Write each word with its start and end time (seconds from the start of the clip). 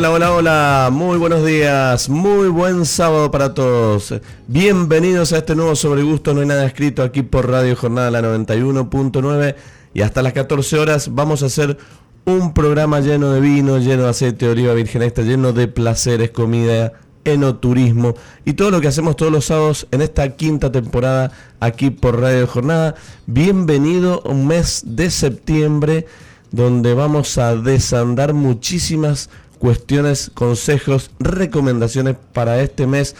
Hola, 0.00 0.12
hola, 0.12 0.32
hola, 0.32 0.88
muy 0.90 1.18
buenos 1.18 1.44
días, 1.44 2.08
muy 2.08 2.48
buen 2.48 2.86
sábado 2.86 3.30
para 3.30 3.52
todos. 3.52 4.14
Bienvenidos 4.48 5.34
a 5.34 5.36
este 5.36 5.54
nuevo 5.54 5.76
Sobre 5.76 6.02
Gusto, 6.02 6.32
no 6.32 6.40
hay 6.40 6.46
nada 6.46 6.64
escrito 6.64 7.02
aquí 7.02 7.20
por 7.20 7.50
Radio 7.50 7.76
Jornada 7.76 8.10
la 8.10 8.22
91.9 8.22 9.56
y 9.92 10.00
hasta 10.00 10.22
las 10.22 10.32
14 10.32 10.78
horas 10.78 11.14
vamos 11.14 11.42
a 11.42 11.46
hacer 11.46 11.76
un 12.24 12.54
programa 12.54 13.00
lleno 13.00 13.30
de 13.30 13.42
vino, 13.42 13.76
lleno 13.76 14.04
de 14.04 14.08
aceite 14.08 14.46
de 14.46 14.52
oliva 14.52 14.72
virgen 14.72 15.02
extra, 15.02 15.22
lleno 15.22 15.52
de 15.52 15.68
placeres, 15.68 16.30
comida, 16.30 16.94
enoturismo 17.24 18.14
y 18.46 18.54
todo 18.54 18.70
lo 18.70 18.80
que 18.80 18.88
hacemos 18.88 19.16
todos 19.16 19.30
los 19.30 19.44
sábados 19.44 19.86
en 19.90 20.00
esta 20.00 20.34
quinta 20.34 20.72
temporada 20.72 21.30
aquí 21.60 21.90
por 21.90 22.18
Radio 22.18 22.46
Jornada. 22.46 22.94
Bienvenido 23.26 24.22
un 24.24 24.46
mes 24.46 24.82
de 24.86 25.10
septiembre 25.10 26.06
donde 26.52 26.94
vamos 26.94 27.36
a 27.36 27.54
desandar 27.54 28.32
muchísimas 28.32 29.28
cuestiones, 29.60 30.30
consejos, 30.32 31.10
recomendaciones 31.20 32.16
para 32.32 32.60
este 32.62 32.86
mes 32.86 33.14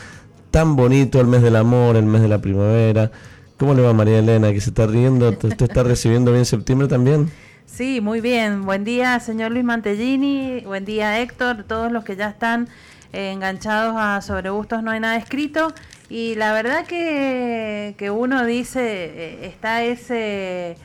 tan 0.51 0.75
bonito, 0.75 1.21
el 1.21 1.27
mes 1.27 1.43
del 1.43 1.55
amor, 1.55 1.97
el 1.97 2.07
mes 2.07 2.23
de 2.23 2.29
la 2.29 2.41
primavera. 2.41 3.13
¿Cómo 3.59 3.75
le 3.75 3.83
va 3.83 3.93
María 3.93 4.19
Elena? 4.19 4.51
Que 4.51 4.61
se 4.61 4.71
está 4.71 4.87
riendo, 4.87 5.29
¿usted 5.29 5.63
está 5.63 5.83
recibiendo 5.83 6.33
bien 6.33 6.47
septiembre 6.47 6.89
también? 6.89 7.31
Sí, 7.67 8.01
muy 8.01 8.23
bien. 8.23 8.65
Buen 8.65 8.85
día, 8.85 9.21
señor 9.21 9.53
Luis 9.53 9.65
Mantellini. 9.65 10.63
Buen 10.65 10.87
día, 10.87 11.21
Héctor. 11.21 11.65
Todos 11.69 11.93
los 11.93 12.05
que 12.05 12.17
ya 12.17 12.31
están 12.31 12.69
enganchados 13.13 13.95
a 13.99 14.23
Sobre 14.23 14.51
Gustos 14.51 14.83
No 14.83 14.91
hay 14.91 15.01
nada 15.01 15.17
escrito. 15.17 15.75
Y 16.09 16.37
la 16.37 16.55
verdad 16.55 16.87
que, 16.87 17.95
que 17.99 18.11
uno 18.11 18.47
dice, 18.47 18.81
eh, 18.83 19.47
está 19.47 19.85
ese 19.85 20.77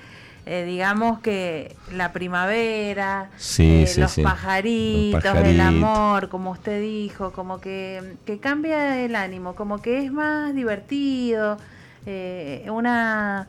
eh, 0.48 0.64
digamos 0.64 1.20
que 1.22 1.76
la 1.92 2.14
primavera, 2.14 3.32
eh, 3.58 3.92
los, 3.98 4.16
Pajaritos, 4.20 5.38
el 5.44 5.60
amor, 5.60 6.30
como 6.30 6.52
usted 6.52 6.82
dijo, 6.82 7.32
como 7.32 7.60
que, 7.60 8.18
que, 8.26 8.38
cambia 8.38 9.04
el 9.04 9.16
ánimo, 9.16 9.56
como 9.56 9.82
que 9.82 10.06
es 10.06 10.12
más 10.12 10.54
divertido, 10.54 11.58
eh, 12.06 12.64
una, 12.72 13.48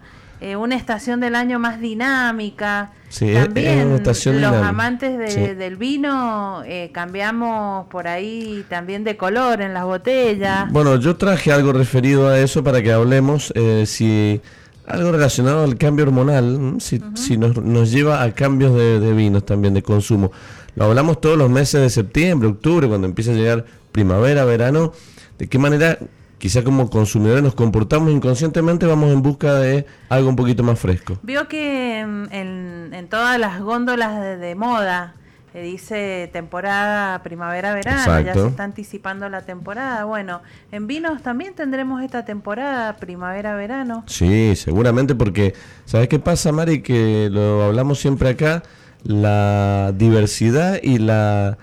una 0.58 0.74
estación 0.74 1.20
del 1.20 1.34
año 1.34 1.58
más 1.58 1.82
dinámica. 1.82 2.92
también 3.20 4.02
los 4.02 4.54
amantes 4.54 5.18
del 5.58 5.76
vino 5.76 6.62
cambiamos 6.92 7.88
por 7.88 8.08
ahí 8.08 8.64
también 8.70 9.04
de 9.04 9.18
color 9.18 9.60
en 9.60 9.74
las 9.74 9.84
botellas. 9.84 10.72
Bueno, 10.72 10.96
yo 10.96 11.14
traje 11.16 11.52
algo 11.52 11.74
referido 11.74 12.30
a 12.30 12.38
eso 12.38 12.64
para 12.64 12.80
que 12.82 12.90
hablemos. 12.90 13.52
si 13.84 14.40
algo 14.86 15.12
relacionado 15.12 15.64
al 15.64 15.76
cambio 15.76 16.04
hormonal, 16.04 16.76
si, 16.78 17.00
nos, 17.36 17.90
lleva 17.90 18.22
a 18.22 18.32
cambios 18.32 18.74
de, 18.74 19.12
vinos 19.12 19.44
también, 19.44 19.74
de 19.74 19.82
consumo. 19.82 20.30
Lo 20.74 20.84
hablamos 20.84 21.20
todos 21.20 21.36
los 21.36 21.50
meses 21.50 21.80
de 21.80 21.90
septiembre, 21.90 22.48
octubre, 22.48 22.86
cuando 22.86 23.06
empieza 23.06 23.32
a 23.32 23.34
llegar 23.34 23.64
primavera, 23.92 24.44
verano, 24.44 24.92
de 25.38 25.48
qué 25.48 25.58
manera 25.58 25.98
quizá 26.38 26.62
como 26.62 26.90
consumidores 26.90 27.42
nos 27.42 27.54
comportamos 27.54 28.12
inconscientemente, 28.12 28.86
vamos 28.86 29.10
en 29.10 29.22
busca 29.22 29.54
de 29.54 29.86
algo 30.08 30.28
un 30.28 30.36
poquito 30.36 30.62
más 30.62 30.78
fresco. 30.78 31.18
Vio 31.22 31.48
que 31.48 32.00
en, 32.00 33.08
todas 33.10 33.38
las 33.40 33.60
góndolas 33.60 34.38
de 34.38 34.54
moda, 34.54 35.14
dice 35.62 36.28
temporada 36.32 37.22
primavera-verano, 37.22 38.20
ya 38.20 38.34
se 38.34 38.46
está 38.46 38.64
anticipando 38.64 39.28
la 39.28 39.42
temporada. 39.42 40.04
Bueno, 40.04 40.42
en 40.72 40.86
vinos 40.86 41.22
también 41.22 41.54
tendremos 41.54 42.02
esta 42.02 42.24
temporada 42.24 42.96
primavera-verano. 42.96 44.04
Sí, 44.06 44.54
seguramente 44.56 45.14
porque, 45.14 45.54
¿sabes 45.84 46.08
qué 46.08 46.18
pasa, 46.18 46.52
Mari? 46.52 46.82
Que 46.82 47.28
lo 47.30 47.64
hablamos 47.64 47.98
siempre 47.98 48.30
acá, 48.30 48.62
la 49.02 49.92
diversidad 49.94 50.78
y 50.82 50.98
la 50.98 51.58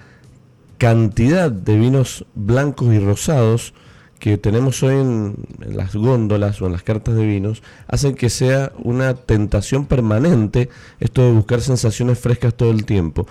cantidad 0.77 1.51
de 1.51 1.77
vinos 1.77 2.25
blancos 2.35 2.93
y 2.93 2.99
rosados 2.99 3.73
que 4.19 4.37
tenemos 4.37 4.81
hoy 4.83 4.95
en, 4.95 5.35
en, 5.61 5.77
las 5.77 5.95
góndolas 5.95 6.61
o 6.61 6.65
en 6.65 6.71
las 6.71 6.83
cartas 6.83 7.15
de 7.15 7.25
vinos 7.25 7.61
hacen 7.87 8.15
que 8.15 8.29
sea 8.29 8.71
una 8.77 9.15
tentación 9.15 9.85
permanente 9.85 10.69
esto 11.01 11.23
de 11.23 11.33
buscar 11.33 11.59
sensaciones 11.59 12.19
frescas 12.19 12.53
todo 12.53 12.71
el 12.71 12.85
tiempo 12.85 13.27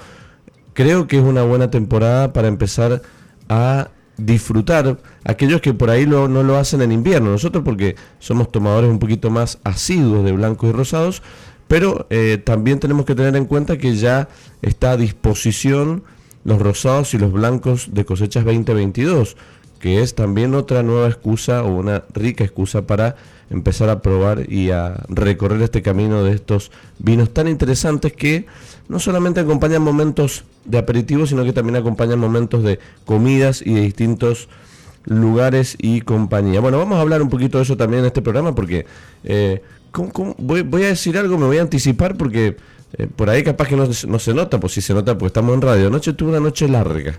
creo 0.74 1.06
que 1.06 1.18
es 1.18 1.24
una 1.24 1.42
buena 1.42 1.70
temporada 1.70 2.32
para 2.32 2.48
empezar 2.48 3.02
a 3.48 3.88
disfrutar 4.16 4.98
aquellos 5.24 5.60
que 5.60 5.74
por 5.74 5.90
ahí 5.90 6.06
no 6.06 6.28
lo 6.28 6.56
hacen 6.56 6.82
en 6.82 6.92
invierno. 6.92 7.30
Nosotros 7.30 7.64
porque 7.64 7.96
somos 8.18 8.50
tomadores 8.50 8.90
un 8.90 8.98
poquito 8.98 9.30
más 9.30 9.58
asiduos 9.64 10.24
de 10.24 10.32
blancos 10.32 10.70
y 10.70 10.72
rosados, 10.72 11.22
pero 11.68 12.06
eh, 12.10 12.38
también 12.42 12.80
tenemos 12.80 13.06
que 13.06 13.14
tener 13.14 13.34
en 13.36 13.46
cuenta 13.46 13.78
que 13.78 13.96
ya 13.96 14.28
está 14.60 14.92
a 14.92 14.96
disposición 14.96 16.04
los 16.44 16.60
rosados 16.60 17.14
y 17.14 17.18
los 17.18 17.32
blancos 17.32 17.90
de 17.92 18.04
cosechas 18.04 18.44
2022, 18.44 19.36
que 19.78 20.02
es 20.02 20.14
también 20.14 20.54
otra 20.54 20.82
nueva 20.82 21.08
excusa 21.08 21.62
o 21.62 21.74
una 21.74 22.04
rica 22.12 22.44
excusa 22.44 22.86
para 22.86 23.16
empezar 23.52 23.90
a 23.90 24.00
probar 24.00 24.50
y 24.50 24.70
a 24.70 25.04
recorrer 25.08 25.62
este 25.62 25.82
camino 25.82 26.24
de 26.24 26.32
estos 26.32 26.70
vinos 26.98 27.32
tan 27.32 27.48
interesantes 27.48 28.12
que 28.12 28.46
no 28.88 28.98
solamente 28.98 29.40
acompañan 29.40 29.82
momentos 29.82 30.44
de 30.64 30.78
aperitivo, 30.78 31.26
sino 31.26 31.44
que 31.44 31.52
también 31.52 31.76
acompañan 31.76 32.18
momentos 32.18 32.62
de 32.62 32.78
comidas 33.04 33.62
y 33.64 33.74
de 33.74 33.82
distintos 33.82 34.48
lugares 35.04 35.76
y 35.78 36.00
compañía. 36.00 36.60
Bueno, 36.60 36.78
vamos 36.78 36.98
a 36.98 37.00
hablar 37.00 37.22
un 37.22 37.28
poquito 37.28 37.58
de 37.58 37.64
eso 37.64 37.76
también 37.76 38.00
en 38.00 38.06
este 38.06 38.22
programa 38.22 38.54
porque 38.54 38.86
eh, 39.24 39.62
Voy, 40.38 40.84
a 40.84 40.86
decir 40.86 41.18
algo, 41.18 41.36
me 41.36 41.46
voy 41.46 41.58
a 41.58 41.62
anticipar 41.62 42.16
porque 42.16 42.56
eh, 42.96 43.06
por 43.14 43.28
ahí 43.28 43.42
capaz 43.42 43.68
que 43.68 43.76
no, 43.76 43.86
no, 43.86 44.18
se 44.18 44.32
nota, 44.32 44.58
pues 44.58 44.72
si 44.72 44.80
se 44.80 44.94
nota 44.94 45.12
porque 45.18 45.26
estamos 45.26 45.54
en 45.54 45.60
radio. 45.60 45.88
Anoche 45.88 46.14
tuve 46.14 46.30
una 46.30 46.40
noche 46.40 46.66
larga. 46.66 47.18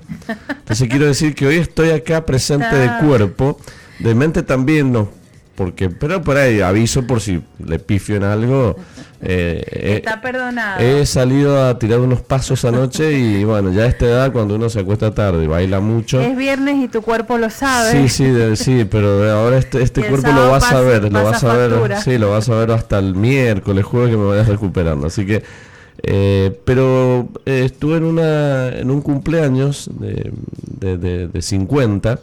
Entonces 0.50 0.89
quiero 0.89 1.05
decir 1.05 1.35
que 1.35 1.45
hoy 1.45 1.57
estoy 1.57 1.91
acá 1.91 2.25
presente 2.25 2.75
de 2.75 2.89
cuerpo, 3.05 3.59
de 4.00 4.15
mente 4.15 4.41
también 4.41 4.91
no 4.91 5.22
porque 5.55 5.89
pero 5.89 6.21
por 6.21 6.37
ahí 6.37 6.61
aviso 6.61 7.05
por 7.05 7.21
si 7.21 7.41
le 7.63 7.77
pifio 7.77 8.15
en 8.15 8.23
algo 8.23 8.75
eh, 9.21 10.01
está 10.03 10.19
perdonado. 10.19 10.79
he 10.79 11.05
salido 11.05 11.63
a 11.63 11.77
tirar 11.77 11.99
unos 11.99 12.21
pasos 12.21 12.65
anoche 12.65 13.13
y 13.13 13.43
bueno 13.45 13.71
ya 13.71 13.83
a 13.83 13.85
esta 13.87 14.05
edad 14.05 14.31
cuando 14.31 14.55
uno 14.55 14.69
se 14.69 14.79
acuesta 14.79 15.13
tarde 15.13 15.43
y 15.43 15.47
baila 15.47 15.79
mucho. 15.79 16.19
Es 16.21 16.35
viernes 16.35 16.83
y 16.83 16.87
tu 16.87 17.01
cuerpo 17.01 17.37
lo 17.37 17.49
sabe. 17.49 17.91
Sí 17.91 18.09
sí 18.09 18.55
sí 18.55 18.85
pero 18.89 19.29
ahora 19.31 19.57
este 19.57 19.81
este 19.83 20.03
cuerpo 20.07 20.31
lo 20.31 20.49
vas 20.49 20.71
a 20.71 20.81
ver 20.81 21.11
lo 21.11 21.23
vas 21.23 21.43
a 21.43 21.53
ver 21.53 21.97
sí 21.97 22.17
lo 22.17 22.31
vas 22.31 22.49
a 22.49 22.55
ver 22.55 22.71
hasta 22.71 22.99
el 22.99 23.15
miércoles 23.15 23.85
jueves 23.85 24.09
que 24.09 24.17
me 24.17 24.25
vayas 24.25 24.47
recuperando. 24.47 25.07
Así 25.07 25.25
que 25.25 25.43
eh, 26.01 26.59
pero 26.65 27.29
eh, 27.45 27.61
estuve 27.65 27.97
en 27.97 28.03
una 28.03 28.69
en 28.69 28.89
un 28.89 29.01
cumpleaños 29.01 29.89
de, 29.99 30.33
de, 30.79 30.97
de, 30.97 31.27
de 31.27 31.41
50 31.41 32.19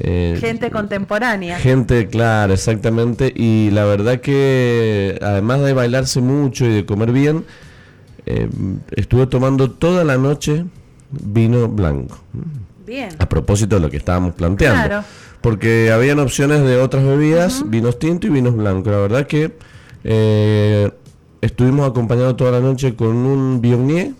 eh, 0.00 0.38
gente 0.40 0.70
contemporánea. 0.70 1.58
Gente, 1.58 2.06
claro, 2.06 2.54
exactamente. 2.54 3.32
Y 3.34 3.70
la 3.72 3.84
verdad 3.84 4.20
que 4.20 5.18
además 5.20 5.60
de 5.62 5.72
bailarse 5.72 6.20
mucho 6.20 6.66
y 6.66 6.68
de 6.72 6.86
comer 6.86 7.10
bien, 7.10 7.44
eh, 8.26 8.48
estuve 8.94 9.26
tomando 9.26 9.72
toda 9.72 10.04
la 10.04 10.16
noche 10.16 10.64
vino 11.10 11.68
blanco. 11.68 12.18
Bien. 12.86 13.10
A 13.18 13.28
propósito 13.28 13.76
de 13.76 13.82
lo 13.82 13.90
que 13.90 13.96
estábamos 13.96 14.34
planteando. 14.34 15.04
Porque 15.40 15.90
habían 15.92 16.18
opciones 16.20 16.62
de 16.62 16.78
otras 16.78 17.04
bebidas, 17.04 17.68
vinos 17.68 17.98
tintos 17.98 18.30
y 18.30 18.32
vinos 18.32 18.56
blancos. 18.56 18.92
La 18.92 18.98
verdad 18.98 19.26
que 19.26 19.56
eh, 20.04 20.90
estuvimos 21.40 21.88
acompañados 21.88 22.36
toda 22.36 22.52
la 22.52 22.60
noche 22.60 22.94
con 22.94 23.16
un 23.16 23.60
Bionier 23.60 24.12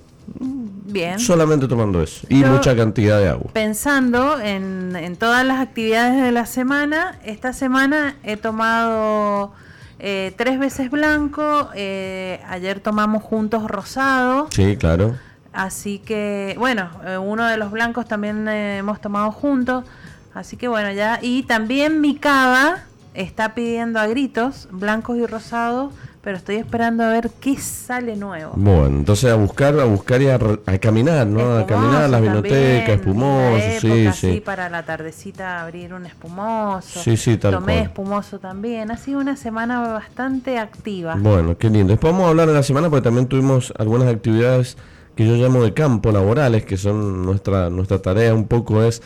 Bien. 0.89 1.19
Solamente 1.19 1.69
tomando 1.69 2.03
eso. 2.03 2.27
Y 2.31 2.37
mucha 2.45 2.75
cantidad 2.75 3.19
de 3.19 3.29
agua. 3.29 3.51
Pensando 3.53 4.41
en, 4.41 5.17
todas 5.19 5.45
las 5.45 5.61
actividades 5.61 6.23
de 6.23 6.33
la 6.33 6.47
semana, 6.47 7.19
esta 7.25 7.53
semana 7.53 8.17
he 8.23 8.37
tomado 8.37 9.53
eh, 9.99 10.33
tres 10.37 10.59
veces 10.59 10.91
blanco, 10.91 11.69
eh, 11.75 12.41
ayer 12.49 12.81
tomamos 12.81 13.23
juntos 13.23 13.69
rosado. 13.71 14.49
Sí, 14.51 14.77
claro. 14.77 15.17
Así 15.53 15.99
que, 15.99 16.55
bueno, 16.59 16.89
eh, 17.05 17.19
uno 17.19 17.47
de 17.47 17.59
los 17.59 17.71
blancos 17.71 18.07
también 18.07 18.49
hemos 18.49 19.01
tomado 19.01 19.31
juntos. 19.31 19.85
Así 20.33 20.57
que 20.57 20.69
bueno, 20.69 20.91
ya. 20.93 21.19
Y 21.21 21.43
también 21.43 22.01
mi 22.01 22.17
cava 22.17 22.85
está 23.13 23.55
pidiendo 23.55 23.99
a 23.99 24.07
gritos 24.07 24.69
blancos 24.71 25.19
y 25.19 25.27
rosados, 25.27 25.93
pero 26.23 26.37
estoy 26.37 26.57
esperando 26.57 27.05
a 27.05 27.11
ver 27.11 27.31
qué 27.41 27.57
sale 27.57 28.17
nuevo. 28.17 28.53
Bueno, 28.57 28.99
entonces 28.99 29.31
a 29.31 29.37
buscar, 29.37 29.79
a 29.79 29.85
buscar 29.85 30.21
y 30.21 30.29
a, 30.29 30.39
caminar, 30.81 31.27
¿no? 31.27 31.57
a 31.57 31.67
caminar 31.67 32.03
a 32.05 32.09
las 32.09 32.21
vinotecas, 32.21 32.97
espumosos, 32.97 33.81
sí, 33.81 34.09
sí. 34.13 34.43
para 34.45 34.69
la 34.69 34.83
tardecita 34.83 35.63
abrir 35.63 35.95
un 35.95 36.07
espumoso. 36.07 37.01
Sí, 37.01 37.17
sí, 37.17 37.37
tal 37.37 37.55
Tomé 37.55 37.83
espumoso 37.83 38.39
también. 38.39 38.91
Ha 38.91 38.97
sido 38.97 39.21
una 39.21 39.37
semana 39.37 39.81
bastante 39.81 40.59
activa. 40.59 41.15
Bueno, 41.19 41.57
qué 41.57 41.71
lindo. 41.71 41.93
Después 41.93 42.13
vamos 42.13 42.27
a 42.27 42.31
hablar 42.31 42.49
de 42.49 42.55
la 42.55 42.63
semana 42.63 42.91
porque 42.91 43.05
también 43.05 43.27
tuvimos 43.27 43.73
algunas 43.79 44.09
actividades 44.09 44.77
que 45.15 45.27
yo 45.27 45.35
llamo 45.37 45.63
de 45.63 45.75
campo 45.75 46.13
laborales, 46.13 46.65
que 46.65 46.77
son 46.77 47.25
nuestra, 47.25 47.71
nuestra 47.71 48.01
tarea 48.01 48.35
un 48.35 48.47
poco 48.47 48.83
es 48.83 49.03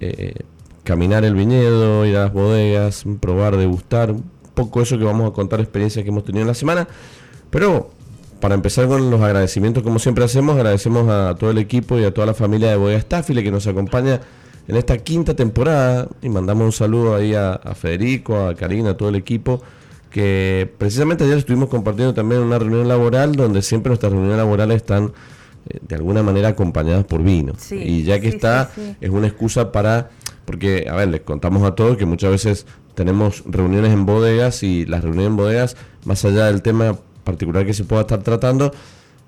eh, 0.00 0.34
caminar 0.84 1.24
el 1.24 1.34
viñedo, 1.34 2.06
ir 2.06 2.16
a 2.16 2.24
las 2.24 2.32
bodegas, 2.32 3.04
probar, 3.20 3.56
degustar, 3.56 4.14
poco 4.58 4.82
eso 4.82 4.98
que 4.98 5.04
vamos 5.04 5.30
a 5.30 5.32
contar, 5.32 5.60
experiencias 5.60 6.02
que 6.02 6.10
hemos 6.10 6.24
tenido 6.24 6.42
en 6.42 6.48
la 6.48 6.54
semana. 6.54 6.88
Pero 7.50 7.90
para 8.40 8.54
empezar 8.54 8.88
con 8.88 9.10
los 9.10 9.20
agradecimientos, 9.20 9.82
como 9.82 9.98
siempre 9.98 10.24
hacemos, 10.24 10.56
agradecemos 10.56 11.08
a 11.08 11.36
todo 11.38 11.50
el 11.50 11.58
equipo 11.58 11.98
y 11.98 12.04
a 12.04 12.12
toda 12.12 12.26
la 12.26 12.34
familia 12.34 12.70
de 12.70 12.76
Bodega 12.76 13.00
Staffile 13.00 13.42
que 13.42 13.50
nos 13.50 13.66
acompaña 13.66 14.20
en 14.66 14.76
esta 14.76 14.98
quinta 14.98 15.34
temporada 15.34 16.08
y 16.22 16.28
mandamos 16.28 16.64
un 16.64 16.72
saludo 16.72 17.14
ahí 17.14 17.34
a, 17.34 17.52
a 17.52 17.74
Federico, 17.74 18.36
a 18.46 18.54
Karina, 18.54 18.90
a 18.90 18.96
todo 18.96 19.08
el 19.08 19.14
equipo 19.14 19.62
que 20.10 20.72
precisamente 20.78 21.24
ayer 21.24 21.38
estuvimos 21.38 21.68
compartiendo 21.68 22.14
también 22.14 22.40
una 22.40 22.58
reunión 22.58 22.88
laboral 22.88 23.36
donde 23.36 23.62
siempre 23.62 23.90
nuestras 23.90 24.12
reuniones 24.12 24.38
laborales 24.38 24.76
están 24.76 25.12
eh, 25.68 25.78
de 25.82 25.94
alguna 25.94 26.22
manera 26.22 26.48
acompañadas 26.48 27.04
por 27.04 27.22
vino. 27.22 27.52
y 27.70 28.02
ya 28.04 28.20
que 28.20 28.28
está, 28.28 28.70
es 29.00 29.10
una 29.10 29.26
excusa 29.26 29.70
para, 29.70 30.10
porque, 30.48 30.86
a 30.90 30.96
ver, 30.96 31.08
les 31.08 31.20
contamos 31.20 31.62
a 31.62 31.74
todos 31.74 31.98
que 31.98 32.06
muchas 32.06 32.30
veces 32.30 32.66
tenemos 32.94 33.42
reuniones 33.44 33.92
en 33.92 34.06
bodegas 34.06 34.62
y 34.62 34.86
las 34.86 35.02
reuniones 35.02 35.26
en 35.26 35.36
bodegas, 35.36 35.76
más 36.06 36.24
allá 36.24 36.46
del 36.46 36.62
tema 36.62 36.96
particular 37.22 37.66
que 37.66 37.74
se 37.74 37.84
pueda 37.84 38.00
estar 38.00 38.22
tratando, 38.22 38.72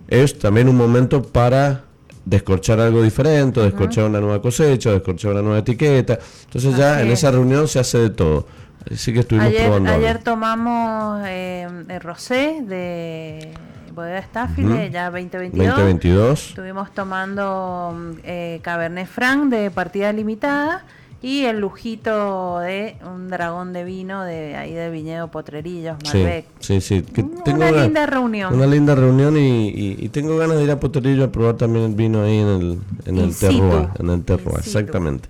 es 0.08 0.38
también 0.38 0.66
un 0.66 0.78
momento 0.78 1.22
para 1.22 1.82
descorchar 2.24 2.80
algo 2.80 3.02
diferente, 3.02 3.60
descorchar 3.60 4.04
una 4.04 4.18
nueva 4.18 4.40
cosecha, 4.40 4.92
descorchar 4.92 5.32
una 5.32 5.42
nueva 5.42 5.58
etiqueta. 5.58 6.18
Entonces 6.46 6.74
ya 6.74 7.02
en 7.02 7.10
esa 7.10 7.30
reunión 7.30 7.68
se 7.68 7.80
hace 7.80 7.98
de 7.98 8.08
todo. 8.08 8.46
Así 8.90 9.12
que 9.12 9.20
estuvimos 9.20 9.48
ayer, 9.48 9.64
probando. 9.64 9.90
Ayer 9.90 10.22
tomamos 10.22 11.20
eh, 11.26 11.68
el 11.86 12.00
rosé 12.00 12.62
de 12.62 13.52
Bodega 13.94 14.22
Staffile, 14.22 14.90
ya 14.90 15.10
2022. 15.10 15.66
2022. 15.68 16.48
Estuvimos 16.48 16.94
tomando 16.94 17.94
eh, 18.24 18.60
Cabernet 18.62 19.06
Franc 19.06 19.50
de 19.50 19.70
partida 19.70 20.14
limitada 20.14 20.86
y 21.22 21.44
el 21.44 21.60
lujito 21.60 22.58
de 22.60 22.96
un 23.04 23.28
dragón 23.28 23.72
de 23.72 23.84
vino 23.84 24.24
de 24.24 24.56
ahí 24.56 24.72
de 24.72 24.90
Viñedo 24.90 25.28
Potrerillos, 25.28 25.96
Malbec. 26.04 26.46
Sí, 26.60 26.80
sí, 26.80 27.04
una 27.46 27.70
linda 27.70 28.06
reunión. 28.06 28.54
Una 28.54 28.66
linda 28.66 28.94
reunión 28.94 29.36
y, 29.36 30.08
tengo 30.08 30.36
ganas 30.38 30.56
de 30.56 30.64
ir 30.64 30.70
a 30.70 30.80
Potrerillos 30.80 31.28
a 31.28 31.32
probar 31.32 31.56
también 31.56 31.84
el 31.86 31.94
vino 31.94 32.22
ahí 32.22 32.38
en 32.38 32.48
el, 32.48 32.78
en 33.06 33.18
el 33.18 33.36
terroir, 33.36 33.88
en 33.98 34.10
el 34.10 34.24
terroir, 34.24 34.58
exactamente. 34.58 35.28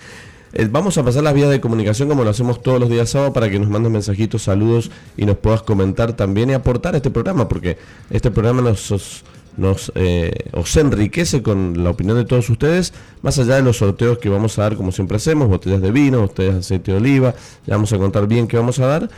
Eh, 0.52 0.68
vamos 0.70 0.98
a 0.98 1.04
pasar 1.04 1.22
las 1.22 1.32
vías 1.32 1.48
de 1.48 1.60
comunicación 1.60 2.08
como 2.08 2.24
lo 2.24 2.30
hacemos 2.30 2.60
todos 2.60 2.80
los 2.80 2.88
días 2.88 3.10
sábado 3.10 3.32
para 3.32 3.48
que 3.48 3.58
nos 3.58 3.68
mandes 3.68 3.92
mensajitos, 3.92 4.42
saludos 4.42 4.90
y 5.16 5.24
nos 5.24 5.36
puedas 5.36 5.62
comentar 5.62 6.12
también 6.14 6.50
y 6.50 6.54
aportar 6.54 6.94
a 6.94 6.96
este 6.96 7.10
programa, 7.10 7.48
porque 7.48 7.78
este 8.10 8.32
programa 8.32 8.62
nos, 8.62 9.22
nos 9.60 9.92
eh, 9.94 10.32
os 10.52 10.74
enriquece 10.76 11.42
con 11.42 11.84
la 11.84 11.90
opinión 11.90 12.16
de 12.16 12.24
todos 12.24 12.48
ustedes, 12.48 12.94
más 13.20 13.38
allá 13.38 13.56
de 13.56 13.62
los 13.62 13.76
sorteos 13.76 14.18
que 14.18 14.30
vamos 14.30 14.58
a 14.58 14.62
dar 14.62 14.76
como 14.76 14.90
siempre 14.90 15.18
hacemos, 15.18 15.48
botellas 15.48 15.82
de 15.82 15.90
vino, 15.92 16.22
botellas 16.22 16.54
de 16.54 16.60
aceite 16.60 16.92
de 16.92 16.96
oliva, 16.96 17.34
ya 17.66 17.74
vamos 17.74 17.92
a 17.92 17.98
contar 17.98 18.26
bien 18.26 18.48
qué 18.48 18.56
vamos 18.56 18.78
a 18.78 18.86
dar. 18.86 19.10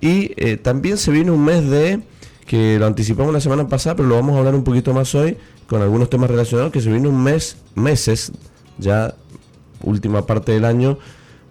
Y 0.00 0.32
eh, 0.36 0.56
también 0.56 0.98
se 0.98 1.10
viene 1.10 1.32
un 1.32 1.44
mes 1.44 1.68
de, 1.68 2.00
que 2.46 2.78
lo 2.78 2.86
anticipamos 2.86 3.32
la 3.32 3.40
semana 3.40 3.66
pasada, 3.66 3.96
pero 3.96 4.08
lo 4.08 4.14
vamos 4.14 4.36
a 4.36 4.38
hablar 4.38 4.54
un 4.54 4.62
poquito 4.62 4.94
más 4.94 5.12
hoy, 5.16 5.36
con 5.66 5.82
algunos 5.82 6.08
temas 6.08 6.30
relacionados, 6.30 6.70
que 6.70 6.80
se 6.80 6.90
viene 6.90 7.08
un 7.08 7.20
mes, 7.20 7.56
meses 7.74 8.30
ya 8.78 9.14
última 9.82 10.26
parte 10.26 10.52
del 10.52 10.64
año 10.64 10.98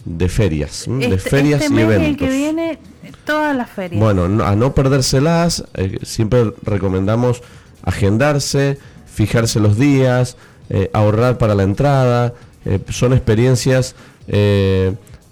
de 0.06 0.30
ferias, 0.30 0.86
de 0.88 1.06
este, 1.06 1.30
ferias 1.30 1.64
este 1.64 1.76
y 1.76 1.80
eventos. 1.80 2.08
El 2.08 2.18
que 2.18 2.30
viene, 2.30 2.80
todas 3.26 3.54
las 3.58 3.70
ferias. 3.70 4.02
Bueno, 4.02 4.24
a 4.46 4.56
no 4.56 4.74
perdérselas, 4.74 5.66
eh, 5.74 6.00
siempre 6.04 6.54
recomendamos 6.64 7.44
agendarse, 7.88 8.78
fijarse 9.06 9.60
los 9.60 9.78
días, 9.78 10.38
eh, 10.70 10.90
ahorrar 10.94 11.38
para 11.38 11.56
la 11.56 11.64
entrada, 11.64 12.34
eh, 12.66 12.80
son 12.90 13.14
experiencias... 13.14 13.96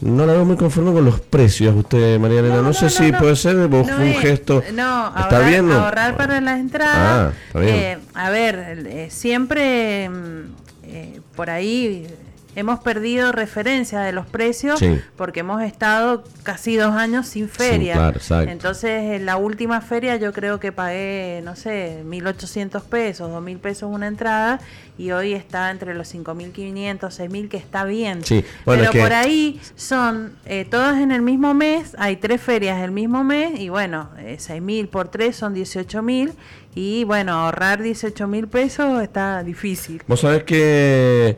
no 0.01 0.25
la 0.25 0.33
veo 0.33 0.45
muy 0.45 0.55
conforme 0.55 0.93
con 0.93 1.05
los 1.05 1.19
precios, 1.19 1.75
usted, 1.75 2.19
María 2.19 2.39
Elena. 2.39 2.61
No, 2.61 2.73
sé 2.73 2.89
si 2.89 3.11
puede 3.11 3.35
ser 3.35 3.55
un 3.57 4.13
gesto. 4.15 4.63
No, 4.73 5.13
¿Está 5.17 5.39
bien? 5.39 5.71
Ahorrar 5.71 6.15
para 6.15 6.41
la 6.41 6.57
entrada. 6.57 7.33
Ah, 7.53 7.97
a 8.13 8.29
ver, 8.29 9.09
siempre 9.09 10.09
mm, 10.09 11.35
por 11.35 11.49
ahí 11.49 12.07
hemos 12.55 12.79
perdido 12.79 13.31
referencia 13.31 13.99
de 14.01 14.11
los 14.11 14.25
precios 14.25 14.79
porque 15.15 15.41
hemos 15.41 15.61
estado 15.61 16.23
casi 16.43 16.75
dos 16.77 16.95
años 16.95 17.27
sin 17.27 17.49
feria. 17.49 18.13
Entonces, 18.47 19.15
en 19.15 19.25
la 19.25 19.37
última 19.37 19.81
feria 19.81 20.15
yo 20.15 20.31
creo 20.33 20.59
que 20.59 20.71
pagué, 20.71 21.41
no 21.43 21.55
sé, 21.55 22.03
1.800 22.05 22.81
pesos, 22.83 23.29
2.000 23.29 23.59
pesos 23.59 23.89
una 23.91 24.07
entrada 24.07 24.59
y 24.97 25.11
hoy 25.11 25.33
está 25.33 25.71
entre 25.71 25.93
los 25.93 26.13
5.500, 26.13 26.99
6.000, 26.99 27.49
que 27.49 27.57
está 27.57 27.83
bien. 27.83 28.21
Pero 28.65 28.91
por 28.91 29.13
ahí 29.13 29.59
son 29.75 30.35
eh, 30.45 30.65
todas 30.69 30.99
en 30.99 31.11
el 31.11 31.21
mismo 31.21 31.53
mes, 31.53 31.95
hay 31.97 32.15
tres 32.15 32.41
ferias 32.41 32.81
el 32.81 32.91
mismo 32.91 33.23
mes 33.23 33.59
y 33.59 33.69
bueno, 33.69 34.09
eh, 34.17 34.37
6.000 34.39 34.87
por 34.87 35.09
tres 35.09 35.35
son 35.35 35.53
18.000 35.53 36.33
y 36.73 37.03
bueno, 37.03 37.33
ahorrar 37.33 37.81
18.000 37.81 38.47
pesos 38.47 39.01
está 39.01 39.43
difícil. 39.43 40.01
Vos 40.07 40.21
sabés 40.21 40.43
que 40.43 41.37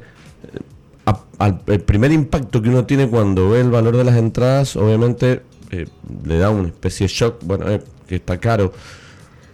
al, 1.39 1.61
el 1.67 1.81
primer 1.81 2.11
impacto 2.11 2.61
que 2.61 2.69
uno 2.69 2.85
tiene 2.85 3.07
cuando 3.07 3.49
ve 3.49 3.61
el 3.61 3.69
valor 3.69 3.95
de 3.95 4.03
las 4.03 4.17
entradas, 4.17 4.75
obviamente 4.75 5.41
eh, 5.71 5.87
le 6.25 6.37
da 6.37 6.49
una 6.49 6.67
especie 6.67 7.07
de 7.07 7.13
shock, 7.13 7.43
bueno, 7.43 7.69
eh, 7.69 7.81
que 8.07 8.15
está 8.15 8.37
caro. 8.37 8.73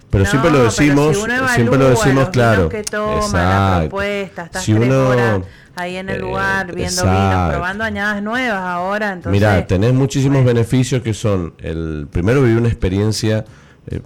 Pero 0.10 0.26
siempre 0.28 0.52
lo 0.52 0.64
decimos, 0.64 1.18
siempre 1.56 1.80
lo 1.80 1.90
decimos 1.90 2.30
claro. 2.30 2.70
Que 2.70 2.84
toma, 2.84 3.80
propuesta, 3.82 4.44
estás 4.44 4.64
si 4.64 4.74
uno, 4.74 5.44
ahí 5.76 5.96
en 5.96 6.10
el 6.10 6.22
lugar 6.22 6.68
viendo 6.68 7.04
vinos, 7.04 7.50
probando 7.50 7.84
añadas 7.84 8.22
nuevas 8.22 8.62
ahora. 8.62 9.14
Entonces, 9.14 9.32
Mira, 9.32 9.66
tenés 9.66 9.94
muchísimos 9.94 10.46
beneficios 10.46 11.02
que 11.02 11.16
son, 11.16 11.56
el 11.58 12.08
primero 12.12 12.44
vivir 12.44 12.58
una 12.58 12.68
experiencia 12.68 13.46
eh, 13.88 14.02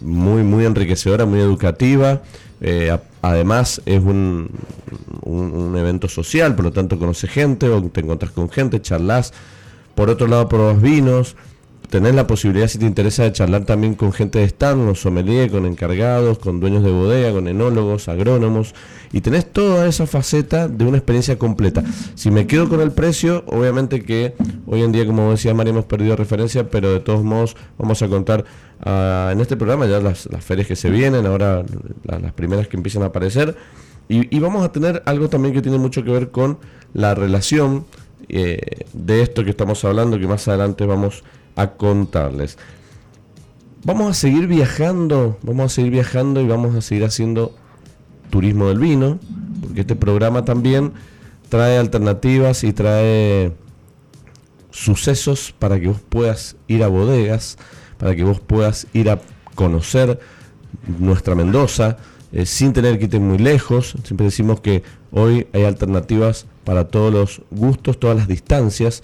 muy, 0.00 0.42
muy 0.42 0.64
enriquecedora, 0.64 1.26
muy 1.26 1.40
educativa. 1.40 2.22
Eh, 2.64 2.96
además 3.22 3.82
es 3.86 4.00
un, 4.00 4.48
un, 5.22 5.76
evento 5.76 6.08
social, 6.08 6.54
por 6.54 6.66
lo 6.66 6.72
tanto 6.72 6.96
conoces 6.96 7.28
gente 7.28 7.68
o 7.68 7.82
te 7.88 8.00
encontrás 8.00 8.30
con 8.30 8.48
gente, 8.48 8.80
charlas. 8.80 9.32
Por 9.96 10.08
otro 10.08 10.28
lado, 10.28 10.48
probas 10.48 10.80
vinos, 10.80 11.36
tenés 11.92 12.14
la 12.14 12.26
posibilidad, 12.26 12.68
si 12.68 12.78
te 12.78 12.86
interesa, 12.86 13.24
de 13.24 13.32
charlar 13.32 13.66
también 13.66 13.94
con 13.94 14.14
gente 14.14 14.38
de 14.38 14.46
stand, 14.46 14.86
con 14.86 14.96
sommelier, 14.96 15.50
con 15.50 15.66
encargados, 15.66 16.38
con 16.38 16.58
dueños 16.58 16.82
de 16.82 16.90
bodega, 16.90 17.32
con 17.32 17.48
enólogos, 17.48 18.08
agrónomos, 18.08 18.74
y 19.12 19.20
tenés 19.20 19.52
toda 19.52 19.86
esa 19.86 20.06
faceta 20.06 20.68
de 20.68 20.86
una 20.86 20.96
experiencia 20.96 21.38
completa. 21.38 21.84
Si 22.14 22.30
me 22.30 22.46
quedo 22.46 22.70
con 22.70 22.80
el 22.80 22.92
precio, 22.92 23.44
obviamente 23.46 24.02
que 24.02 24.34
hoy 24.64 24.80
en 24.80 24.90
día, 24.90 25.04
como 25.04 25.32
decía 25.32 25.52
María, 25.52 25.72
hemos 25.72 25.84
perdido 25.84 26.16
referencia, 26.16 26.70
pero 26.70 26.90
de 26.90 27.00
todos 27.00 27.22
modos 27.22 27.56
vamos 27.76 28.00
a 28.00 28.08
contar 28.08 28.46
ah, 28.80 29.28
en 29.30 29.42
este 29.42 29.58
programa 29.58 29.84
ya 29.84 30.00
las, 30.00 30.30
ferias 30.40 30.66
que 30.66 30.76
se 30.76 30.88
vienen, 30.88 31.26
ahora 31.26 31.62
las 32.04 32.32
primeras 32.32 32.68
que 32.68 32.78
empiezan 32.78 33.02
a 33.02 33.06
aparecer, 33.06 33.54
y, 34.08 34.38
vamos 34.40 34.64
a 34.64 34.72
tener 34.72 35.02
algo 35.04 35.28
también 35.28 35.52
que 35.54 35.60
tiene 35.60 35.76
mucho 35.76 36.04
que 36.04 36.10
ver 36.10 36.30
con 36.30 36.58
la 36.94 37.14
relación 37.14 37.84
eh, 38.30 38.86
de 38.94 39.20
esto 39.22 39.44
que 39.44 39.50
estamos 39.50 39.84
hablando, 39.84 40.18
que 40.18 40.26
más 40.26 40.48
adelante 40.48 40.86
vamos 40.86 41.22
a 41.56 41.72
contarles. 41.72 42.58
Vamos 43.84 44.10
a 44.10 44.14
seguir 44.14 44.46
viajando, 44.46 45.38
vamos 45.42 45.72
a 45.72 45.74
seguir 45.74 45.90
viajando 45.90 46.40
y 46.40 46.46
vamos 46.46 46.74
a 46.74 46.80
seguir 46.80 47.04
haciendo 47.04 47.52
turismo 48.30 48.68
del 48.68 48.78
vino, 48.78 49.18
porque 49.60 49.80
este 49.80 49.96
programa 49.96 50.44
también 50.44 50.92
trae 51.48 51.78
alternativas 51.78 52.64
y 52.64 52.72
trae 52.72 53.52
sucesos 54.70 55.54
para 55.58 55.78
que 55.80 55.88
vos 55.88 56.00
puedas 56.08 56.56
ir 56.68 56.82
a 56.82 56.88
bodegas, 56.88 57.58
para 57.98 58.14
que 58.16 58.24
vos 58.24 58.40
puedas 58.40 58.86
ir 58.92 59.10
a 59.10 59.20
conocer 59.54 60.18
nuestra 60.98 61.34
Mendoza, 61.34 61.98
eh, 62.32 62.46
sin 62.46 62.72
tener 62.72 62.98
que 62.98 63.04
ir 63.04 63.20
muy 63.20 63.38
lejos. 63.38 63.94
Siempre 64.04 64.26
decimos 64.26 64.60
que 64.60 64.82
hoy 65.10 65.46
hay 65.52 65.64
alternativas 65.64 66.46
para 66.64 66.88
todos 66.88 67.12
los 67.12 67.42
gustos, 67.50 68.00
todas 68.00 68.16
las 68.16 68.28
distancias 68.28 69.02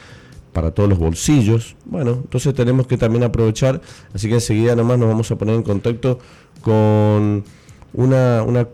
para 0.58 0.72
todos 0.72 0.88
los 0.88 0.98
bolsillos. 0.98 1.76
Bueno, 1.84 2.22
entonces 2.24 2.52
tenemos 2.52 2.88
que 2.88 2.96
también 2.96 3.22
aprovechar, 3.22 3.80
así 4.12 4.26
que 4.26 4.34
enseguida 4.34 4.74
nomás 4.74 4.98
nos 4.98 5.06
vamos 5.08 5.30
a 5.30 5.38
poner 5.38 5.54
en 5.54 5.62
contacto 5.62 6.18
con 6.62 7.44
una, 7.92 8.42
una 8.42 8.66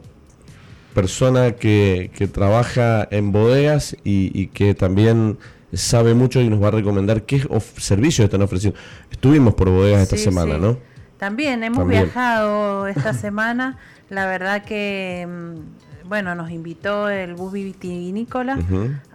persona 0.94 1.52
que, 1.52 2.10
que, 2.16 2.26
trabaja 2.26 3.06
en 3.10 3.32
bodegas 3.32 3.98
y, 4.02 4.46
que 4.46 4.72
también 4.72 5.36
sabe 5.74 6.14
mucho 6.14 6.40
y 6.40 6.48
nos 6.48 6.62
va 6.62 6.68
a 6.68 6.70
recomendar 6.70 7.24
qué 7.24 7.46
servicios 7.76 8.24
están 8.24 8.40
ofreciendo. 8.40 8.78
Estuvimos 9.10 9.52
por 9.52 9.68
bodegas 9.68 10.04
esta 10.04 10.16
semana, 10.16 10.56
¿no? 10.56 10.78
También 11.18 11.62
hemos 11.64 11.86
viajado 11.86 12.86
esta 12.86 13.12
semana. 13.12 13.76
La 14.08 14.24
verdad 14.24 14.64
que, 14.64 15.28
mm, 15.28 15.83
bueno, 16.08 16.34
nos 16.34 16.50
invitó 16.50 17.08
el 17.08 17.34
bus 17.34 17.52
vitivinícola 17.52 18.58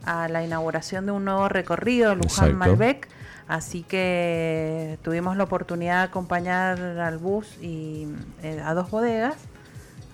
a 0.06 0.28
la 0.28 0.44
inauguración 0.44 1.06
de 1.06 1.12
un 1.12 1.26
nuevo 1.26 1.50
recorrido, 1.50 2.16
Luján 2.16 2.56
Malbec. 2.56 3.08
Así 3.48 3.82
que 3.82 5.00
tuvimos 5.02 5.36
la 5.36 5.44
oportunidad 5.46 6.00
de 6.00 6.04
acompañar 6.04 6.80
al 6.80 7.18
bus 7.18 7.58
y 7.62 8.06
eh, 8.44 8.62
a 8.64 8.76
dos 8.76 8.92
bodegas. 8.92 9.36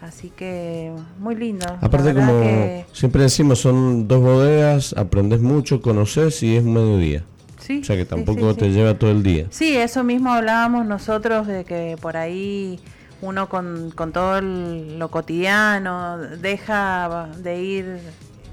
Así 0.02 0.30
que 0.30 0.92
muy 1.20 1.36
lindo. 1.36 1.66
Aparte 1.82 2.14
como 2.14 2.86
siempre 2.94 3.24
decimos, 3.24 3.60
son 3.60 4.08
dos 4.08 4.22
bodegas, 4.22 4.94
aprendes 4.98 5.42
mucho, 5.42 5.82
conoces 5.82 6.44
y 6.44 6.56
es 6.56 6.64
un 6.64 6.74
mediodía. 6.74 7.24
Sí, 7.60 7.80
o 7.82 7.84
sea 7.84 7.96
que 7.96 8.06
tampoco 8.06 8.56
te 8.56 8.72
lleva 8.72 8.94
todo 8.94 9.12
el 9.12 9.24
día. 9.24 9.48
Sí, 9.50 9.76
eso 9.76 10.04
mismo 10.04 10.32
hablábamos 10.32 10.86
nosotros 10.86 11.48
de 11.48 11.64
que 11.66 11.98
por 12.00 12.16
ahí 12.16 12.80
uno 13.22 13.50
con, 13.50 13.92
con 13.92 14.12
todo 14.12 14.42
lo 14.42 15.10
cotidiano 15.10 16.18
deja 16.18 17.30
de 17.38 17.62
ir, 17.62 18.00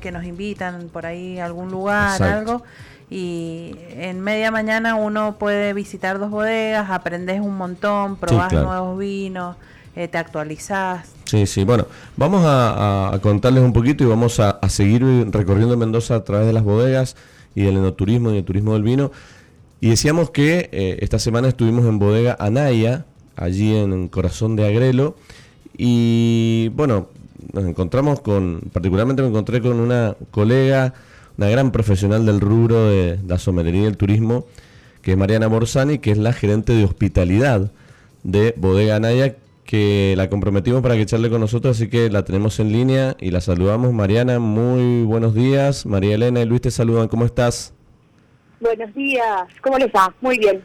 que 0.00 0.12
nos 0.12 0.24
invitan 0.24 0.88
por 0.92 1.06
ahí 1.06 1.38
a 1.38 1.46
algún 1.46 1.70
lugar, 1.70 2.22
algo, 2.22 2.62
y 3.10 3.74
en 3.90 4.20
media 4.20 4.50
mañana 4.50 4.94
uno 4.94 5.36
puede 5.38 5.74
visitar 5.74 6.18
dos 6.18 6.30
bodegas, 6.30 6.90
aprendes 6.90 7.40
un 7.40 7.56
montón, 7.56 8.16
probás 8.16 8.52
nuevos 8.52 8.98
vinos, 8.98 9.56
eh, 9.94 10.08
te 10.08 10.16
actualizás. 10.16 11.10
Sí, 11.26 11.46
sí, 11.46 11.64
bueno, 11.64 11.86
vamos 12.16 12.42
a, 12.46 13.18
contarles 13.22 13.62
un 13.62 13.72
poquito 13.72 14.02
y 14.04 14.06
vamos 14.06 14.40
a, 14.40 14.58
seguir 14.68 15.04
recorriendo 15.30 15.76
Mendoza 15.76 16.16
a 16.16 16.24
través 16.24 16.46
de 16.46 16.52
las 16.52 16.62
bodegas 16.62 17.16
y 17.54 17.62
del 17.62 17.76
enoturismo 17.76 18.30
y 18.30 18.36
del 18.36 18.44
turismo 18.44 18.72
del 18.72 18.82
vino. 18.82 19.12
Y 19.80 19.90
decíamos 19.90 20.30
que 20.30 20.70
eh, 20.72 20.98
esta 21.00 21.18
semana 21.18 21.48
estuvimos 21.48 21.84
en 21.84 21.98
bodega 21.98 22.36
Anaya, 22.38 23.04
allí 23.36 23.74
en 23.74 24.08
corazón 24.08 24.56
de 24.56 24.66
Agrelo, 24.66 25.16
y 25.76 26.68
bueno, 26.74 27.08
nos 27.52 27.64
encontramos 27.64 28.20
con, 28.20 28.62
particularmente 28.72 29.22
me 29.22 29.28
encontré 29.28 29.60
con 29.60 29.80
una 29.80 30.16
colega, 30.30 30.94
una 31.38 31.48
gran 31.48 31.72
profesional 31.72 32.26
del 32.26 32.40
rubro 32.40 32.88
de 32.88 33.18
la 33.26 33.38
somelería 33.38 33.82
y 33.82 33.86
el 33.86 33.96
turismo, 33.96 34.46
que 35.02 35.12
es 35.12 35.16
Mariana 35.16 35.46
Borsani, 35.48 35.98
que 35.98 36.12
es 36.12 36.18
la 36.18 36.32
gerente 36.32 36.72
de 36.72 36.84
hospitalidad 36.84 37.72
de 38.22 38.54
Bodega 38.56 38.96
Anaya, 38.96 39.36
que 39.64 40.14
la 40.16 40.28
comprometimos 40.28 40.82
para 40.82 40.96
que 40.96 41.06
charle 41.06 41.30
con 41.30 41.40
nosotros, 41.40 41.76
así 41.76 41.88
que 41.88 42.10
la 42.10 42.24
tenemos 42.24 42.60
en 42.60 42.72
línea 42.72 43.16
y 43.18 43.30
la 43.30 43.40
saludamos. 43.40 43.92
Mariana, 43.92 44.38
muy 44.38 45.04
buenos 45.04 45.34
días. 45.34 45.86
María 45.86 46.14
Elena 46.14 46.40
y 46.42 46.44
Luis 46.44 46.60
te 46.60 46.70
saludan, 46.70 47.08
¿cómo 47.08 47.24
estás? 47.24 47.72
Buenos 48.60 48.94
días, 48.94 49.42
¿cómo 49.62 49.78
les 49.78 49.88
va? 49.88 50.14
Muy 50.20 50.38
bien. 50.38 50.62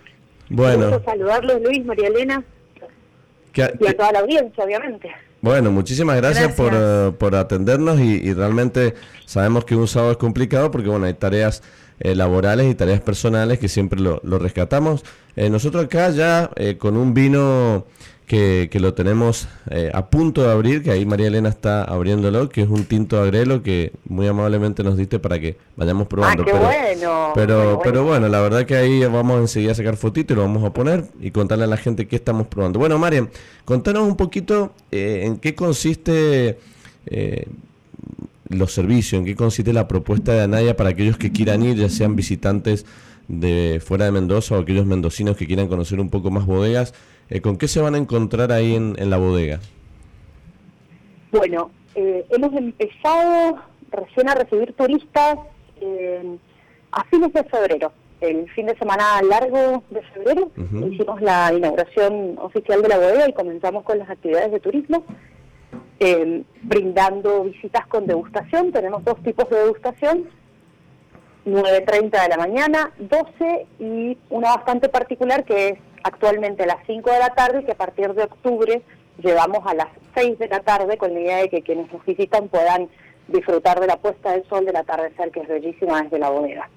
Bueno. 0.50 1.02
saludarlos, 1.04 1.62
Luis, 1.62 1.86
María 1.86 2.08
Elena. 2.08 2.44
Y 3.58 3.88
a 3.88 3.98
toda 3.98 4.12
la 4.12 4.20
audiencia, 4.20 4.64
obviamente. 4.64 5.12
Bueno, 5.42 5.72
muchísimas 5.72 6.18
gracias, 6.18 6.54
Por, 6.54 6.72
eh, 6.76 7.12
por, 7.18 7.36
atendernos 7.36 8.00
y, 8.00 8.34
realmente 8.34 8.96
sabemos 9.26 9.66
que 9.66 9.76
un 9.76 9.88
sábado 9.88 10.12
es 10.12 10.18
complicado 10.18 10.72
porque 10.72 10.90
bueno 10.90 11.06
hay 11.06 11.14
tareas 11.14 11.62
eh, 12.00 12.16
laborales 12.16 12.70
y 12.70 12.76
tareas 12.76 13.02
personales 13.02 13.60
que 13.60 13.68
siempre 13.68 14.00
lo, 14.00 14.20
rescatamos. 14.40 15.04
Eh, 15.36 15.50
nosotros 15.50 15.86
acá 15.86 16.10
ya 16.10 16.50
con 16.80 16.98
un 16.98 17.14
vino 17.14 17.86
que, 18.28 18.70
lo 18.82 18.94
tenemos 18.94 19.48
eh, 19.70 19.90
a 19.94 20.08
punto 20.08 20.44
de 20.44 20.52
abrir, 20.52 20.84
que 20.84 20.92
ahí 20.92 21.06
María 21.06 21.28
Elena 21.28 21.48
está 21.48 21.84
abriéndolo, 21.84 22.50
que 22.50 22.62
es 22.62 22.70
un 22.70 22.84
tinto 22.84 23.22
agrelo 23.22 23.64
que 23.64 23.94
muy 24.06 24.28
amablemente 24.28 24.84
nos 24.84 24.98
diste 24.98 25.18
para 25.18 25.40
que 25.40 25.56
vayamos 25.78 26.08
probando. 26.08 26.44
Ah, 26.44 26.46
qué 26.46 26.52
pero, 26.52 26.66
bueno. 26.66 27.32
Pero, 27.34 27.80
pero 27.82 28.04
bueno, 28.04 28.28
la 28.28 28.42
verdad 28.42 28.66
que 28.66 28.76
ahí 28.76 29.06
vamos 29.06 29.40
enseguida 29.40 29.72
a 29.72 29.76
sacar 29.76 29.96
fotito 29.96 30.34
y 30.34 30.36
lo 30.36 30.42
vamos 30.42 30.66
a 30.66 30.74
poner 30.74 31.06
y 31.22 31.32
contarle 31.32 31.64
a 31.64 31.68
la 31.68 31.78
gente 31.78 32.06
qué 32.06 32.18
estamos 32.18 32.48
probando. 32.48 32.80
Bueno, 32.80 33.00
María, 33.00 33.30
contanos 33.64 34.04
un 34.04 34.18
poquito 34.18 34.74
eh, 34.92 35.22
en 35.24 35.38
qué 35.38 35.56
consiste 35.56 36.60
eh, 37.06 37.48
los 38.50 38.74
servicios, 38.74 39.20
en 39.20 39.26
qué 39.26 39.38
consiste 39.38 39.72
la 39.72 39.88
propuesta 39.88 40.34
de 40.34 40.42
Anaya 40.42 40.76
para 40.76 40.90
aquellos 40.90 41.18
que 41.18 41.32
quieran 41.32 41.64
ir, 41.64 41.78
ya 41.78 41.88
sean 41.88 42.18
visitantes 42.18 42.86
de 43.30 43.82
fuera 43.84 44.04
de 44.04 44.12
Mendoza 44.12 44.56
o 44.56 44.60
aquellos 44.60 44.86
mendocinos 44.86 45.38
que 45.38 45.48
quieran 45.48 45.70
conocer 45.70 46.02
un 46.02 46.10
poco 46.10 46.30
más 46.30 46.46
bodegas. 46.46 46.94
Eh, 47.30 47.42
¿Con 47.42 47.58
qué 47.58 47.68
se 47.68 47.82
van 47.82 47.96
a 47.96 47.98
encontrar 47.98 48.52
ahí 48.52 48.76
en, 48.76 49.10
la 49.10 49.18
bodega? 49.18 49.60
Bueno, 51.32 51.72
eh, 51.96 52.26
hemos 52.30 52.54
empezado 52.54 53.58
recién 53.92 54.30
a 54.30 54.36
recibir 54.36 54.74
turistas 54.74 55.38
eh, 55.82 56.38
a 56.92 57.04
fines 57.06 57.34
de 57.34 57.44
febrero. 57.44 57.92
El 58.22 58.50
fin 58.52 58.66
de 58.66 58.78
semana 58.78 59.22
largo 59.22 59.84
de 59.92 60.02
febrero 60.02 60.50
hicimos 60.92 61.22
la 61.22 61.54
inauguración 61.54 62.36
oficial 62.40 62.82
de 62.82 62.88
la 62.88 62.98
bodega 62.98 63.30
y 63.30 63.34
comenzamos 63.34 63.84
con 63.84 64.00
las 64.00 64.10
actividades 64.10 64.52
de 64.52 64.60
turismo, 64.60 65.04
brindando 66.64 67.44
visitas 67.44 67.86
con 67.86 68.08
degustación. 68.08 68.72
Tenemos 68.72 69.04
dos 69.04 69.22
tipos 69.22 69.48
de 69.52 69.58
degustación, 69.58 70.24
9.30 71.46 72.24
de 72.24 72.30
la 72.30 72.38
mañana, 72.38 72.92
12 72.98 73.68
y 73.80 74.18
una 74.32 74.56
bastante 74.56 74.90
particular 74.90 75.46
que 75.46 75.68
es 75.68 75.80
actualmente 76.04 76.64
a 76.64 76.68
las 76.68 76.86
5 76.86 77.10
de 77.12 77.20
la 77.20 77.30
tarde 77.30 77.62
y 77.62 77.66
que 77.66 77.72
a 77.72 77.78
partir 77.78 78.14
de 78.14 78.24
octubre 78.24 78.82
llevamos 79.22 79.66
a 79.66 79.74
las 79.74 79.88
6 80.16 80.40
de 80.40 80.48
la 80.48 80.60
tarde 80.60 80.98
con 80.98 81.14
la 81.14 81.20
idea 81.20 81.38
de 81.38 81.50
que 81.50 81.62
quienes 81.62 81.92
nos 81.92 82.06
visitan 82.06 82.48
puedan 82.50 82.90
disfrutar 83.28 83.80
de 83.80 83.88
la 83.88 83.98
puesta 83.98 84.32
del 84.32 84.48
sol 84.48 84.66
del 84.66 84.76
atardecer 84.76 85.32
que 85.32 85.42
es 85.42 85.48
bellísima 85.48 86.04
desde 86.04 86.20
la 86.20 86.30
bodega. 86.30 86.70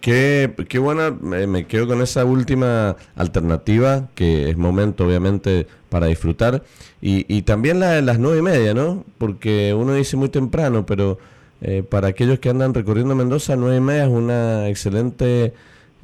Qué, 0.00 0.52
qué 0.68 0.78
buena, 0.78 1.10
me, 1.10 1.66
quedo 1.66 1.86
con 1.86 2.02
esa 2.02 2.26
última 2.26 2.94
alternativa, 3.16 4.10
que 4.14 4.50
es 4.50 4.56
momento 4.56 5.06
obviamente 5.06 5.66
para 5.88 6.06
disfrutar, 6.06 6.62
y, 7.00 7.24
y 7.34 7.42
también 7.42 7.80
la 7.80 7.92
de 7.92 8.02
las 8.02 8.18
nueve 8.18 8.40
y 8.40 8.42
media, 8.42 8.74
¿no? 8.74 9.02
Porque 9.16 9.72
uno 9.72 9.94
dice 9.94 10.18
muy 10.18 10.28
temprano, 10.28 10.84
pero 10.84 11.16
eh, 11.62 11.82
para 11.82 12.08
aquellos 12.08 12.38
que 12.38 12.50
andan 12.50 12.74
recorriendo 12.74 13.14
Mendoza, 13.14 13.56
nueve 13.56 13.78
y 13.78 13.80
media 13.80 14.04
es 14.04 14.10
una 14.10 14.68
excelente 14.68 15.54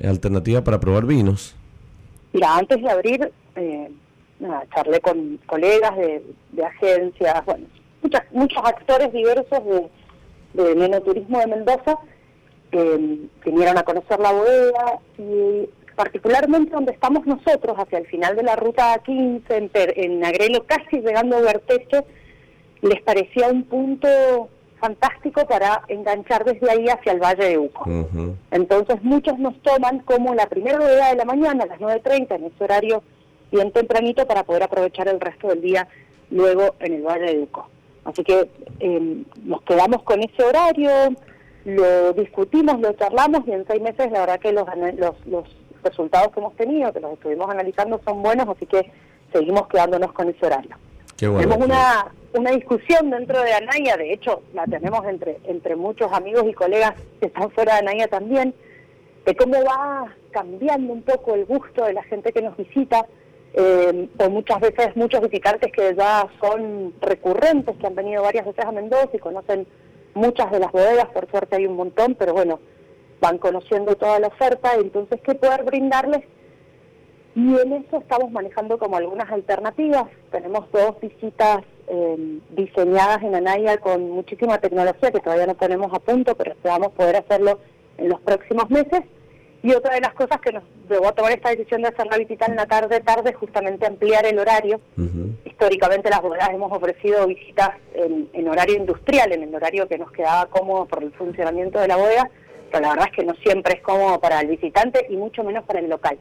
alternativa 0.03 0.65
para 0.65 0.81
probar 0.81 1.05
vinos. 1.05 1.55
Mira, 2.33 2.57
antes 2.57 2.81
de 2.81 2.91
abrir, 2.91 3.33
eh, 3.57 3.91
charlé 4.75 5.01
con 5.01 5.39
colegas 5.47 5.97
de, 5.97 6.65
agencias, 6.65 7.45
bueno, 7.45 7.67
muchos 8.31 8.63
actores 8.65 9.13
diversos 9.13 9.61
de, 9.65 10.63
de 10.63 10.75
menoturismo 10.75 11.39
de 11.41 11.47
Mendoza 11.47 11.99
que 12.71 13.29
vinieron 13.45 13.79
a 13.79 13.83
conocer 13.83 14.21
la 14.21 14.33
bodega 14.33 15.01
y 15.19 15.69
particularmente 15.97 16.71
donde 16.71 16.93
estamos 16.93 17.27
nosotros, 17.27 17.77
hacia 17.77 17.99
el 17.99 18.07
final 18.07 18.37
de 18.37 18.43
la 18.43 18.57
ruta 18.57 18.99
15, 19.05 19.57
en, 19.57 19.71
en 19.75 20.25
Agrelo, 20.25 20.65
casi 20.67 21.01
llegando 21.01 21.37
a 21.37 21.41
Verteche, 21.41 22.05
les 22.81 23.03
parecía 23.03 23.49
un 23.49 23.65
punto 23.65 24.49
fantástico 24.81 25.47
para 25.47 25.83
enganchar 25.89 26.45
desde 26.45 26.71
ahí 26.71 26.89
hacia 26.89 27.13
el 27.13 27.21
Valle 27.21 27.51
de 27.51 27.59
Uco. 27.59 27.85
Entonces 28.51 29.03
muchos 29.03 29.39
nos 29.39 29.61
toman 29.63 30.01
como 30.01 30.35
la 30.35 30.47
primera 30.47 30.79
hora 30.79 31.11
de 31.11 31.17
la 31.17 31.25
mañana, 31.25 31.65
a 31.65 31.67
las 31.67 31.79
9.30, 31.79 32.37
en 32.37 32.45
ese 32.47 32.65
horario 32.65 33.03
bien 33.53 33.71
tempranito, 33.73 34.27
para 34.27 34.45
poder 34.45 34.65
aprovechar 34.65 35.09
el 35.09 35.21
resto 35.21 35.49
del 35.49 35.61
día 35.61 35.87
luego 36.31 36.75
en 36.81 36.95
el 36.95 37.03
Valle 37.03 37.27
de 37.27 37.39
Uco. 37.43 37.69
Así 38.05 38.25
que 38.25 38.49
em, 38.81 39.25
nos 39.45 39.63
quedamos 39.63 40.03
con 40.03 40.21
ese 40.21 40.43
horario, 40.43 40.91
lo 41.65 42.13
discutimos, 42.15 42.81
lo 42.81 42.93
charlamos 42.95 43.47
y 43.47 43.53
en 43.53 43.67
seis 43.67 43.81
meses 43.83 44.11
la 44.11 44.21
verdad 44.21 44.41
que 44.41 44.53
los, 44.53 44.67
los, 44.97 45.27
los 45.27 45.45
resultados 45.85 46.33
que 46.33 46.41
hemos 46.41 46.57
tenido, 46.57 46.93
que 46.93 47.01
los 47.01 47.13
estuvimos 47.13 47.51
analizando, 47.51 48.01
son 48.05 48.23
buenos, 48.23 48.49
así 48.49 48.67
que 48.67 48.91
seguimos 49.33 49.69
quedándonos 49.69 50.13
con 50.13 50.29
ese 50.29 50.47
horario. 50.47 50.77
Tenemos 51.17 51.59
una, 51.59 52.07
una 52.33 52.51
discusión 52.53 53.11
dentro 53.11 53.41
de 53.43 53.53
Anaya, 53.53 53.97
de 53.97 54.13
hecho 54.13 54.43
la 54.55 54.65
tenemos 54.67 55.05
entre, 55.07 55.39
entre 55.45 55.77
muchos 55.77 56.13
amigos 56.13 56.45
y 56.49 56.53
colegas 56.53 56.93
que 57.19 57.27
están 57.27 57.51
fuera 57.51 57.75
de 57.75 57.79
Anaya 57.81 58.09
también, 58.09 58.55
de 59.25 59.35
cómo 59.35 59.63
va 59.65 60.15
cambiando 60.31 60.93
un 60.93 61.03
poco 61.03 61.35
el 61.35 61.45
gusto 61.45 61.85
de 61.85 61.93
la 61.93 62.03
gente 62.05 62.33
que 62.33 62.43
nos 62.43 62.57
visita, 62.57 63.07
eh, 63.53 64.09
o 64.19 64.31
muchas 64.31 64.61
veces 64.61 64.95
muchos 64.95 65.21
visitantes 65.23 65.73
que 65.73 65.95
ya 65.97 66.29
son 66.41 66.95
recurrentes, 67.01 67.77
que 67.77 67.87
han 67.87 67.97
venido 67.97 68.23
varias 68.23 68.47
veces 68.47 68.65
a 68.65 68.71
Mendoza 68.71 69.11
y 69.13 69.19
conocen 69.19 69.67
muchas 70.15 70.51
de 70.53 70.61
las 70.61 70.71
bodegas, 70.71 71.07
por 71.07 71.29
suerte 71.31 71.57
hay 71.57 71.67
un 71.67 71.77
montón, 71.77 72.15
pero 72.15 72.33
bueno, 72.33 72.61
van 73.21 73.39
conociendo 73.39 73.97
toda 73.97 74.21
la 74.21 74.29
oferta, 74.29 74.75
entonces 74.75 75.21
qué 75.23 75.35
poder 75.35 75.65
brindarles 75.65 76.21
y 77.35 77.57
en 77.57 77.73
eso 77.73 77.99
estamos 77.99 78.31
manejando 78.33 78.79
como 78.79 78.97
algunas 78.97 79.31
alternativas. 79.31 80.05
Tenemos 80.33 80.71
dos 80.73 81.01
visitas 81.01 81.63
eh, 81.87 82.39
diseñadas 82.51 83.23
en 83.23 83.35
Anaya 83.35 83.79
con 83.79 84.11
muchísima 84.11 84.59
tecnología 84.59 85.13
que 85.13 85.21
todavía 85.21 85.47
no 85.47 85.55
tenemos 85.55 85.93
a 85.95 86.01
punto, 86.01 86.35
pero 86.35 86.53
esperamos 86.53 86.93
poder 86.93 87.17
hacerlo 87.17 87.61
en 87.99 88.09
los 88.09 88.21
próximos 88.21 88.69
meses. 88.71 89.03
Y 89.63 89.73
otra 89.73 89.95
de 89.95 90.01
las 90.01 90.15
cosas 90.15 90.41
que 90.41 90.53
nos 90.53 90.65
llevó 90.89 91.09
a 91.09 91.13
tomar 91.13 91.33
esta 91.33 91.51
decisión 91.51 91.83
de 91.83 91.89
hacer 91.89 92.07
la 92.07 92.17
visita 92.17 92.47
en 92.47 92.57
la 92.57 92.67
tarde, 92.67 92.99
tarde, 93.01 93.31
es 93.31 93.37
justamente 93.37 93.87
ampliar 93.87 94.25
el 94.25 94.39
horario. 94.39 94.81
Históricamente 95.45 96.09
las 96.09 96.23
bodegas 96.23 96.49
hemos 96.49 96.73
ofrecido 96.73 97.27
visitas 97.27 97.73
en, 97.93 98.29
en, 98.33 98.49
horario 98.49 98.77
industrial, 98.77 99.33
en 99.33 99.43
el 99.43 99.55
horario 99.55 99.87
que 99.87 99.99
nos 99.99 100.11
quedaba 100.13 100.47
cómodo 100.47 100.87
por 100.87 101.03
el 101.03 101.13
funcionamiento 101.13 101.79
de 101.79 101.89
la 101.89 101.97
bodega, 101.97 102.31
pero 102.73 102.83
la 102.83 102.91
verdad 102.91 103.09
es 103.11 103.17
que 103.17 103.25
no 103.27 103.35
siempre 103.35 103.75
es 103.75 103.83
cómodo 103.83 104.19
para 104.19 104.41
el 104.41 104.49
visitante 104.49 105.07
y 105.11 105.17
mucho 105.17 105.45
menos 105.45 105.65
para 105.65 105.81
el 105.81 105.91
local. 105.91 106.19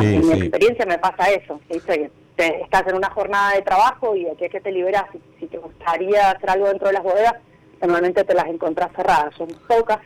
En 0.00 0.26
mi 0.26 0.32
experiencia 0.32 0.86
me 0.86 0.98
pasa 0.98 1.30
eso, 1.30 1.60
estás 1.70 2.86
en 2.86 2.96
una 2.96 3.10
jornada 3.10 3.54
de 3.54 3.62
trabajo 3.62 4.14
y 4.14 4.26
aquí 4.26 4.44
es 4.44 4.50
que 4.50 4.60
te 4.60 4.72
liberas, 4.72 5.04
si, 5.40 5.46
te 5.46 5.58
gustaría 5.58 6.30
hacer 6.30 6.50
algo 6.50 6.68
dentro 6.68 6.88
de 6.88 6.94
las 6.94 7.02
bodegas, 7.02 7.34
normalmente 7.80 8.24
te 8.24 8.34
las 8.34 8.46
encontrás 8.46 8.90
cerradas, 8.94 9.34
son 9.36 9.48
pocas 9.66 9.98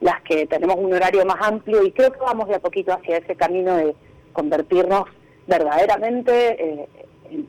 las 0.00 0.20
que 0.22 0.46
tenemos 0.46 0.76
un 0.76 0.92
horario 0.92 1.24
más 1.24 1.38
amplio 1.40 1.82
y 1.82 1.92
creo 1.92 2.12
que 2.12 2.20
vamos 2.20 2.48
de 2.48 2.56
a 2.56 2.60
poquito 2.60 2.92
hacia 2.92 3.18
ese 3.18 3.34
camino 3.34 3.76
de 3.76 3.94
convertirnos 4.32 5.04
verdaderamente 5.46 6.82
eh, 6.82 6.88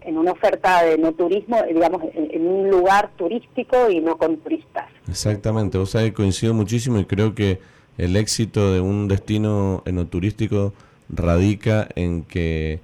en, 0.01 0.17
una 0.17 0.31
oferta 0.31 0.83
de 0.83 0.97
no 0.97 1.11
turismo, 1.13 1.57
eh, 1.57 1.73
digamos, 1.73 2.01
en, 2.13 2.47
un 2.47 2.69
lugar 2.69 3.11
turístico 3.17 3.89
y 3.89 3.99
no 3.99 4.17
con 4.17 4.37
turistas. 4.37 4.85
Exactamente, 5.07 5.77
o 5.77 5.85
sea, 5.85 6.11
coincido 6.13 6.53
muchísimo 6.53 6.99
y 6.99 7.05
creo 7.05 7.35
que 7.35 7.59
el 7.97 8.15
éxito 8.15 8.73
de 8.73 8.79
un 8.79 9.07
destino 9.07 9.83
enoturístico 9.85 10.73
radica 11.09 11.87
en 11.95 12.23
que 12.23 12.79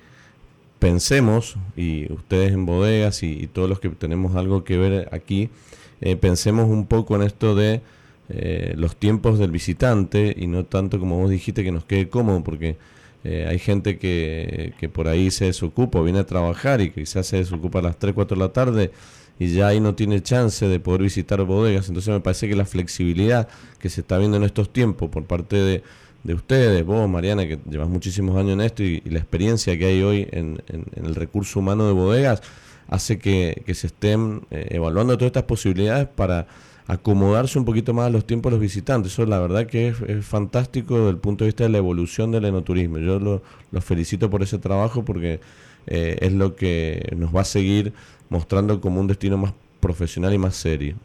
pensemos, 0.79 1.57
y 1.75 2.11
ustedes 2.11 2.51
en 2.53 2.65
bodegas 2.65 3.23
y, 3.23 3.47
todos 3.47 3.69
los 3.69 3.79
que 3.79 3.89
tenemos 3.89 4.35
algo 4.35 4.63
que 4.63 4.77
ver 4.77 5.09
aquí, 5.11 5.49
eh, 6.01 6.15
pensemos 6.15 6.69
un 6.69 6.85
poco 6.85 7.15
en 7.15 7.23
esto 7.23 7.55
de 7.55 7.81
eh, 8.29 8.73
los 8.77 8.95
tiempos 8.95 9.39
del 9.39 9.51
visitante 9.51 10.35
y 10.37 10.47
no 10.47 10.65
tanto 10.65 10.99
como 10.99 11.17
vos 11.19 11.29
dijiste 11.29 11.63
que 11.63 11.71
nos 11.71 11.85
quede 11.85 12.09
cómodo, 12.09 12.43
porque 12.43 12.77
eh, 13.23 13.47
hay 13.49 13.59
gente 13.59 13.97
que, 13.97 14.73
que, 14.79 14.89
por 14.89 15.07
ahí 15.07 15.31
se 15.31 15.45
desocupa, 15.45 16.01
viene 16.01 16.19
a 16.19 16.25
trabajar 16.25 16.81
y 16.81 16.91
quizás 16.91 17.27
se 17.27 17.37
desocupa 17.37 17.79
a 17.79 17.83
las 17.83 17.97
3, 17.97 18.13
4 18.13 18.35
de 18.35 18.43
la 18.43 18.53
tarde 18.53 18.91
y 19.39 19.47
ya 19.53 19.67
ahí 19.67 19.79
no 19.79 19.95
tiene 19.95 20.21
chance 20.21 20.67
de 20.67 20.79
poder 20.79 21.01
visitar 21.01 21.41
bodegas. 21.43 21.87
Entonces 21.87 22.13
me 22.13 22.19
parece 22.19 22.47
que 22.47 22.55
la 22.55 22.65
flexibilidad 22.65 23.47
que 23.79 23.89
se 23.89 24.01
está 24.01 24.17
viendo 24.17 24.37
en 24.37 24.43
estos 24.43 24.71
tiempos 24.71 25.09
por 25.09 25.25
parte 25.25 25.55
de, 25.57 25.83
de 26.25 26.33
ustedes, 26.33 26.83
vos, 26.83 27.07
Mariana, 27.07 27.47
que 27.47 27.59
llevas 27.69 27.87
muchísimos 27.87 28.35
años 28.35 28.53
en 28.53 28.61
esto 28.61 28.83
y, 28.83 28.99
la 29.01 29.19
experiencia 29.19 29.77
que 29.77 29.85
hay 29.85 30.01
hoy 30.01 30.27
en, 30.31 30.59
en, 30.67 31.05
el 31.05 31.13
recurso 31.13 31.59
humano 31.59 31.85
de 31.85 31.93
bodegas, 31.93 32.41
hace 32.87 33.19
que, 33.19 33.61
que 33.65 33.75
se 33.75 33.87
estén 33.87 34.41
eh, 34.49 34.69
evaluando 34.71 35.17
todas 35.17 35.27
estas 35.27 35.43
posibilidades 35.43 36.07
para 36.07 36.47
acomodarse 36.87 37.59
un 37.59 37.65
poquito 37.65 37.93
más 37.93 38.07
a 38.07 38.09
los 38.09 38.25
tiempos 38.25 38.51
de 38.51 38.55
los 38.55 38.61
visitantes. 38.61 39.13
Eso 39.13 39.25
la 39.27 39.39
verdad 39.39 39.67
que 39.67 39.89
es, 39.89 40.25
fantástico 40.25 40.97
desde 40.97 41.11
el 41.11 41.17
punto 41.17 41.43
de 41.43 41.49
vista 41.49 41.63
de 41.63 41.69
la 41.69 41.77
evolución 41.77 42.31
del 42.31 42.45
enoturismo. 42.45 42.97
Yo 42.97 43.19
los 43.19 43.41
lo 43.71 43.81
felicito 43.81 44.29
por 44.29 44.41
ese 44.41 44.57
trabajo 44.57 45.05
porque 45.05 45.39
eh, 45.85 46.17
es 46.21 46.33
lo 46.33 46.55
que 46.55 47.13
nos 47.15 47.35
va 47.35 47.41
a 47.41 47.45
seguir 47.45 47.93
mostrando 48.29 48.81
como 48.81 48.99
un 48.99 49.05
destino 49.05 49.37
más 49.37 49.53
profesional 49.79 50.33
y 50.33 50.39
más 50.39 50.55
serio. 50.55 50.95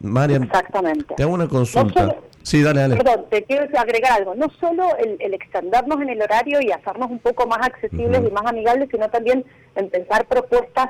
Marian, 0.00 0.44
Exactamente. 0.44 1.14
te 1.14 1.22
hago 1.22 1.34
una 1.34 1.46
consulta. 1.46 2.16
Sí, 2.42 2.62
dale, 2.62 2.80
dale. 2.80 2.96
Perdón, 2.96 3.26
te 3.30 3.42
quiero 3.44 3.66
agregar 3.78 4.12
algo. 4.12 4.34
No 4.34 4.48
solo 4.60 4.96
el, 4.98 5.34
extendernos 5.34 6.00
en 6.00 6.10
el 6.10 6.22
horario 6.22 6.60
y 6.60 6.70
hacernos 6.70 7.10
un 7.10 7.18
poco 7.18 7.46
más 7.46 7.58
accesibles 7.62 8.22
y 8.26 8.30
más 8.30 8.46
amigables, 8.46 8.88
sino 8.90 9.08
también 9.10 9.44
en 9.76 9.90
pensar 9.90 10.26
propuestas 10.26 10.88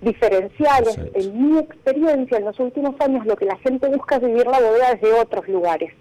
diferenciales. 0.00 0.98
En 1.14 1.50
mi 1.50 1.58
experiencia, 1.58 2.38
en 2.38 2.44
los 2.44 2.58
últimos 2.60 2.94
años, 3.00 3.26
lo 3.26 3.36
que 3.36 3.46
la 3.46 3.56
gente 3.58 3.88
busca 3.88 4.16
es 4.16 4.22
vivir 4.22 4.46
la 4.46 4.60
bodega 4.60 4.94
desde 4.94 5.12
otros 5.14 5.48
lugares. 5.48 5.92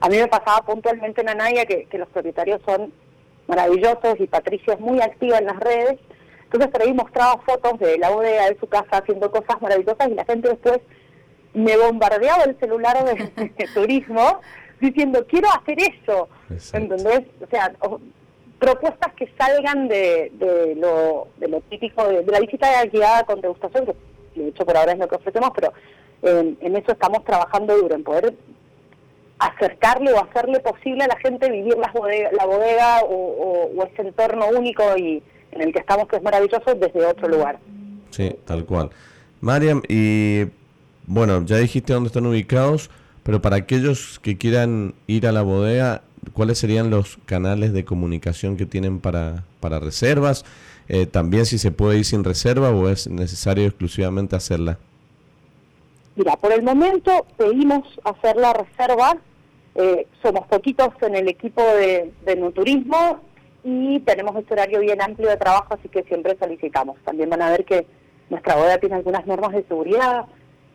A 0.00 0.08
mí 0.08 0.16
me 0.16 0.28
pasaba 0.28 0.64
puntualmente 0.64 1.20
en 1.20 1.28
Anaya 1.28 1.64
que, 1.66 1.86
los 1.98 2.08
propietarios 2.08 2.60
son 2.64 2.92
maravillosos 3.48 4.20
y 4.20 4.26
Patricia 4.26 4.74
es 4.74 4.80
muy 4.80 5.00
activa 5.00 5.38
en 5.38 5.46
las 5.46 5.58
redes. 5.58 5.98
Entonces 6.44 6.70
por 6.70 6.82
ahí 6.82 6.94
mostraba 6.94 7.42
fotos 7.42 7.78
de 7.78 7.98
la 7.98 8.10
bodega, 8.10 8.48
de 8.48 8.58
su 8.58 8.66
casa, 8.68 8.98
haciendo 8.98 9.30
cosas 9.30 9.60
maravillosas 9.60 10.08
y 10.08 10.14
la 10.14 10.24
gente 10.24 10.48
después 10.48 10.80
me 11.54 11.76
bombardeaba 11.76 12.44
el 12.44 12.58
celular 12.58 13.04
de, 13.04 13.66
turismo 13.74 14.40
diciendo, 14.80 15.24
quiero 15.28 15.48
hacer 15.50 15.78
eso. 15.80 16.28
¿Entendés? 16.72 17.22
O 17.40 17.46
sea, 17.50 17.72
propuestas 18.58 19.12
que 19.14 19.30
salgan 19.38 19.88
de, 19.88 20.32
de, 20.34 20.74
lo, 20.76 21.28
de 21.38 21.48
lo 21.48 21.60
típico 21.62 22.06
de, 22.06 22.24
la 22.24 22.40
visita 22.40 22.84
guiada 22.86 23.24
con 23.24 23.40
degustación, 23.40 23.86
que 23.86 23.94
de 24.40 24.48
hecho 24.48 24.64
por 24.64 24.76
ahora 24.76 24.92
es 24.92 24.98
lo 24.98 25.08
que 25.08 25.16
ofrecemos, 25.16 25.50
pero 25.54 25.72
en, 26.22 26.76
eso 26.76 26.92
estamos 26.92 27.24
trabajando 27.24 27.76
duro, 27.76 27.94
en 27.94 28.04
poder 28.04 28.34
acercarle 29.38 30.12
o 30.12 30.22
hacerle 30.22 30.58
posible 30.60 31.04
a 31.04 31.08
la 31.08 31.16
gente 31.18 31.50
vivir 31.50 31.76
la 31.78 31.92
bodega, 31.92 32.30
la 32.32 32.44
bodega 32.44 33.00
o, 33.04 33.70
ese 33.84 34.02
entorno 34.08 34.48
único 34.48 34.82
y 34.96 35.22
en 35.52 35.62
el 35.62 35.72
que 35.72 35.78
estamos, 35.78 36.08
que 36.08 36.16
es 36.16 36.22
maravilloso, 36.22 36.74
desde 36.74 37.06
otro 37.06 37.28
lugar. 37.28 37.58
Sí, 38.10 38.36
tal 38.44 38.64
cual. 38.64 38.90
Mariam, 39.40 39.82
y 39.88 40.46
bueno, 41.08 41.42
ya 41.44 41.56
dijiste 41.56 41.94
dónde 41.94 42.08
están 42.08 42.26
ubicados, 42.26 42.90
pero 43.22 43.40
para 43.40 43.56
aquellos 43.56 44.20
que 44.20 44.36
quieran 44.36 44.94
ir 45.06 45.26
a 45.26 45.32
la 45.32 45.40
bodega, 45.40 46.02
¿cuáles 46.34 46.58
serían 46.58 46.90
los 46.90 47.18
canales 47.24 47.72
de 47.72 47.86
comunicación 47.86 48.58
que 48.58 48.66
tienen 48.66 49.00
para, 49.00 49.44
para 49.60 49.80
reservas? 49.80 50.44
Eh, 50.86 51.06
también 51.06 51.46
si 51.46 51.58
se 51.58 51.70
puede 51.70 51.98
ir 51.98 52.04
sin 52.04 52.24
reserva 52.24 52.70
o 52.70 52.88
es 52.90 53.08
necesario 53.08 53.66
exclusivamente 53.66 54.36
hacerla. 54.36 54.78
Mira, 56.14 56.36
por 56.36 56.52
el 56.52 56.62
momento 56.62 57.26
pedimos 57.38 57.84
hacer 58.04 58.36
la 58.36 58.52
reserva. 58.52 59.16
Eh, 59.76 60.06
somos 60.22 60.46
poquitos 60.46 60.90
en 61.00 61.16
el 61.16 61.28
equipo 61.28 61.62
de, 61.62 62.12
de 62.26 62.36
no 62.36 62.50
turismo 62.50 63.20
y 63.64 64.00
tenemos 64.00 64.36
este 64.36 64.52
horario 64.52 64.80
bien 64.80 65.00
amplio 65.00 65.28
de 65.30 65.36
trabajo, 65.38 65.74
así 65.74 65.88
que 65.88 66.02
siempre 66.02 66.36
solicitamos. 66.38 66.96
También 67.04 67.30
van 67.30 67.42
a 67.42 67.50
ver 67.50 67.64
que 67.64 67.86
nuestra 68.28 68.56
boda 68.56 68.78
tiene 68.78 68.96
algunas 68.96 69.26
normas 69.26 69.52
de 69.52 69.64
seguridad 69.64 70.26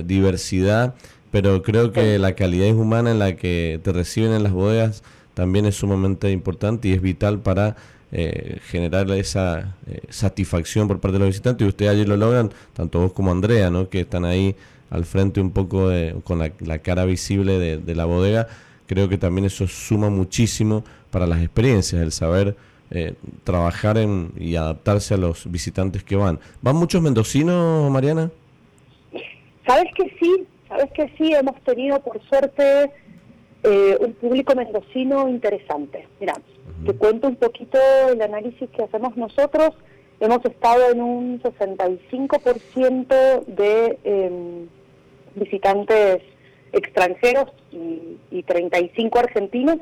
diversidad 0.04 0.94
pero 1.30 1.62
creo 1.62 1.92
que 1.92 2.18
la 2.18 2.34
calidad 2.34 2.74
humana 2.74 3.10
en 3.10 3.18
la 3.18 3.36
que 3.36 3.78
te 3.82 3.92
reciben 3.92 4.32
en 4.32 4.42
las 4.42 4.52
bodegas 4.52 5.02
también 5.34 5.66
es 5.66 5.74
sumamente 5.74 6.30
importante 6.30 6.88
y 6.88 6.92
es 6.92 7.02
vital 7.02 7.40
para 7.40 7.76
eh, 8.10 8.58
generar 8.68 9.10
esa 9.10 9.74
eh, 9.86 10.00
satisfacción 10.08 10.88
por 10.88 11.00
parte 11.00 11.14
de 11.14 11.18
los 11.18 11.28
visitantes 11.28 11.66
y 11.66 11.68
ustedes 11.68 11.90
allí 11.90 12.04
lo 12.06 12.16
logran, 12.16 12.52
tanto 12.72 13.00
vos 13.00 13.12
como 13.12 13.32
Andrea, 13.32 13.68
¿no? 13.68 13.90
que 13.90 14.00
están 14.00 14.24
ahí 14.24 14.56
al 14.88 15.04
frente 15.04 15.40
un 15.40 15.50
poco 15.50 15.90
con 16.24 16.38
la, 16.38 16.78
cara 16.78 17.04
visible 17.04 17.58
de, 17.58 17.94
la 17.94 18.04
bodega, 18.04 18.46
creo 18.86 19.10
que 19.10 19.18
también 19.18 19.44
eso 19.44 19.66
suma 19.66 20.08
muchísimo 20.08 20.84
para 21.10 21.26
las 21.26 21.42
experiencias, 21.42 22.00
el 22.00 22.12
saber 22.12 22.56
eh, 22.90 23.14
trabajar 23.44 23.98
en, 23.98 24.32
y 24.38 24.54
adaptarse 24.56 25.14
a 25.14 25.16
los 25.16 25.50
visitantes 25.50 26.04
que 26.04 26.16
van. 26.16 26.38
¿Van 26.62 26.76
muchos 26.76 27.02
mendocinos, 27.02 27.90
Mariana? 27.90 28.30
Sabes 29.66 29.92
que 29.94 30.14
sí, 30.20 30.46
Sabes 30.68 30.90
que 30.92 31.08
sí, 31.16 31.32
hemos 31.32 31.60
tenido 31.62 32.00
por 32.00 32.20
suerte 32.22 32.90
eh, 33.62 33.96
un 34.00 34.14
público 34.14 34.54
mendocino 34.54 35.28
interesante. 35.28 36.08
Mira, 36.18 36.34
te 36.84 36.92
cuento 36.94 37.28
un 37.28 37.36
poquito 37.36 37.78
el 38.10 38.20
análisis 38.20 38.68
que 38.70 38.82
hacemos 38.82 39.16
nosotros. 39.16 39.70
Hemos 40.18 40.44
estado 40.44 40.90
en 40.90 41.02
un 41.02 41.40
65% 41.42 43.44
de 43.46 43.98
em, 44.02 44.66
visitantes 45.36 46.22
extranjeros 46.72 47.52
y, 47.70 48.18
y 48.30 48.42
35 48.42 49.18
argentinos. 49.18 49.78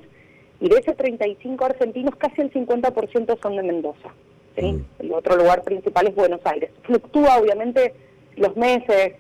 Y 0.61 0.69
de 0.69 0.77
esos 0.77 0.97
35 0.97 1.65
argentinos, 1.65 2.15
casi 2.17 2.43
el 2.43 2.53
50% 2.53 3.41
son 3.41 3.57
de 3.57 3.63
Mendoza. 3.63 4.11
El 4.57 5.13
otro 5.13 5.37
lugar 5.37 5.63
principal 5.63 6.07
es 6.07 6.15
Buenos 6.15 6.41
Aires. 6.45 6.71
Fluctúa, 6.83 7.39
obviamente, 7.39 7.93
los 8.37 8.57
meses, 8.57 9.15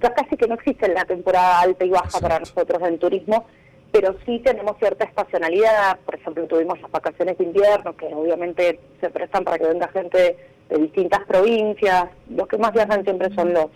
ya 0.00 0.14
casi 0.14 0.36
que 0.36 0.46
no 0.46 0.54
existe 0.54 0.88
la 0.88 1.04
temporada 1.04 1.60
alta 1.60 1.84
y 1.84 1.90
baja 1.90 2.20
para 2.20 2.38
nosotros 2.38 2.82
en 2.82 2.98
turismo, 2.98 3.46
pero 3.92 4.16
sí 4.26 4.40
tenemos 4.40 4.76
cierta 4.78 5.04
estacionalidad, 5.04 5.98
por 6.04 6.16
ejemplo 6.16 6.46
tuvimos 6.46 6.80
las 6.80 6.90
vacaciones 6.90 7.38
de 7.38 7.44
invierno 7.44 7.96
que 7.96 8.06
obviamente 8.06 8.80
se 9.00 9.10
prestan 9.10 9.44
para 9.44 9.58
que 9.58 9.66
venga 9.66 9.88
gente 9.88 10.36
de 10.68 10.78
distintas 10.78 11.24
provincias, 11.24 12.06
los 12.28 12.48
que 12.48 12.58
más 12.58 12.72
viajan 12.72 13.04
siempre 13.04 13.34
son 13.34 13.52
los 13.52 13.66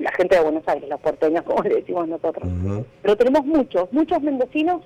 la 0.00 0.12
gente 0.12 0.36
de 0.36 0.42
Buenos 0.42 0.68
Aires, 0.68 0.88
los 0.88 1.00
porteños 1.00 1.42
como 1.46 1.62
le 1.62 1.76
decimos 1.76 2.08
nosotros, 2.08 2.48
pero 3.02 3.16
tenemos 3.16 3.44
muchos, 3.46 3.92
muchos 3.92 4.20
mendocinos 4.22 4.82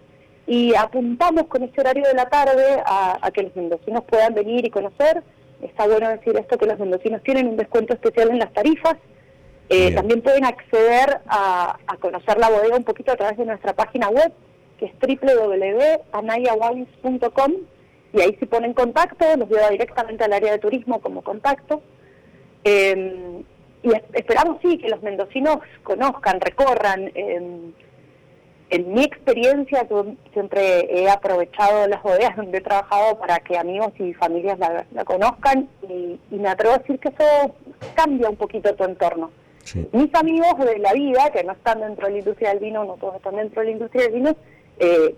y 0.46 0.74
apuntamos 0.74 1.46
con 1.46 1.62
este 1.62 1.80
horario 1.80 2.04
de 2.04 2.14
la 2.14 2.28
tarde 2.28 2.82
a, 2.84 3.30
que 3.32 3.44
los 3.44 3.56
mendocinos 3.56 4.04
puedan 4.04 4.34
venir 4.34 4.64
y 4.66 4.70
conocer, 4.70 5.22
está 5.60 5.86
bueno 5.86 6.08
decir 6.08 6.36
esto 6.36 6.58
que 6.58 6.66
los 6.66 6.78
mendocinos 6.78 7.22
tienen 7.22 7.46
un 7.46 7.56
descuento 7.56 7.94
especial 7.94 8.30
en 8.30 8.38
las 8.38 8.52
tarifas, 8.52 8.96
eh, 9.68 9.94
también 9.94 10.22
pueden 10.22 10.44
acceder 10.44 11.20
a, 11.26 11.78
a 11.86 11.96
conocer 11.96 12.38
la 12.38 12.50
bodega 12.50 12.76
un 12.76 12.84
poquito 12.84 13.10
a 13.12 13.16
través 13.16 13.38
de 13.38 13.46
nuestra 13.46 13.72
página 13.72 14.08
web, 14.08 14.32
que 14.78 14.86
es 14.86 14.92
www.anayawines.com 15.00 17.52
y 18.12 18.20
ahí 18.20 18.36
si 18.38 18.46
ponen 18.46 18.74
contacto, 18.74 19.24
los 19.36 19.48
lleva 19.48 19.70
directamente 19.70 20.24
al 20.24 20.32
área 20.32 20.52
de 20.52 20.58
turismo 20.58 21.00
como 21.00 21.22
contacto. 21.22 21.82
Eh, 22.64 23.42
y 23.82 23.90
esperamos 24.12 24.58
sí 24.62 24.78
que 24.78 24.88
los 24.88 25.02
mendocinos 25.02 25.58
conozcan, 25.82 26.40
recorran. 26.40 27.10
en 27.14 27.74
mi 28.94 29.02
experiencia, 29.02 29.86
yo 29.88 30.06
siempre 30.32 30.86
he 30.88 31.10
aprovechado 31.10 31.86
las 31.88 32.02
bodegas 32.02 32.36
donde 32.36 32.58
he 32.58 32.62
trabajado 32.62 33.18
para 33.18 33.38
que 33.40 33.58
amigos 33.58 33.92
y 33.98 34.14
familias 34.14 34.58
la, 34.58 35.04
conozcan 35.04 35.68
y, 35.86 36.18
me 36.30 36.48
atrevo 36.48 36.74
a 36.74 36.78
decir 36.78 36.98
que 36.98 37.08
eso 37.08 37.54
cambia 37.94 38.30
un 38.30 38.36
poquito 38.36 38.74
tu 38.74 38.84
entorno. 38.84 39.30
Mis 39.92 40.14
amigos 40.14 40.58
de 40.58 40.78
la 40.78 40.92
vida, 40.92 41.30
que 41.30 41.44
no 41.44 41.52
están 41.52 41.80
dentro 41.80 42.06
de 42.06 42.12
la 42.12 42.18
industria 42.18 42.50
del 42.50 42.58
vino, 42.58 42.84
no 42.84 42.94
todos 42.94 43.16
están 43.16 43.36
dentro 43.36 43.60
de 43.60 43.66
la 43.66 43.72
industria 43.72 44.04
del 44.04 44.12
vino, 44.12 44.36
eh, 44.78 45.14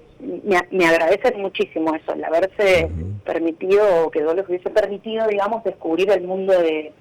me, 0.71 0.87
agradecen 0.87 1.41
muchísimo 1.41 1.95
eso, 1.95 2.13
el 2.13 2.25
haberse 2.25 2.91
permitido, 3.25 4.07
o 4.07 4.11
que 4.11 4.21
yo 4.21 4.35
les 4.35 4.47
hubiese 4.49 4.71
permitido, 4.71 5.27
digamos, 5.27 5.65
descubrir 5.65 6.11
el 6.11 6.25
mundo 6.25 6.53
de, 6.53 6.93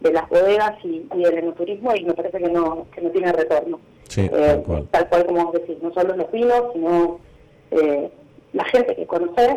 las 0.00 0.28
bodegas 0.28 0.74
y, 0.84 1.00
del 1.14 1.38
enoturismo 1.38 1.94
y 1.94 2.04
me 2.04 2.12
parece 2.12 2.38
que 2.38 2.48
no, 2.48 2.86
que 2.94 3.00
no 3.00 3.10
tiene 3.10 3.32
retorno. 3.32 3.80
Eh, 4.16 4.62
tal, 4.90 5.08
cual. 5.08 5.26
como 5.26 5.50
decís, 5.52 5.76
no 5.82 5.92
solo 5.94 6.14
los 6.14 6.30
vinos, 6.30 6.62
sino 6.74 7.18
eh, 7.70 8.10
la 8.52 8.64
gente 8.66 8.94
que 8.94 9.06
conoces, 9.06 9.56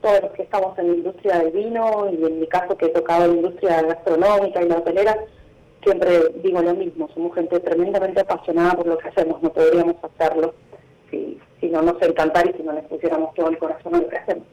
todos 0.00 0.22
los 0.22 0.30
que 0.32 0.42
estamos 0.42 0.78
en 0.78 0.88
la 0.88 0.94
industria 0.94 1.38
del 1.40 1.50
vino 1.50 2.08
y 2.10 2.24
en 2.24 2.40
mi 2.40 2.46
caso 2.46 2.76
que 2.76 2.86
he 2.86 2.90
tocado 2.90 3.26
la 3.26 3.34
industria 3.34 3.82
gastronómica 3.82 4.62
y 4.62 4.68
la 4.68 4.78
hotelera, 4.78 5.18
siempre 5.82 6.28
digo 6.42 6.60
lo 6.62 6.74
mismo, 6.74 7.08
somos 7.14 7.34
gente 7.34 7.60
tremendamente 7.60 8.20
apasionada 8.20 8.74
por 8.74 8.86
lo 8.86 8.98
que 8.98 9.08
hacemos, 9.08 9.42
no 9.42 9.52
podríamos 9.52 9.96
hacerlo 10.02 10.54
si, 11.10 11.38
si 11.60 11.68
no 11.68 11.82
nos 11.82 12.00
encantara 12.02 12.50
y 12.50 12.54
si 12.54 12.62
no 12.62 12.72
les 12.72 12.84
pusiéramos 12.84 13.34
todo 13.34 13.48
el 13.48 13.58
corazón 13.58 13.94
a 13.94 14.00
lo 14.00 14.08
que 14.08 14.16
hacemos. 14.16 14.44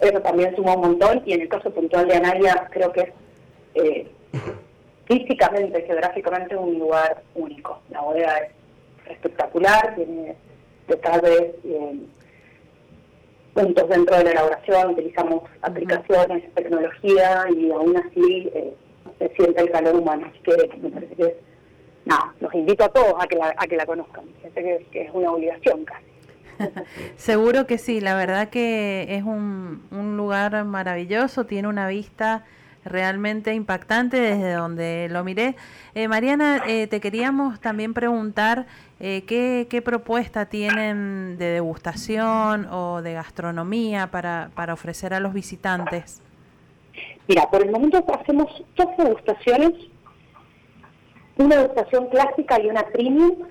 Eso 0.00 0.20
también 0.20 0.54
suma 0.54 0.74
un 0.74 0.82
montón 0.82 1.22
y 1.26 1.32
en 1.32 1.42
el 1.42 1.48
caso 1.48 1.70
puntual 1.70 2.06
de 2.06 2.16
Anaya 2.16 2.68
creo 2.70 2.92
que 2.92 3.00
es 3.00 3.12
eh, 3.74 4.06
físicamente, 5.06 5.82
geográficamente 5.82 6.56
un 6.56 6.78
lugar 6.78 7.22
único. 7.34 7.80
La 7.90 8.02
bodega 8.02 8.38
es 8.38 8.52
espectacular, 9.10 9.94
tiene 9.96 10.36
detalles, 10.86 11.54
eh, 11.64 12.00
puntos 13.54 13.88
dentro 13.88 14.16
de 14.16 14.24
la 14.24 14.30
elaboración, 14.30 14.90
utilizamos 14.90 15.42
aplicaciones, 15.62 16.54
tecnología 16.54 17.46
y 17.50 17.70
aún 17.72 17.96
así 17.96 18.50
eh, 18.54 18.74
se 19.18 19.28
siente 19.30 19.62
el 19.62 19.70
calor 19.70 19.96
humano. 19.96 20.26
Así 20.30 20.38
que 20.42 20.78
me 20.78 20.90
parece 20.90 21.14
que 21.14 21.36
los 22.40 22.54
invito 22.54 22.84
a 22.84 22.88
todos 22.88 23.14
a 23.18 23.26
que 23.26 23.36
la, 23.36 23.54
a 23.56 23.66
que 23.66 23.76
la 23.76 23.86
conozcan. 23.86 24.24
que, 24.54 24.86
es 24.92 25.10
una 25.12 25.32
obligación 25.32 25.84
casi. 25.84 26.04
Seguro 27.16 27.66
que 27.66 27.78
sí, 27.78 28.00
la 28.00 28.14
verdad 28.14 28.48
que 28.48 29.06
es 29.10 29.22
un, 29.22 29.86
un 29.90 30.16
lugar 30.16 30.64
maravilloso, 30.64 31.46
tiene 31.46 31.68
una 31.68 31.86
vista 31.88 32.44
realmente 32.84 33.54
impactante 33.54 34.18
desde 34.18 34.54
donde 34.54 35.08
lo 35.10 35.22
miré. 35.24 35.56
Eh, 35.94 36.08
Mariana, 36.08 36.62
eh, 36.66 36.86
te 36.86 37.00
queríamos 37.00 37.60
también 37.60 37.94
preguntar 37.94 38.66
eh, 39.00 39.24
¿qué, 39.26 39.66
qué, 39.70 39.82
propuesta 39.82 40.46
tienen 40.46 41.36
de 41.38 41.46
degustación 41.46 42.66
o 42.70 43.02
de 43.02 43.12
gastronomía 43.12 44.10
para, 44.10 44.50
para 44.54 44.72
ofrecer 44.72 45.14
a 45.14 45.20
los 45.20 45.32
visitantes. 45.32 46.22
Mira, 47.28 47.46
por 47.50 47.62
el 47.62 47.70
momento 47.70 48.02
hacemos 48.18 48.64
dos 48.74 48.88
degustaciones, 48.96 49.74
una 51.36 51.56
degustación 51.56 52.06
clásica 52.06 52.58
y 52.58 52.68
una 52.68 52.86
premium. 52.86 53.46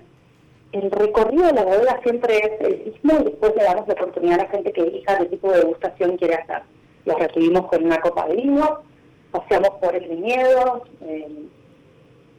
El 0.72 0.90
recorrido 0.90 1.46
de 1.46 1.54
la 1.54 1.64
bodega 1.64 2.00
siempre 2.02 2.38
es 2.38 2.62
el 2.62 2.86
mismo 2.86 3.20
y 3.20 3.24
después 3.26 3.56
le 3.56 3.64
damos 3.64 3.88
la 3.88 3.94
oportunidad 3.94 4.40
a 4.40 4.44
la 4.46 4.50
gente 4.50 4.74
que 4.74 4.82
elija 4.82 5.20
qué 5.20 5.26
tipo 5.26 5.52
de 5.52 5.60
degustación 5.60 6.18
quiere 6.18 6.34
hacer. 6.34 6.64
Los 7.06 7.20
recibimos 7.20 7.68
con 7.68 7.86
una 7.86 8.02
copa 8.02 8.28
de 8.28 8.38
vino, 8.38 8.82
paseamos 9.30 9.70
por 9.80 9.96
el 9.96 10.10
viñedo, 10.10 10.84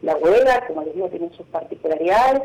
la 0.03 0.16
bodega, 0.16 0.66
como 0.66 0.83
les 0.83 0.94
digo, 0.94 1.09
tiene 1.09 1.31
sus 1.37 1.46
particularidades, 1.46 2.42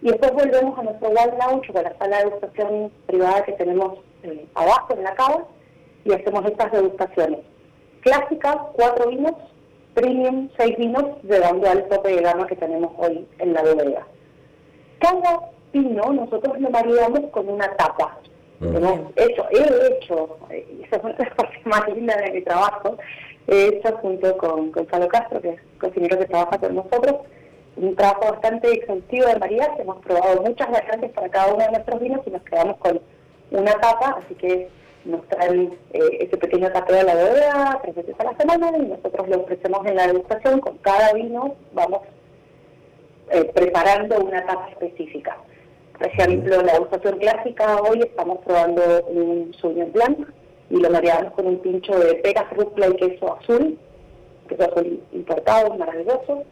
y 0.00 0.08
después 0.08 0.32
volvemos 0.32 0.78
a 0.78 0.82
nuestro 0.82 1.10
wine 1.10 1.38
lounge, 1.38 1.78
a 1.78 1.82
la 1.82 1.98
sala 1.98 2.16
de 2.16 2.24
degustación 2.24 2.90
privada 3.06 3.44
que 3.44 3.52
tenemos 3.52 3.98
eh, 4.22 4.46
abajo 4.54 4.94
en 4.94 5.04
la 5.04 5.14
cava, 5.14 5.46
y 6.04 6.12
hacemos 6.12 6.44
estas 6.46 6.72
degustaciones 6.72 7.40
clásicas, 8.04 8.56
cuatro 8.74 9.08
vinos, 9.08 9.32
premium, 9.94 10.48
seis 10.56 10.76
vinos, 10.76 11.04
llegando 11.22 11.68
al 11.68 11.88
tope 11.88 12.14
de 12.14 12.22
gama 12.22 12.46
que 12.46 12.56
tenemos 12.56 12.92
hoy 12.98 13.26
en 13.38 13.52
la 13.54 13.62
bodega. 13.62 14.06
Cada 14.98 15.40
vino 15.72 16.12
nosotros 16.12 16.60
lo 16.60 16.70
maridamos 16.70 17.30
con 17.30 17.48
una 17.48 17.68
tapa. 17.76 18.18
Hemos 18.60 19.10
hecho, 19.16 19.46
he 19.50 19.88
hecho, 19.88 20.38
esa 20.50 20.96
es 20.96 21.04
una 21.04 21.12
de 21.14 21.24
las 21.24 21.34
cosas 21.34 21.54
más 21.64 21.86
lindas 21.88 22.16
de 22.18 22.30
mi 22.30 22.42
trabajo, 22.42 22.96
he 23.48 23.66
hecho 23.66 23.96
junto 23.96 24.36
con 24.38 24.70
Gonzalo 24.70 25.08
Castro, 25.08 25.40
que 25.40 25.50
es 25.50 25.60
cocinero 25.78 26.18
que 26.18 26.26
trabaja 26.26 26.58
con 26.58 26.74
nosotros, 26.76 27.16
un 27.76 27.96
trabajo 27.96 28.32
bastante 28.32 28.72
exhaustivo 28.72 29.26
de 29.26 29.38
maridaje. 29.38 29.82
Hemos 29.82 29.98
probado 29.98 30.42
muchas 30.42 30.70
variantes 30.70 31.10
para 31.10 31.28
cada 31.28 31.52
uno 31.52 31.64
de 31.64 31.72
nuestros 31.72 32.00
vinos 32.00 32.20
y 32.26 32.30
nos 32.30 32.42
quedamos 32.42 32.76
con 32.78 33.00
una 33.50 33.72
tapa, 33.72 34.18
así 34.24 34.34
que 34.34 34.68
nos 35.04 35.26
traen 35.28 35.76
eh, 35.92 36.18
ese 36.20 36.36
pequeño 36.36 36.70
tapeo 36.72 36.96
de 36.96 37.04
la 37.04 37.14
bodega 37.14 37.80
tres 37.82 37.94
veces 37.94 38.14
a 38.18 38.24
la 38.24 38.36
semana 38.36 38.72
y 38.76 38.86
nosotros 38.86 39.28
lo 39.28 39.40
ofrecemos 39.40 39.86
en 39.86 39.96
la 39.96 40.06
degustación. 40.06 40.60
Con 40.60 40.78
cada 40.78 41.12
vino 41.12 41.54
vamos 41.72 42.00
eh, 43.30 43.44
preparando 43.54 44.18
una 44.18 44.44
tapa 44.46 44.68
específica. 44.70 45.36
Por 45.98 46.06
ejemplo, 46.08 46.62
la 46.62 46.72
degustación 46.74 47.18
clásica 47.18 47.80
hoy 47.82 48.00
estamos 48.00 48.38
probando 48.44 48.82
un 49.06 49.54
Sauvignon 49.60 49.92
Blanc 49.92 50.28
y 50.70 50.76
lo 50.76 50.90
mareamos 50.90 51.32
con 51.34 51.46
un 51.46 51.58
pincho 51.58 51.98
de 51.98 52.14
peras, 52.16 52.50
rúcula 52.56 52.88
y 52.88 52.96
queso 52.96 53.36
azul, 53.38 53.78
queso 54.48 54.62
azul 54.64 55.00
importado, 55.12 55.74
maravilloso. 55.74 56.42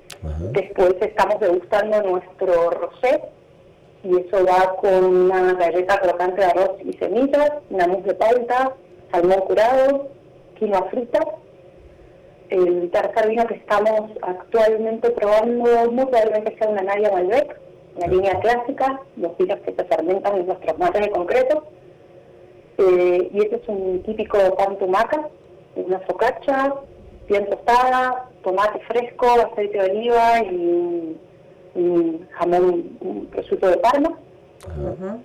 Después 0.53 0.95
estamos 1.01 1.41
degustando 1.41 2.03
nuestro 2.03 2.71
rosé 2.71 3.23
y 4.05 4.19
eso 4.19 4.45
va 4.45 4.75
con 4.77 5.05
una 5.05 5.55
galleta 5.55 6.01
crocante 6.01 6.41
de 6.41 6.47
arroz 6.47 6.73
y 6.85 6.93
semillas, 6.95 7.53
una 7.71 7.87
mousse 7.87 8.09
de 8.09 8.15
palta, 8.15 8.75
salmón 9.13 9.41
curado, 9.43 10.09
quinoa 10.59 10.83
frita. 10.91 11.21
El 12.49 12.91
tercer 12.91 13.29
vino 13.29 13.47
que 13.47 13.55
estamos 13.55 14.11
actualmente 14.23 15.11
probando 15.11 15.91
muy 15.93 16.05
probablemente 16.07 16.57
sea 16.59 16.69
una 16.69 16.83
Nadia 16.83 17.11
Malbec, 17.11 17.59
una 17.97 18.07
línea 18.09 18.41
clásica, 18.41 19.01
los 19.17 19.37
vinos 19.39 19.61
que 19.61 19.73
se 19.73 19.85
fermentan 19.85 20.37
en 20.37 20.47
nuestros 20.47 20.79
mates 20.79 21.03
de 21.03 21.11
concreto. 21.11 21.65
Eh, 22.79 23.31
y 23.33 23.39
este 23.39 23.57
es 23.57 23.69
un 23.69 24.03
típico 24.03 24.39
pan 24.57 24.77
tumaca, 24.79 25.29
una 25.77 26.01
focaccia, 26.01 26.75
bien 27.29 27.49
tostada, 27.49 28.29
tomate 28.43 28.81
fresco, 28.81 29.27
aceite 29.27 29.79
de 29.79 29.91
oliva 29.91 30.41
y 30.41 31.17
un 31.75 32.27
jamón, 32.33 32.97
un 33.01 33.27
prosciutto 33.27 33.69
de 33.69 33.77
Parma. 33.79 34.19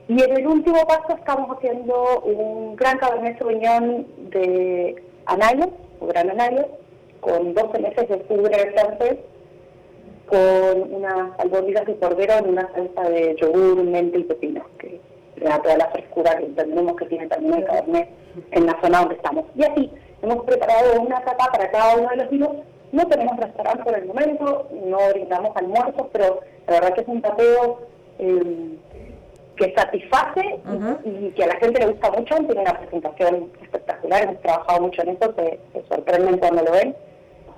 Y 0.08 0.22
en 0.22 0.38
el 0.38 0.48
último 0.48 0.86
paso 0.88 1.16
estamos 1.16 1.56
haciendo 1.56 2.22
un 2.22 2.76
gran 2.76 2.98
cabernet 2.98 3.38
sauvignon 3.38 4.08
de 4.32 4.96
Anaya, 5.26 5.70
o 6.00 6.08
gran 6.08 6.32
Anaya, 6.32 6.66
con 7.20 7.54
12 7.54 7.80
meses 7.80 8.10
de 8.10 8.18
de 8.18 8.72
francés, 8.72 9.18
con 10.28 10.94
unas 10.94 11.40
albóndigas 11.40 11.86
de 11.86 11.98
cordero 11.98 12.34
en 12.40 12.50
una 12.50 12.72
salsa 12.74 13.10
de 13.10 13.36
yogur, 13.40 13.84
mente 13.84 14.20
y 14.20 14.24
pepino, 14.24 14.66
que 14.80 15.00
le 15.36 15.46
da 15.46 15.62
toda 15.62 15.78
la 15.78 15.88
frescura 15.90 16.38
que 16.38 16.46
entendemos 16.46 16.96
que 16.96 17.06
tiene 17.06 17.28
también 17.28 17.54
el 17.56 17.66
cabernet 17.66 18.10
en 18.52 18.66
la 18.66 18.80
zona 18.82 19.00
donde 19.00 19.16
estamos. 19.16 19.46
Y 19.56 19.64
así, 19.64 19.92
hemos 20.22 20.44
preparado 20.46 21.02
una 21.02 21.22
capa 21.22 21.50
para 21.52 21.72
cada 21.72 21.96
uno 21.96 22.10
de 22.10 22.16
los 22.18 22.30
vinos 22.30 22.50
no 22.91 23.06
tenemos 23.08 23.38
restaurante 23.38 23.84
por 23.84 23.97
el 23.97 24.06
momento, 24.06 24.67
no 24.71 24.97
brindamos 25.13 25.56
almuerzos, 25.56 26.08
pero 26.12 26.39
la 26.67 26.73
verdad 26.73 26.93
que 26.93 27.02
es 27.02 27.08
un 27.08 27.21
tapeo 27.21 27.82
eh, 28.19 28.78
que 29.58 29.73
satisface 29.76 30.60
y, 31.04 31.32
que 31.32 31.43
a 31.43 31.47
la 31.47 31.56
gente 31.58 31.80
le 31.80 31.91
gusta 31.91 32.12
mucho. 32.12 32.36
Tiene 32.36 32.62
una 32.62 32.80
presentación 32.80 33.52
espectacular, 33.62 34.23
hemos 34.23 34.41
trabajado 34.41 34.82
mucho 34.82 35.02
en 35.02 35.10
eso, 35.10 35.34
se, 35.36 35.60
sorprenden 35.89 36.38
cuando 36.38 36.63
lo 36.63 36.71
ven. 36.71 36.95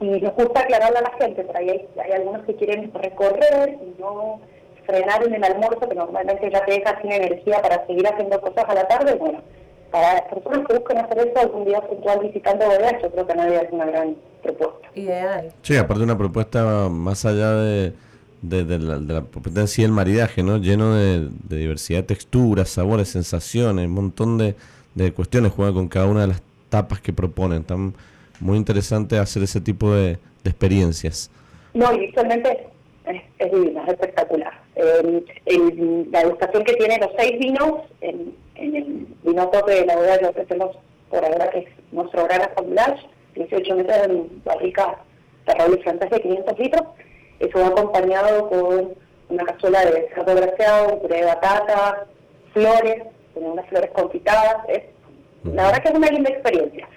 Y 0.01 0.21
nos 0.21 0.33
gusta 0.33 0.61
aclararle 0.61 0.97
a 0.97 1.01
la 1.01 1.11
gente, 1.19 1.43
pero 1.43 1.59
ahí 1.59 1.89
hay, 2.01 2.11
algunos 2.13 2.43
que 2.43 2.55
quieren 2.55 2.91
recorrer 2.93 3.77
y 3.81 4.01
no 4.01 4.39
frenar 4.85 5.27
en 5.27 5.35
el 5.35 5.43
almuerzo, 5.43 5.89
que 5.89 5.95
normalmente 5.95 6.49
ya 6.49 6.63
te 6.65 6.71
deja 6.71 7.01
sin 7.01 7.11
energía 7.11 7.61
para 7.61 7.85
seguir 7.85 8.07
haciendo 8.07 8.39
cosas 8.39 8.63
a 8.67 8.73
la 8.73 8.87
tarde, 8.87 9.15
bueno, 9.15 9.41
para 9.91 10.13
las 10.15 10.21
personas 10.23 10.67
que 10.67 10.77
buscan 10.77 10.97
hacer 10.97 11.17
eso 11.19 11.39
algún 11.39 11.65
día 11.65 11.81
puntual 11.81 12.19
visitando 12.21 12.65
bodegas, 12.65 13.01
yo 13.01 13.11
creo 13.11 13.27
que 13.27 13.35
nadie 13.35 13.55
es 13.57 13.71
una 13.71 13.85
gran 13.85 14.15
propuesta. 14.43 14.87
Ideal. 14.95 15.53
Sí, 15.61 15.75
aparte 15.75 16.03
una 16.03 16.17
propuesta 16.17 16.89
más 16.89 17.25
allá 17.25 17.53
de, 17.55 17.93
de, 18.41 18.65
de 18.65 18.79
la, 18.79 18.99
de 18.99 19.13
la 19.13 19.21
propuesta 19.21 19.61
en 19.61 19.67
sí, 19.67 19.83
el 19.83 19.91
maridaje, 19.91 20.43
¿no? 20.43 20.57
Lleno 20.57 20.95
de, 20.95 21.29
de 21.47 21.57
diversidad 21.57 21.99
de 21.99 22.03
texturas, 22.03 22.69
sabores, 22.69 23.09
sensaciones, 23.09 23.85
un 23.85 23.93
montón 23.93 24.37
de, 24.37 24.55
de 24.95 25.11
cuestiones 25.13 25.51
juega 25.55 25.73
con 25.73 25.87
cada 25.87 26.05
una 26.05 26.21
de 26.21 26.27
las 26.27 26.41
tapas 26.69 27.01
que 27.01 27.13
proponen. 27.13 27.63
Tan 27.63 27.93
muy 28.39 28.57
interesante 28.57 29.17
hacer 29.17 29.43
ese 29.43 29.61
tipo 29.61 29.93
de, 29.93 30.17
de 30.43 30.49
experiencias. 30.49 31.29
No, 31.73 31.93
y 31.93 32.07
visualmente 32.07 32.67
es, 33.09 33.21
es 33.39 33.51
divino, 33.51 33.83
es 33.83 33.89
espectacular. 33.89 34.53
Eh, 34.75 35.23
el- 35.45 36.07
la 36.11 36.19
degustación 36.23 36.63
que 36.63 36.73
tiene 36.73 36.97
los 36.99 37.11
seis 37.17 37.37
vinos, 37.39 37.81
en, 38.01 38.35
en 38.55 38.75
el 38.75 39.07
vino 39.23 39.47
tope 39.49 39.73
de 39.73 39.85
la 39.85 39.95
bodega 39.95 40.17
que 40.19 40.25
ofrecemos 40.27 40.77
por 41.09 41.23
ahora, 41.25 41.49
que 41.49 41.59
es 41.59 41.65
nuestro 41.91 42.23
gran 42.25 42.41
assemblage, 42.41 43.05
18 43.35 43.75
metros 43.75 43.97
en 44.05 44.41
barrica 44.43 44.99
de 45.45 45.53
roble 45.55 45.81
francés 45.83 46.09
de 46.09 46.21
500 46.21 46.59
litros. 46.59 46.83
Eso 47.39 47.59
va 47.59 47.67
acompañado 47.67 48.49
con 48.49 48.93
una 49.29 49.45
cazuela 49.45 49.85
de 49.85 50.09
cerdo 50.13 50.35
graseado, 50.35 50.93
un 50.95 51.01
puré 51.01 51.17
de 51.21 51.25
batata, 51.25 52.05
flores, 52.53 53.03
con 53.33 53.43
unas 53.45 53.65
flores 53.67 53.91
confitadas. 53.91 54.57
Es, 54.67 54.83
la 55.43 55.63
verdad 55.67 55.81
que 55.83 55.89
es 55.89 55.95
una 55.95 56.07
linda 56.07 56.29
experiencia 56.31 56.87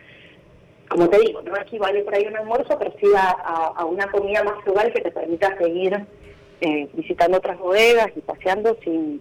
como 0.92 1.09
te 1.09 1.18
digo, 1.20 1.42
no 1.42 1.57
equivale 1.57 2.02
por 2.02 2.14
ahí 2.14 2.24
a 2.24 2.28
un 2.28 2.37
almuerzo, 2.37 2.78
pero 2.78 2.92
sí 3.00 3.07
a, 3.16 3.31
a- 3.31 3.72
a 3.76 3.85
una 3.85 4.07
comida 4.11 4.42
más 4.44 4.55
frugal 4.64 4.92
que 4.92 5.00
te 5.00 5.11
permita 5.11 5.57
seguir 5.59 6.07
eh, 6.61 6.88
visitando 6.94 7.38
otras 7.38 7.59
bodegas 7.59 8.09
y 8.16 8.20
paseando 8.20 8.76
sin, 8.85 9.20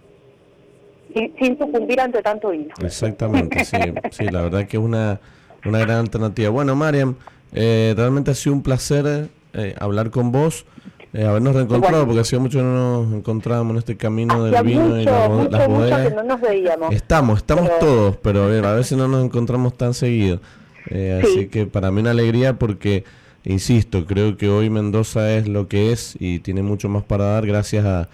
sin, 1.14 1.34
sin 1.38 1.58
sucumbir 1.58 2.00
ante 2.00 2.22
tanto 2.22 2.50
vino. 2.50 2.72
Exactamente, 2.82 3.64
sí, 3.64 3.76
sí, 4.10 4.24
la 4.28 4.42
verdad 4.42 4.66
que 4.66 4.76
es 4.76 4.82
una, 4.82 5.20
una 5.64 5.78
gran 5.80 5.98
alternativa. 5.98 6.50
Bueno, 6.50 6.74
Mariam, 6.76 7.16
eh, 7.54 7.94
realmente 7.96 8.30
ha 8.30 8.34
sido 8.34 8.54
un 8.54 8.62
placer 8.62 9.28
eh, 9.54 9.74
hablar 9.78 10.10
con 10.10 10.32
vos, 10.32 10.64
eh, 11.12 11.24
habernos 11.24 11.54
reencontrado, 11.54 11.96
Igual. 11.96 12.06
porque 12.06 12.20
hacía 12.20 12.38
mucho 12.38 12.58
que 12.58 12.64
no 12.64 13.02
nos 13.04 13.12
encontrábamos 13.14 13.72
en 13.72 13.78
este 13.78 13.96
camino 13.96 14.44
del 14.44 14.62
vino 14.64 14.98
y 15.00 15.04
la 15.04 15.28
mucho, 15.28 15.28
bo- 15.28 15.36
mucho, 15.42 15.50
las 15.50 15.68
mucho 15.68 15.80
que 15.84 15.90
bodegas. 15.92 16.14
no 16.14 16.22
nos 16.22 16.40
veíamos. 16.40 16.94
Estamos, 16.94 17.38
estamos 17.38 17.64
Pero- 17.68 17.78
todos, 17.80 18.16
pero 18.18 18.44
a 18.44 18.46
ver, 18.46 18.64
a 18.64 18.74
veces 18.74 18.96
no 18.96 19.08
nos 19.08 19.24
encontramos 19.24 19.76
tan 19.76 19.92
seguido. 19.94 20.40
Eh, 20.90 21.20
Sí. 21.24 21.28
Así 21.30 21.46
que 21.46 21.66
para 21.66 21.90
mí 21.90 22.00
una 22.00 22.10
alegría 22.10 22.58
porque, 22.58 23.04
insisto, 23.44 24.04
creo 24.06 24.36
que 24.36 24.48
hoy 24.48 24.70
Mendoza 24.70 25.34
es 25.36 25.48
lo 25.48 25.68
que 25.68 25.92
es 25.92 26.16
y 26.18 26.38
tiene 26.40 26.62
mucho 26.62 26.88
más 26.88 27.02
para 27.04 27.24
dar 27.26 27.46
gracias 27.46 27.84
a, 27.84 28.08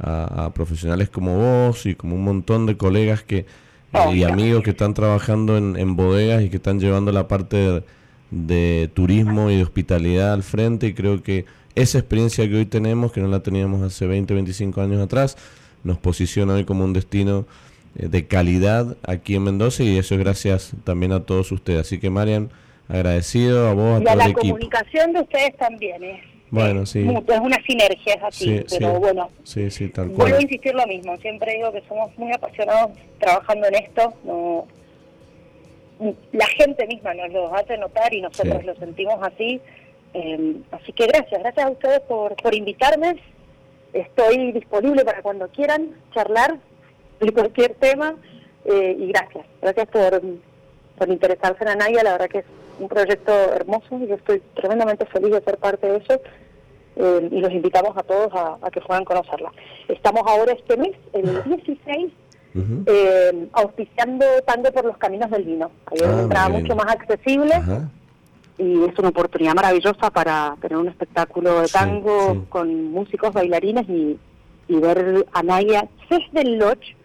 a- 0.00 0.46
a 0.46 0.54
profesionales 0.54 1.08
como 1.08 1.36
vos 1.36 1.86
y 1.86 1.94
como 1.94 2.14
un 2.16 2.24
montón 2.24 2.66
de 2.66 2.76
colegas 2.76 3.22
que 3.22 3.46
eh, 3.92 4.16
y 4.16 4.22
amigos 4.24 4.62
que 4.62 4.70
están 4.70 4.94
trabajando 4.94 5.56
en, 5.56 5.76
en 5.76 5.96
bodegas 5.96 6.42
y 6.42 6.50
que 6.50 6.56
están 6.56 6.78
llevando 6.80 7.10
la 7.12 7.26
parte 7.26 7.56
de, 7.56 7.82
de 8.30 8.90
turismo 8.92 9.50
y 9.50 9.56
de 9.56 9.62
hospitalidad 9.62 10.32
al 10.34 10.42
frente 10.42 10.88
y 10.88 10.94
creo 10.94 11.22
que 11.22 11.46
esa 11.74 11.98
experiencia 11.98 12.46
que 12.48 12.56
hoy 12.56 12.66
tenemos, 12.66 13.12
que 13.12 13.20
no 13.20 13.28
la 13.28 13.40
teníamos 13.42 13.82
hace 13.82 14.06
20, 14.06 14.34
25 14.34 14.80
años 14.82 15.00
atrás, 15.00 15.36
nos 15.84 15.96
posiciona 15.98 16.54
hoy 16.54 16.64
como 16.64 16.84
un 16.84 16.92
destino 16.92 17.46
de 17.94 18.26
calidad 18.26 18.96
aquí 19.02 19.34
en 19.36 19.44
Mendoza 19.44 19.82
y 19.82 19.98
eso 19.98 20.14
es 20.14 20.20
gracias 20.20 20.72
también 20.84 21.12
a 21.12 21.24
todos 21.24 21.50
ustedes. 21.52 21.80
Así 21.80 21.98
que 21.98 22.10
Marian, 22.10 22.50
agradecido 22.88 23.68
a 23.68 23.74
vos, 23.74 24.00
a 24.00 24.02
Y 24.02 24.02
a 24.02 24.04
todo 24.04 24.16
la 24.16 24.24
el 24.24 24.30
equipo. 24.30 24.40
comunicación 24.40 25.12
de 25.12 25.20
ustedes 25.20 25.56
también 25.56 26.02
es, 26.04 26.20
Bueno, 26.50 26.86
sí. 26.86 27.00
es 27.00 27.40
una 27.40 27.62
sinergia, 27.66 28.14
es 28.14 28.22
así, 28.22 28.44
Sí, 28.58 28.64
pero 28.78 28.92
sí. 28.94 28.98
bueno, 29.00 29.30
Sí, 29.44 29.70
sí, 29.70 29.88
tal 29.88 30.08
Vuelvo 30.10 30.36
a 30.38 30.42
insistir 30.42 30.74
lo 30.74 30.86
mismo, 30.86 31.16
siempre 31.18 31.54
digo 31.56 31.72
que 31.72 31.82
somos 31.88 32.16
muy 32.16 32.32
apasionados 32.32 32.92
trabajando 33.18 33.66
en 33.68 33.74
esto, 33.74 34.14
no 34.24 34.66
la 36.32 36.46
gente 36.46 36.86
misma 36.86 37.12
nos 37.14 37.32
lo 37.32 37.52
hace 37.54 37.76
notar 37.76 38.14
y 38.14 38.20
nosotros 38.20 38.58
Sí. 38.60 38.66
lo 38.66 38.74
sentimos 38.76 39.16
así, 39.20 39.60
eh, 40.14 40.54
así 40.70 40.92
que 40.92 41.06
gracias, 41.08 41.40
gracias 41.42 41.66
a 41.66 41.70
ustedes 41.70 42.00
por, 42.02 42.36
por 42.36 42.54
invitarme, 42.54 43.16
estoy 43.92 44.52
disponible 44.52 45.04
para 45.04 45.22
cuando 45.22 45.48
quieran 45.48 45.90
charlar 46.14 46.56
de 47.20 47.32
cualquier 47.32 47.74
tema 47.74 48.14
eh, 48.64 48.96
y 48.98 49.06
gracias, 49.08 49.46
gracias 49.62 49.88
por, 49.88 50.22
por 50.98 51.08
interesarse 51.08 51.62
en 51.62 51.68
Anaya, 51.68 52.02
la 52.02 52.12
verdad 52.12 52.28
que 52.28 52.38
es 52.38 52.44
un 52.78 52.88
proyecto 52.88 53.32
hermoso 53.32 53.98
y 54.00 54.06
yo 54.06 54.14
estoy 54.14 54.42
tremendamente 54.54 55.04
feliz 55.06 55.32
de 55.32 55.40
ser 55.42 55.58
parte 55.58 55.86
de 55.90 55.96
eso 55.98 56.20
eh, 56.96 57.28
y 57.30 57.40
los 57.40 57.50
invitamos 57.52 57.96
a 57.96 58.02
todos 58.02 58.32
a, 58.34 58.58
a 58.62 58.70
que 58.70 58.80
puedan 58.80 59.04
conocerla. 59.04 59.52
Estamos 59.88 60.22
ahora 60.26 60.52
este 60.52 60.76
mes, 60.76 60.92
el 61.12 61.42
16, 61.44 62.12
Ujú. 62.54 62.82
eh, 62.86 63.48
auspiciando 63.52 64.24
Tango 64.46 64.72
por 64.72 64.84
los 64.84 64.96
Caminos 64.96 65.30
del 65.30 65.44
Vino. 65.44 65.70
Hay 65.86 65.98
Ah, 66.04 66.08
una 66.12 66.22
entrada 66.22 66.48
muy 66.48 66.62
mucho 66.62 66.76
más 66.76 66.86
accesible 66.94 67.54
Ajá. 67.54 67.88
y 68.58 68.84
es 68.84 68.98
una 68.98 69.08
oportunidad 69.10 69.54
maravillosa 69.54 70.10
para 70.10 70.56
tener 70.60 70.76
un 70.78 70.88
espectáculo 70.88 71.60
de 71.60 71.66
Sí, 71.68 71.72
tango 71.74 72.32
sí. 72.34 72.40
con 72.48 72.90
músicos, 72.90 73.32
bailarines 73.32 73.88
y, 73.88 74.18
y 74.68 74.76
ver 74.76 75.26
a 75.32 75.42
Naya 75.42 75.88
desde 76.10 76.40
el 76.40 76.58
lodge 76.58 76.96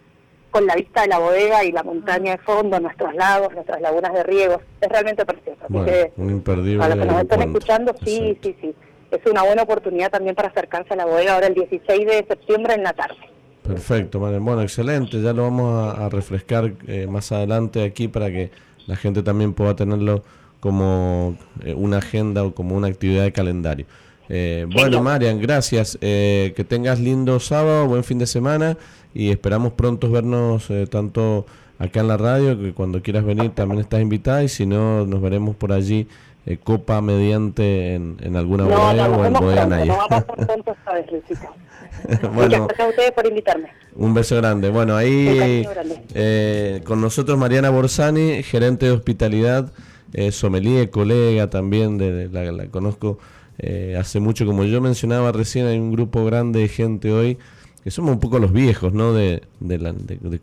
con 0.54 0.66
la 0.68 0.76
vista 0.76 1.02
de 1.02 1.08
la 1.08 1.18
bodega 1.18 1.64
y 1.64 1.72
la 1.72 1.82
montaña 1.82 2.30
de 2.30 2.38
fondo, 2.38 2.78
nuestros 2.78 3.12
lagos, 3.16 3.52
nuestras 3.54 3.80
lagunas 3.80 4.12
de 4.12 4.22
riegos. 4.22 4.58
Es 4.80 4.88
realmente 4.88 5.26
precioso. 5.26 5.58
Así 5.64 5.72
Bueno, 5.72 5.86
que 5.88 6.12
un 6.16 6.30
imperdible 6.30 6.78
para 6.78 6.94
los 6.94 7.04
que 7.04 7.12
nos 7.12 7.22
están 7.22 7.42
escuchando, 7.42 7.94
sí, 8.04 8.18
Exacto. 8.18 8.48
sí, 8.50 8.56
sí. 8.60 8.74
Es 9.10 9.28
una 9.28 9.42
buena 9.42 9.62
oportunidad 9.62 10.12
también 10.12 10.36
para 10.36 10.50
acercarse 10.50 10.94
a 10.94 10.96
la 10.96 11.06
bodega 11.06 11.34
ahora 11.34 11.48
el 11.48 11.54
16 11.54 12.06
de 12.06 12.24
septiembre 12.28 12.74
en 12.74 12.84
la 12.84 12.92
tarde. 12.92 13.16
Perfecto, 13.64 14.20
Marian. 14.20 14.44
Bueno, 14.44 14.62
excelente. 14.62 15.20
Ya 15.20 15.32
lo 15.32 15.42
vamos 15.42 15.74
a, 15.74 16.06
a 16.06 16.08
refrescar 16.08 16.72
eh, 16.86 17.08
más 17.08 17.32
adelante 17.32 17.82
aquí 17.82 18.06
para 18.06 18.30
que 18.30 18.52
la 18.86 18.94
gente 18.94 19.24
también 19.24 19.54
pueda 19.54 19.74
tenerlo 19.74 20.22
como 20.60 21.36
eh, 21.64 21.74
una 21.74 21.98
agenda 21.98 22.44
o 22.44 22.54
como 22.54 22.76
una 22.76 22.86
actividad 22.86 23.24
de 23.24 23.32
calendario. 23.32 23.86
Eh, 24.28 24.66
bueno. 24.72 25.02
Marian, 25.02 25.40
gracias. 25.40 25.98
Eh, 26.00 26.52
que 26.54 26.62
tengas 26.62 27.00
lindo 27.00 27.40
sábado, 27.40 27.88
buen 27.88 28.04
fin 28.04 28.18
de 28.20 28.26
semana 28.26 28.76
y 29.14 29.30
esperamos 29.30 29.72
pronto 29.72 30.10
vernos 30.10 30.68
eh, 30.70 30.86
tanto 30.86 31.46
acá 31.78 32.00
en 32.00 32.08
la 32.08 32.16
radio, 32.16 32.58
que 32.58 32.72
cuando 32.72 33.02
quieras 33.02 33.24
venir 33.24 33.50
también 33.50 33.80
estás 33.80 34.00
invitada 34.00 34.42
y 34.42 34.48
si 34.48 34.66
no, 34.66 35.06
nos 35.06 35.20
veremos 35.22 35.56
por 35.56 35.72
allí 35.72 36.06
eh, 36.46 36.58
copa 36.62 37.00
mediante 37.00 37.94
en, 37.94 38.16
en 38.20 38.36
alguna 38.36 38.64
No, 38.64 38.70
bodega 38.70 39.08
o 39.08 39.24
en 39.24 39.32
bodega 39.32 39.66
Naya. 39.66 39.96
Muchas 42.08 42.34
bueno, 42.34 42.66
gracias 42.66 42.80
a 42.80 42.88
ustedes 42.90 43.12
por 43.12 43.26
invitarme. 43.26 43.68
un 43.94 44.14
beso 44.14 44.36
grande. 44.36 44.68
Bueno, 44.68 44.96
ahí 44.96 45.62
grande. 45.62 46.02
eh, 46.14 46.80
con 46.84 47.00
nosotros 47.00 47.38
Mariana 47.38 47.70
Borsani, 47.70 48.42
gerente 48.42 48.86
de 48.86 48.92
hospitalidad, 48.92 49.72
eh, 50.12 50.32
sommelier, 50.32 50.90
colega 50.90 51.48
también, 51.50 51.96
de, 51.98 52.12
de 52.12 52.28
la, 52.28 52.52
la 52.52 52.66
conozco 52.66 53.18
eh, 53.58 53.96
hace 53.98 54.20
mucho. 54.20 54.44
Como 54.44 54.64
yo 54.64 54.80
mencionaba 54.80 55.32
recién, 55.32 55.66
hay 55.66 55.78
un 55.78 55.92
grupo 55.92 56.24
grande 56.24 56.60
de 56.60 56.68
gente 56.68 57.12
hoy 57.12 57.38
que 57.84 57.90
somos 57.90 58.12
un 58.12 58.20
poco 58.20 58.38
los 58.38 58.52
viejos, 58.52 58.92
¿no? 58.94 59.12
De, 59.12 59.42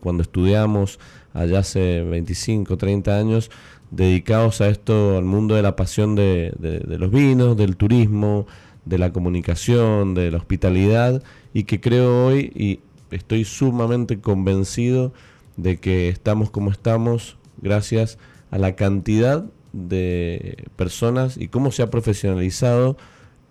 cuando 0.00 0.22
estudiamos 0.22 0.98
allá 1.34 1.58
hace 1.58 2.02
25, 2.02 2.76
30 2.78 3.18
años, 3.18 3.50
dedicados 3.90 4.60
a 4.60 4.68
esto, 4.68 5.18
al 5.18 5.24
mundo 5.24 5.56
de 5.56 5.62
la 5.62 5.74
pasión 5.76 6.14
de, 6.14 6.54
de- 6.58 6.78
de 6.80 6.98
los 6.98 7.10
vinos, 7.10 7.56
del 7.56 7.76
turismo, 7.76 8.46
de 8.84 8.98
la 8.98 9.12
comunicación, 9.12 10.14
de 10.14 10.30
la 10.30 10.38
hospitalidad, 10.38 11.22
y 11.52 11.64
que 11.64 11.80
creo 11.80 12.26
hoy, 12.26 12.52
y 12.54 12.80
estoy 13.14 13.44
sumamente 13.44 14.20
convencido 14.20 15.12
de 15.56 15.78
que 15.78 16.08
estamos 16.08 16.50
como 16.50 16.70
estamos 16.70 17.36
gracias 17.60 18.18
a 18.50 18.58
la 18.58 18.74
cantidad 18.76 19.44
de 19.72 20.64
personas 20.76 21.36
y 21.36 21.48
cómo 21.48 21.72
se 21.72 21.82
ha 21.82 21.90
profesionalizado 21.90 22.96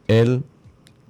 el 0.08 0.43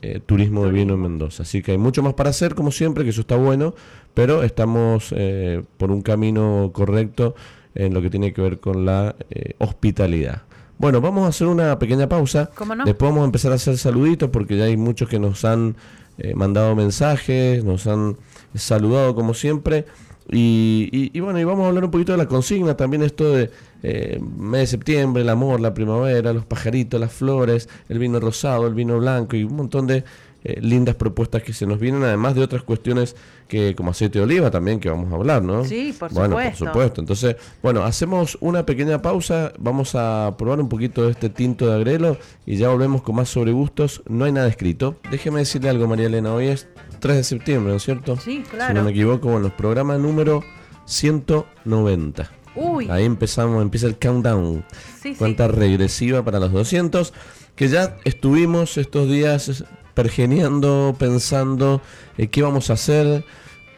eh, 0.01 0.19
turismo 0.25 0.65
de 0.65 0.71
vino 0.71 0.93
en 0.95 1.01
Mendoza. 1.01 1.43
Así 1.43 1.61
que 1.61 1.71
hay 1.73 1.77
mucho 1.77 2.01
más 2.03 2.13
para 2.13 2.29
hacer, 2.31 2.55
como 2.55 2.71
siempre, 2.71 3.03
que 3.03 3.11
eso 3.11 3.21
está 3.21 3.35
bueno, 3.35 3.73
pero 4.13 4.43
estamos 4.43 5.13
eh, 5.15 5.63
por 5.77 5.91
un 5.91 6.01
camino 6.01 6.71
correcto 6.73 7.35
en 7.75 7.93
lo 7.93 8.01
que 8.01 8.09
tiene 8.09 8.33
que 8.33 8.41
ver 8.41 8.59
con 8.59 8.85
la 8.85 9.15
eh, 9.29 9.53
hospitalidad. 9.59 10.41
Bueno, 10.77 10.99
vamos 10.99 11.25
a 11.25 11.27
hacer 11.27 11.47
una 11.47 11.77
pequeña 11.77 12.09
pausa. 12.09 12.49
¿Cómo 12.55 12.73
no? 12.75 12.83
Después 12.85 13.09
vamos 13.11 13.21
a 13.21 13.25
empezar 13.25 13.51
a 13.51 13.55
hacer 13.55 13.77
saluditos 13.77 14.29
porque 14.31 14.57
ya 14.57 14.63
hay 14.65 14.77
muchos 14.77 15.07
que 15.07 15.19
nos 15.19 15.45
han 15.45 15.75
eh, 16.17 16.33
mandado 16.35 16.75
mensajes, 16.75 17.63
nos 17.63 17.85
han 17.87 18.17
saludado 18.55 19.13
como 19.15 19.33
siempre. 19.33 19.85
Y, 20.29 20.89
y- 20.91 21.11
y 21.13 21.19
bueno, 21.19 21.39
y 21.39 21.43
vamos 21.43 21.65
a 21.65 21.69
hablar 21.69 21.83
un 21.85 21.91
poquito 21.91 22.11
de 22.13 22.17
la 22.17 22.27
consigna, 22.27 22.75
también 22.77 23.03
esto 23.03 23.31
de 23.31 23.49
eh, 23.83 24.19
mes 24.37 24.61
de 24.61 24.67
septiembre, 24.67 25.23
el 25.23 25.29
amor, 25.29 25.59
la 25.59 25.73
primavera, 25.73 26.33
los 26.33 26.45
pajaritos, 26.45 26.99
las 26.99 27.11
flores, 27.13 27.67
el 27.89 27.99
vino 27.99 28.19
rosado, 28.19 28.67
el 28.67 28.73
vino 28.73 28.97
blanco 28.99 29.35
y 29.35 29.43
un 29.43 29.55
montón 29.55 29.87
de 29.87 30.03
eh, 30.43 30.59
lindas 30.59 30.95
propuestas 30.95 31.43
que 31.43 31.53
se 31.53 31.67
nos 31.67 31.79
vienen, 31.79 32.03
además 32.03 32.33
de 32.33 32.41
otras 32.41 32.63
cuestiones 32.63 33.15
que 33.47 33.75
como 33.75 33.91
aceite 33.91 34.17
de 34.17 34.25
oliva 34.25 34.49
también 34.49 34.79
que 34.79 34.89
vamos 34.89 35.11
a 35.11 35.15
hablar, 35.15 35.43
¿no? 35.43 35.63
Sí, 35.65 35.93
por 35.99 36.11
bueno, 36.13 36.29
supuesto. 36.29 36.65
por 36.65 36.67
supuesto. 36.73 37.01
Entonces, 37.01 37.35
bueno, 37.61 37.83
hacemos 37.83 38.37
una 38.41 38.65
pequeña 38.65 39.01
pausa, 39.03 39.53
vamos 39.59 39.93
a 39.93 40.33
probar 40.39 40.59
un 40.59 40.67
poquito 40.67 41.05
de 41.05 41.11
este 41.11 41.29
tinto 41.29 41.67
de 41.67 41.75
agrelo 41.75 42.17
y 42.47 42.55
ya 42.57 42.69
volvemos 42.69 43.03
con 43.03 43.15
más 43.15 43.29
sobre 43.29 43.51
gustos. 43.51 44.01
No 44.07 44.25
hay 44.25 44.31
nada 44.31 44.47
escrito. 44.47 44.95
Déjeme 45.11 45.39
decirle 45.39 45.69
algo, 45.69 45.87
María 45.87 46.07
Elena, 46.07 46.33
hoy 46.33 46.47
es 46.47 46.67
3 47.01 47.17
de 47.17 47.23
septiembre, 47.23 47.71
¿no 47.71 47.77
es 47.77 47.83
cierto? 47.83 48.15
Sí, 48.17 48.21
Si 48.21 48.37
no 48.39 48.45
claro. 48.49 48.83
me 48.83 48.89
equivoco, 48.91 49.29
bueno, 49.29 49.55
programa 49.55 49.95
número 49.99 50.43
190. 50.85 52.40
Uy, 52.55 52.89
Ahí 52.89 53.05
empezamos, 53.05 53.61
empieza 53.61 53.87
el 53.87 53.97
countdown. 53.97 54.63
sí, 55.01 55.13
sí. 55.13 55.15
Cuenta 55.15 55.47
regresiva 55.47 56.23
para 56.23 56.39
los 56.39 56.51
200. 56.51 57.13
Que 57.55 57.67
ya 57.67 57.97
estuvimos 58.03 58.77
estos 58.77 59.07
días 59.09 59.63
pergeneando, 59.93 60.95
pensando 60.97 61.81
eh, 62.17 62.27
qué 62.27 62.41
vamos 62.41 62.69
a 62.69 62.73
hacer. 62.73 63.23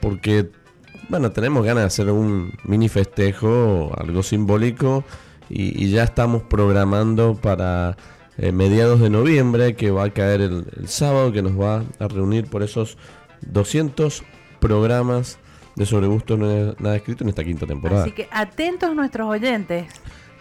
Porque, 0.01 0.49
bueno, 1.09 1.31
tenemos 1.31 1.63
ganas 1.65 1.83
de 1.83 1.87
hacer 1.87 2.09
un 2.11 2.53
mini 2.63 2.89
festejo, 2.89 3.91
algo 3.97 4.23
simbólico. 4.23 5.03
Y, 5.49 5.83
y 5.83 5.91
ya 5.91 6.03
estamos 6.03 6.43
programando 6.43 7.35
para 7.35 7.97
eh, 8.37 8.51
mediados 8.51 8.99
de 9.01 9.09
noviembre, 9.09 9.75
que 9.75 9.91
va 9.91 10.05
a 10.05 10.09
caer 10.09 10.41
el, 10.41 10.65
el 10.79 10.87
sábado, 10.87 11.31
que 11.31 11.41
nos 11.41 11.59
va 11.59 11.83
a 11.99 12.07
reunir 12.07 12.49
por 12.49 12.63
esos 12.63 12.97
200 13.41 14.23
programas 14.59 15.37
de 15.75 15.85
Sobre 15.85 16.07
Gustos 16.07 16.37
No 16.37 16.49
hay 16.49 16.75
Nada 16.79 16.95
Escrito 16.95 17.23
en 17.23 17.29
esta 17.29 17.43
quinta 17.43 17.65
temporada. 17.65 18.03
Así 18.03 18.11
que 18.11 18.27
atentos 18.31 18.95
nuestros 18.95 19.27
oyentes. 19.27 19.87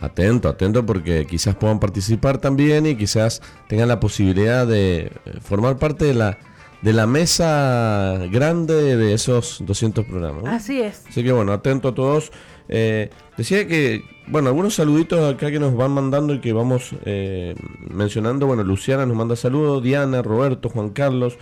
Atento, 0.00 0.48
atento, 0.48 0.84
porque 0.84 1.26
quizás 1.26 1.54
puedan 1.54 1.78
participar 1.78 2.38
también 2.38 2.86
y 2.86 2.96
quizás 2.96 3.40
tengan 3.68 3.88
la 3.88 4.00
posibilidad 4.00 4.66
de 4.66 5.12
eh, 5.24 5.38
formar 5.40 5.78
parte 5.78 6.06
de 6.06 6.14
la, 6.14 6.38
de 6.82 6.92
la 6.92 7.06
mesa 7.06 8.18
grande 8.30 8.96
de 8.96 9.14
esos 9.14 9.62
200 9.64 10.04
programas. 10.04 10.42
¿no? 10.42 10.50
Así 10.50 10.80
es. 10.80 11.04
Así 11.08 11.22
que 11.22 11.30
bueno, 11.30 11.52
atento 11.52 11.88
a 11.88 11.94
todos. 11.94 12.32
Eh, 12.68 13.10
decía 13.36 13.66
que, 13.68 14.04
bueno, 14.26 14.48
algunos 14.48 14.74
saluditos 14.74 15.34
acá 15.34 15.50
que 15.50 15.60
nos 15.60 15.76
van 15.76 15.92
mandando 15.92 16.34
y 16.34 16.40
que 16.40 16.52
vamos 16.52 16.94
eh, 17.04 17.54
mencionando. 17.88 18.46
Bueno, 18.46 18.64
Luciana 18.64 19.06
nos 19.06 19.16
manda 19.16 19.36
saludos, 19.36 19.82
Diana, 19.82 20.22
Roberto, 20.22 20.68
Juan 20.68 20.90
Carlos. 20.90 21.38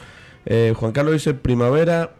Eh, 0.46 0.74
Juan 0.76 0.92
Carlos 0.92 1.14
dice 1.14 1.34
primavera, 1.34 2.14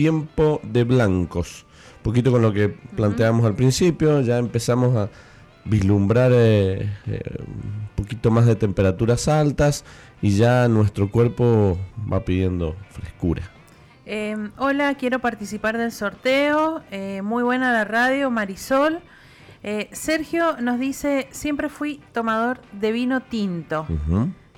tiempo 0.00 0.62
de 0.62 0.84
blancos. 0.84 1.66
Un 1.98 2.02
poquito 2.04 2.32
con 2.32 2.40
lo 2.40 2.54
que 2.54 2.70
planteamos 2.70 3.44
al 3.44 3.54
principio, 3.54 4.22
ya 4.22 4.38
empezamos 4.38 4.96
a 4.96 5.10
vislumbrar 5.66 6.32
eh, 6.34 6.90
eh, 7.06 7.20
un 7.38 7.90
poquito 7.96 8.30
más 8.30 8.46
de 8.46 8.56
temperaturas 8.56 9.28
altas 9.28 9.84
y 10.22 10.30
ya 10.30 10.68
nuestro 10.68 11.10
cuerpo 11.10 11.76
va 12.10 12.24
pidiendo 12.24 12.76
frescura. 12.88 13.42
Eh, 14.06 14.34
hola, 14.56 14.94
quiero 14.94 15.18
participar 15.18 15.76
del 15.76 15.92
sorteo. 15.92 16.80
Eh, 16.90 17.20
muy 17.20 17.42
buena 17.42 17.70
la 17.70 17.84
radio, 17.84 18.30
Marisol. 18.30 19.00
Sergio 19.92 20.56
nos 20.62 20.80
dice, 20.80 21.28
siempre 21.30 21.68
fui 21.68 22.00
tomador 22.14 22.62
de 22.72 22.90
vino 22.92 23.20
tinto. 23.20 23.86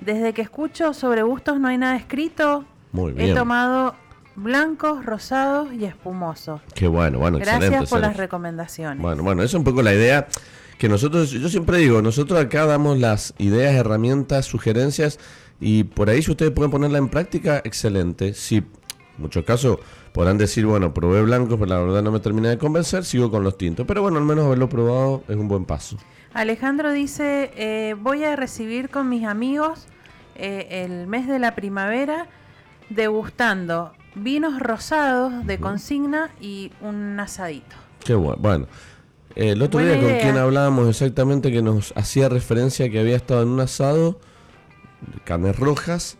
Desde 0.00 0.32
que 0.34 0.42
escucho 0.42 0.94
sobre 0.94 1.24
gustos 1.24 1.58
no 1.58 1.66
hay 1.66 1.78
nada 1.78 1.96
escrito. 1.96 2.64
Muy 2.92 3.10
He 3.10 3.24
bien. 3.24 3.34
tomado 3.34 3.96
blancos, 4.36 5.04
rosados 5.04 5.72
y 5.72 5.84
espumosos. 5.84 6.60
Qué 6.74 6.86
bueno, 6.86 7.18
bueno, 7.18 7.38
Gracias 7.38 7.64
excelente. 7.64 7.90
por 7.90 8.00
las 8.00 8.16
recomendaciones. 8.16 9.02
Bueno, 9.02 9.22
bueno, 9.22 9.42
esa 9.42 9.50
es 9.50 9.54
un 9.54 9.64
poco 9.64 9.82
la 9.82 9.92
idea 9.92 10.28
que 10.78 10.88
nosotros, 10.88 11.30
yo 11.30 11.48
siempre 11.48 11.78
digo, 11.78 12.02
nosotros 12.02 12.40
acá 12.40 12.66
damos 12.66 12.98
las 12.98 13.34
ideas, 13.38 13.74
herramientas, 13.74 14.46
sugerencias 14.46 15.18
y 15.60 15.84
por 15.84 16.10
ahí 16.10 16.22
si 16.22 16.30
ustedes 16.32 16.50
pueden 16.52 16.70
ponerla 16.70 16.98
en 16.98 17.08
práctica, 17.08 17.58
excelente. 17.64 18.34
Si 18.34 18.56
en 18.56 18.66
muchos 19.18 19.44
casos 19.44 19.78
podrán 20.12 20.38
decir, 20.38 20.66
bueno, 20.66 20.92
probé 20.92 21.22
blancos, 21.22 21.58
pero 21.58 21.66
la 21.66 21.78
verdad 21.78 22.02
no 22.02 22.10
me 22.10 22.20
terminé 22.20 22.48
de 22.48 22.58
convencer, 22.58 23.04
sigo 23.04 23.30
con 23.30 23.44
los 23.44 23.56
tintos. 23.56 23.86
Pero 23.86 24.02
bueno, 24.02 24.18
al 24.18 24.24
menos 24.24 24.46
haberlo 24.46 24.68
probado 24.68 25.22
es 25.28 25.36
un 25.36 25.48
buen 25.48 25.64
paso. 25.64 25.98
Alejandro 26.34 26.90
dice, 26.92 27.52
eh, 27.56 27.94
voy 28.00 28.24
a 28.24 28.34
recibir 28.36 28.88
con 28.88 29.08
mis 29.08 29.24
amigos 29.24 29.86
eh, 30.34 30.84
el 30.84 31.06
mes 31.06 31.28
de 31.28 31.38
la 31.38 31.54
primavera 31.54 32.26
degustando 32.88 33.92
vinos 34.14 34.58
rosados 34.60 35.46
de 35.46 35.58
consigna 35.58 36.30
y 36.40 36.72
un 36.80 37.18
asadito. 37.18 37.76
Qué 38.04 38.14
bueno. 38.14 38.38
Bueno, 38.40 38.66
el 39.34 39.62
otro 39.62 39.80
Buena 39.80 39.96
día 39.96 40.02
con 40.02 40.18
quien 40.20 40.36
hablábamos 40.36 40.88
exactamente 40.88 41.50
que 41.50 41.62
nos 41.62 41.92
hacía 41.96 42.28
referencia 42.28 42.90
que 42.90 43.00
había 43.00 43.16
estado 43.16 43.42
en 43.42 43.48
un 43.48 43.60
asado 43.60 44.18
de 45.00 45.20
carnes 45.20 45.58
rojas 45.58 46.18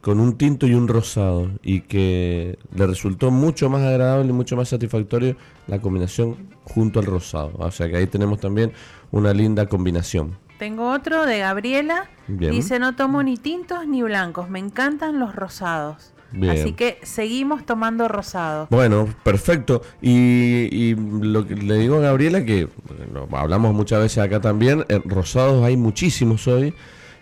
con 0.00 0.20
un 0.20 0.36
tinto 0.36 0.66
y 0.66 0.74
un 0.74 0.86
rosado 0.86 1.50
y 1.62 1.80
que 1.80 2.58
le 2.74 2.86
resultó 2.86 3.30
mucho 3.30 3.70
más 3.70 3.82
agradable 3.82 4.28
y 4.28 4.32
mucho 4.32 4.54
más 4.54 4.68
satisfactorio 4.68 5.34
la 5.66 5.80
combinación 5.80 6.50
junto 6.64 7.00
al 7.00 7.06
rosado. 7.06 7.52
O 7.54 7.70
sea 7.70 7.88
que 7.88 7.96
ahí 7.96 8.06
tenemos 8.06 8.38
también 8.38 8.72
una 9.10 9.32
linda 9.32 9.66
combinación. 9.66 10.36
Tengo 10.58 10.90
otro 10.90 11.24
de 11.24 11.38
Gabriela. 11.38 12.10
Bien. 12.28 12.52
Dice, 12.52 12.78
no 12.78 12.94
tomo 12.96 13.22
ni 13.22 13.36
tintos 13.36 13.86
ni 13.86 14.02
blancos, 14.02 14.50
me 14.50 14.58
encantan 14.58 15.18
los 15.18 15.34
rosados. 15.34 16.13
Bien. 16.36 16.52
Así 16.52 16.72
que 16.72 16.98
seguimos 17.02 17.64
tomando 17.64 18.08
rosados. 18.08 18.68
Bueno, 18.70 19.08
perfecto. 19.22 19.82
Y, 20.02 20.68
y 20.70 20.96
lo 20.96 21.46
que 21.46 21.54
le 21.54 21.78
digo 21.78 21.96
a 21.96 22.00
Gabriela, 22.00 22.44
que 22.44 22.68
bueno, 22.88 23.28
hablamos 23.36 23.72
muchas 23.74 24.00
veces 24.00 24.18
acá 24.18 24.40
también, 24.40 24.84
en 24.88 25.02
rosados 25.08 25.64
hay 25.64 25.76
muchísimos 25.76 26.48
hoy. 26.48 26.74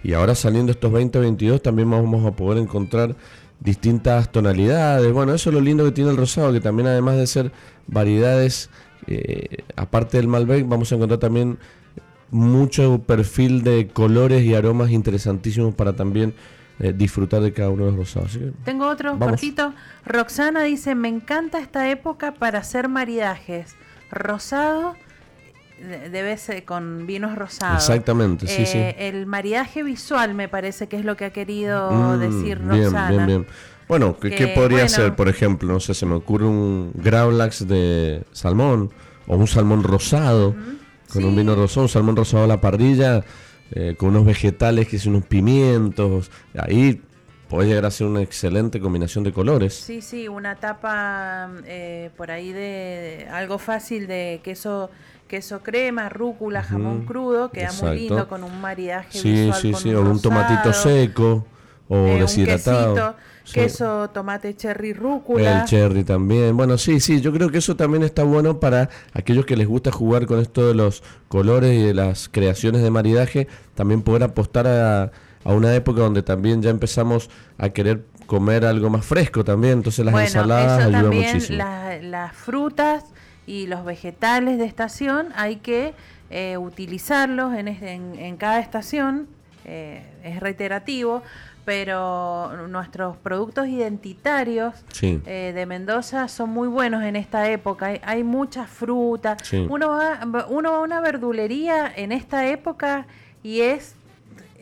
Y 0.05 0.15
ahora 0.15 0.35
saliendo 0.35 0.73
estos 0.73 0.91
2022 0.91 1.63
también 1.63 1.91
vamos 1.91 2.25
a 2.27 2.33
poder 2.33 2.59
encontrar 2.59 3.15
distintas 3.61 4.33
tonalidades. 4.33 5.13
Bueno, 5.13 5.35
eso 5.35 5.51
es 5.51 5.55
lo 5.55 5.61
lindo 5.61 5.85
que 5.85 5.93
tiene 5.93 6.11
el 6.11 6.17
rosado, 6.17 6.53
que 6.53 6.61
también 6.61 6.89
además 6.89 7.17
de 7.17 7.27
ser 7.27 7.53
variedades, 7.87 8.71
eh, 9.07 9.59
aparte 9.77 10.17
del 10.17 10.27
Malbec, 10.27 10.67
vamos 10.69 10.91
a 10.91 10.97
encontrar 10.97 11.21
también 11.21 11.59
mucho 12.31 13.03
perfil 13.07 13.63
de 13.63 13.89
colores 13.89 14.43
y 14.43 14.55
aromas 14.55 14.91
interesantísimos 14.91 15.75
para 15.75 15.95
también 15.95 16.35
eh, 16.81 16.93
disfrutar 16.97 17.41
de 17.43 17.53
cada 17.53 17.71
uno 17.71 17.85
de 17.87 17.91
los 17.93 18.01
rosados. 18.01 18.39
Tengo 18.65 18.89
otro 18.89 19.13
Vamos. 19.13 19.29
cortito. 19.29 19.73
Roxana 20.05 20.63
dice, 20.65 20.95
me 20.95 21.09
encanta 21.09 21.59
esta 21.61 21.89
época 21.91 22.35
para 22.35 22.59
hacer 22.61 22.89
maridajes. 22.89 23.75
Rosado, 24.11 24.95
de- 25.79 26.11
debe 26.11 26.37
ser 26.37 26.65
con 26.65 27.07
vinos 27.07 27.35
rosados. 27.37 27.77
Exactamente, 27.83 28.47
sí, 28.47 28.67
sí. 28.67 28.79
Eh, 28.79 29.09
El 29.09 29.27
maridaje 29.27 29.83
visual 29.83 30.35
me 30.35 30.49
parece 30.49 30.87
que 30.89 30.97
es 30.97 31.05
lo 31.05 31.17
que 31.17 31.25
ha 31.27 31.31
querido 31.31 31.91
Mm, 31.91 32.19
decir 32.21 32.59
bien, 32.59 32.85
Roxana. 32.85 33.09
Bien, 33.11 33.27
bien. 33.27 33.47
Bueno, 33.89 34.17
¿qué, 34.19 34.49
podría 34.55 34.85
bueno. 34.85 34.89
ser, 34.89 35.15
por 35.17 35.29
ejemplo? 35.29 35.73
No 35.73 35.81
sé, 35.81 35.93
se 35.93 36.07
me 36.07 36.15
ocurre 36.15 36.47
un 36.47 36.93
Gravlax 36.95 37.67
de 37.69 38.23
salmón 38.33 38.91
o 39.27 39.37
un 39.37 39.47
salmón 39.47 39.83
rosado, 39.83 40.55
con 41.13 41.25
un 41.25 41.37
vino 41.37 41.55
rosado, 41.55 41.83
un 41.83 41.89
salmón 41.91 42.17
rosado 42.17 42.45
a 42.45 42.47
la 42.47 42.61
parrilla, 42.61 43.23
eh, 43.73 43.95
con 43.97 44.11
unos 44.11 44.25
vegetales 44.25 44.89
que 44.89 44.99
son 44.99 45.17
unos 45.17 45.27
pimientos. 45.29 46.31
Ahí 46.57 47.03
puede 47.49 47.69
llegar 47.69 47.85
a 47.87 47.91
ser 47.91 48.07
una 48.07 48.23
excelente 48.23 48.81
combinación 48.81 49.25
de 49.25 49.33
colores. 49.33 49.75
Sí, 49.75 50.01
sí, 50.01 50.29
una 50.29 50.57
tapa 50.57 51.51
eh, 51.67 52.11
por 52.17 52.31
ahí 52.31 52.53
de, 52.53 53.29
algo 53.31 53.59
fácil 53.59 54.07
de 54.07 54.41
queso 54.43 54.91
queso 55.29 55.63
crema, 55.63 56.11
rúcula, 56.11 56.63
jamón 56.63 57.07
crudo, 57.07 57.51
queda 57.51 57.65
exacto. 57.65 57.87
muy 57.87 57.99
lindo 58.01 58.29
con 58.29 58.45
un 58.45 58.61
maridaje 58.61 59.19
Sí, 59.19 59.31
visual 59.31 59.61
sí, 59.63 59.73
con 59.73 59.81
sí, 59.81 59.95
o 59.95 60.03
un 60.03 60.21
tomatito 60.21 60.75
seco 60.75 61.47
o 61.89 61.97
eh, 61.97 62.15
un 62.15 62.21
deshidratado. 62.21 62.95
quesito, 62.95 63.17
Sí. 63.45 63.55
queso, 63.55 64.09
tomate 64.11 64.55
cherry, 64.55 64.93
rúcula. 64.93 65.61
El 65.63 65.65
cherry 65.69 66.05
también. 66.05 66.57
Bueno, 66.57 66.79
sí, 66.79 67.01
sí, 67.01 67.21
yo 67.21 67.33
creo 67.33 67.51
que 67.51 67.59
eso 67.59 67.75
también 67.77 68.03
está 68.03 68.23
bueno 68.23 68.61
para 68.61 68.89
aquellos 69.15 69.45
que 69.47 69.57
les 69.57 69.67
gusta 69.67 69.91
jugar 69.91 70.27
con 70.27 70.39
esto 70.41 70.67
de 70.69 70.75
los 70.75 71.03
colores 71.29 71.73
y 71.79 71.83
de 71.83 71.95
las 71.95 72.29
creaciones 72.29 72.83
de 72.83 72.91
maridaje, 72.91 73.49
también 73.75 74.03
poder 74.03 74.23
apostar 74.23 74.67
a, 74.67 75.03
a 75.45 75.53
una 75.53 75.75
época 75.75 76.01
donde 76.03 76.23
también 76.23 76.63
ya 76.63 76.71
empezamos 76.71 77.31
a 77.59 77.69
querer 77.71 78.05
comer 78.27 78.65
algo 78.65 78.89
más 78.91 79.05
fresco 79.05 79.45
también, 79.45 79.75
entonces 79.75 80.05
las 80.05 80.13
bueno, 80.13 80.27
ensaladas 80.27 80.79
eso 80.79 80.89
ayudan 80.89 81.03
también, 81.03 81.33
muchísimo. 81.35 81.59
la- 81.59 81.99
las 82.03 82.33
frutas 82.35 83.05
y 83.47 83.67
los 83.67 83.85
vegetales 83.85 84.57
de 84.59 84.65
estación 84.67 85.29
hay 85.35 85.57
que 85.57 85.95
eh, 86.31 86.57
utilizarlos 86.57 87.55
en, 87.55 87.69
en- 87.69 88.15
en 88.19 88.37
cada 88.37 88.61
estación. 88.61 89.27
eh, 89.65 90.03
es 90.25 90.41
reiterativo, 90.41 91.23
pero 91.65 92.67
nuestros 92.69 93.17
productos 93.17 93.69
identitarios 93.69 94.75
Sí. 94.93 95.21
eh, 95.27 95.53
de 95.55 95.67
Mendoza 95.67 96.27
son 96.29 96.51
muy 96.51 96.69
buenos 96.69 97.03
en 97.05 97.17
esta 97.17 97.49
época. 97.51 97.87
Hay, 97.87 98.01
hay 98.05 98.25
mucha 98.25 98.67
fruta. 98.67 99.37
Sí. 99.43 99.67
Uno, 99.69 99.91
va, 99.91 100.21
uno 100.49 100.73
va 100.73 100.79
a 100.79 100.81
una 100.81 101.01
verdulería 101.01 101.93
en 101.95 102.13
esta 102.13 102.47
época 102.49 103.07
y 103.43 103.61
es 103.61 103.95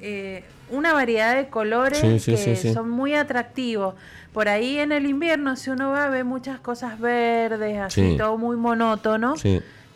eh, 0.03 0.45
una 0.71 0.93
variedad 0.93 1.35
de 1.37 1.49
colores 1.49 1.99
Sí, 2.23 2.31
que 2.33 2.73
son 2.73 2.91
muy 2.91 3.15
atractivos. 3.15 3.95
Por 4.33 4.49
ahí 4.49 4.79
en 4.79 4.93
el 4.93 5.07
invierno, 5.07 5.57
si 5.57 5.71
uno 5.71 5.91
va, 5.91 6.09
ve 6.09 6.23
muchas 6.23 6.61
cosas 6.61 7.01
verdes, 7.01 7.79
así 7.81 8.13
Sí. 8.13 8.17
todo 8.17 8.39
muy 8.39 8.57
monótono. 8.57 9.35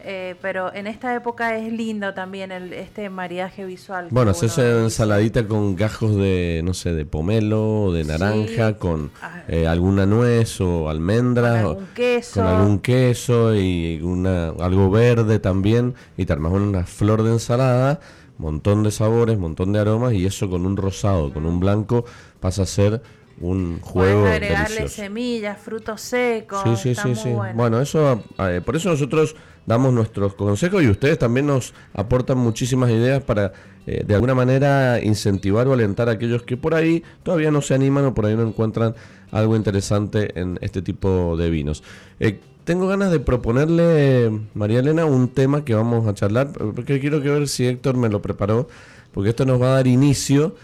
Eh, 0.06 0.34
pero 0.42 0.72
en 0.74 0.86
esta 0.86 1.14
época 1.14 1.56
es 1.56 1.72
lindo 1.72 2.12
también 2.12 2.52
el, 2.52 2.74
este 2.74 3.08
maridaje 3.08 3.64
visual. 3.64 4.08
Bueno, 4.10 4.32
haces 4.32 4.58
ensaladita 4.58 5.46
con 5.48 5.76
gajos 5.76 6.14
de, 6.16 6.60
no 6.62 6.74
sé, 6.74 6.92
de 6.92 7.06
pomelo, 7.06 7.90
de 7.90 8.04
naranja, 8.04 8.76
con 8.76 9.10
ah. 9.22 9.42
eh, 9.48 9.66
alguna 9.66 10.04
nuez 10.04 10.60
o 10.60 10.90
almendras. 10.90 11.62
Con 11.62 11.70
algún 11.70 11.86
queso. 11.94 12.40
Con 12.40 12.46
algún 12.46 12.78
queso 12.80 13.54
y 13.54 14.00
una, 14.02 14.48
algo 14.48 14.90
verde 14.90 15.38
también. 15.38 15.94
Y 16.18 16.26
te 16.26 16.34
armas 16.34 16.52
una 16.52 16.84
flor 16.84 17.22
de 17.22 17.32
ensalada, 17.32 18.00
montón 18.36 18.82
de 18.82 18.90
sabores, 18.90 19.38
montón 19.38 19.72
de 19.72 19.78
aromas 19.80 20.12
y 20.12 20.26
eso 20.26 20.50
con 20.50 20.66
un 20.66 20.76
rosado, 20.76 21.32
con 21.32 21.46
un 21.46 21.60
blanco, 21.60 22.04
pasa 22.40 22.62
a 22.62 22.66
ser 22.66 23.00
un 23.40 23.80
juego 23.80 24.22
Puedes 24.22 24.42
agregarle 24.42 24.88
semillas, 24.88 25.58
frutos 25.58 26.00
secos. 26.00 26.62
Sí, 26.62 26.76
sí, 26.76 26.94
sí, 26.94 27.14
sí. 27.14 27.30
Bueno. 27.54 27.80
eso, 27.80 28.22
eh, 28.38 28.60
por 28.64 28.76
eso 28.76 28.90
nosotros 28.90 29.34
damos 29.66 29.92
nuestros 29.92 30.34
consejos 30.34 30.82
y 30.82 30.88
ustedes 30.88 31.18
también 31.18 31.46
nos 31.46 31.74
aportan 31.92 32.38
muchísimas 32.38 32.90
ideas 32.90 33.22
para 33.22 33.52
eh, 33.86 34.02
de 34.06 34.14
alguna 34.14 34.34
manera 34.34 35.00
incentivar 35.02 35.66
o 35.68 35.72
alentar 35.72 36.08
a 36.08 36.12
aquellos 36.12 36.42
que 36.42 36.56
por 36.56 36.74
ahí 36.74 37.02
todavía 37.22 37.50
no 37.50 37.60
se 37.60 37.74
animan 37.74 38.06
o 38.06 38.14
por 38.14 38.26
ahí 38.26 38.34
no 38.34 38.46
encuentran 38.46 38.94
algo 39.30 39.56
interesante 39.56 40.38
en 40.40 40.58
este 40.62 40.80
tipo 40.80 41.36
de 41.36 41.50
vinos. 41.50 41.82
Eh, 42.20 42.40
tengo 42.64 42.86
ganas 42.86 43.10
de 43.10 43.20
proponerle, 43.20 44.40
María 44.54 44.78
Elena, 44.78 45.04
un 45.04 45.28
tema 45.28 45.64
que 45.64 45.74
vamos 45.74 46.06
a 46.06 46.14
charlar, 46.14 46.50
porque 46.52 46.98
quiero 46.98 47.20
que 47.20 47.28
ver 47.28 47.46
si 47.46 47.66
Héctor 47.66 47.96
me 47.96 48.08
lo 48.08 48.22
preparó, 48.22 48.68
porque 49.12 49.30
esto 49.30 49.44
nos 49.44 49.60
va 49.60 49.66
a 49.66 49.74
dar 49.74 49.86
inicio 49.86 50.54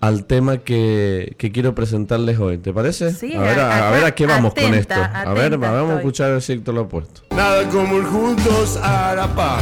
al 0.00 0.24
tema 0.24 0.58
que, 0.58 1.36
quiero 1.52 1.74
presentarles 1.74 2.38
hoy. 2.38 2.58
¿Te 2.58 2.72
parece? 2.72 3.12
Sí, 3.12 3.34
a 3.34 3.40
ver 3.40 3.60
a, 3.60 3.90
ver 3.90 4.04
a 4.04 4.14
qué 4.14 4.26
vamos 4.26 4.54
con 4.54 4.74
esto. 4.74 4.94
a 4.94 5.32
ver, 5.32 5.58
vamos 5.58 5.92
a 5.92 5.96
escuchar 5.96 6.40
si 6.42 6.52
Héctor 6.52 6.74
lo 6.74 6.80
ha 6.82 6.88
puesto. 6.88 7.22
Nada 7.34 7.68
como 7.68 8.02
juntos 8.02 8.78
a 8.82 9.14
la. 9.14 9.58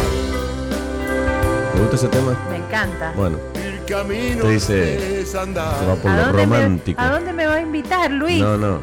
¿Te 1.72 1.80
gusta 1.80 1.96
ese 1.96 2.08
tema? 2.08 2.38
Me 2.50 2.56
encanta. 2.56 3.12
Bueno. 3.16 3.38
Te 3.86 4.48
dice, 4.48 5.26
se 5.26 5.36
va 5.36 5.94
por 6.00 6.10
lo 6.10 6.32
romántico. 6.32 6.98
¿A 6.98 7.10
dónde 7.10 7.34
me 7.34 7.46
va 7.46 7.54
a 7.54 7.60
invitar, 7.60 8.10
Luis? 8.10 8.40
No, 8.40 8.56
no. 8.56 8.80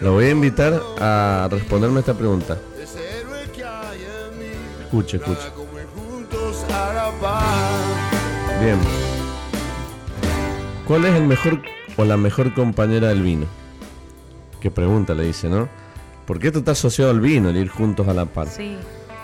Lo 0.00 0.12
voy 0.14 0.24
a 0.24 0.30
invitar 0.30 0.80
a 0.98 1.48
responderme 1.50 2.00
esta 2.00 2.14
pregunta. 2.14 2.56
Escuche, 4.82 5.18
escuche. 5.18 5.52
Bien. 8.60 9.19
¿Cuál 10.90 11.04
es 11.04 11.14
el 11.14 11.22
mejor 11.22 11.62
o 11.98 12.04
la 12.04 12.16
mejor 12.16 12.52
compañera 12.52 13.10
del 13.10 13.22
vino? 13.22 13.46
Qué 14.60 14.72
pregunta 14.72 15.14
le 15.14 15.22
dice, 15.22 15.48
¿no? 15.48 15.68
¿Por 16.26 16.40
qué 16.40 16.48
esto 16.48 16.58
está 16.58 16.72
asociado 16.72 17.12
al 17.12 17.20
vino, 17.20 17.48
el 17.48 17.58
ir 17.58 17.68
juntos 17.68 18.08
a 18.08 18.12
la 18.12 18.26
par? 18.26 18.48
Sí. 18.48 18.76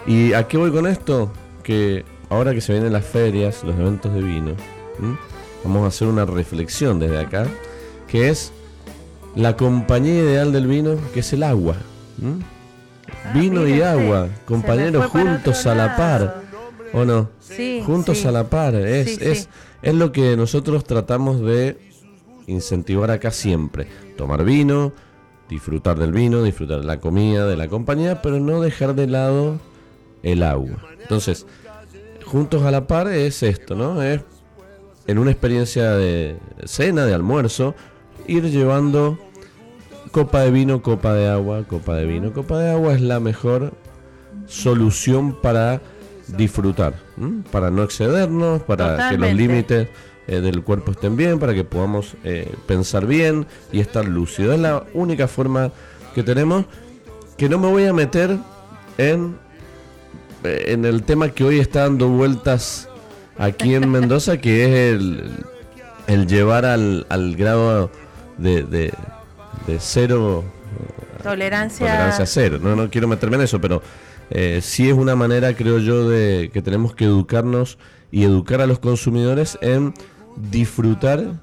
¿Y 0.07 0.33
a 0.33 0.47
qué 0.47 0.59
voy 0.59 0.71
con 0.71 0.87
esto? 0.87 1.33
Que 1.65 2.05
ahora 2.31 2.55
que 2.55 2.61
se 2.61 2.73
vienen 2.73 2.93
las 2.93 3.05
ferias, 3.05 3.65
los 3.65 3.77
eventos 3.77 4.15
de 4.15 4.23
vino, 4.23 4.53
vamos 5.65 5.83
a 5.83 5.89
hacer 5.89 6.07
una 6.07 6.25
reflexión 6.25 7.01
desde 7.01 7.19
acá, 7.19 7.49
que 8.07 8.29
es 8.29 8.53
la 9.35 9.57
compañía 9.57 10.23
ideal 10.23 10.53
del 10.53 10.69
vino, 10.69 10.95
que 11.13 11.19
es 11.19 11.33
el 11.33 11.43
agua. 11.43 11.75
Ah, 12.23 13.33
vino 13.35 13.67
y 13.67 13.83
agua, 13.83 14.29
compañeros 14.45 15.07
juntos 15.07 15.67
a 15.67 15.75
la 15.75 15.97
par. 15.97 16.46
¿O 16.97 17.05
no? 17.05 17.29
Sí, 17.41 17.83
juntos 17.85 18.25
a 18.25 18.33
la 18.33 18.49
par. 18.49 18.75
Es, 18.75 19.21
es, 19.21 19.51
es 19.83 19.95
lo 19.95 20.13
que 20.13 20.35
nosotros 20.35 20.83
tratamos 20.85 21.43
de 21.43 21.77
incentivar 22.47 23.11
acá 23.11 23.31
siempre. 23.31 23.87
Tomar 24.17 24.45
vino, 24.45 24.93
disfrutar 25.51 25.99
del 25.99 26.13
vino, 26.13 26.43
disfrutar 26.43 26.81
de 26.81 26.87
la 26.87 26.99
comida, 26.99 27.47
de 27.47 27.57
la 27.57 27.69
compañía, 27.69 28.23
pero 28.23 28.41
no 28.41 28.63
dejar 28.63 28.95
de 28.95 29.09
lado 29.09 29.59
el 30.23 30.43
agua. 30.43 30.83
Entonces, 31.03 31.47
juntos 32.25 32.63
a 32.63 32.71
la 32.71 32.87
par 32.87 33.09
es 33.09 33.43
esto, 33.43 33.75
¿no? 33.75 34.03
Es 34.03 34.23
en 35.07 35.19
una 35.19 35.31
experiencia 35.31 35.93
de 35.93 36.39
cena, 36.65 37.05
de 37.05 37.13
almuerzo, 37.13 37.75
ir 38.27 38.51
llevando 38.51 39.19
copa 40.13 40.41
de 40.41 40.51
vino, 40.51 40.81
copa 40.81 41.13
de 41.13 41.29
agua, 41.29 41.65
copa 41.65 41.95
de 41.95 42.07
vino, 42.07 42.33
copa 42.33 42.59
de 42.59 42.71
agua 42.71 42.95
es 42.95 43.03
la 43.03 43.21
mejor 43.21 43.75
solución 44.47 45.41
para 45.43 45.83
disfrutar, 46.29 46.95
para 47.51 47.71
no 47.71 47.83
excedernos, 47.83 48.63
para 48.63 49.11
que 49.11 49.19
los 49.19 49.33
límites 49.33 49.89
eh, 50.29 50.41
del 50.41 50.63
cuerpo 50.63 50.91
estén 50.91 51.17
bien, 51.17 51.39
para 51.39 51.55
que 51.55 51.63
podamos 51.63 52.17
eh, 52.25 52.53
pensar 52.67 53.07
bien 53.07 53.47
y 53.71 53.79
estar 53.79 54.05
lúcido. 54.07 54.53
Es 54.53 54.61
la 54.61 54.85
única 54.93 55.29
forma 55.29 55.71
que 56.15 56.23
tenemos. 56.23 56.65
Que 57.37 57.49
no 57.49 57.59
me 57.59 57.69
voy 57.69 57.85
a 57.85 57.93
meter 57.93 58.37
en, 58.99 59.37
eh, 60.43 60.65
en 60.69 60.85
el 60.85 61.05
tema 61.05 61.29
que 61.29 61.45
hoy 61.45 61.61
está 61.61 61.83
dando 61.83 62.09
vueltas 62.09 62.89
aquí 63.39 63.75
en 63.75 63.89
Mendoza, 63.93 64.39
que 64.39 64.65
es 64.65 64.95
el, 64.95 65.31
el 66.09 66.27
llevar 66.27 66.65
al, 66.65 67.07
al 67.09 67.37
grado 67.37 67.91
de, 68.37 68.65
de, 68.65 68.93
cero. 69.79 70.45
Tolerancia. 71.23 71.87
Tolerancia 71.87 72.27
cero. 72.27 72.59
No, 72.61 72.75
no 72.75 72.91
quiero 72.91 73.07
meterme 73.07 73.37
en 73.37 73.43
eso, 73.43 73.61
pero 73.61 73.81
eh, 74.31 74.61
sí 74.63 74.89
es 74.89 74.95
una 74.95 75.17
manera, 75.17 75.55
creo 75.55 75.79
yo, 75.79 76.09
de 76.09 76.51
que 76.53 76.63
tenemos 76.63 76.95
que 76.95 77.05
educarnos 77.05 77.79
y 78.11 78.25
educar 78.25 78.61
a 78.61 78.67
los 78.67 78.79
consumidores 78.79 79.59
en 79.61 79.95
disfrutar 80.37 81.35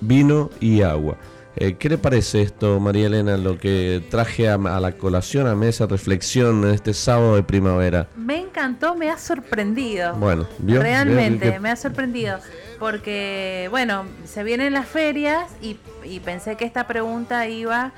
vino 0.00 0.50
y 0.60 0.82
agua. 0.82 1.16
Eh, 1.60 1.74
¿Qué 1.76 1.88
le 1.88 1.98
parece 1.98 2.42
esto, 2.42 2.78
María 2.78 3.06
Elena, 3.06 3.36
lo 3.36 3.58
que 3.58 4.00
traje 4.10 4.48
a, 4.48 4.58
la 4.58 4.92
colación, 4.92 5.48
a 5.48 5.56
mesa 5.56 5.86
reflexión 5.86 6.62
en 6.62 6.70
este 6.70 6.94
sábado 6.94 7.34
de 7.34 7.42
primavera? 7.42 8.06
Me 8.16 8.38
encantó, 8.38 8.94
me 8.94 9.10
ha 9.10 9.18
sorprendido. 9.18 10.14
Bueno, 10.14 10.46
realmente 10.64 11.58
me 11.58 11.70
ha 11.70 11.76
sorprendido. 11.76 12.38
Porque, 12.78 13.66
bueno, 13.72 14.04
se 14.24 14.44
vienen 14.44 14.72
las 14.72 14.86
ferias 14.86 15.50
y, 15.60 15.78
y 16.04 16.20
pensé 16.20 16.56
que 16.56 16.64
esta 16.64 16.86
pregunta 16.86 17.48
iba 17.48 17.92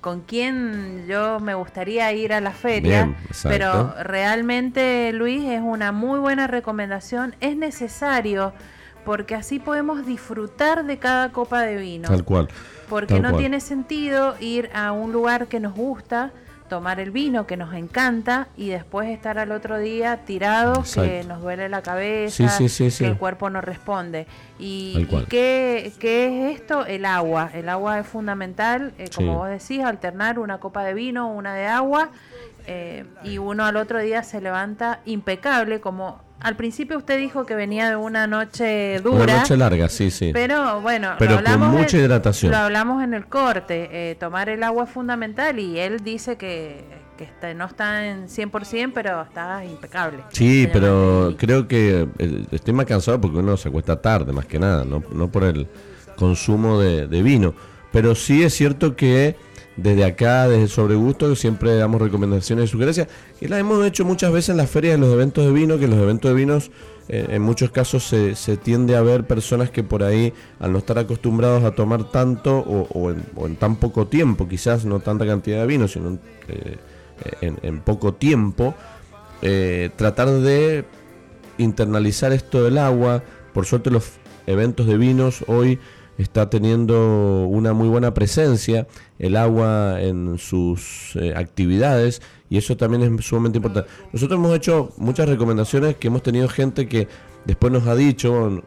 con 0.00 0.20
quién 0.20 1.06
yo 1.08 1.40
me 1.40 1.54
gustaría 1.54 2.12
ir 2.12 2.32
a 2.32 2.40
la 2.40 2.52
feria, 2.52 3.14
pero 3.42 3.94
realmente 4.02 5.12
Luis 5.12 5.44
es 5.44 5.60
una 5.60 5.92
muy 5.92 6.18
buena 6.20 6.46
recomendación, 6.46 7.34
es 7.40 7.56
necesario 7.56 8.52
porque 9.04 9.34
así 9.34 9.58
podemos 9.58 10.06
disfrutar 10.06 10.84
de 10.84 10.98
cada 10.98 11.30
copa 11.30 11.62
de 11.62 11.76
vino. 11.76 12.08
Tal 12.08 12.24
cual. 12.24 12.48
Porque 12.88 13.20
no 13.20 13.36
tiene 13.36 13.60
sentido 13.60 14.34
ir 14.40 14.70
a 14.74 14.92
un 14.92 15.12
lugar 15.12 15.46
que 15.46 15.60
nos 15.60 15.74
gusta, 15.74 16.30
tomar 16.74 16.98
el 16.98 17.12
vino 17.12 17.46
que 17.46 17.56
nos 17.56 17.72
encanta 17.72 18.48
y 18.56 18.68
después 18.70 19.08
estar 19.08 19.38
al 19.38 19.52
otro 19.52 19.78
día 19.78 20.24
tirados, 20.24 20.94
que 20.94 21.22
nos 21.22 21.40
duele 21.40 21.68
la 21.68 21.82
cabeza, 21.82 22.58
que 22.58 23.06
el 23.06 23.16
cuerpo 23.16 23.48
no 23.48 23.60
responde. 23.60 24.26
¿Y, 24.58 25.06
qué, 25.28 25.86
es 25.86 26.56
esto? 26.60 26.84
El 26.84 27.04
agua. 27.04 27.48
El 27.54 27.68
agua 27.68 28.00
es 28.00 28.08
fundamental, 28.08 28.92
eh, 28.98 29.08
como 29.14 29.38
vos 29.38 29.48
decís, 29.48 29.84
alternar 29.84 30.40
una 30.40 30.58
copa 30.58 30.82
de 30.82 30.94
vino, 30.94 31.28
una 31.28 31.54
de 31.54 31.68
agua, 31.68 32.08
eh, 32.66 33.04
y 33.22 33.38
uno 33.38 33.64
al 33.64 33.76
otro 33.76 34.00
día 34.00 34.24
se 34.24 34.40
levanta 34.40 34.98
impecable, 35.04 35.80
como 35.80 36.23
al 36.40 36.56
principio 36.56 36.98
usted 36.98 37.18
dijo 37.18 37.46
que 37.46 37.54
venía 37.54 37.88
de 37.88 37.96
una 37.96 38.26
noche 38.26 39.00
dura. 39.00 39.24
Una 39.24 39.38
noche 39.38 39.56
larga, 39.56 39.88
sí, 39.88 40.10
sí. 40.10 40.30
Pero 40.32 40.80
bueno, 40.80 41.12
pero 41.18 41.42
con 41.42 41.60
mucha 41.70 41.96
hidratación. 41.96 42.52
Lo 42.52 42.58
hablamos 42.58 43.02
en 43.02 43.14
el 43.14 43.26
corte. 43.26 43.88
Eh, 43.92 44.14
tomar 44.16 44.48
el 44.48 44.62
agua 44.62 44.84
es 44.84 44.90
fundamental 44.90 45.58
y 45.58 45.78
él 45.78 46.00
dice 46.00 46.36
que, 46.36 46.84
que 47.16 47.54
no 47.54 47.64
está 47.64 48.06
en 48.06 48.28
100%, 48.28 48.92
pero 48.92 49.22
está 49.22 49.64
impecable. 49.64 50.18
Sí, 50.30 50.68
pero 50.72 51.34
creo 51.38 51.66
que 51.66 52.08
eh, 52.18 52.44
estoy 52.50 52.74
más 52.74 52.86
cansado 52.86 53.20
porque 53.20 53.38
uno 53.38 53.56
se 53.56 53.68
acuesta 53.68 54.00
tarde, 54.00 54.32
más 54.32 54.46
que 54.46 54.58
nada, 54.58 54.84
no, 54.84 55.02
no 55.12 55.28
por 55.28 55.44
el 55.44 55.66
consumo 56.16 56.78
de, 56.78 57.06
de 57.06 57.22
vino. 57.22 57.54
Pero 57.90 58.14
sí 58.14 58.42
es 58.42 58.52
cierto 58.54 58.96
que 58.96 59.36
desde 59.76 60.04
acá, 60.04 60.48
desde 60.48 60.68
Sobre 60.68 60.94
Gusto, 60.94 61.34
siempre 61.34 61.74
damos 61.76 62.00
recomendaciones 62.00 62.66
y 62.66 62.68
sugerencias. 62.68 63.08
Y 63.40 63.48
las 63.48 63.58
hemos 63.60 63.84
hecho 63.84 64.04
muchas 64.04 64.32
veces 64.32 64.50
en 64.50 64.56
las 64.58 64.70
ferias, 64.70 64.94
en 64.94 65.00
los 65.00 65.12
eventos 65.12 65.44
de 65.44 65.52
vino, 65.52 65.78
que 65.78 65.84
en 65.84 65.90
los 65.90 66.00
eventos 66.00 66.30
de 66.30 66.36
vinos 66.36 66.70
eh, 67.08 67.26
en 67.30 67.42
muchos 67.42 67.70
casos 67.70 68.04
se, 68.04 68.56
tiende 68.56 68.96
a 68.96 69.02
ver 69.02 69.24
personas 69.24 69.70
que 69.70 69.82
por 69.82 70.02
ahí, 70.02 70.32
al 70.60 70.72
no 70.72 70.78
estar 70.78 70.98
acostumbrados 70.98 71.64
a 71.64 71.72
tomar 71.72 72.10
tanto 72.10 72.58
o, 72.58 73.10
en, 73.10 73.56
tan 73.56 73.76
poco 73.76 74.06
tiempo, 74.06 74.48
quizás 74.48 74.84
no 74.84 75.00
tanta 75.00 75.26
cantidad 75.26 75.60
de 75.60 75.66
vino, 75.66 75.88
sino 75.88 76.18
eh, 76.48 76.76
en, 77.40 77.80
poco 77.80 78.14
tiempo, 78.14 78.74
eh, 79.42 79.90
tratar 79.96 80.30
de 80.30 80.84
internalizar 81.58 82.32
esto 82.32 82.62
del 82.62 82.78
agua. 82.78 83.22
Por 83.52 83.66
suerte 83.66 83.90
los 83.90 84.12
eventos 84.46 84.86
de 84.86 84.96
vinos 84.96 85.44
hoy 85.46 85.78
está 86.18 86.48
teniendo 86.48 87.46
una 87.46 87.72
muy 87.72 87.88
buena 87.88 88.14
presencia 88.14 88.86
el 89.18 89.36
agua 89.36 90.00
en 90.00 90.38
sus 90.38 91.16
eh, 91.16 91.34
actividades 91.36 92.22
y 92.50 92.58
eso 92.58 92.76
también 92.76 93.02
es 93.02 93.24
sumamente 93.24 93.58
importante. 93.58 93.90
Nosotros 94.12 94.38
hemos 94.38 94.56
hecho 94.56 94.92
muchas 94.96 95.28
recomendaciones 95.28 95.96
que 95.96 96.08
hemos 96.08 96.22
tenido 96.22 96.48
gente 96.48 96.88
que 96.88 97.08
después 97.44 97.72
nos 97.72 97.86
ha 97.86 97.96
dicho, 97.96 98.62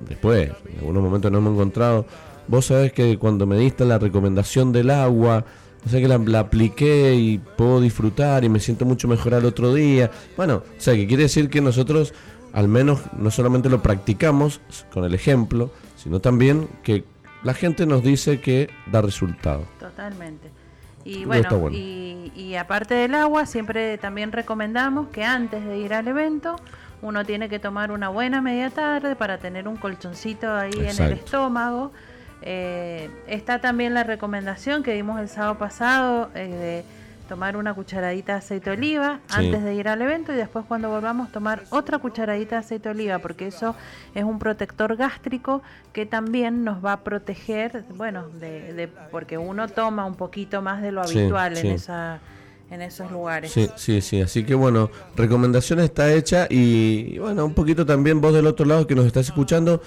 después, 0.00 0.50
en 0.70 0.78
algunos 0.78 1.02
momentos 1.02 1.32
no 1.32 1.38
hemos 1.38 1.54
encontrado, 1.54 2.06
vos 2.48 2.66
sabés 2.66 2.92
que 2.92 3.18
cuando 3.18 3.46
me 3.46 3.56
diste 3.56 3.84
la 3.84 3.98
recomendación 3.98 4.72
del 4.72 4.90
agua, 4.90 5.44
o 5.86 5.88
sea 5.88 6.00
que 6.00 6.08
la, 6.08 6.18
la, 6.18 6.40
apliqué 6.40 7.14
y 7.14 7.38
puedo 7.38 7.80
disfrutar 7.80 8.44
y 8.44 8.48
me 8.48 8.58
siento 8.58 8.84
mucho 8.84 9.06
mejor 9.06 9.34
al 9.34 9.44
otro 9.44 9.74
día. 9.74 10.10
Bueno, 10.36 10.62
o 10.76 10.80
sea 10.80 10.94
que 10.94 11.06
quiere 11.06 11.24
decir 11.24 11.50
que 11.50 11.60
nosotros 11.60 12.14
al 12.54 12.68
menos 12.68 13.00
no 13.18 13.30
solamente 13.30 13.68
lo 13.68 13.82
practicamos 13.82 14.60
con 14.92 15.04
el 15.04 15.12
ejemplo, 15.12 15.70
sino 16.04 16.20
también 16.20 16.68
que 16.82 17.02
la 17.42 17.54
gente 17.54 17.86
nos 17.86 18.02
dice 18.02 18.40
que 18.40 18.68
da 18.86 19.00
resultado. 19.00 19.64
Totalmente. 19.80 20.50
Y 21.02 21.24
bueno, 21.24 21.70
Y, 21.70 22.30
y, 22.36 22.54
aparte 22.56 22.94
del 22.94 23.14
agua, 23.14 23.44
siempre 23.46 23.98
también 23.98 24.30
recomendamos 24.30 25.08
que 25.08 25.24
antes 25.24 25.64
de 25.64 25.78
ir 25.78 25.92
al 25.92 26.08
evento, 26.08 26.56
uno 27.02 27.24
tiene 27.24 27.48
que 27.48 27.58
tomar 27.58 27.90
una 27.90 28.08
buena 28.10 28.40
media 28.40 28.70
tarde 28.70 29.16
para 29.16 29.38
tener 29.38 29.66
un 29.66 29.76
colchoncito 29.76 30.54
ahí 30.54 30.72
en 30.74 31.02
el 31.02 31.12
estómago. 31.12 31.90
Eh, 32.42 33.10
está 33.26 33.60
también 33.60 33.94
la 33.94 34.04
recomendación 34.04 34.82
que 34.82 34.92
dimos 34.92 35.18
el 35.20 35.28
sábado 35.28 35.56
pasado 35.56 36.30
eh, 36.34 36.48
de 36.48 36.84
tomar 37.28 37.56
una 37.56 37.74
cucharadita 37.74 38.32
de 38.32 38.38
aceite 38.38 38.70
de 38.70 38.76
oliva 38.76 39.20
antes 39.28 39.62
de 39.62 39.74
ir 39.74 39.88
al 39.88 40.02
evento 40.02 40.32
y 40.32 40.36
después 40.36 40.64
cuando 40.66 40.90
volvamos 40.90 41.32
tomar 41.32 41.64
otra 41.70 41.98
cucharadita 41.98 42.56
de 42.56 42.60
aceite 42.60 42.88
de 42.88 42.94
oliva 42.94 43.18
porque 43.18 43.46
eso 43.46 43.74
es 44.14 44.24
un 44.24 44.38
protector 44.38 44.96
gástrico 44.96 45.62
que 45.92 46.06
también 46.06 46.64
nos 46.64 46.84
va 46.84 46.92
a 46.92 47.00
proteger, 47.00 47.84
bueno, 47.96 48.28
de, 48.28 48.88
porque 49.10 49.38
uno 49.38 49.68
toma 49.68 50.04
un 50.04 50.14
poquito 50.14 50.62
más 50.62 50.82
de 50.82 50.92
lo 50.92 51.02
habitual 51.02 51.56
en 51.56 51.66
esa 51.66 52.20
en 52.70 52.82
esos 52.82 53.10
lugares. 53.10 53.52
Sí, 53.52 53.68
sí, 53.76 54.00
sí. 54.00 54.20
Así 54.20 54.44
que 54.44 54.54
bueno, 54.54 54.90
recomendación 55.16 55.80
está 55.80 56.12
hecha 56.12 56.46
y, 56.50 57.18
bueno, 57.18 57.44
un 57.44 57.54
poquito 57.54 57.86
también 57.86 58.20
vos 58.20 58.32
del 58.34 58.46
otro 58.46 58.66
lado 58.66 58.86
que 58.86 58.94
nos 58.94 59.06
estás 59.06 59.26
escuchando, 59.26 59.80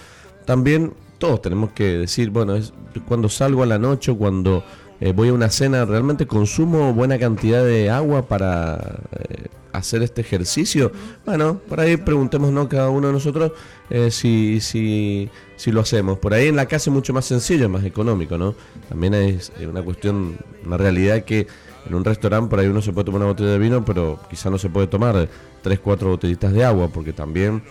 también 0.45 0.93
todos 1.17 1.41
tenemos 1.41 1.71
que 1.71 1.97
decir, 1.97 2.29
bueno, 2.29 2.55
es 2.55 2.71
cuando 3.07 3.29
salgo 3.29 3.63
a 3.63 3.65
la 3.65 3.77
noche, 3.77 4.15
cuando 4.15 4.63
eh, 4.99 5.13
voy 5.13 5.29
a 5.29 5.33
una 5.33 5.49
cena, 5.49 5.85
realmente 5.85 6.25
consumo 6.25 6.93
buena 6.93 7.19
cantidad 7.19 7.63
de 7.63 7.89
agua 7.89 8.23
para 8.23 8.99
eh, 9.19 9.45
hacer 9.71 10.01
este 10.01 10.21
ejercicio. 10.21 10.91
Bueno, 11.25 11.61
por 11.67 11.79
ahí 11.79 11.97
preguntémonos 11.97 12.67
cada 12.67 12.89
uno 12.89 13.07
de 13.07 13.13
nosotros 13.13 13.51
eh, 13.91 14.09
si, 14.09 14.59
si, 14.59 15.29
si 15.55 15.71
lo 15.71 15.81
hacemos. 15.81 16.17
Por 16.17 16.33
ahí 16.33 16.47
en 16.47 16.55
la 16.55 16.65
casa 16.65 16.89
es 16.89 16.93
mucho 16.93 17.13
más 17.13 17.25
sencillo, 17.25 17.69
más 17.69 17.83
económico, 17.83 18.37
¿no? 18.39 18.55
También 18.89 19.13
es 19.13 19.51
una 19.69 19.83
cuestión, 19.83 20.37
una 20.65 20.77
realidad 20.77 21.23
que 21.23 21.45
en 21.85 21.93
un 21.93 22.03
restaurante 22.03 22.49
por 22.49 22.59
ahí 22.59 22.67
uno 22.67 22.81
se 22.81 22.91
puede 22.91 23.05
tomar 23.05 23.21
una 23.21 23.31
botella 23.31 23.51
de 23.51 23.59
vino, 23.59 23.85
pero 23.85 24.19
quizá 24.29 24.49
no 24.49 24.57
se 24.57 24.69
puede 24.69 24.87
tomar 24.87 25.29
tres, 25.61 25.79
cuatro 25.79 26.09
botellitas 26.09 26.51
de 26.53 26.65
agua, 26.65 26.89
porque 26.89 27.13
también 27.13 27.63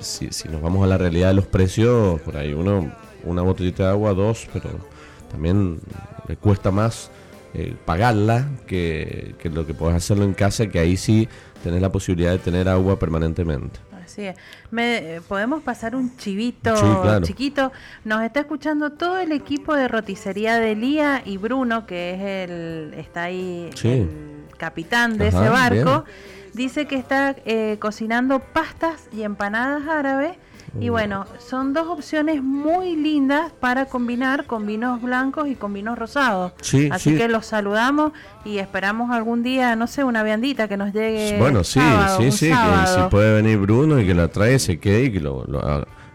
si, 0.00 0.28
si 0.30 0.48
nos 0.48 0.60
vamos 0.60 0.84
a 0.84 0.86
la 0.86 0.98
realidad 0.98 1.28
de 1.28 1.34
los 1.34 1.46
precios, 1.46 2.20
por 2.20 2.36
ahí 2.36 2.52
uno, 2.52 2.92
una 3.22 3.40
botellita 3.40 3.84
de 3.84 3.90
agua, 3.90 4.12
dos, 4.12 4.46
pero 4.52 4.93
también 5.34 5.80
le 6.28 6.36
cuesta 6.36 6.70
más 6.70 7.10
eh, 7.54 7.74
pagarla 7.84 8.46
que, 8.68 9.34
lo 9.52 9.66
que 9.66 9.74
puedes 9.74 9.96
hacerlo 9.96 10.24
en 10.24 10.32
casa, 10.32 10.68
que 10.68 10.78
ahí 10.78 10.96
sí 10.96 11.28
tenés 11.64 11.82
la 11.82 11.90
posibilidad 11.90 12.30
de 12.30 12.38
tener 12.38 12.68
agua 12.68 13.00
permanentemente. 13.00 13.80
Así 14.04 14.26
es. 14.26 14.36
Me, 14.70 15.20
¿Podemos 15.26 15.62
pasar 15.62 15.96
un 15.96 16.16
chivito 16.16 17.20
chiquito? 17.22 17.72
Nos 18.04 18.22
está 18.22 18.40
escuchando 18.40 18.92
todo 18.92 19.18
el 19.18 19.32
equipo 19.32 19.74
de 19.74 19.88
roticería 19.88 20.60
de 20.60 20.76
Lía 20.76 21.22
y 21.24 21.36
Bruno, 21.36 21.84
que 21.84 22.14
es 22.14 22.48
el 22.48 22.94
está 22.94 23.24
ahí 23.24 23.70
el 23.82 24.08
capitán 24.56 25.18
de 25.18 25.28
ese 25.28 25.48
barco. 25.48 26.04
Dice 26.52 26.86
que 26.86 26.94
está 26.94 27.34
eh, 27.44 27.78
cocinando 27.80 28.38
pastas 28.38 29.08
y 29.12 29.22
empanadas 29.22 29.88
árabes 29.88 30.36
y 30.80 30.88
bueno, 30.88 31.26
son 31.38 31.72
dos 31.72 31.86
opciones 31.88 32.42
muy 32.42 32.96
lindas 32.96 33.52
para 33.60 33.86
combinar 33.86 34.46
con 34.46 34.66
vinos 34.66 35.00
blancos 35.00 35.48
y 35.48 35.54
con 35.54 35.72
vinos 35.72 35.98
rosados. 35.98 36.52
Así 36.90 37.16
que 37.16 37.28
los 37.28 37.46
saludamos 37.46 38.12
y 38.44 38.58
esperamos 38.58 39.10
algún 39.10 39.42
día, 39.42 39.76
no 39.76 39.86
sé, 39.86 40.04
una 40.04 40.22
viandita 40.22 40.68
que 40.68 40.76
nos 40.76 40.92
llegue. 40.92 41.38
Bueno, 41.38 41.64
sí, 41.64 41.80
sí, 42.18 42.32
sí, 42.32 42.48
que 42.48 42.86
si 42.86 43.00
puede 43.10 43.34
venir 43.34 43.58
Bruno 43.58 44.00
y 44.00 44.06
que 44.06 44.14
la 44.14 44.28
trae, 44.28 44.58
se 44.58 44.78
quede 44.78 45.04
y 45.04 45.12
que 45.12 45.20
lo, 45.20 45.44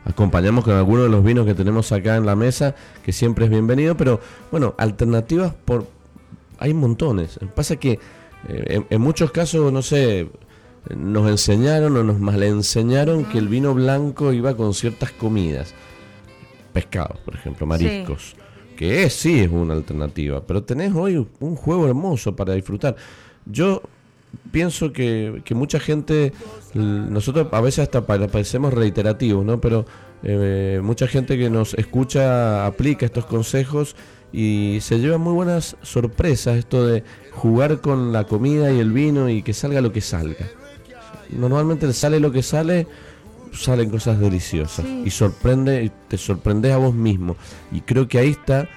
acompañamos 0.05 0.63
con 0.63 0.73
alguno 0.73 1.03
de 1.03 1.09
los 1.09 1.23
vinos 1.23 1.45
que 1.45 1.53
tenemos 1.53 1.91
acá 1.91 2.15
en 2.17 2.25
la 2.25 2.35
mesa, 2.35 2.75
que 3.03 3.13
siempre 3.13 3.45
es 3.45 3.51
bienvenido. 3.51 3.95
Pero 3.95 4.19
bueno, 4.51 4.75
alternativas 4.77 5.53
por 5.53 5.87
hay 6.59 6.73
montones. 6.73 7.39
Pasa 7.55 7.77
que 7.77 7.99
eh, 8.47 8.81
en 8.89 9.01
muchos 9.01 9.31
casos, 9.31 9.71
no 9.71 9.81
sé 9.81 10.27
nos 10.95 11.29
enseñaron 11.29 11.95
o 11.97 12.03
nos 12.03 12.19
malenseñaron 12.19 13.25
que 13.25 13.37
el 13.37 13.47
vino 13.47 13.73
blanco 13.73 14.33
iba 14.33 14.55
con 14.55 14.73
ciertas 14.73 15.11
comidas. 15.11 15.73
Pescados, 16.73 17.17
por 17.19 17.35
ejemplo, 17.35 17.65
mariscos. 17.65 18.35
Que 18.75 19.03
es, 19.03 19.13
sí 19.13 19.39
es 19.39 19.51
una 19.51 19.73
alternativa. 19.73 20.45
Pero 20.45 20.63
tenés 20.63 20.93
hoy 20.95 21.27
un 21.39 21.55
juego 21.55 21.87
hermoso 21.87 22.35
para 22.35 22.53
disfrutar. 22.53 22.95
Yo 23.45 23.81
pienso 24.51 24.91
que, 24.93 25.43
mucha 25.51 25.79
gente, 25.79 26.33
nosotros 26.73 27.47
a 27.51 27.61
veces 27.61 27.79
hasta 27.79 28.05
parecemos 28.05 28.73
reiterativos, 28.73 29.45
¿no? 29.45 29.59
Pero 29.59 29.85
eh, 30.23 30.79
mucha 30.83 31.07
gente 31.07 31.37
que 31.37 31.49
nos 31.49 31.73
escucha 31.75 32.65
aplica 32.65 33.05
estos 33.05 33.25
consejos 33.25 33.95
y 34.31 34.77
se 34.81 34.99
lleva 34.99 35.17
muy 35.17 35.33
buenas 35.33 35.75
sorpresas 35.81 36.57
esto 36.57 36.85
de 36.85 37.03
jugar 37.31 37.81
con 37.81 38.13
la 38.13 38.25
comida 38.25 38.71
y 38.71 38.79
el 38.79 38.91
vino 38.91 39.29
y 39.29 39.41
que 39.41 39.53
salga 39.53 39.81
lo 39.81 39.91
que 39.91 40.01
salga 40.01 40.45
normalmente 41.29 41.91
sale 41.93 42.19
lo 42.19 42.31
que 42.31 42.43
sale, 42.43 42.87
salen 43.53 43.89
cosas 43.89 44.19
deliciosas 44.19 44.85
y 44.85 45.09
sorprende, 45.09 45.91
te 46.07 46.17
sorprendes 46.17 46.71
a 46.71 46.77
vos 46.77 46.93
mismo. 46.93 47.35
Y 47.71 47.81
creo 47.81 48.07
que 48.07 48.19
ahí 48.19 48.29
está 48.29 48.67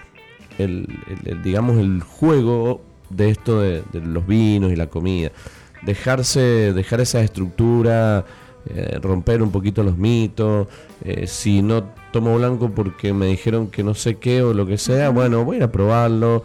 el, 0.58 0.86
digamos, 1.42 1.78
el 1.78 2.02
juego 2.02 2.82
de 3.10 3.30
esto 3.30 3.60
de, 3.60 3.82
los 3.92 4.26
vinos 4.26 4.72
y 4.72 4.76
la 4.76 4.86
comida. 4.86 5.32
Dejarse, 5.82 6.72
dejar 6.72 7.00
esa 7.00 7.20
estructura, 7.20 8.24
eh, 8.66 8.98
romper 9.02 9.42
un 9.42 9.50
poquito 9.50 9.82
los 9.82 9.96
mitos. 9.96 10.68
Eh, 11.04 11.26
si 11.26 11.62
no 11.62 11.84
tomo 12.12 12.36
blanco 12.36 12.70
porque 12.70 13.12
me 13.12 13.26
dijeron 13.26 13.68
que 13.68 13.82
no 13.82 13.94
sé 13.94 14.16
qué 14.16 14.42
o 14.42 14.54
lo 14.54 14.66
que 14.66 14.78
sea, 14.78 15.10
bueno, 15.10 15.44
voy 15.44 15.56
a 15.56 15.58
ir 15.58 15.64
a 15.64 15.72
probarlo 15.72 16.44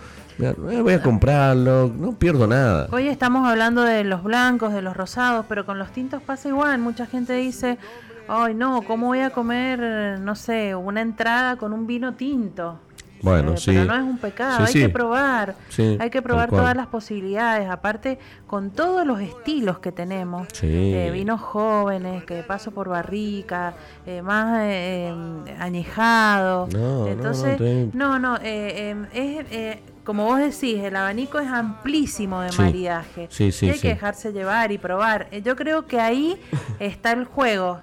voy 0.57 0.93
a 0.93 1.01
comprarlo, 1.01 1.91
no 1.95 2.13
pierdo 2.13 2.47
nada. 2.47 2.87
Hoy 2.91 3.07
estamos 3.07 3.47
hablando 3.47 3.83
de 3.83 4.03
los 4.03 4.23
blancos, 4.23 4.73
de 4.73 4.81
los 4.81 4.95
rosados, 4.95 5.45
pero 5.49 5.65
con 5.65 5.79
los 5.79 5.91
tintos 5.91 6.21
pasa 6.21 6.49
igual. 6.49 6.79
Mucha 6.79 7.05
gente 7.05 7.33
dice, 7.33 7.77
ay 8.27 8.53
no, 8.53 8.81
¿cómo 8.83 9.07
voy 9.07 9.19
a 9.19 9.31
comer, 9.31 10.19
no 10.19 10.35
sé, 10.35 10.75
una 10.75 11.01
entrada 11.01 11.55
con 11.55 11.73
un 11.73 11.87
vino 11.87 12.13
tinto? 12.13 12.79
Bueno, 13.21 13.53
eh, 13.53 13.57
sí. 13.57 13.71
Pero 13.71 13.85
no 13.85 13.95
es 13.95 14.03
un 14.03 14.17
pecado, 14.17 14.65
hay 14.65 14.73
que 14.73 14.89
probar, 14.89 15.55
hay 15.99 16.09
que 16.09 16.21
probar 16.21 16.49
todas 16.49 16.75
las 16.75 16.87
posibilidades, 16.87 17.69
aparte 17.69 18.19
con 18.45 18.71
todos 18.71 19.05
los 19.05 19.19
estilos 19.21 19.79
que 19.79 19.91
tenemos, 19.91 20.47
eh, 20.61 21.09
vinos 21.13 21.41
jóvenes, 21.41 22.23
que 22.23 22.43
paso 22.43 22.71
por 22.71 22.89
barrica, 22.89 23.73
eh, 24.05 24.21
más 24.21 24.59
eh, 24.63 25.13
añejado, 25.59 26.67
entonces, 27.07 27.93
no, 27.93 28.19
no, 28.19 28.37
es 28.37 28.95
como 30.07 30.23
vos 30.23 30.39
decís, 30.39 30.81
el 30.81 30.95
abanico 30.95 31.37
es 31.37 31.49
amplísimo 31.49 32.39
de 32.39 32.49
maridaje. 32.57 33.27
Sí, 33.29 33.51
sí, 33.51 33.65
y 33.65 33.71
hay 33.71 33.79
que 33.79 33.89
dejarse 33.89 34.31
llevar 34.31 34.71
y 34.71 34.77
probar. 34.77 35.27
Eh, 35.31 35.41
yo 35.41 35.57
creo 35.57 35.85
que 35.85 35.99
ahí 35.99 36.39
está 36.79 37.11
el 37.11 37.25
juego 37.25 37.81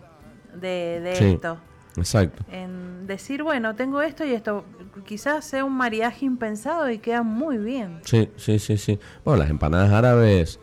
de, 0.54 1.12
esto. 1.12 1.58
Exacto. 1.96 2.44
En 2.50 3.06
decir, 3.06 3.42
bueno, 3.42 3.74
tengo 3.74 4.02
esto 4.02 4.24
y 4.24 4.32
esto. 4.32 4.64
Quizás 5.04 5.44
sea 5.44 5.64
un 5.64 5.76
maridaje 5.76 6.24
impensado 6.24 6.90
y 6.90 6.98
queda 6.98 7.22
muy 7.22 7.58
bien. 7.58 8.00
Sí, 8.04 8.30
sí, 8.36 8.58
sí, 8.58 8.78
sí. 8.78 8.98
Bueno, 9.24 9.40
las 9.40 9.50
empanadas 9.50 9.92
árabes 9.92 10.58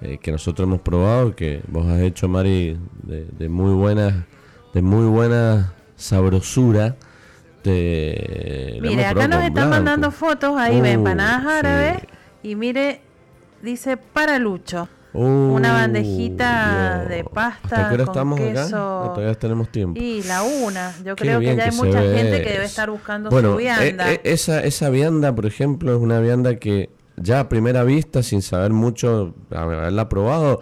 eh, 0.00 0.18
que 0.18 0.32
nosotros 0.32 0.66
hemos 0.66 0.80
probado, 0.80 1.34
que 1.34 1.62
vos 1.68 1.86
has 1.86 2.00
hecho, 2.00 2.28
Mari, 2.28 2.78
de, 3.02 3.26
de 3.26 3.48
muy 3.48 3.72
buena, 3.72 4.26
de 4.72 4.82
muy 4.82 5.06
buena 5.06 5.74
sabrosura 5.96 6.96
mire, 7.64 9.06
acá 9.06 9.28
nos 9.28 9.42
están 9.44 9.70
mandando 9.70 10.10
fotos 10.10 10.56
ahí 10.56 10.80
de 10.80 10.90
uh, 10.90 10.94
empanadas 10.94 11.46
árabes 11.46 12.02
y 12.42 12.54
mire, 12.54 13.02
dice 13.62 13.96
para 13.96 14.38
Lucho. 14.38 14.88
Una 15.12 15.72
bandejita 15.72 17.04
de 17.08 17.24
pasta 17.24 17.88
¿Hasta 17.88 18.02
estamos 18.02 18.40
acá? 18.40 18.68
todavía 18.68 19.34
tenemos 19.34 19.70
tiempo. 19.70 20.00
Y 20.00 20.22
la 20.22 20.42
una. 20.42 20.94
Yo 21.04 21.16
creo 21.16 21.40
que 21.40 21.56
ya 21.56 21.64
hay 21.64 21.72
mucha 21.72 22.00
gente 22.00 22.42
que 22.42 22.50
debe 22.50 22.64
estar 22.64 22.90
buscando 22.90 23.30
su 23.30 23.56
vianda. 23.56 24.12
Eh, 24.12 24.14
eh, 24.14 24.20
esa, 24.24 24.62
esa 24.62 24.90
vianda, 24.90 25.34
por 25.34 25.46
ejemplo, 25.46 25.92
es 25.94 26.00
una 26.00 26.20
vianda 26.20 26.56
que 26.56 26.90
ya 27.16 27.40
a 27.40 27.48
primera 27.48 27.82
vista, 27.84 28.22
sin 28.22 28.42
saber 28.42 28.72
mucho, 28.72 29.34
haberla 29.50 30.08
probado, 30.08 30.60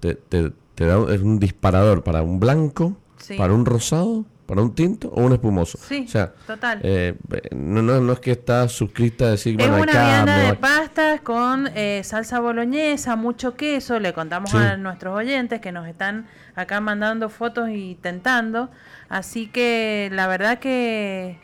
te, 0.00 0.14
te, 0.14 0.52
te 0.74 0.86
da, 0.86 0.98
es 1.12 1.20
un 1.20 1.38
disparador 1.38 2.02
para 2.02 2.22
un 2.22 2.40
blanco, 2.40 2.96
para 3.36 3.52
un 3.52 3.66
rosado 3.66 4.24
para 4.52 4.60
un 4.60 4.74
tinto 4.74 5.08
o 5.08 5.22
un 5.22 5.32
espumoso. 5.32 5.78
Sí, 5.78 6.04
o 6.06 6.10
sea, 6.10 6.34
total. 6.46 6.80
Eh, 6.82 7.16
no, 7.52 7.80
no, 7.80 8.12
es 8.12 8.20
que 8.20 8.32
está 8.32 8.68
suscrita 8.68 9.24
a 9.24 9.30
decir, 9.30 9.58
es 9.58 9.66
una 9.66 9.86
vianda 9.86 10.38
de 10.38 10.54
pastas 10.92 11.22
con 11.22 11.70
eh, 11.74 12.02
salsa 12.04 12.38
boloñesa, 12.40 13.16
mucho 13.16 13.56
queso. 13.56 13.98
Le 13.98 14.12
contamos 14.12 14.54
a 14.54 14.76
nuestros 14.76 15.16
oyentes 15.16 15.60
que 15.60 15.72
nos 15.72 15.88
están 15.88 16.26
acá 16.54 16.80
mandando 16.82 17.30
fotos 17.30 17.70
y 17.70 17.96
tentando. 18.02 18.68
Así 19.08 19.46
que 19.46 20.10
la 20.12 20.26
verdad 20.26 20.58
que 20.58 21.38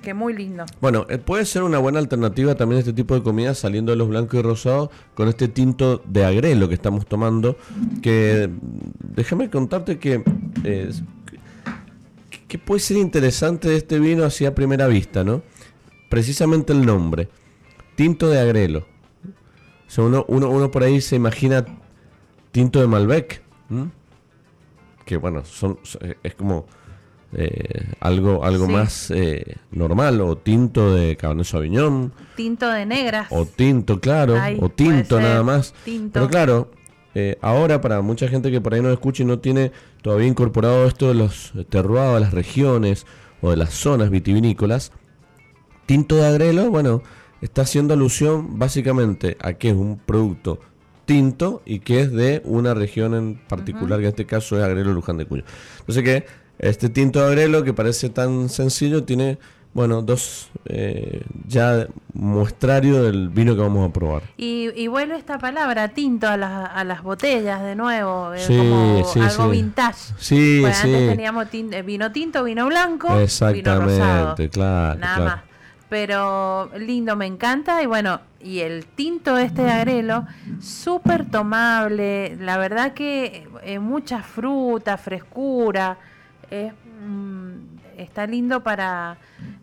que 0.00 0.14
muy 0.14 0.34
lindo. 0.34 0.66
Bueno, 0.80 1.06
eh, 1.08 1.16
puede 1.18 1.46
ser 1.46 1.62
una 1.62 1.78
buena 1.78 1.98
alternativa 1.98 2.54
también 2.54 2.78
este 2.78 2.92
tipo 2.92 3.14
de 3.14 3.22
comida 3.22 3.54
saliendo 3.54 3.90
de 3.90 3.96
los 3.96 4.06
blancos 4.06 4.38
y 4.38 4.42
rosados 4.42 4.90
con 5.14 5.28
este 5.28 5.48
tinto 5.48 6.02
de 6.04 6.24
agrelo 6.24 6.68
que 6.68 6.74
estamos 6.74 7.06
tomando. 7.06 7.56
Que 8.00 8.48
déjame 9.00 9.50
contarte 9.50 9.98
que, 9.98 10.22
eh, 10.62 10.92
que 12.46 12.58
puede 12.58 12.80
ser 12.80 12.98
interesante 12.98 13.68
de 13.68 13.76
este 13.76 13.98
vino 13.98 14.24
así 14.24 14.44
a 14.44 14.54
primera 14.54 14.86
vista, 14.86 15.24
¿no? 15.24 15.42
Precisamente 16.10 16.72
el 16.72 16.84
nombre, 16.84 17.28
tinto 17.94 18.28
de 18.28 18.40
agrelo. 18.40 18.86
O 19.86 19.90
sea, 19.90 20.04
uno, 20.04 20.24
uno, 20.28 20.50
uno 20.50 20.70
por 20.70 20.82
ahí 20.82 21.00
se 21.00 21.16
imagina 21.16 21.64
tinto 22.52 22.80
de 22.80 22.86
Malbec, 22.86 23.42
que 25.04 25.16
bueno, 25.16 25.44
son, 25.44 25.78
es 26.22 26.34
como 26.34 26.66
eh, 27.36 27.88
algo 27.98 28.44
algo 28.44 28.68
más 28.68 29.10
eh, 29.10 29.56
normal 29.72 30.20
o 30.20 30.38
tinto 30.38 30.94
de 30.94 31.16
Cabernet 31.16 31.46
Sauvignon. 31.46 32.12
Tinto 32.36 32.70
de 32.70 32.86
negras. 32.86 33.26
O 33.30 33.44
tinto 33.44 34.00
claro 34.00 34.36
o 34.60 34.68
tinto 34.68 35.20
nada 35.20 35.42
más. 35.42 35.74
pero 36.12 36.28
claro 36.28 36.70
eh, 37.16 37.36
ahora 37.42 37.80
para 37.80 38.02
mucha 38.02 38.28
gente 38.28 38.50
que 38.52 38.60
por 38.60 38.74
ahí 38.74 38.82
no 38.82 38.92
escucha 38.92 39.24
y 39.24 39.26
no 39.26 39.40
tiene 39.40 39.72
todavía 40.02 40.28
incorporado 40.28 40.86
esto 40.86 41.08
de 41.08 41.14
los 41.14 41.52
terroirs 41.70 42.14
de 42.14 42.20
las 42.20 42.32
regiones 42.32 43.06
o 43.40 43.50
de 43.50 43.56
las 43.56 43.70
zonas 43.74 44.10
vitivinícolas 44.10 44.92
tinto 45.86 46.16
de 46.16 46.26
agrelo 46.26 46.70
bueno 46.70 47.02
está 47.44 47.62
haciendo 47.62 47.94
alusión 47.94 48.58
básicamente 48.58 49.36
a 49.40 49.52
que 49.52 49.68
es 49.68 49.74
un 49.74 49.98
producto 49.98 50.60
tinto 51.04 51.62
y 51.66 51.80
que 51.80 52.00
es 52.00 52.12
de 52.12 52.40
una 52.44 52.72
región 52.72 53.14
en 53.14 53.34
particular, 53.36 53.98
que 53.98 54.06
en 54.06 54.10
este 54.10 54.24
caso 54.24 54.56
es 54.56 54.64
Agrelo 54.64 54.94
Luján 54.94 55.18
de 55.18 55.26
Cuyo. 55.26 55.44
Entonces 55.80 56.02
que 56.02 56.26
este 56.58 56.88
tinto 56.88 57.20
de 57.20 57.26
agrelo, 57.26 57.62
que 57.64 57.74
parece 57.74 58.08
tan 58.08 58.48
sencillo, 58.48 59.04
tiene, 59.04 59.38
bueno, 59.74 60.00
dos 60.00 60.50
eh, 60.64 61.22
ya 61.46 61.88
muestrario 62.14 63.02
del 63.02 63.28
vino 63.28 63.54
que 63.54 63.60
vamos 63.60 63.90
a 63.90 63.92
probar. 63.92 64.22
Y, 64.38 64.86
vuelve 64.86 65.16
esta 65.16 65.38
palabra, 65.38 65.88
tinto, 65.88 66.28
a 66.28 66.38
las, 66.38 66.70
a 66.72 66.84
las 66.84 67.02
botellas 67.02 67.62
de 67.62 67.74
nuevo, 67.74 68.30
como 68.46 69.04
algo 69.20 69.48
vintage. 69.50 70.14
Sí, 70.16 70.64
Antes 70.64 70.82
teníamos 70.82 71.48
eh, 71.52 71.82
vino 71.82 72.10
tinto, 72.10 72.44
vino 72.44 72.66
blanco, 72.66 73.18
Exactamente, 73.18 74.48
claro. 74.48 74.98
Nada 74.98 75.24
más. 75.24 75.53
Pero 75.94 76.70
lindo, 76.76 77.14
me 77.14 77.24
encanta. 77.24 77.80
Y 77.80 77.86
bueno, 77.86 78.18
y 78.40 78.58
el 78.58 78.84
tinto 78.84 79.38
este 79.38 79.62
de 79.62 79.70
agrelo, 79.70 80.26
súper 80.60 81.24
tomable. 81.24 82.36
La 82.40 82.58
verdad 82.58 82.94
que 82.94 83.46
eh, 83.62 83.78
mucha 83.78 84.24
fruta, 84.24 84.96
frescura. 84.96 85.96
Mm, 86.50 87.76
está 87.96 88.26
lindo 88.26 88.64
para... 88.64 89.18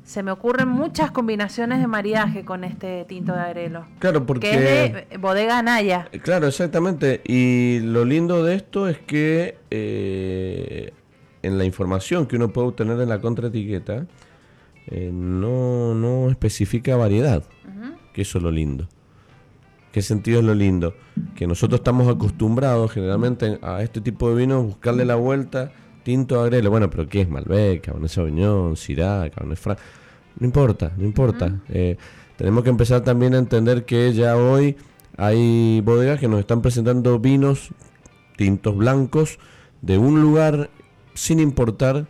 Se 0.05 0.23
me 0.23 0.31
ocurren 0.31 0.69
muchas 0.69 1.11
combinaciones 1.11 1.81
de 1.81 1.87
maridaje 1.87 2.45
con 2.45 2.63
este 2.63 3.03
tinto 3.09 3.33
de 3.33 3.41
agrelo. 3.41 3.85
Claro, 3.99 4.25
porque... 4.25 4.51
Que 4.51 4.85
es 4.85 5.09
de 5.09 5.17
bodega 5.17 5.61
Naya. 5.61 6.07
Claro, 6.23 6.47
exactamente. 6.47 7.19
Y 7.25 7.81
lo 7.81 8.05
lindo 8.05 8.41
de 8.45 8.55
esto 8.55 8.87
es 8.87 8.99
que 8.99 9.57
eh, 9.69 10.93
en 11.43 11.57
la 11.57 11.65
información 11.65 12.25
que 12.25 12.37
uno 12.37 12.53
puede 12.53 12.69
obtener 12.69 13.01
en 13.01 13.09
la 13.09 13.19
contraetiqueta, 13.19 14.05
eh, 14.87 15.11
no, 15.13 15.93
no 15.95 16.29
especifica 16.29 16.95
variedad. 16.95 17.43
Que 18.13 18.23
eso 18.23 18.39
es 18.39 18.43
lo 18.43 18.51
lindo. 18.51 18.89
¿Qué 19.91 20.01
sentido 20.01 20.39
es 20.39 20.45
lo 20.45 20.53
lindo? 20.53 20.95
Que 21.35 21.47
nosotros 21.47 21.79
estamos 21.79 22.13
acostumbrados 22.13 22.91
generalmente 22.91 23.57
a 23.61 23.81
este 23.83 24.01
tipo 24.01 24.29
de 24.29 24.35
vinos 24.35 24.65
buscarle 24.65 25.05
la 25.05 25.15
vuelta 25.15 25.71
tinto 26.03 26.39
agrelo, 26.41 26.69
bueno, 26.69 26.89
pero 26.89 27.07
¿qué 27.07 27.21
es 27.21 27.29
Malbec, 27.29 27.85
Cabernet 27.85 28.09
Sauvignon, 28.09 28.75
Syrah, 28.75 29.29
Cabernet 29.29 29.57
Franc? 29.57 29.79
No 30.39 30.45
importa, 30.45 30.91
no 30.97 31.05
importa. 31.05 31.61
Eh, 31.69 31.97
tenemos 32.37 32.63
que 32.63 32.69
empezar 32.69 33.01
también 33.01 33.35
a 33.35 33.37
entender 33.37 33.85
que 33.85 34.13
ya 34.13 34.35
hoy 34.35 34.77
hay 35.17 35.81
bodegas 35.81 36.19
que 36.19 36.27
nos 36.27 36.39
están 36.39 36.61
presentando 36.61 37.19
vinos 37.19 37.69
tintos 38.37 38.75
blancos 38.75 39.37
de 39.81 39.97
un 39.97 40.21
lugar 40.21 40.69
sin 41.13 41.39
importar 41.39 42.07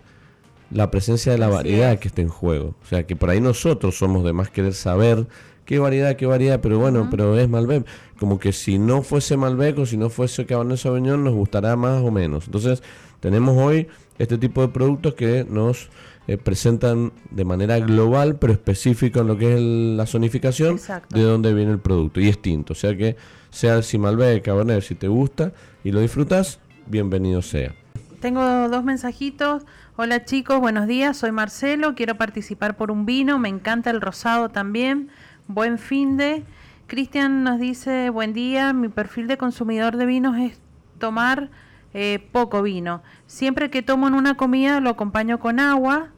la 0.71 0.89
presencia 0.91 1.31
de 1.31 1.37
la 1.37 1.49
variedad 1.49 1.99
que 1.99 2.07
está 2.07 2.21
en 2.21 2.29
juego. 2.29 2.75
O 2.81 2.85
sea, 2.85 3.05
que 3.05 3.15
por 3.15 3.29
ahí 3.29 3.41
nosotros 3.41 3.97
somos 3.97 4.23
de 4.23 4.33
más 4.33 4.49
querer 4.49 4.73
saber 4.73 5.27
qué 5.65 5.79
variedad, 5.79 6.15
qué 6.15 6.25
variedad, 6.25 6.59
pero 6.61 6.79
bueno, 6.79 7.07
pero 7.11 7.37
es 7.37 7.47
Malbec. 7.49 7.85
Como 8.19 8.39
que 8.39 8.51
si 8.51 8.77
no 8.77 9.03
fuese 9.03 9.37
Malbec 9.37 9.77
o 9.79 9.85
si 9.85 9.97
no 9.97 10.09
fuese 10.09 10.45
Cabernet 10.45 10.77
Sauvignon 10.77 11.23
nos 11.23 11.33
gustará 11.33 11.75
más 11.75 12.01
o 12.03 12.11
menos. 12.11 12.45
Entonces, 12.45 12.83
tenemos 13.19 13.57
hoy 13.57 13.87
este 14.17 14.37
tipo 14.37 14.61
de 14.61 14.69
productos 14.69 15.13
que 15.15 15.45
nos 15.49 15.89
eh, 16.27 16.37
presentan 16.37 17.11
de 17.31 17.45
manera 17.45 17.79
global, 17.79 18.37
pero 18.37 18.53
específica 18.53 19.21
en 19.21 19.27
lo 19.27 19.37
que 19.37 19.55
es 19.55 19.59
la 19.59 20.05
zonificación 20.05 20.79
de 21.09 21.21
dónde 21.23 21.53
viene 21.53 21.71
el 21.71 21.79
producto. 21.79 22.21
Y 22.21 22.29
es 22.29 22.41
tinto, 22.41 22.73
o 22.73 22.75
sea 22.75 22.95
que 22.95 23.15
sea 23.49 23.75
el 23.77 23.99
Malbec, 23.99 24.43
Cabernet, 24.43 24.81
si 24.81 24.95
te 24.95 25.07
gusta 25.07 25.53
y 25.83 25.91
lo 25.91 25.99
disfrutas, 25.99 26.59
bienvenido 26.87 27.41
sea. 27.41 27.80
Tengo 28.21 28.69
dos 28.69 28.83
mensajitos. 28.83 29.63
Hola 29.95 30.25
chicos, 30.25 30.59
buenos 30.59 30.85
días. 30.85 31.17
Soy 31.17 31.31
Marcelo. 31.31 31.95
Quiero 31.95 32.17
participar 32.17 32.77
por 32.77 32.91
un 32.91 33.07
vino. 33.07 33.39
Me 33.39 33.49
encanta 33.49 33.89
el 33.89 33.99
rosado 33.99 34.49
también. 34.49 35.09
Buen 35.47 35.79
fin 35.79 36.17
de. 36.17 36.43
Cristian 36.85 37.43
nos 37.43 37.59
dice, 37.59 38.11
buen 38.11 38.33
día. 38.33 38.73
Mi 38.73 38.89
perfil 38.89 39.27
de 39.27 39.37
consumidor 39.37 39.97
de 39.97 40.05
vinos 40.05 40.37
es 40.37 40.59
tomar 40.99 41.49
eh, 41.95 42.19
poco 42.31 42.61
vino. 42.61 43.01
Siempre 43.25 43.71
que 43.71 43.81
tomo 43.81 44.07
en 44.07 44.13
una 44.13 44.35
comida 44.35 44.79
lo 44.81 44.91
acompaño 44.91 45.39
con 45.39 45.59
agua. 45.59 46.09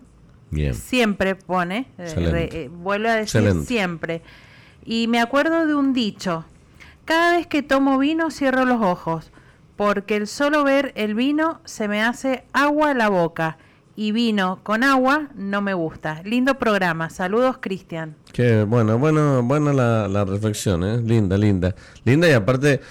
Bien. 0.51 0.73
Siempre 0.73 1.35
pone, 1.35 1.87
eh, 1.97 2.49
eh, 2.51 2.69
vuelve 2.69 3.11
a 3.11 3.15
decir 3.15 3.49
siempre. 3.65 4.23
Y 4.83 5.07
me 5.07 5.21
acuerdo 5.21 5.65
de 5.65 5.73
un 5.73 5.93
dicho, 5.93 6.43
cada 7.05 7.37
vez 7.37 7.47
que 7.47 7.63
tomo 7.63 7.97
vino 7.97 8.29
cierro 8.29 8.65
los 8.65 8.81
ojos, 8.81 9.31
porque 9.75 10.15
el 10.15 10.27
solo 10.27 10.63
ver 10.63 10.91
el 10.95 11.15
vino 11.15 11.61
se 11.65 11.87
me 11.87 12.03
hace 12.03 12.43
agua 12.53 12.91
en 12.91 12.97
la 12.97 13.09
boca. 13.09 13.57
Y 13.95 14.11
vino 14.11 14.59
con 14.63 14.83
agua 14.83 15.29
no 15.35 15.61
me 15.61 15.75
gusta. 15.75 16.23
Lindo 16.23 16.57
programa. 16.57 17.11
Saludos, 17.11 17.57
Cristian. 17.59 18.15
Qué 18.31 18.63
bueno, 18.63 18.97
bueno, 18.97 19.43
buena 19.43 19.71
la, 19.71 20.07
la 20.07 20.25
reflexión, 20.25 20.83
¿eh? 20.83 20.97
Linda, 20.97 21.37
linda. 21.37 21.75
Linda 22.03 22.27
y 22.27 22.31
aparte 22.31 22.81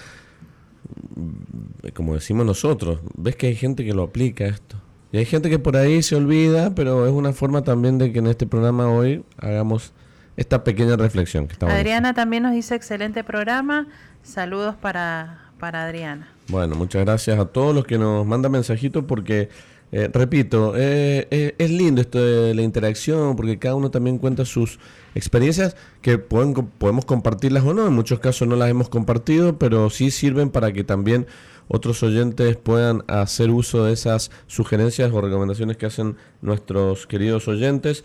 como 1.95 2.15
decimos 2.15 2.47
nosotros, 2.47 3.01
ves 3.17 3.37
que 3.37 3.49
hay 3.49 3.57
gente 3.57 3.85
que 3.85 3.95
lo 3.95 4.05
aplica 4.05 4.45
esto. 4.47 4.77
Y 5.11 5.19
hay 5.19 5.27
gente 5.27 5.51
que 5.51 5.59
por 5.59 5.77
ahí 5.77 6.03
se 6.03 6.17
olvida, 6.17 6.75
pero 6.75 7.07
es 7.07 7.13
una 7.13 7.33
forma 7.33 7.63
también 7.63 7.99
de 7.99 8.13
que 8.13 8.21
en 8.21 8.29
este 8.29 8.47
programa 8.47 8.89
hoy 8.89 9.25
hagamos 9.37 9.93
esta 10.37 10.65
pequeña 10.65 10.97
reflexión. 10.97 11.49
Que 11.49 11.67
Adriana 11.67 12.15
también 12.15 12.45
nos 12.45 12.53
dice 12.53 12.75
excelente 12.75 13.23
programa. 13.23 13.89
Saludos 14.23 14.75
para, 14.77 15.51
para 15.59 15.85
Adriana. 15.85 16.32
Bueno, 16.49 16.75
muchas 16.75 17.05
gracias 17.05 17.39
a 17.39 17.47
todos 17.47 17.75
los 17.75 17.85
que 17.85 17.99
nos 17.99 18.27
mandan 18.27 18.53
mensajitos 18.53 19.05
porque 19.05 19.49
eh, 19.95 20.09
repito, 20.11 20.73
eh, 20.75 21.29
eh, 21.31 21.55
es 21.59 21.71
lindo 21.71 22.01
esto 22.01 22.19
de 22.19 22.55
la 22.55 22.63
interacción 22.63 23.37
porque 23.37 23.59
cada 23.59 23.75
uno 23.75 23.91
también 23.91 24.17
cuenta 24.17 24.47
sus 24.47 24.79
experiencias 25.15 25.77
que 26.01 26.17
pueden, 26.17 26.55
podemos 26.55 27.05
compartirlas 27.05 27.63
o 27.65 27.75
no. 27.75 27.87
En 27.87 27.93
muchos 27.93 28.19
casos 28.19 28.49
no 28.49 28.57
las 28.57 28.71
hemos 28.71 28.89
compartido, 28.89 29.59
pero 29.59 29.91
sí 29.91 30.11
sirven 30.11 30.49
para 30.49 30.73
que 30.73 30.83
también 30.83 31.27
otros 31.69 32.03
oyentes 32.03 32.57
puedan 32.57 33.05
hacer 33.07 33.51
uso 33.51 33.85
de 33.85 33.93
esas 33.93 34.31
sugerencias 34.47 35.13
o 35.13 35.21
recomendaciones 35.21 35.77
que 35.77 35.85
hacen 35.85 36.17
nuestros 36.41 37.07
queridos 37.07 37.47
oyentes. 37.47 38.03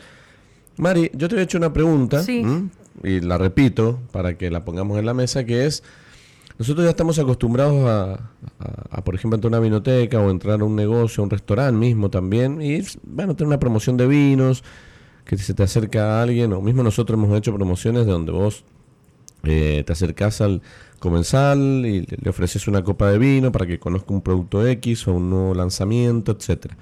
Mari, 0.76 1.10
yo 1.14 1.30
te 1.30 1.38
he 1.38 1.42
hecho 1.42 1.58
una 1.58 1.72
pregunta 1.72 2.22
y 3.04 3.22
la 3.22 3.38
repito 3.38 4.00
para 4.12 4.38
que 4.38 4.52
la 4.52 4.66
pongamos 4.66 5.00
en 5.00 5.06
la 5.06 5.14
mesa, 5.14 5.46
que 5.46 5.66
es 5.66 5.84
nosotros 6.58 6.86
ya 6.86 6.90
estamos 6.90 7.20
acostumbrados 7.20 7.88
a, 7.88 9.04
por 9.04 9.16
ejemplo, 9.16 9.36
entrar 9.36 9.54
a 9.54 9.58
una 9.58 9.64
vinoteca 9.64 10.20
o 10.20 10.30
entrar 10.32 10.62
a 10.62 10.64
un 10.64 10.76
negocio, 10.76 11.22
a 11.22 11.26
un 11.26 11.30
restaurante 11.30 11.78
mismo 11.78 12.10
también, 12.10 12.62
y 12.62 12.82
bueno, 13.04 13.36
tener 13.36 13.48
una 13.48 13.60
promoción 13.60 13.98
de 13.98 14.08
vinos, 14.08 14.64
que 15.24 15.38
se 15.38 15.54
te 15.54 15.64
acerca 15.64 16.20
a 16.20 16.24
alguien, 16.24 16.54
o 16.54 16.62
mismo 16.62 16.84
nosotros 16.84 17.18
hemos 17.18 17.38
hecho 17.38 17.54
promociones 17.54 18.06
de 18.06 18.12
donde 18.12 18.32
vos 18.32 18.64
eh, 19.44 19.84
te 19.86 19.94
acercás 19.94 20.42
al 20.42 20.62
comensal 21.00 21.86
y 21.86 22.02
le 22.02 22.30
ofreces 22.30 22.68
una 22.68 22.84
copa 22.84 23.12
de 23.12 23.20
vino 23.20 23.52
para 23.52 23.68
que 23.68 23.80
conozca 23.80 24.14
un 24.14 24.22
producto 24.22 24.66
X 24.66 25.08
o 25.08 25.14
un 25.14 25.30
nuevo 25.30 25.54
lanzamiento, 25.54 26.32
etcétera. 26.32 26.78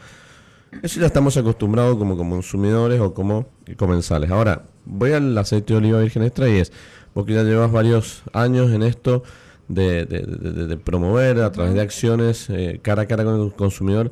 Eso 0.82 1.00
ya 1.00 1.08
estamos 1.08 1.38
acostumbrados 1.38 1.98
como 1.98 2.18
consumidores 2.18 3.00
o 3.00 3.14
como 3.14 3.48
comensales. 3.78 4.30
Ahora, 4.30 4.64
voy 4.86 5.12
al 5.14 5.38
aceite 5.38 5.74
de 5.74 5.78
oliva 5.78 6.00
virgen 6.02 6.24
extra 6.24 6.50
y 6.50 6.58
es, 6.58 6.72
vos 7.14 7.26
que 7.26 7.34
ya 7.34 7.44
llevas 7.44 7.72
varios 7.72 8.24
años 8.34 8.72
en 8.72 8.84
esto, 8.84 9.24
de, 9.68 10.80
promover 10.84 11.42
a 11.42 11.52
través 11.52 11.74
de 11.74 11.82
acciones 11.82 12.50
eh, 12.50 12.80
cara 12.82 13.04
a 13.04 13.06
cara 13.08 13.24
con 13.24 13.42
el 13.42 13.54
consumidor. 13.54 14.12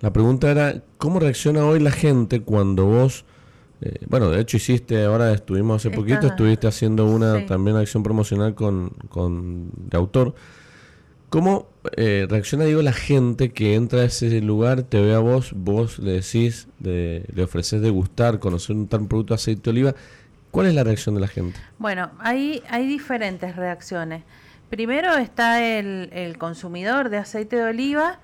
La 0.00 0.12
pregunta 0.12 0.50
era, 0.50 0.82
¿cómo 0.98 1.20
reacciona 1.20 1.64
hoy 1.64 1.80
la 1.80 1.90
gente 1.90 2.40
cuando 2.40 2.86
vos, 2.86 3.24
eh, 3.82 3.98
bueno, 4.08 4.30
de 4.30 4.40
hecho 4.40 4.56
hiciste, 4.56 5.04
ahora 5.04 5.32
estuvimos 5.32 5.76
hace 5.76 5.94
poquito, 5.94 6.26
estuviste 6.26 6.66
haciendo 6.66 7.06
una 7.06 7.44
también 7.46 7.76
acción 7.76 8.02
promocional 8.02 8.54
con, 8.54 8.90
con 9.10 9.70
de 9.76 9.98
autor, 9.98 10.34
¿cómo 11.28 11.68
eh, 11.96 12.26
reacciona, 12.28 12.64
digo, 12.64 12.80
la 12.80 12.94
gente 12.94 13.52
que 13.52 13.74
entra 13.74 14.00
a 14.00 14.04
ese 14.04 14.40
lugar, 14.40 14.84
te 14.84 15.00
ve 15.00 15.14
a 15.14 15.18
vos, 15.18 15.52
vos 15.54 15.98
le 15.98 16.12
decís, 16.12 16.68
de, 16.78 17.26
le 17.34 17.42
ofreces 17.42 17.82
degustar, 17.82 18.38
conocer 18.38 18.76
un 18.76 18.88
tal 18.88 19.06
producto 19.06 19.34
de 19.34 19.36
aceite 19.36 19.62
de 19.64 19.70
oliva? 19.70 19.94
¿Cuál 20.50 20.66
es 20.66 20.74
la 20.74 20.82
reacción 20.82 21.14
de 21.14 21.20
la 21.20 21.28
gente? 21.28 21.60
Bueno, 21.78 22.10
hay, 22.18 22.62
hay 22.68 22.86
diferentes 22.86 23.54
reacciones. 23.54 24.22
Primero 24.70 25.14
está 25.16 25.62
el, 25.62 26.10
el 26.12 26.38
consumidor 26.38 27.10
de 27.10 27.18
aceite 27.18 27.56
de 27.56 27.64
oliva 27.64 28.20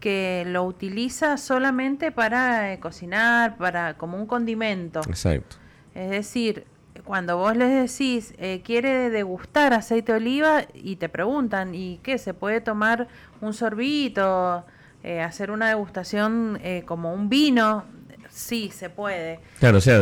que 0.00 0.44
lo 0.46 0.64
utiliza 0.64 1.36
solamente 1.36 2.12
para 2.12 2.72
eh, 2.72 2.78
cocinar, 2.78 3.56
para 3.56 3.94
como 3.98 4.16
un 4.16 4.26
condimento. 4.26 5.00
Exacto. 5.00 5.56
Es 5.94 6.10
decir, 6.10 6.64
cuando 7.04 7.36
vos 7.36 7.56
les 7.56 7.90
decís, 7.90 8.34
eh, 8.38 8.62
quiere 8.64 9.10
degustar 9.10 9.72
aceite 9.72 10.12
de 10.12 10.18
oliva 10.18 10.62
y 10.74 10.96
te 10.96 11.08
preguntan, 11.08 11.74
¿y 11.74 11.98
qué? 12.02 12.18
¿Se 12.18 12.34
puede 12.34 12.60
tomar 12.60 13.08
un 13.40 13.52
sorbito? 13.54 14.64
Eh, 15.02 15.20
hacer 15.20 15.50
una 15.50 15.68
degustación 15.68 16.58
eh, 16.62 16.82
como 16.84 17.12
un 17.12 17.28
vino? 17.28 17.84
Sí, 18.28 18.70
se 18.72 18.90
puede. 18.90 19.40
Claro, 19.58 19.78
o 19.78 19.80
sea, 19.80 19.98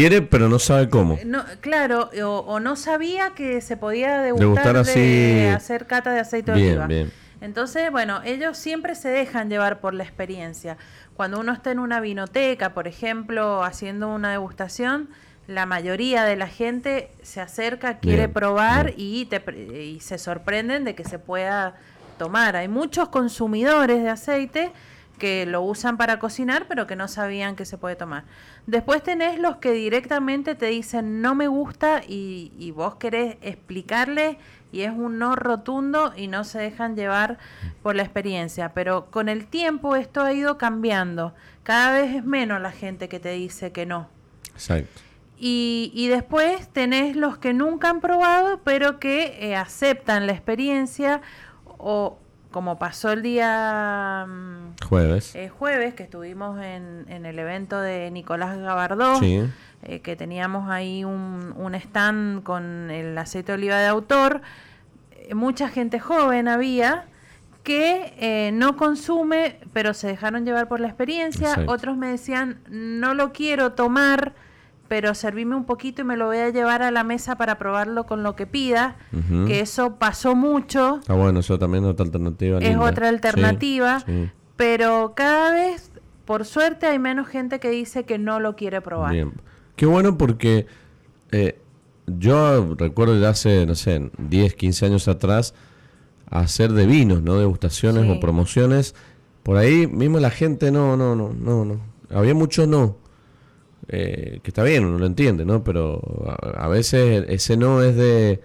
quiere 0.00 0.22
pero 0.22 0.48
no 0.48 0.58
sabe 0.58 0.88
cómo. 0.88 1.18
No, 1.24 1.44
claro, 1.60 2.10
o, 2.24 2.38
o 2.40 2.60
no 2.60 2.76
sabía 2.76 3.30
que 3.30 3.60
se 3.60 3.76
podía 3.76 4.20
Degustar 4.20 4.74
degustar, 4.74 4.76
así. 4.76 5.00
de 5.00 5.50
hacer 5.50 5.86
cata 5.86 6.12
de 6.12 6.20
aceite 6.20 6.52
de 6.52 6.68
oliva. 6.70 6.86
bien. 6.86 7.10
Entonces, 7.40 7.90
bueno, 7.90 8.20
ellos 8.24 8.56
siempre 8.56 8.94
se 8.94 9.08
dejan 9.10 9.50
llevar 9.50 9.80
por 9.80 9.92
la 9.94 10.02
experiencia. 10.04 10.78
Cuando 11.14 11.38
uno 11.38 11.52
está 11.52 11.70
en 11.70 11.78
una 11.78 12.00
vinoteca, 12.00 12.72
por 12.74 12.88
ejemplo, 12.88 13.62
haciendo 13.62 14.08
una 14.08 14.30
degustación, 14.30 15.08
la 15.46 15.64
mayoría 15.66 16.24
de 16.24 16.34
la 16.36 16.48
gente 16.48 17.10
se 17.22 17.40
acerca, 17.40 17.98
quiere 17.98 18.22
Bien, 18.26 18.32
probar 18.32 18.86
bien. 18.86 18.96
y, 18.98 19.26
te, 19.26 19.42
y 19.80 20.00
se 20.00 20.18
sorprenden 20.18 20.84
de 20.84 20.94
que 20.94 21.04
se 21.04 21.18
pueda 21.18 21.74
tomar. 22.18 22.56
Hay 22.56 22.68
muchos 22.68 23.10
consumidores 23.10 24.02
de 24.02 24.08
aceite 24.08 24.72
que 25.18 25.46
lo 25.46 25.62
usan 25.62 25.96
para 25.96 26.18
cocinar, 26.18 26.66
pero 26.68 26.86
que 26.86 26.96
no 26.96 27.08
sabían 27.08 27.56
que 27.56 27.64
se 27.64 27.78
puede 27.78 27.96
tomar. 27.96 28.24
Después 28.66 29.02
tenés 29.02 29.38
los 29.38 29.56
que 29.56 29.72
directamente 29.72 30.54
te 30.54 30.66
dicen 30.66 31.20
no 31.20 31.34
me 31.34 31.48
gusta 31.48 32.02
y, 32.06 32.52
y 32.58 32.70
vos 32.70 32.96
querés 32.96 33.36
explicarle 33.40 34.38
y 34.72 34.82
es 34.82 34.90
un 34.90 35.18
no 35.18 35.36
rotundo 35.36 36.12
y 36.16 36.26
no 36.28 36.44
se 36.44 36.58
dejan 36.58 36.96
llevar 36.96 37.38
por 37.82 37.96
la 37.96 38.02
experiencia. 38.02 38.74
Pero 38.74 39.10
con 39.10 39.28
el 39.28 39.46
tiempo 39.46 39.96
esto 39.96 40.22
ha 40.22 40.32
ido 40.32 40.58
cambiando. 40.58 41.34
Cada 41.62 41.92
vez 41.92 42.14
es 42.14 42.24
menos 42.24 42.60
la 42.60 42.72
gente 42.72 43.08
que 43.08 43.18
te 43.18 43.30
dice 43.30 43.72
que 43.72 43.86
no. 43.86 44.08
Exacto. 44.52 45.00
Y, 45.38 45.92
y 45.94 46.08
después 46.08 46.68
tenés 46.68 47.14
los 47.14 47.38
que 47.38 47.52
nunca 47.52 47.90
han 47.90 48.00
probado, 48.00 48.60
pero 48.64 48.98
que 48.98 49.36
eh, 49.40 49.56
aceptan 49.56 50.26
la 50.26 50.32
experiencia 50.32 51.20
o 51.78 52.18
como 52.56 52.78
pasó 52.78 53.12
el 53.12 53.20
día 53.20 54.24
mm, 54.26 54.82
Jueves. 54.88 55.36
eh, 55.36 55.50
jueves, 55.50 55.92
que 55.92 56.04
estuvimos 56.04 56.58
en, 56.64 57.04
en 57.10 57.26
el 57.26 57.38
evento 57.38 57.78
de 57.82 58.10
Nicolás 58.10 58.56
Gabardó, 58.56 59.18
Sí. 59.18 59.42
eh, 59.82 60.00
que 60.00 60.16
teníamos 60.16 60.70
ahí 60.70 61.04
un, 61.04 61.52
un 61.54 61.74
stand 61.74 62.44
con 62.44 62.90
el 62.90 63.18
aceite 63.18 63.52
de 63.52 63.58
oliva 63.58 63.76
de 63.78 63.88
autor, 63.88 64.40
eh, 65.12 65.34
mucha 65.34 65.68
gente 65.68 66.00
joven 66.00 66.48
había 66.48 67.04
que 67.62 68.14
eh, 68.18 68.52
no 68.54 68.78
consume, 68.78 69.58
pero 69.74 69.92
se 69.92 70.06
dejaron 70.06 70.46
llevar 70.46 70.66
por 70.66 70.80
la 70.80 70.86
experiencia. 70.88 71.48
Exacto. 71.50 71.70
Otros 71.72 71.98
me 71.98 72.06
decían, 72.06 72.60
no 72.70 73.12
lo 73.12 73.34
quiero 73.34 73.72
tomar, 73.72 74.32
pero 74.88 75.14
servime 75.14 75.56
un 75.56 75.64
poquito 75.64 76.02
y 76.02 76.04
me 76.04 76.16
lo 76.16 76.26
voy 76.26 76.38
a 76.38 76.50
llevar 76.50 76.82
a 76.82 76.90
la 76.90 77.02
mesa 77.04 77.36
para 77.36 77.58
probarlo 77.58 78.04
con 78.06 78.22
lo 78.22 78.36
que 78.36 78.46
pida, 78.46 78.96
que 79.46 79.60
eso 79.60 79.96
pasó 79.96 80.34
mucho 80.36 81.00
Ah, 81.08 81.14
bueno, 81.14 81.40
eso 81.40 81.58
también 81.58 81.84
es 81.84 81.90
otra 81.90 82.04
alternativa. 82.06 82.58
es 82.58 82.64
linda. 82.68 82.84
otra 82.84 83.08
Sí, 83.08 83.14
alternativa, 83.14 84.00
sí. 84.00 84.30
pero 84.56 85.12
cada 85.16 85.52
vez, 85.52 85.90
por 86.24 86.44
suerte, 86.44 86.86
hay 86.86 86.98
menos 86.98 87.26
gente 87.28 87.58
que 87.60 87.70
dice 87.70 88.04
que 88.04 88.18
no 88.18 88.40
lo 88.40 88.54
quiere 88.56 88.80
probar. 88.80 89.12
Bien. 89.12 89.32
Qué 89.76 89.86
bueno 89.86 90.16
porque 90.16 90.66
eh, 91.32 91.58
yo 92.06 92.74
recuerdo 92.76 93.18
de 93.18 93.26
hace, 93.26 93.66
no 93.66 93.74
sé, 93.74 94.10
10, 94.18 94.54
15 94.54 94.86
años 94.86 95.08
atrás, 95.08 95.54
hacer 96.30 96.72
de 96.72 96.86
vinos, 96.86 97.22
¿no? 97.22 97.36
Degustaciones 97.38 98.04
Sí. 98.04 98.10
o 98.10 98.20
promociones. 98.20 98.94
Por 99.42 99.56
ahí 99.56 99.86
mismo 99.86 100.18
la 100.20 100.30
gente 100.30 100.70
no, 100.70 100.96
no, 100.96 101.14
no, 101.14 101.32
no, 101.32 101.64
no. 101.64 101.80
Había 102.10 102.34
mucho 102.34 102.66
no. 102.66 102.96
Eh, 103.88 104.40
que 104.42 104.50
está 104.50 104.62
bien, 104.64 104.84
uno 104.84 104.98
lo 104.98 105.06
entiende, 105.06 105.44
¿no? 105.44 105.62
Pero 105.62 106.00
a, 106.26 106.64
a 106.64 106.68
veces 106.68 107.24
ese 107.28 107.56
no 107.56 107.82
es 107.82 107.94
de, 107.96 108.40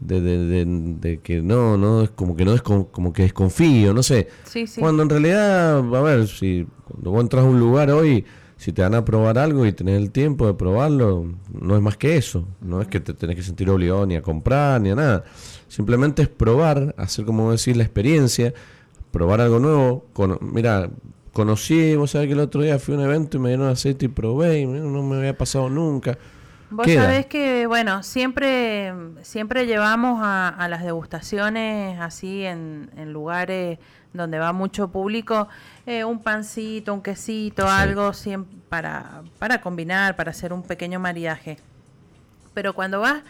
de, 0.00 0.20
de- 0.22 0.44
de- 0.46 0.64
de 1.00 1.18
que 1.18 1.42
no, 1.42 1.76
no, 1.76 2.02
es 2.02 2.10
como 2.10 2.34
que 2.34 2.44
no 2.46 2.54
es 2.54 2.62
como, 2.62 2.88
como 2.88 3.12
que 3.12 3.22
desconfío, 3.24 3.92
no 3.92 4.02
sé. 4.02 4.28
Sí, 4.44 4.66
sí. 4.66 4.80
Cuando 4.80 5.02
en 5.02 5.10
realidad, 5.10 5.78
a 5.78 6.00
ver, 6.02 6.26
si 6.28 6.66
cuando 6.88 7.10
vos 7.10 7.20
entras 7.22 7.44
a 7.44 7.48
un 7.48 7.60
lugar 7.60 7.90
hoy, 7.90 8.24
si 8.56 8.72
te 8.72 8.80
van 8.82 8.94
a 8.94 9.04
probar 9.04 9.38
algo 9.38 9.64
y 9.66 9.72
tenés 9.72 9.98
el 10.00 10.10
tiempo 10.10 10.46
de 10.46 10.54
probarlo, 10.54 11.26
no 11.52 11.76
es 11.76 11.82
más 11.82 11.96
que 11.96 12.16
eso. 12.16 12.46
No 12.60 12.80
es 12.82 12.88
que 12.88 13.00
te 13.00 13.12
tenés 13.14 13.36
que 13.36 13.42
sentir 13.42 13.68
obligado 13.70 14.06
ni 14.06 14.16
a 14.16 14.22
comprar 14.22 14.80
ni 14.80 14.90
a 14.90 14.94
nada. 14.94 15.24
Simplemente 15.68 16.22
es 16.22 16.28
probar, 16.28 16.94
hacer 16.98 17.24
como 17.26 17.50
decís 17.52 17.76
la 17.76 17.84
experiencia, 17.84 18.52
probar 19.10 19.40
algo 19.40 19.58
nuevo. 19.60 20.04
Con, 20.12 20.38
mira, 20.42 20.90
conocí, 21.32 21.94
vos 21.96 22.10
sabés 22.12 22.26
que 22.28 22.32
el 22.34 22.40
otro 22.40 22.62
día 22.62 22.78
fui 22.78 22.94
a 22.94 22.98
un 22.98 23.04
evento 23.04 23.36
y 23.36 23.40
me 23.40 23.48
dieron 23.50 23.68
aceite 23.68 24.06
y 24.06 24.08
probé 24.08 24.60
y 24.60 24.66
no 24.66 25.02
me 25.02 25.16
había 25.16 25.36
pasado 25.36 25.68
nunca. 25.68 26.18
Vos 26.72 26.86
Queda. 26.86 27.02
sabés 27.04 27.26
que, 27.26 27.66
bueno, 27.66 28.02
siempre, 28.04 28.92
siempre 29.22 29.66
llevamos 29.66 30.20
a, 30.22 30.48
a 30.48 30.68
las 30.68 30.84
degustaciones 30.84 31.98
así 32.00 32.44
en, 32.44 32.90
en 32.96 33.12
lugares 33.12 33.78
donde 34.12 34.38
va 34.38 34.52
mucho 34.52 34.88
público, 34.88 35.48
eh, 35.86 36.04
un 36.04 36.20
pancito, 36.22 36.94
un 36.94 37.02
quesito, 37.02 37.62
Sí. 37.64 37.68
algo 37.72 38.10
siem- 38.12 38.44
para, 38.68 39.22
para 39.38 39.60
combinar, 39.60 40.14
para 40.16 40.30
hacer 40.30 40.52
un 40.52 40.62
pequeño 40.62 41.00
maridaje. 41.00 41.58
Pero 42.54 42.72
cuando 42.74 43.00
vas, 43.00 43.22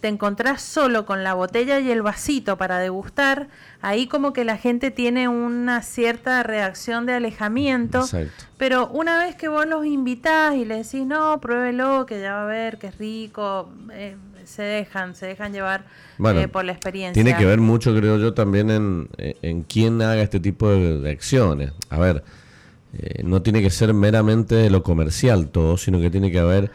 te 0.00 0.08
encontrás 0.08 0.62
solo 0.62 1.06
con 1.06 1.24
la 1.24 1.34
botella 1.34 1.80
y 1.80 1.90
el 1.90 2.02
vasito 2.02 2.56
para 2.56 2.78
degustar, 2.78 3.48
ahí 3.80 4.06
como 4.06 4.32
que 4.32 4.44
la 4.44 4.56
gente 4.56 4.90
tiene 4.90 5.28
una 5.28 5.82
cierta 5.82 6.42
reacción 6.42 7.06
de 7.06 7.14
alejamiento. 7.14 8.00
Exacto. 8.00 8.44
Pero 8.56 8.88
una 8.88 9.18
vez 9.18 9.34
que 9.36 9.48
vos 9.48 9.66
los 9.66 9.84
invitás 9.86 10.54
y 10.54 10.64
les 10.64 10.90
decís, 10.90 11.06
no, 11.06 11.40
pruébelo, 11.40 12.06
que 12.06 12.20
ya 12.20 12.34
va 12.34 12.42
a 12.42 12.46
ver, 12.46 12.78
que 12.78 12.88
es 12.88 12.98
rico, 12.98 13.70
eh, 13.92 14.16
se 14.44 14.62
dejan, 14.62 15.14
se 15.14 15.26
dejan 15.26 15.52
llevar 15.52 15.84
Bueno, 16.16 16.40
eh, 16.40 16.48
por 16.48 16.64
la 16.64 16.72
experiencia. 16.72 17.22
Tiene 17.22 17.38
que 17.38 17.44
ver 17.44 17.60
mucho, 17.60 17.94
creo 17.94 18.18
yo, 18.18 18.34
también 18.34 18.70
en, 18.70 19.08
en 19.18 19.62
quién 19.62 20.00
haga 20.00 20.22
este 20.22 20.40
tipo 20.40 20.70
de, 20.70 21.10
acciones. 21.10 21.72
A 21.90 21.98
ver, 21.98 22.24
eh, 22.98 23.22
no 23.24 23.42
tiene 23.42 23.62
que 23.62 23.70
ser 23.70 23.92
meramente 23.94 24.70
lo 24.70 24.82
comercial 24.82 25.48
todo, 25.48 25.76
sino 25.76 26.00
que 26.00 26.10
tiene 26.10 26.30
que 26.30 26.38
haber 26.38 26.70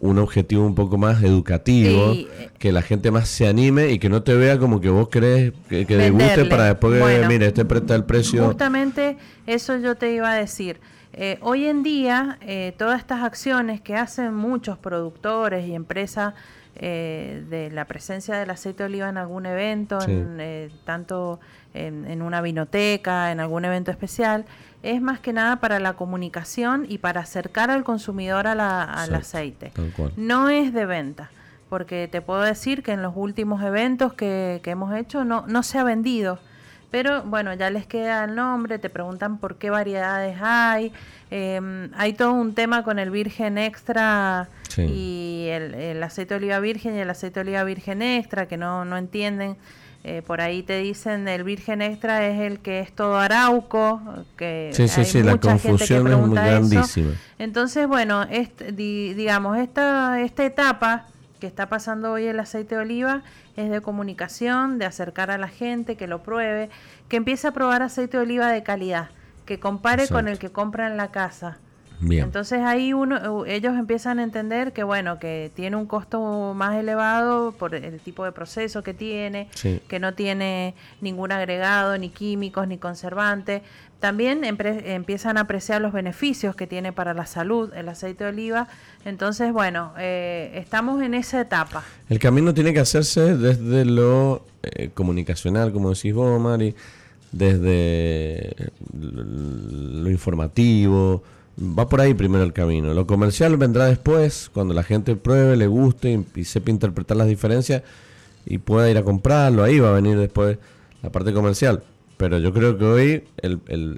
un 0.00 0.18
objetivo 0.18 0.64
un 0.66 0.74
poco 0.74 0.98
más 0.98 1.22
educativo, 1.22 2.12
Sí, 2.14 2.28
eh. 2.38 2.50
que 2.58 2.72
la 2.72 2.82
gente 2.82 3.10
más 3.10 3.28
se 3.28 3.46
anime 3.48 3.90
y 3.92 3.98
que 3.98 4.08
no 4.08 4.22
te 4.22 4.34
vea 4.34 4.58
como 4.58 4.80
que 4.80 4.88
vos 4.88 5.08
querés 5.08 5.52
que, 5.68 5.86
que 5.86 5.96
deguste 5.96 6.44
para 6.46 6.64
después 6.66 6.94
que, 6.94 7.00
Bueno, 7.00 7.28
mire, 7.28 7.46
este 7.46 7.64
presta 7.64 7.94
el 7.94 8.04
precio. 8.04 8.46
Justamente 8.46 9.16
eso 9.46 9.76
yo 9.78 9.94
te 9.96 10.12
iba 10.12 10.30
a 10.30 10.34
decir. 10.34 10.80
Eh, 11.12 11.38
hoy 11.40 11.66
en 11.66 11.82
día, 11.82 12.38
eh, 12.42 12.74
todas 12.76 13.00
estas 13.00 13.22
acciones 13.24 13.80
que 13.80 13.96
hacen 13.96 14.34
muchos 14.34 14.78
productores 14.78 15.66
y 15.66 15.74
empresas 15.74 16.34
eh, 16.80 17.42
de 17.50 17.70
la 17.72 17.86
presencia 17.86 18.36
del 18.36 18.50
aceite 18.50 18.84
de 18.84 18.88
oliva 18.88 19.08
en 19.08 19.16
algún 19.18 19.46
evento, 19.46 20.00
Sí. 20.00 20.12
en, 20.12 20.36
eh, 20.38 20.70
tanto 20.84 21.40
en, 21.74 22.06
en 22.06 22.22
una 22.22 22.40
vinoteca, 22.40 23.30
en 23.32 23.40
algún 23.40 23.64
evento 23.64 23.90
especial, 23.90 24.44
es 24.82 25.00
más 25.02 25.20
que 25.20 25.32
nada 25.32 25.56
para 25.56 25.80
la 25.80 25.94
comunicación 25.94 26.86
y 26.88 26.98
para 26.98 27.20
acercar 27.20 27.70
al 27.70 27.84
consumidor 27.84 28.46
a 28.46 28.54
la- 28.54 28.84
al 28.84 29.14
aceite. 29.14 29.72
No 30.16 30.48
es 30.48 30.72
de 30.72 30.86
venta, 30.86 31.30
porque 31.68 32.08
te 32.10 32.20
puedo 32.22 32.40
decir 32.42 32.82
que 32.82 32.92
en 32.92 33.02
los 33.02 33.12
últimos 33.16 33.62
eventos 33.62 34.12
que, 34.14 34.60
que 34.62 34.70
hemos 34.70 34.94
hecho 34.94 35.24
no, 35.24 35.44
no 35.46 35.62
se 35.62 35.78
ha 35.78 35.84
vendido. 35.84 36.38
Pero 36.90 37.22
bueno, 37.24 37.52
ya 37.52 37.68
les 37.68 37.86
queda 37.86 38.24
el 38.24 38.34
nombre, 38.34 38.78
te 38.78 38.88
preguntan 38.88 39.36
por 39.38 39.56
qué 39.56 39.68
variedades 39.68 40.38
hay. 40.40 40.90
eh, 41.30 41.90
hay 41.94 42.14
todo 42.14 42.32
un 42.32 42.54
tema 42.54 42.82
con 42.82 42.98
el 42.98 43.10
virgen 43.10 43.58
extra 43.58 44.48
Sí. 44.70 44.82
y 44.82 45.48
el, 45.50 45.74
el 45.74 46.02
aceite 46.02 46.34
de 46.34 46.38
oliva 46.38 46.60
virgen 46.60 46.94
y 46.96 47.00
el 47.00 47.10
aceite 47.10 47.40
de 47.42 47.50
oliva 47.50 47.64
virgen 47.64 48.00
extra, 48.00 48.46
que 48.46 48.56
no, 48.56 48.84
no 48.86 48.96
entienden. 48.96 49.56
Eh, 50.10 50.22
por 50.22 50.40
ahí 50.40 50.62
te 50.62 50.78
dicen 50.78 51.28
el 51.28 51.44
virgen 51.44 51.82
extra 51.82 52.26
es 52.26 52.40
el 52.40 52.60
que 52.60 52.80
es 52.80 52.92
todo 52.92 53.18
arauco, 53.18 54.00
que 54.38 54.70
Sí, 54.72 54.88
sí, 54.88 55.00
hay 55.00 55.06
sí, 55.06 55.22
la 55.22 55.32
mucha 55.32 55.50
gente 55.58 55.62
que 55.64 55.68
confusión 55.68 55.98
es 55.98 56.02
muy 56.04 56.12
pregunta 56.12 56.40
eso. 56.48 56.50
grandísima. 56.70 57.12
Entonces, 57.38 57.86
bueno, 57.86 58.22
este, 58.30 58.72
di- 58.72 59.12
digamos, 59.12 59.58
esta, 59.58 60.18
esta 60.22 60.46
etapa 60.46 61.04
que 61.40 61.46
está 61.46 61.68
pasando 61.68 62.12
hoy 62.12 62.24
el 62.24 62.40
aceite 62.40 62.74
de 62.76 62.80
oliva 62.80 63.20
es 63.54 63.68
de 63.68 63.82
comunicación, 63.82 64.78
de 64.78 64.86
acercar 64.86 65.30
a 65.30 65.36
la 65.36 65.48
gente, 65.48 65.96
que 65.96 66.06
lo 66.06 66.22
pruebe, 66.22 66.70
que 67.10 67.18
empiece 67.18 67.46
a 67.46 67.52
probar 67.52 67.82
aceite 67.82 68.16
de 68.16 68.22
oliva 68.22 68.50
de 68.50 68.62
calidad, 68.62 69.10
que 69.44 69.60
compare 69.60 70.08
con 70.08 70.26
el 70.26 70.38
que 70.38 70.50
compra 70.50 70.86
en 70.86 70.96
la 70.96 71.08
casa. 71.10 71.58
Bien. 72.00 72.24
Entonces 72.24 72.60
ahí 72.60 72.92
uno, 72.92 73.44
ellos 73.44 73.76
empiezan 73.76 74.18
a 74.20 74.22
entender 74.22 74.72
que 74.72 74.84
bueno, 74.84 75.18
que 75.18 75.50
tiene 75.54 75.76
un 75.76 75.86
costo 75.86 76.54
más 76.54 76.76
elevado 76.76 77.52
por 77.52 77.74
el 77.74 77.98
tipo 78.00 78.24
de 78.24 78.32
proceso 78.32 78.82
que 78.82 78.94
tiene, 78.94 79.48
Sí. 79.54 79.80
que 79.88 79.98
no 79.98 80.14
tiene 80.14 80.74
ningún 81.00 81.32
agregado, 81.32 81.98
ni 81.98 82.10
químicos, 82.10 82.68
ni 82.68 82.78
conservante. 82.78 83.62
También 83.98 84.44
empiezan 84.44 85.38
a 85.38 85.40
apreciar 85.40 85.80
los 85.80 85.92
beneficios 85.92 86.54
que 86.54 86.68
tiene 86.68 86.92
para 86.92 87.14
la 87.14 87.26
salud 87.26 87.72
el 87.74 87.88
aceite 87.88 88.22
de 88.22 88.30
oliva. 88.30 88.68
Entonces, 89.04 89.52
bueno, 89.52 89.92
eh, 89.98 90.52
estamos 90.54 91.02
en 91.02 91.14
esa 91.14 91.40
etapa. 91.40 91.82
El 92.08 92.20
camino 92.20 92.54
tiene 92.54 92.72
que 92.72 92.78
hacerse 92.78 93.36
desde 93.36 93.84
lo 93.84 94.44
eh, 94.62 94.90
comunicacional, 94.94 95.72
como 95.72 95.90
decís 95.90 96.14
vos, 96.14 96.40
Mari, 96.40 96.76
desde 97.32 98.70
lo 98.92 100.08
informativo. 100.10 101.24
Va 101.60 101.88
por 101.88 102.00
ahí 102.00 102.14
primero 102.14 102.44
el 102.44 102.52
camino. 102.52 102.94
Lo 102.94 103.06
comercial 103.06 103.56
vendrá 103.56 103.86
después, 103.86 104.50
cuando 104.54 104.74
la 104.74 104.82
gente 104.84 105.16
pruebe, 105.16 105.56
le 105.56 105.66
guste 105.66 106.24
y, 106.36 106.44
sepa 106.44 106.70
interpretar 106.70 107.16
las 107.16 107.26
diferencias 107.26 107.82
y 108.46 108.58
pueda 108.58 108.88
ir 108.90 108.96
a 108.98 109.02
comprarlo. 109.02 109.64
Ahí 109.64 109.80
va 109.80 109.88
a 109.90 109.92
venir 109.92 110.16
después 110.18 110.58
la 111.02 111.10
parte 111.10 111.32
comercial. 111.32 111.82
Pero 112.16 112.38
yo 112.38 112.52
creo 112.52 112.78
que 112.78 112.84
hoy 112.84 113.24
el- 113.38 113.60
el- 113.68 113.96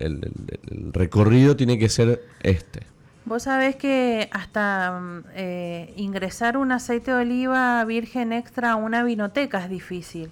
el 0.71 0.93
recorrido 0.93 1.57
tiene 1.57 1.79
que 1.79 1.89
ser 1.89 2.23
este. 2.43 2.81
Vos 3.27 3.43
sabés 3.45 3.77
que 3.77 4.29
hasta 4.33 4.99
mm, 5.01 5.25
eh, 5.35 5.93
ingresar 5.97 6.57
un 6.57 6.73
aceite 6.73 7.11
de 7.11 7.19
oliva 7.19 7.85
virgen 7.85 8.33
extra 8.33 8.73
a 8.73 8.77
una 8.77 9.03
vinoteca 9.05 9.63
es 9.63 9.71
difícil, 9.71 10.31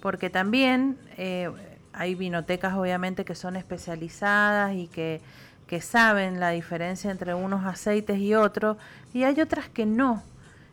porque 0.00 0.28
también 0.30 0.96
eh, 1.16 1.50
hay 1.92 2.14
vinotecas 2.14 2.74
obviamente 2.74 3.24
que 3.24 3.34
son 3.34 3.56
especializadas 3.56 4.74
y 4.76 4.86
que, 4.86 5.20
que 5.70 5.80
saben 5.80 6.40
la 6.40 6.50
diferencia 6.50 7.12
entre 7.12 7.32
unos 7.32 7.64
aceites 7.64 8.18
y 8.18 8.34
otros, 8.34 8.76
y 9.14 9.22
hay 9.22 9.40
otras 9.40 9.68
que 9.68 9.86
no. 9.86 10.20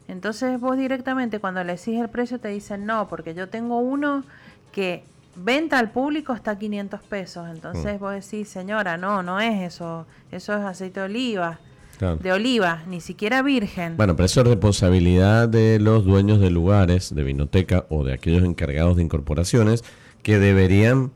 Entonces 0.08 0.60
vos 0.60 0.76
directamente 0.76 1.40
cuando 1.40 1.64
le 1.64 1.74
decís 1.74 2.00
el 2.00 2.10
precio 2.10 2.40
te 2.40 2.48
dicen 2.48 2.88
no, 2.88 3.08
porque 3.08 3.36
yo 3.36 3.48
tengo 3.48 3.78
uno 3.78 4.24
que 4.72 5.04
venta 5.36 5.78
al 5.78 5.92
público 5.92 6.34
está 6.34 6.52
a 6.52 6.58
500 6.58 7.00
pesos. 7.04 7.48
Entonces 7.48 8.00
vos 8.00 8.12
decís, 8.12 8.50
señora, 8.50 8.98
no, 8.98 9.22
no 9.22 9.40
es 9.40 9.72
eso, 9.72 10.08
eso 10.32 10.54
es 10.58 10.62
aceite 10.66 11.00
de 11.02 11.06
oliva, 11.06 11.60
Claro. 12.00 12.18
de 12.18 12.32
oliva, 12.32 12.82
ni 12.88 13.00
siquiera 13.00 13.44
virgen. 13.44 13.98
Bueno, 13.98 14.16
pero 14.16 14.26
eso 14.26 14.42
es 14.42 14.48
responsabilidad 14.48 15.48
de 15.48 15.78
los 15.80 16.06
dueños 16.06 16.40
de 16.40 16.50
lugares, 16.50 17.14
de 17.14 17.24
vinoteca 17.24 17.86
o 17.90 18.04
de 18.04 18.14
aquellos 18.14 18.44
encargados 18.44 18.98
de 18.98 19.04
incorporaciones 19.04 19.84
que 20.24 20.40
deberían 20.40 21.12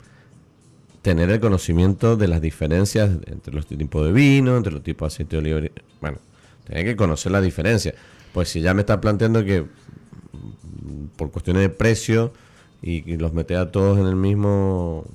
tener 1.02 1.30
el 1.32 1.40
conocimiento 1.40 2.16
de 2.16 2.28
las 2.28 2.42
diferencias 2.42 3.10
entre 3.28 3.54
los 3.54 3.66
tipos 3.66 4.06
de 4.06 4.12
vino, 4.12 4.56
entre 4.58 4.72
los 4.74 4.84
tipos 4.84 5.12
de 5.12 5.16
aceite 5.16 5.42
de 5.42 5.56
oliva. 5.56 5.74
Bueno, 6.00 6.18
tiene 6.66 6.84
que 6.86 6.96
conocer 6.96 7.32
la 7.32 7.42
diferencia. 7.42 7.94
Pues 8.34 8.50
si 8.50 8.62
ya 8.62 8.74
me 8.74 8.82
está 8.82 9.02
planteando 9.02 9.44
que 9.44 9.62
mm, 9.62 11.06
por 11.18 11.32
cuestiones 11.32 11.64
de 11.64 11.70
precio 11.70 12.34
y, 12.82 13.10
y 13.12 13.18
los 13.18 13.34
mete 13.34 13.56
a 13.56 13.72
todos 13.72 14.00
en 14.00 14.06
el 14.08 14.16
mismo 14.16 15.06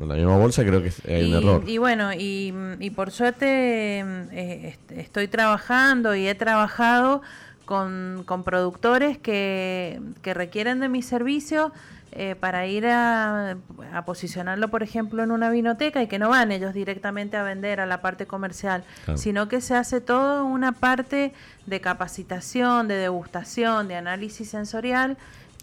en 0.00 0.08
la 0.08 0.14
misma 0.16 0.36
bolsa, 0.36 0.64
creo 0.64 0.82
que 0.82 0.90
hay 1.06 1.32
un 1.32 1.34
error. 1.42 1.62
y 1.68 1.78
bueno, 1.78 2.12
y, 2.12 2.52
y 2.80 2.90
por 2.90 3.10
suerte 3.12 4.02
mm, 4.04 4.32
eh, 4.32 4.68
est- 4.68 4.92
estoy 4.98 5.28
trabajando 5.28 6.14
y 6.16 6.26
he 6.26 6.34
trabajado 6.34 7.22
con, 7.64 8.24
con 8.26 8.42
productores 8.44 9.16
que, 9.18 10.00
que 10.22 10.34
requieren 10.34 10.80
de 10.80 10.88
mi 10.88 11.00
servicio 11.02 11.72
eh, 12.16 12.36
para 12.38 12.66
ir 12.66 12.86
a, 12.86 13.56
a 13.92 14.04
posicionarlo, 14.04 14.68
por 14.68 14.82
ejemplo, 14.82 15.22
en 15.22 15.30
una 15.30 15.50
vinoteca 15.50 16.02
y 16.02 16.06
que 16.06 16.18
no 16.18 16.28
van 16.30 16.52
ellos 16.52 16.72
directamente 16.74 17.36
a 17.36 17.42
vender 17.42 17.80
a 17.80 17.86
la 17.86 18.00
parte 18.00 18.26
comercial, 18.26 18.84
Claro. 19.04 19.18
sino 19.18 19.48
que 19.48 19.60
se 19.60 19.74
hace 19.74 20.00
todo 20.00 20.44
una 20.44 20.72
parte 20.72 21.32
de 21.66 21.80
capacitación, 21.80 22.88
de 22.88 22.94
degustación, 22.96 23.88
de 23.88 23.96
análisis 23.96 24.48
sensorial 24.50 25.16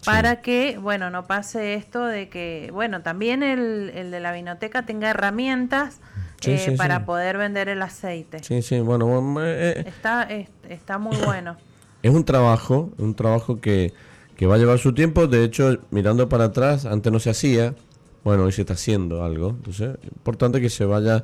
para 0.04 0.42
que, 0.42 0.78
bueno, 0.78 1.10
no 1.10 1.26
pase 1.26 1.74
esto 1.74 2.04
de 2.04 2.28
que, 2.28 2.70
bueno, 2.72 3.02
también 3.02 3.42
el, 3.42 3.90
el 3.94 4.10
de 4.10 4.20
la 4.20 4.32
vinoteca 4.32 4.82
tenga 4.82 5.10
herramientas 5.10 6.00
Sí, 6.40 6.50
eh, 6.50 6.58
sí, 6.58 6.76
para 6.76 7.04
poder 7.06 7.38
vender 7.38 7.68
el 7.68 7.80
aceite. 7.82 8.42
Sí, 8.42 8.62
sí, 8.62 8.80
bueno, 8.80 9.40
eh, 9.40 9.74
eh, 9.76 9.84
Está, 9.86 10.24
es- 10.24 10.48
está 10.68 10.98
muy 10.98 11.16
bueno. 11.24 11.56
Es 12.02 12.10
un 12.12 12.24
trabajo, 12.24 12.90
un 12.98 13.14
trabajo 13.14 13.60
que, 13.60 13.92
que 14.42 14.48
va 14.48 14.56
a 14.56 14.58
llevar 14.58 14.80
su 14.80 14.92
tiempo. 14.92 15.28
De 15.28 15.44
hecho, 15.44 15.78
mirando 15.92 16.28
para 16.28 16.46
atrás, 16.46 16.84
antes 16.84 17.12
no 17.12 17.20
se 17.20 17.30
hacía. 17.30 17.76
Bueno, 18.24 18.42
hoy 18.42 18.50
se 18.50 18.62
está 18.62 18.74
haciendo 18.74 19.22
algo. 19.22 19.50
Entonces, 19.50 19.94
es 20.02 20.08
importante 20.08 20.60
que 20.60 20.68
se 20.68 20.84
vaya 20.84 21.22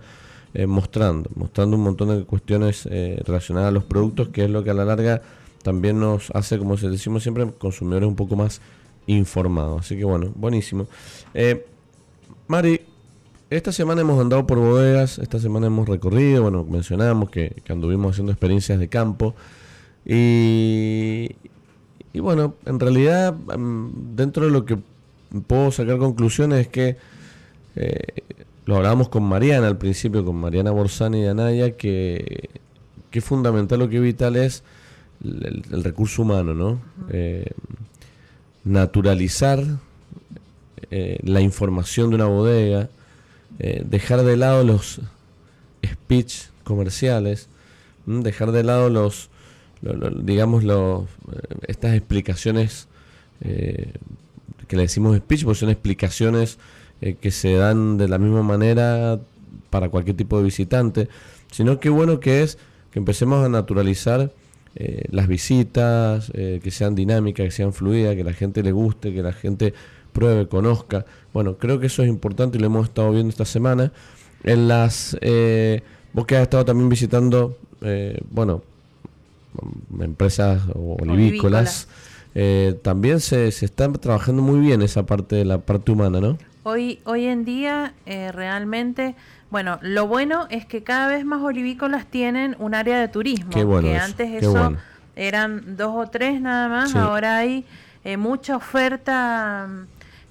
eh, 0.54 0.68
mostrando, 0.68 1.28
mostrando 1.34 1.76
un 1.76 1.82
montón 1.82 2.16
de 2.16 2.22
cuestiones 2.22 2.86
eh, 2.88 3.20
relacionadas 3.26 3.70
a 3.70 3.72
los 3.72 3.82
productos, 3.82 4.28
que 4.28 4.44
es 4.44 4.50
lo 4.50 4.62
que 4.62 4.70
a 4.70 4.74
la 4.74 4.84
larga 4.84 5.20
también 5.64 5.98
nos 5.98 6.30
hace, 6.30 6.58
como 6.58 6.76
se 6.76 6.90
decimos 6.90 7.24
siempre, 7.24 7.50
consumidores 7.58 8.08
un 8.08 8.14
poco 8.14 8.36
más 8.36 8.60
informados. 9.08 9.80
Así 9.80 9.96
que 9.96 10.04
bueno, 10.04 10.30
buenísimo. 10.36 10.86
Eh, 11.34 11.66
Mari, 12.46 12.82
esta 13.50 13.72
semana 13.72 14.02
hemos 14.02 14.20
andado 14.20 14.46
por 14.46 14.58
bodegas, 14.58 15.18
esta 15.18 15.40
semana 15.40 15.66
hemos 15.66 15.88
recorrido, 15.88 16.42
bueno, 16.42 16.62
mencionamos 16.62 17.30
que, 17.30 17.62
que 17.64 17.72
anduvimos 17.72 18.12
haciendo 18.12 18.30
experiencias 18.30 18.78
de 18.78 18.86
campo. 18.86 19.34
Y, 20.06 21.34
y 22.18 22.20
bueno, 22.20 22.56
en 22.66 22.80
realidad, 22.80 23.32
mm, 23.32 24.16
dentro 24.16 24.44
de 24.44 24.50
lo 24.50 24.64
que 24.64 24.76
puedo 25.46 25.70
sacar 25.70 25.98
conclusiones 25.98 26.62
es 26.62 26.66
que 26.66 26.96
eh, 27.76 28.24
lo 28.66 28.76
hablábamos 28.76 29.08
con 29.08 29.22
Mariana 29.22 29.68
al 29.68 29.78
principio, 29.78 30.24
con 30.24 30.34
Mariana 30.34 30.72
Borsani 30.72 31.22
de 31.22 31.28
Anaya, 31.28 31.76
que, 31.76 32.50
que 33.12 33.20
es 33.20 33.24
fundamental 33.24 33.78
lo 33.78 33.88
que 33.88 33.98
es 33.98 34.02
vital 34.02 34.34
es 34.34 34.64
el, 35.22 35.84
recurso 35.84 36.22
humano, 36.22 36.54
¿no? 36.54 36.80
Eh, 37.08 37.52
naturalizar 38.64 39.62
eh, 40.90 41.20
la 41.22 41.40
información 41.40 42.10
de 42.10 42.16
una 42.16 42.26
bodega, 42.26 42.88
dejar 43.84 44.24
de 44.24 44.36
lado 44.36 44.64
los 44.64 45.00
speech 45.86 46.46
comerciales, 46.64 47.48
¿m? 48.08 48.24
dejar 48.24 48.50
de 48.50 48.64
lado 48.64 48.90
los, 48.90 49.30
lo- 49.82 49.94
lo- 49.94 50.10
digamos, 50.10 50.64
los, 50.64 51.04
eh, 51.32 51.56
estas 51.68 51.94
explicaciones 51.94 52.88
eh, 53.40 53.92
que 54.66 54.76
le 54.76 54.82
decimos 54.82 55.16
speech, 55.16 55.44
porque 55.44 55.60
son 55.60 55.70
explicaciones 55.70 56.58
eh, 57.00 57.14
que 57.20 57.30
se 57.30 57.54
dan 57.54 57.96
de 57.96 58.08
la 58.08 58.18
misma 58.18 58.42
manera 58.42 59.18
para 59.70 59.88
cualquier 59.88 60.16
tipo 60.16 60.38
de 60.38 60.44
visitante, 60.44 61.08
sino 61.52 61.78
que 61.80 61.88
bueno 61.90 62.20
que 62.20 62.42
es 62.42 62.58
que 62.90 62.98
empecemos 62.98 63.44
a 63.44 63.48
naturalizar 63.48 64.32
eh, 64.74 65.04
las 65.10 65.26
visitas, 65.28 66.30
eh, 66.34 66.60
que 66.62 66.70
sean 66.70 66.94
dinámicas, 66.94 67.44
que 67.44 67.50
sean 67.50 67.72
fluidas, 67.72 68.16
que 68.16 68.24
la 68.24 68.32
gente 68.32 68.62
le 68.62 68.72
guste, 68.72 69.12
que 69.14 69.22
la 69.22 69.32
gente 69.32 69.74
pruebe, 70.12 70.48
conozca. 70.48 71.04
Bueno, 71.32 71.56
creo 71.58 71.78
que 71.80 71.86
eso 71.86 72.02
es 72.02 72.08
importante 72.08 72.58
y 72.58 72.60
lo 72.60 72.66
hemos 72.66 72.88
estado 72.88 73.10
viendo 73.12 73.28
esta 73.30 73.44
semana. 73.44 73.92
En 74.44 74.68
las, 74.68 75.16
vos 76.12 76.26
que 76.26 76.36
has 76.36 76.42
estado 76.42 76.64
también 76.64 76.88
visitando, 76.88 77.56
bueno, 78.30 78.62
empresas 80.00 80.62
o 80.74 80.96
Olivícolas. 81.00 81.88
eh, 82.34 82.78
también 82.82 83.20
se, 83.20 83.50
se 83.52 83.64
está 83.64 83.90
trabajando 83.92 84.42
muy 84.42 84.60
bien 84.60 84.82
esa 84.82 85.04
parte 85.06 85.36
de 85.36 85.44
la 85.44 85.58
parte 85.58 85.92
humana, 85.92 86.20
¿no? 86.20 86.38
Hoy, 86.62 87.00
hoy 87.04 87.24
en 87.26 87.44
día, 87.44 87.94
eh, 88.04 88.30
realmente, 88.32 89.14
bueno, 89.50 89.78
lo 89.80 90.06
bueno 90.06 90.46
es 90.50 90.66
que 90.66 90.82
cada 90.82 91.08
vez 91.08 91.24
más 91.24 91.40
olivícolas 91.42 92.06
tienen 92.06 92.54
un 92.58 92.74
área 92.74 93.00
de 93.00 93.08
turismo. 93.08 93.50
Qué 93.50 93.64
bueno 93.64 93.88
que 93.88 93.96
eso, 93.96 94.04
antes 94.04 94.30
qué 94.30 94.38
eso 94.38 94.50
bueno. 94.52 94.76
eran 95.16 95.76
dos 95.76 95.92
o 95.96 96.10
tres 96.10 96.40
nada 96.40 96.68
más, 96.68 96.90
Sí. 96.92 96.98
ahora 96.98 97.38
hay 97.38 97.64
eh, 98.04 98.16
mucha 98.18 98.56
oferta 98.56 99.66
mm, 99.68 99.82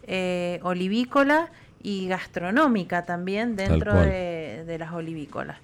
eh, 0.03 0.59
olivícola 0.63 1.49
y 1.81 2.07
gastronómica 2.07 3.05
también 3.05 3.55
dentro 3.55 3.93
de 3.93 4.75
las 4.79 4.93
olivícolas. 4.93 5.57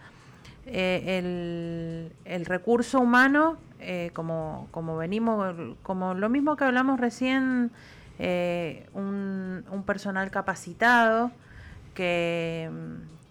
Eh, 0.66 1.20
el, 1.20 2.12
el 2.26 2.46
recurso 2.46 3.00
humano, 3.00 3.58
eh, 3.80 4.12
como, 4.14 4.68
como 4.72 4.96
venimos, 4.98 5.56
como 5.84 6.14
lo 6.14 6.30
mismo 6.30 6.56
que 6.56 6.64
hablamos 6.64 7.00
recién, 7.00 7.72
eh, 8.20 8.88
un, 8.94 9.66
un 9.70 9.84
personal 9.84 10.32
capacitado, 10.32 11.32
que, 11.94 12.70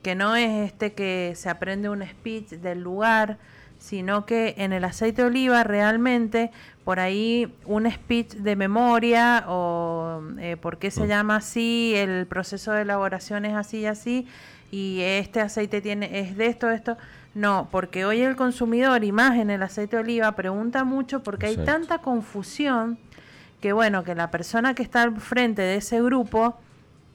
que 0.02 0.14
no 0.14 0.36
es 0.36 0.70
este 0.70 0.92
que 0.92 1.32
se 1.36 1.48
aprende 1.48 1.88
un 1.88 2.02
speech 2.06 2.50
del 2.50 2.82
lugar, 2.82 3.38
sino 3.78 4.26
que 4.26 4.54
en 4.58 4.72
el 4.72 4.84
aceite 4.84 5.22
de 5.22 5.28
oliva 5.28 5.64
realmente 5.64 6.52
por 6.84 7.00
ahí 7.00 7.52
un 7.64 7.90
speech 7.90 8.34
de 8.34 8.54
memoria 8.54 9.44
o 9.48 10.22
eh, 10.38 10.56
por 10.56 10.78
qué 10.78 10.90
se 10.90 11.08
llama 11.08 11.36
así, 11.36 11.94
el 11.96 12.26
proceso 12.26 12.72
de 12.72 12.82
elaboración 12.82 13.44
es 13.44 13.54
así 13.54 13.78
y 13.78 13.86
así, 13.86 14.28
y 14.70 15.00
este 15.00 15.40
aceite 15.40 15.80
tiene 15.80 16.20
es 16.20 16.36
de 16.36 16.46
esto, 16.46 16.70
esto. 16.70 16.96
No, 17.34 17.68
porque 17.70 18.04
hoy 18.04 18.20
el 18.20 18.36
consumidor 18.36 19.04
y 19.04 19.12
más 19.12 19.38
en 19.38 19.50
el 19.50 19.62
aceite 19.62 19.96
de 19.96 20.02
oliva 20.02 20.32
pregunta 20.32 20.84
mucho 20.84 21.22
porque 21.22 21.46
hay 21.46 21.56
tanta 21.56 21.98
confusión 21.98 22.98
que 23.60 23.72
bueno, 23.72 24.02
que 24.04 24.14
la 24.14 24.30
persona 24.30 24.74
que 24.74 24.82
está 24.82 25.02
al 25.02 25.20
frente 25.20 25.62
de 25.62 25.76
ese 25.76 26.02
grupo 26.02 26.58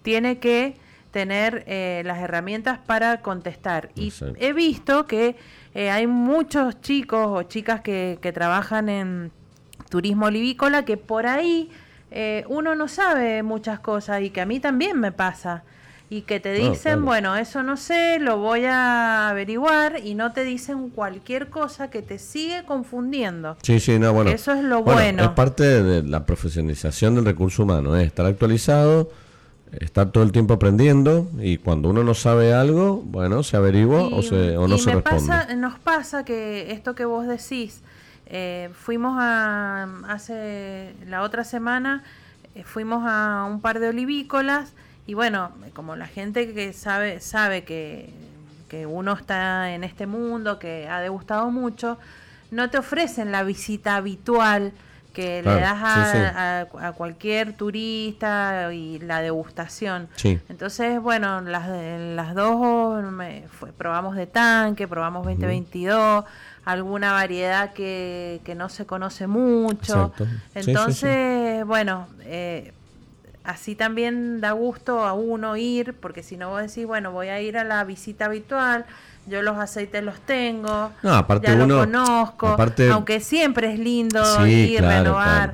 tiene 0.01 0.39
que 0.39 0.77
tener 1.11 1.63
eh, 1.67 2.01
las 2.05 2.19
herramientas 2.19 2.79
para 2.79 3.21
contestar. 3.21 3.89
Y 3.95 4.13
he 4.39 4.53
visto 4.53 5.05
que 5.07 5.35
eh, 5.75 5.91
hay 5.91 6.07
muchos 6.07 6.79
chicos 6.81 7.27
o 7.27 7.43
chicas 7.43 7.81
que, 7.81 8.17
que 8.21 8.31
trabajan 8.31 8.87
en 8.87 9.31
turismo 9.89 10.27
olivícola 10.27 10.85
que 10.85 10.97
por 10.97 11.27
ahí 11.27 11.69
eh, 12.11 12.45
uno 12.47 12.75
no 12.75 12.87
sabe 12.87 13.43
muchas 13.43 13.79
cosas 13.79 14.21
y 14.21 14.29
que 14.29 14.41
a 14.41 14.45
mí 14.45 14.59
también 14.59 14.99
me 14.99 15.11
pasa. 15.11 15.63
Y 16.09 16.21
que 16.21 16.39
te 16.39 16.53
dicen, 16.53 16.93
claro. 16.93 17.01
bueno, 17.01 17.35
eso 17.35 17.63
no 17.63 17.75
sé, 17.75 18.19
lo 18.19 18.37
voy 18.37 18.63
a 18.63 19.27
averiguar 19.27 19.99
y 20.05 20.15
no 20.15 20.31
te 20.31 20.45
dicen 20.45 20.89
cualquier 20.89 21.49
cosa 21.49 21.89
que 21.89 22.01
te 22.01 22.17
sigue 22.17 22.63
confundiendo. 22.63 23.57
Sí, 23.61 23.81
sí, 23.81 23.99
no, 23.99 24.13
bueno. 24.13 24.31
Eso 24.31 24.53
es 24.53 24.63
lo 24.63 24.83
bueno. 24.83 25.23
Es 25.23 25.29
parte 25.31 25.83
de 25.83 26.03
la 26.03 26.25
profesionalización 26.25 27.15
del 27.15 27.25
recurso 27.25 27.63
humano, 27.63 27.97
es 27.97 28.07
estar 28.07 28.25
actualizado, 28.25 29.11
estar 29.73 30.11
todo 30.11 30.23
el 30.23 30.31
tiempo 30.31 30.53
aprendiendo 30.53 31.29
y 31.39 31.57
cuando 31.57 31.89
uno 31.89 32.05
no 32.05 32.13
sabe 32.13 32.53
algo, 32.53 33.01
bueno, 33.03 33.43
se 33.43 33.57
averigua 33.57 34.03
o, 34.03 34.21
se, 34.21 34.55
o 34.55 34.65
no 34.67 34.75
y 34.75 34.79
se 34.79 34.89
me 34.91 35.01
responde. 35.01 35.27
pasa, 35.27 35.55
nos 35.55 35.77
pasa 35.79 36.23
que 36.23 36.71
esto 36.71 36.95
que 36.95 37.03
vos 37.03 37.27
decís, 37.27 37.81
eh, 38.27 38.69
fuimos 38.73 39.17
a, 39.19 39.87
hace 40.07 40.93
la 41.05 41.21
otra 41.21 41.43
semana, 41.43 42.03
eh, 42.55 42.63
fuimos 42.63 43.03
a 43.05 43.45
un 43.49 43.59
par 43.59 43.79
de 43.79 43.89
olivícolas 43.89 44.73
y 45.07 45.13
bueno, 45.15 45.51
como 45.73 45.95
la 45.95 46.05
gente 46.07 46.53
que 46.53 46.73
sabe, 46.73 47.19
sabe 47.21 47.63
que, 47.63 48.13
que 48.69 48.85
uno 48.85 49.13
está 49.13 49.73
en 49.73 49.83
este 49.83 50.05
mundo, 50.05 50.59
que 50.59 50.87
ha 50.87 50.99
degustado 51.01 51.49
mucho, 51.49 51.97
no 52.51 52.69
te 52.69 52.77
ofrecen 52.77 53.31
la 53.31 53.43
visita 53.43 53.95
habitual 53.95 54.71
que 55.13 55.39
Claro, 55.41 55.57
le 55.57 55.63
das 55.63 55.79
a, 55.83 56.05
sí, 56.11 56.17
sí. 56.19 56.23
a- 56.83 56.87
a 56.89 56.91
cualquier 56.91 57.53
turista 57.53 58.71
y 58.71 58.99
la 58.99 59.21
degustación. 59.21 60.07
Sí. 60.15 60.39
Entonces, 60.47 61.01
bueno, 61.01 61.41
las, 61.41 61.67
las 61.69 62.35
dos 62.35 63.03
me 63.11 63.43
fue- 63.49 63.71
probamos 63.71 64.15
de 64.15 64.27
tanque, 64.27 64.87
probamos 64.87 65.25
2022, 65.25 66.23
alguna 66.65 67.13
variedad 67.13 67.73
que, 67.73 68.41
que 68.43 68.53
no 68.53 68.69
se 68.69 68.85
conoce 68.85 69.25
mucho. 69.25 70.13
Exacto. 70.15 70.27
Entonces, 70.53 71.65
bueno, 71.65 72.07
eh, 72.21 72.73
así 73.47 73.75
también 73.75 74.39
da 74.41 74.51
gusto 74.51 75.03
a 75.05 75.13
uno 75.13 75.57
ir, 75.57 75.93
porque 75.95 76.21
si 76.21 76.37
no 76.37 76.49
vos 76.49 76.61
decís, 76.61 76.85
bueno, 76.85 77.11
voy 77.11 77.29
a 77.29 77.41
ir 77.41 77.57
a 77.57 77.63
la 77.63 77.83
visita 77.83 78.25
habitual, 78.25 78.85
yo 79.25 79.41
los 79.41 79.57
aceites 79.57 80.03
los 80.03 80.19
tengo, 80.21 80.91
No, 81.01 81.15
aparte 81.15 81.47
ya 81.47 81.53
uno- 81.55 81.65
los 81.65 81.85
conozco, 81.85 82.47
aparte- 82.49 82.89
aunque 82.91 83.19
siempre 83.21 83.73
es 83.73 83.79
lindo 83.79 84.23
Sí, 84.43 84.51
ir, 84.73 84.79
claro, 84.79 85.03
renovar. 85.03 85.53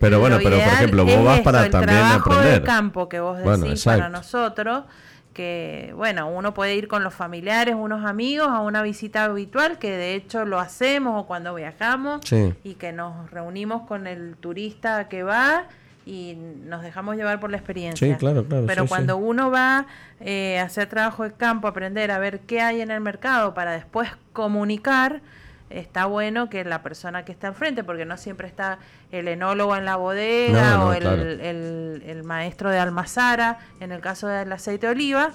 Pero 0.00 0.20
bueno, 0.20 0.36
pero 0.42 0.56
por 0.58 0.66
ejemplo, 0.66 1.04
vos 1.04 1.24
vas 1.24 1.34
esto, 1.38 1.44
para 1.44 1.64
el 1.66 1.70
también 1.70 1.98
aprender. 1.98 2.60
de 2.60 2.66
campo 2.66 3.08
que 3.08 3.20
vos 3.20 3.38
decís 3.38 3.44
Bueno, 3.44 3.74
para 3.84 4.08
nosotros, 4.08 4.84
que 5.32 5.92
bueno, 5.96 6.28
uno 6.28 6.54
puede 6.54 6.74
ir 6.76 6.86
con 6.88 7.02
los 7.02 7.14
familiares, 7.14 7.74
unos 7.76 8.04
amigos 8.04 8.48
a 8.48 8.60
una 8.60 8.82
visita 8.82 9.24
habitual, 9.24 9.78
que 9.78 9.90
de 9.90 10.14
hecho 10.14 10.44
lo 10.44 10.60
hacemos 10.60 11.20
o 11.22 11.26
cuando 11.26 11.54
viajamos 11.54 12.20
Sí. 12.24 12.54
y 12.64 12.74
que 12.74 12.92
nos 12.92 13.30
reunimos 13.30 13.82
con 13.86 14.06
el 14.06 14.36
turista 14.36 15.08
que 15.08 15.22
va 15.22 15.64
y 16.06 16.36
nos 16.64 16.82
dejamos 16.82 17.16
llevar 17.16 17.40
por 17.40 17.50
la 17.50 17.56
experiencia. 17.56 18.06
Sí, 18.06 18.14
claro, 18.18 18.44
claro, 18.44 18.66
Pero 18.66 18.82
sí, 18.82 18.88
cuando 18.88 19.16
sí. 19.16 19.22
uno 19.22 19.50
va 19.50 19.86
eh, 20.20 20.58
a 20.58 20.64
hacer 20.64 20.88
trabajo 20.88 21.24
de 21.24 21.32
campo, 21.32 21.66
aprender 21.68 22.10
a 22.10 22.18
ver 22.18 22.40
qué 22.40 22.60
hay 22.60 22.80
en 22.82 22.90
el 22.90 23.00
mercado 23.00 23.54
para 23.54 23.72
después 23.72 24.10
comunicar, 24.32 25.22
está 25.70 26.06
bueno 26.06 26.50
que 26.50 26.62
la 26.64 26.82
persona 26.82 27.24
que 27.24 27.32
está 27.32 27.48
enfrente, 27.48 27.82
porque 27.84 28.04
no 28.04 28.16
siempre 28.16 28.46
está 28.46 28.78
el 29.10 29.28
enólogo 29.28 29.74
en 29.76 29.84
la 29.86 29.96
bodega 29.96 30.70
No, 30.72 30.78
no, 30.78 30.86
o 30.88 30.92
el, 30.92 31.00
claro. 31.00 31.22
el- 31.22 32.02
el 32.06 32.22
maestro 32.24 32.70
de 32.70 32.78
almazara, 32.78 33.58
en 33.80 33.90
el 33.90 34.00
caso 34.00 34.26
del 34.28 34.52
aceite 34.52 34.86
de 34.86 34.92
oliva, 34.92 35.30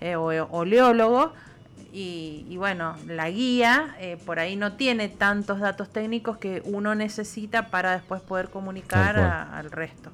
eh, 0.00 0.16
o 0.16 0.24
oleólogo. 0.50 1.32
Y, 1.92 2.44
y 2.48 2.56
bueno, 2.58 2.96
la 3.06 3.30
guía 3.30 3.96
eh, 3.98 4.18
por 4.26 4.38
ahí 4.38 4.56
no 4.56 4.74
tiene 4.74 5.08
tantos 5.08 5.58
datos 5.60 5.88
técnicos 5.90 6.36
que 6.36 6.60
uno 6.66 6.94
necesita 6.94 7.70
para 7.70 7.92
después 7.92 8.20
poder 8.20 8.50
comunicar 8.50 9.18
a- 9.18 9.56
al 9.58 9.70
resto. 9.70 10.10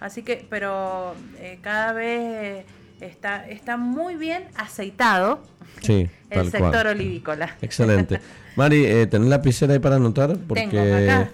Así 0.00 0.22
que, 0.22 0.44
pero 0.50 1.14
eh, 1.38 1.58
cada 1.62 1.92
vez 1.92 2.20
eh, 2.20 2.66
está, 3.00 3.48
está 3.48 3.76
muy 3.76 4.16
bien 4.16 4.42
aceitado 4.56 5.40
Sí, 5.80 6.08
el 6.30 6.50
sector 6.50 6.70
cual. 6.82 6.86
olivícola. 6.88 7.56
Excelente. 7.62 8.20
Mari, 8.56 8.84
eh, 8.84 9.06
¿tenés 9.06 9.28
lapicera 9.28 9.74
ahí 9.74 9.78
para 9.78 9.96
anotar? 9.96 10.36
Porque 10.48 10.68
Tengo, 10.68 10.80
acá. 10.96 11.30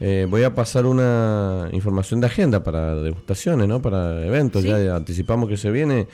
eh, 0.00 0.26
voy 0.28 0.42
a 0.42 0.52
pasar 0.54 0.84
una 0.84 1.68
información 1.72 2.20
de 2.20 2.26
agenda 2.26 2.64
para 2.64 2.96
degustaciones, 2.96 3.68
¿no? 3.68 3.80
Para 3.80 4.24
eventos. 4.26 4.62
Sí. 4.62 4.68
Ya 4.68 4.96
anticipamos 4.96 5.48
que 5.48 5.56
se 5.56 5.70
viene. 5.70 6.08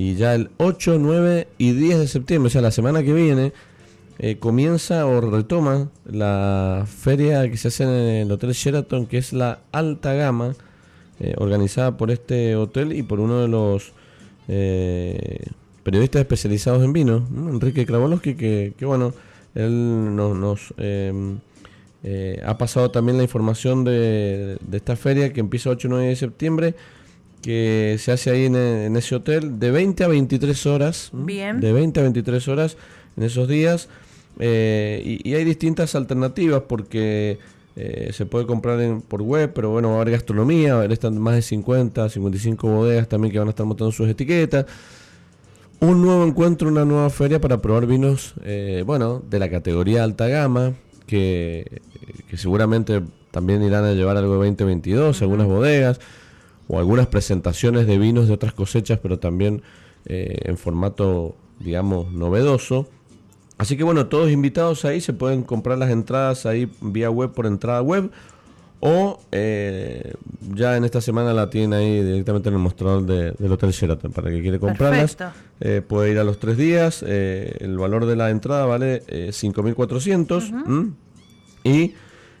Y 0.00 0.14
ya 0.14 0.34
el 0.34 0.48
8, 0.56 0.96
9 0.98 1.46
y 1.58 1.72
10 1.72 1.98
de 1.98 2.08
septiembre, 2.08 2.46
o 2.46 2.50
sea, 2.50 2.62
la 2.62 2.70
semana 2.70 3.02
que 3.02 3.12
viene, 3.12 3.52
eh, 4.18 4.36
comienza 4.38 5.04
o 5.04 5.20
retoma 5.20 5.90
la 6.10 6.86
feria 6.88 7.48
que 7.50 7.56
se 7.58 7.68
hace 7.68 7.82
en 7.84 7.90
el 7.90 8.32
Hotel 8.32 8.52
Sheraton, 8.52 9.04
que 9.06 9.18
es 9.18 9.32
la 9.34 9.58
alta 9.72 10.14
gama, 10.14 10.54
eh, 11.20 11.34
organizada 11.36 11.98
por 11.98 12.10
este 12.10 12.56
hotel 12.56 12.94
y 12.94 13.02
por 13.02 13.20
uno 13.20 13.42
de 13.42 13.48
los 13.48 13.92
eh, 14.48 15.46
periodistas 15.82 16.20
especializados 16.20 16.82
en 16.82 16.92
vino, 16.94 17.26
¿no? 17.30 17.50
Enrique 17.50 17.84
Kravolowski, 17.84 18.34
que, 18.36 18.72
que 18.78 18.86
bueno, 18.86 19.12
él 19.54 20.16
no- 20.16 20.34
nos 20.34 20.72
eh, 20.78 21.12
eh, 22.04 22.40
ha 22.46 22.56
pasado 22.56 22.90
también 22.90 23.18
la 23.18 23.22
información 23.24 23.84
de, 23.84 24.56
de 24.66 24.76
esta 24.78 24.96
feria 24.96 25.32
que 25.32 25.40
empieza 25.40 25.68
8 25.70 25.88
y 25.88 25.90
9 25.90 26.06
de 26.06 26.16
septiembre, 26.16 26.74
que 27.42 27.96
se 27.98 28.12
hace 28.12 28.30
ahí 28.30 28.44
en, 28.46 28.56
en 28.56 28.96
ese 28.96 29.14
hotel 29.14 29.58
de 29.58 29.70
20 29.70 30.04
a 30.04 30.08
23 30.08 30.66
horas. 30.66 31.10
De 31.60 31.72
20 31.72 32.00
a 32.00 32.02
23 32.04 32.48
horas 32.48 32.76
en 33.16 33.22
esos 33.24 33.48
días. 33.48 33.88
eh, 34.38 35.02
y, 35.04 35.28
y 35.28 35.34
hay 35.34 35.44
distintas 35.44 35.94
alternativas 35.94 36.62
porque 36.68 37.38
eh, 37.76 38.10
se 38.12 38.26
puede 38.26 38.46
comprar 38.46 38.80
en- 38.80 39.00
por 39.00 39.22
web, 39.22 39.52
pero 39.54 39.70
bueno, 39.70 39.88
va 39.90 39.94
a 39.98 40.00
haber 40.02 40.12
gastronomía, 40.12 40.72
va 40.74 40.80
a 40.80 40.82
haber 40.82 40.92
están 40.92 41.18
más 41.18 41.34
de 41.34 41.42
50, 41.42 42.08
55 42.08 42.68
bodegas 42.68 43.08
también 43.08 43.32
que 43.32 43.38
van 43.38 43.48
a 43.48 43.50
estar 43.50 43.64
montando 43.66 43.92
sus 43.92 44.08
etiquetas. 44.08 44.66
Un 45.80 46.02
nuevo 46.02 46.24
encuentro, 46.26 46.68
una 46.68 46.84
nueva 46.84 47.08
feria 47.08 47.40
para 47.40 47.62
probar 47.62 47.86
vinos, 47.86 48.34
eh, 48.44 48.82
bueno, 48.84 49.22
de 49.30 49.38
la 49.38 49.48
categoría 49.48 50.04
alta 50.04 50.28
gama, 50.28 50.74
que, 51.06 51.80
que 52.28 52.36
seguramente 52.36 53.00
también 53.30 53.62
irán 53.62 53.84
a 53.84 53.92
llevar 53.94 54.16
algo 54.18 54.32
de 54.42 54.48
2022, 54.50 55.22
algunas 55.22 55.46
bodegas, 55.46 55.98
o 56.72 56.78
algunas 56.78 57.08
presentaciones 57.08 57.86
de 57.88 57.98
vinos 57.98 58.28
de 58.28 58.34
otras 58.34 58.52
cosechas, 58.52 59.00
pero 59.02 59.18
también 59.18 59.62
eh, 60.06 60.38
en 60.44 60.56
formato, 60.56 61.34
digamos, 61.58 62.12
novedoso. 62.12 62.86
Así 63.58 63.76
que 63.76 63.82
bueno, 63.82 64.06
todos 64.06 64.30
invitados 64.30 64.84
ahí, 64.84 65.00
se 65.00 65.12
pueden 65.12 65.42
comprar 65.42 65.76
las 65.78 65.90
entradas 65.90 66.46
ahí 66.46 66.70
vía 66.80 67.10
web 67.10 67.32
por 67.32 67.46
entrada 67.46 67.82
web. 67.82 68.10
O 68.82 69.20
eh, 69.30 70.14
ya 70.54 70.74
en 70.78 70.84
esta 70.84 71.02
semana 71.02 71.34
la 71.34 71.50
tienen 71.50 71.74
ahí 71.74 72.02
directamente 72.02 72.48
en 72.48 72.54
el 72.54 72.60
mostrador 72.62 73.04
de- 73.04 73.32
del 73.32 73.52
Hotel 73.52 73.72
Sheraton 73.72 74.10
para 74.12 74.30
el 74.30 74.36
que 74.36 74.40
quiere 74.42 74.58
comprarlas. 74.58 75.10
Eh, 75.60 75.82
puede 75.86 76.12
ir 76.12 76.18
a 76.18 76.24
los 76.24 76.38
tres 76.38 76.56
días. 76.56 77.04
eh, 77.06 77.56
el 77.60 77.76
valor 77.76 78.06
de 78.06 78.16
la 78.16 78.30
entrada 78.30 78.64
vale 78.64 79.02
eh, 79.08 79.32
5.400. 79.32 80.50
¿m? 80.66 80.92
Y 81.64 81.92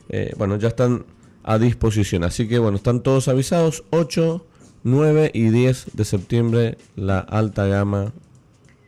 eh, 0.08 0.32
bueno, 0.38 0.56
ya 0.56 0.68
están 0.68 1.04
a 1.42 1.58
disposición. 1.58 2.24
Así 2.24 2.48
que 2.48 2.58
bueno, 2.58 2.76
están 2.76 3.02
todos 3.02 3.28
avisados. 3.28 3.84
8, 3.90 4.44
9 4.84 5.30
y 5.34 5.50
10 5.50 5.90
de 5.92 6.04
septiembre 6.04 6.78
la 6.96 7.18
alta 7.18 7.66
gama 7.66 8.12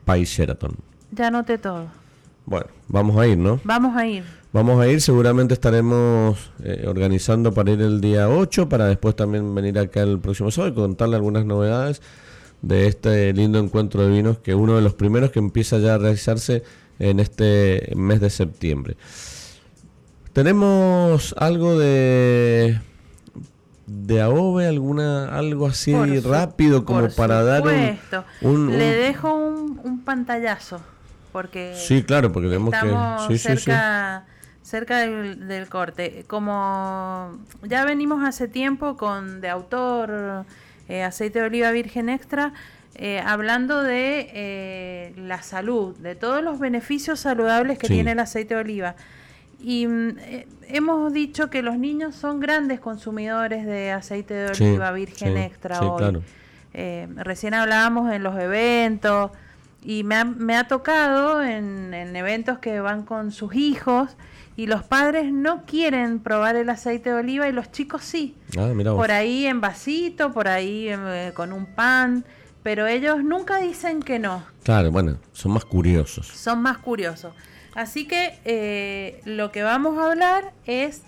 País 0.04 0.28
Sheraton. 0.30 0.76
Ya 1.12 1.30
noté 1.30 1.58
todo. 1.58 1.86
Bueno, 2.46 2.66
vamos 2.88 3.16
a 3.18 3.26
ir, 3.26 3.38
¿no? 3.38 3.60
Vamos 3.64 3.96
a 3.96 4.06
ir. 4.06 4.24
Vamos 4.52 4.78
a 4.80 4.86
ir, 4.86 5.00
seguramente 5.00 5.54
estaremos 5.54 6.50
eh, 6.62 6.84
organizando 6.86 7.54
para 7.54 7.70
ir 7.70 7.80
el 7.80 8.02
día 8.02 8.28
8, 8.28 8.68
para 8.68 8.86
después 8.86 9.16
también 9.16 9.54
venir 9.54 9.78
acá 9.78 10.02
el 10.02 10.18
próximo 10.18 10.50
sábado 10.50 10.72
y 10.72 10.76
contarle 10.76 11.16
algunas 11.16 11.46
novedades 11.46 12.02
de 12.60 12.86
este 12.86 13.32
lindo 13.32 13.58
encuentro 13.58 14.02
de 14.02 14.10
vinos, 14.10 14.38
que 14.38 14.50
es 14.50 14.56
uno 14.56 14.76
de 14.76 14.82
los 14.82 14.92
primeros 14.92 15.30
que 15.30 15.38
empieza 15.38 15.78
ya 15.78 15.94
a 15.94 15.98
realizarse 15.98 16.64
en 16.98 17.18
este 17.18 17.92
mes 17.96 18.20
de 18.20 18.28
septiembre. 18.28 18.96
Tenemos 20.32 21.34
algo 21.38 21.78
de 21.78 22.78
de 23.86 24.22
AOVE, 24.22 24.66
alguna 24.66 25.36
algo 25.36 25.66
así 25.66 25.92
su- 26.20 26.30
rápido 26.30 26.84
como 26.84 27.08
para 27.10 27.42
dar 27.42 27.62
un, 27.62 27.98
un- 28.40 28.50
un- 28.68 28.78
Le 28.78 28.94
dejo 28.94 29.34
un, 29.34 29.80
un 29.84 30.02
pantallazo. 30.04 30.80
Porque 31.32 31.74
Sí, 31.76 32.02
claro, 32.02 32.30
porque 32.32 32.48
tenemos 32.48 32.74
que 32.74 32.78
sí, 33.28 33.38
sí, 33.38 33.48
sí. 33.56 33.56
cerca, 33.64 34.24
cerca 34.62 34.98
del, 34.98 35.48
del 35.48 35.68
corte. 35.68 36.24
Como 36.26 37.38
ya 37.62 37.84
venimos 37.84 38.22
hace 38.26 38.48
tiempo 38.48 38.96
con 38.96 39.40
de 39.40 39.48
autor 39.48 40.44
eh, 40.88 41.02
aceite 41.02 41.40
de 41.40 41.46
oliva 41.46 41.70
virgen 41.70 42.08
extra, 42.10 42.52
eh, 42.94 43.20
hablando 43.24 43.82
de 43.82 44.28
eh, 44.34 45.14
la 45.16 45.42
salud, 45.42 45.96
de 45.96 46.14
todos 46.14 46.42
los 46.42 46.58
beneficios 46.58 47.20
saludables 47.20 47.78
que 47.78 47.88
tiene 47.88 48.12
el 48.12 48.18
aceite 48.18 48.54
de 48.54 48.60
oliva. 48.60 48.94
Y 49.62 49.86
mm, 49.86 50.18
eh, 50.18 50.48
hemos 50.68 51.12
dicho 51.12 51.48
que 51.48 51.62
los 51.62 51.78
niños 51.78 52.14
son 52.16 52.40
grandes 52.40 52.80
consumidores 52.80 53.64
de 53.64 53.92
aceite 53.92 54.34
de 54.34 54.54
Sí, 54.54 54.64
oliva 54.64 54.90
virgen 54.92 55.34
sí, 55.36 55.40
extra 55.40 55.76
sí, 55.78 55.84
hoy. 55.84 55.98
claro. 55.98 56.22
Eh, 56.74 57.06
recién 57.16 57.54
hablábamos 57.54 58.10
en 58.12 58.22
los 58.22 58.38
eventos 58.38 59.30
Y 59.84 60.04
me 60.04 60.14
ha, 60.16 60.24
me 60.24 60.56
ha 60.56 60.68
tocado 60.68 61.42
en, 61.42 61.92
en 61.92 62.14
eventos 62.16 62.58
que 62.60 62.80
van 62.80 63.02
con 63.04 63.30
sus 63.32 63.54
hijos 63.54 64.16
y 64.56 64.66
los 64.66 64.82
padres 64.84 65.32
no 65.32 65.64
quieren 65.64 66.18
probar 66.20 66.56
el 66.56 66.68
aceite 66.70 67.10
de 67.10 67.16
oliva 67.16 67.48
y 67.48 67.52
los 67.52 67.72
chicos 67.72 68.02
sí. 68.04 68.36
Ah, 68.58 68.70
mira 68.74 68.92
vos. 68.92 69.00
Por 69.00 69.10
ahí 69.10 69.46
en 69.46 69.60
vasito, 69.60 70.30
por 70.32 70.46
ahí 70.46 70.88
eh, 70.88 71.32
con 71.34 71.52
un 71.52 71.66
pan, 71.66 72.24
pero 72.62 72.86
ellos 72.86 73.24
nunca 73.24 73.56
dicen 73.58 74.00
que 74.02 74.18
no, 74.18 74.44
Claro, 74.62 74.90
bueno, 74.92 75.16
son 75.32 75.52
más 75.52 75.64
curiosos. 75.64 76.26
son 76.28 76.62
más 76.62 76.78
curiosos. 76.78 77.34
Así 77.74 78.06
que 78.06 78.38
eh, 78.44 79.20
lo 79.24 79.50
que 79.50 79.62
vamos 79.62 79.98
a 79.98 80.10
hablar 80.10 80.52
es 80.66 81.02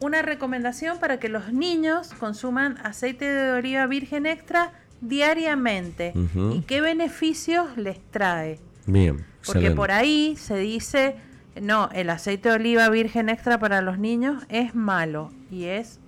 una 0.00 0.22
recomendación 0.22 0.98
para 0.98 1.18
que 1.18 1.28
los 1.28 1.52
niños 1.52 2.12
consuman 2.18 2.78
aceite 2.84 3.24
de 3.24 3.52
oliva 3.52 3.86
virgen 3.86 4.26
extra 4.26 4.72
diariamente 5.00 6.12
y 6.52 6.60
qué 6.62 6.80
beneficios 6.80 7.76
les 7.76 7.98
trae. 8.10 8.58
Bien. 8.86 9.16
Porque 9.44 9.60
excelente. 9.60 9.76
por 9.76 9.90
ahí 9.92 10.36
se 10.36 10.56
dice, 10.58 11.16
no, 11.60 11.88
el 11.92 12.10
aceite 12.10 12.48
de 12.48 12.54
oliva 12.56 12.88
virgen 12.88 13.28
extra 13.28 13.58
para 13.58 13.80
los 13.80 13.98
niños 13.98 14.42
es 14.48 14.74
malo 14.74 15.30
y 15.50 15.64
es 15.64 15.98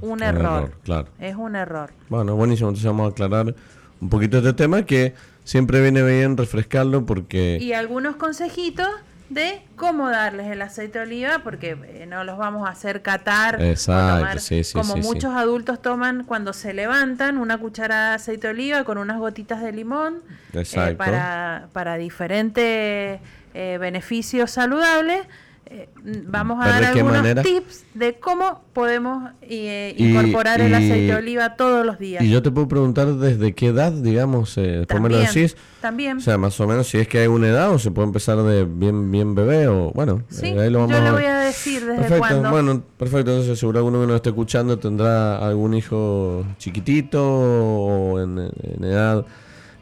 un, 0.00 0.12
Un 0.12 0.22
error. 0.22 0.62
error, 0.64 0.78
claro. 0.84 1.08
Es 1.18 1.36
un 1.36 1.56
error. 1.56 1.92
Bueno, 2.08 2.36
buenísimo. 2.36 2.68
Entonces 2.68 2.86
vamos 2.86 3.08
a 3.08 3.10
aclarar 3.10 3.54
un 4.00 4.08
poquito 4.08 4.38
este 4.38 4.52
tema 4.54 4.82
que 4.84 5.14
siempre 5.50 5.82
viene 5.82 6.00
bien 6.04 6.36
refrescarlo 6.36 7.04
porque... 7.04 7.58
Y 7.60 7.72
algunos 7.72 8.14
consejitos 8.14 8.86
de 9.30 9.62
cómo 9.74 10.08
darles 10.08 10.46
el 10.46 10.62
aceite 10.62 11.00
de 11.00 11.04
oliva, 11.06 11.40
porque 11.42 11.76
eh, 11.86 12.06
no 12.06 12.22
los 12.22 12.38
vamos 12.38 12.68
a 12.68 12.70
hacer 12.70 13.02
catar 13.02 13.60
Exacto, 13.60 14.18
tomar 14.18 14.38
sí, 14.38 14.62
sí, 14.62 14.72
como 14.72 14.94
sí, 14.94 15.00
muchos 15.00 15.34
adultos 15.34 15.82
toman 15.82 16.22
cuando 16.22 16.52
se 16.52 16.72
levantan 16.72 17.36
una 17.36 17.58
cucharada 17.58 18.10
de 18.10 18.14
aceite 18.14 18.46
de 18.46 18.52
oliva 18.52 18.84
con 18.84 18.96
unas 18.96 19.18
gotitas 19.18 19.60
de 19.60 19.72
limón 19.72 20.22
eh, 20.52 20.94
para, 20.96 21.66
para 21.72 21.96
diferentes 21.96 23.20
eh, 23.52 23.78
beneficios 23.80 24.52
saludables. 24.52 25.26
Eh, 25.72 25.88
mm, 26.02 26.10
vamos 26.32 26.58
a 26.60 26.68
dar 26.68 26.82
algunos 26.84 27.12
manera. 27.12 27.42
tips 27.44 27.84
de 27.94 28.18
cómo 28.18 28.64
podemos 28.72 29.30
eh, 29.40 29.94
Y- 29.96 30.08
incorporar 30.10 30.60
el 30.60 30.72
y- 30.72 30.74
aceite 30.74 31.04
de 31.06 31.14
oliva 31.14 31.54
todos 31.54 31.86
los 31.86 31.96
días. 32.00 32.24
Y 32.24 32.28
yo 32.28 32.42
te 32.42 32.50
puedo 32.50 32.66
preguntar 32.66 33.06
desde 33.14 33.54
qué 33.54 33.68
edad, 33.68 33.92
digamos, 33.92 34.58
eh, 34.58 34.62
me 34.62 34.78
lo 34.80 34.86
También, 34.86 35.26
decís. 35.26 35.56
también. 35.80 36.16
O 36.16 36.20
sea, 36.20 36.38
más 36.38 36.58
o 36.58 36.66
menos 36.66 36.88
si 36.88 36.98
es 36.98 37.06
que 37.06 37.20
hay 37.20 37.28
una 37.28 37.46
edad 37.46 37.70
o 37.70 37.78
se 37.78 37.92
puede 37.92 38.08
empezar 38.08 38.36
de 38.42 38.64
bien 38.64 39.12
bien 39.12 39.36
bebé 39.36 39.68
o 39.68 39.92
bueno, 39.92 40.24
Sí, 40.28 40.46
eh, 40.46 40.60
ahí 40.60 40.70
lo 40.70 40.80
vamos 40.80 40.96
yo 40.96 41.04
le 41.04 41.10
voy 41.12 41.24
a 41.26 41.38
decir 41.38 41.80
desde 41.86 41.94
Perfecto, 42.02 42.18
cuándo. 42.18 42.50
bueno, 42.50 42.82
perfecto. 42.96 43.30
Entonces, 43.30 43.56
seguro 43.56 43.78
alguno 43.78 44.00
que 44.00 44.06
nos 44.08 44.16
esté 44.16 44.30
escuchando 44.30 44.76
tendrá 44.80 45.38
algún 45.38 45.74
hijo 45.74 46.44
chiquitito 46.58 47.22
o 47.24 48.20
en, 48.20 48.38
en 48.40 48.84
edad 48.84 49.24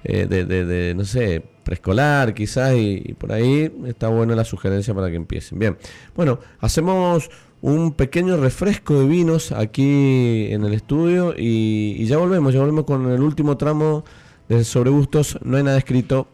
eh, 0.05 0.27
de, 0.27 0.45
de, 0.45 0.65
de, 0.67 0.95
no 0.95 1.05
sé, 1.07 1.43
preescolar 1.69 2.33
quizás 2.33 2.75
y, 2.75 3.15
por 3.19 3.31
ahí 3.31 3.71
está 3.87 4.09
buena 4.09 4.35
la 4.35 4.45
sugerencia 4.45 4.95
para 4.95 5.11
que 5.11 5.17
empiecen. 5.17 5.59
Bien, 5.59 5.77
bueno, 6.17 6.39
hacemos 6.61 7.31
un 7.61 7.93
pequeño 7.93 8.39
refresco 8.39 8.99
de 8.99 9.07
vinos 9.07 9.53
aquí 9.53 10.47
en 10.51 10.65
el 10.65 10.73
estudio 10.73 11.35
y, 11.37 11.95
y 11.99 12.07
ya 12.07 12.17
volvemos, 12.17 12.55
ya 12.55 12.61
volvemos 12.61 12.85
con 12.87 13.11
el 13.11 13.21
último 13.21 13.59
tramo 13.59 14.03
de 14.49 14.65
Sobre 14.65 14.89
Gustos. 14.89 15.39
No 15.43 15.59
hay 15.59 15.63
nada 15.63 15.77
escrito. 15.77 16.27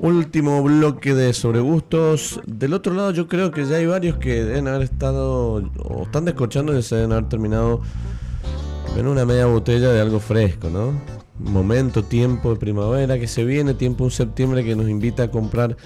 Último 0.00 0.62
bloque 0.62 1.14
de 1.14 1.32
sobregustos. 1.32 2.40
Del 2.46 2.72
otro 2.72 2.94
lado 2.94 3.10
yo 3.10 3.26
creo 3.26 3.50
que 3.50 3.64
ya 3.64 3.76
hay 3.78 3.86
varios 3.86 4.18
que 4.18 4.44
deben 4.44 4.68
haber 4.68 4.82
estado 4.82 5.54
o 5.78 6.02
están 6.04 6.24
descorchando 6.24 6.78
y 6.78 6.82
se 6.84 6.94
deben 6.94 7.12
haber 7.12 7.28
terminado 7.28 7.80
en 8.96 9.08
una 9.08 9.24
media 9.24 9.46
botella 9.46 9.88
de 9.88 10.00
algo 10.00 10.20
fresco, 10.20 10.70
¿no? 10.70 11.15
Momento, 11.38 12.02
tiempo 12.02 12.50
de 12.54 12.56
primavera 12.56 13.18
que 13.18 13.26
se 13.28 13.44
viene, 13.44 13.74
tiempo 13.74 14.04
un 14.04 14.10
septiembre 14.10 14.64
que 14.64 14.74
nos 14.74 14.88
invita 14.88 15.24
a 15.24 15.30
comprar, 15.30 15.76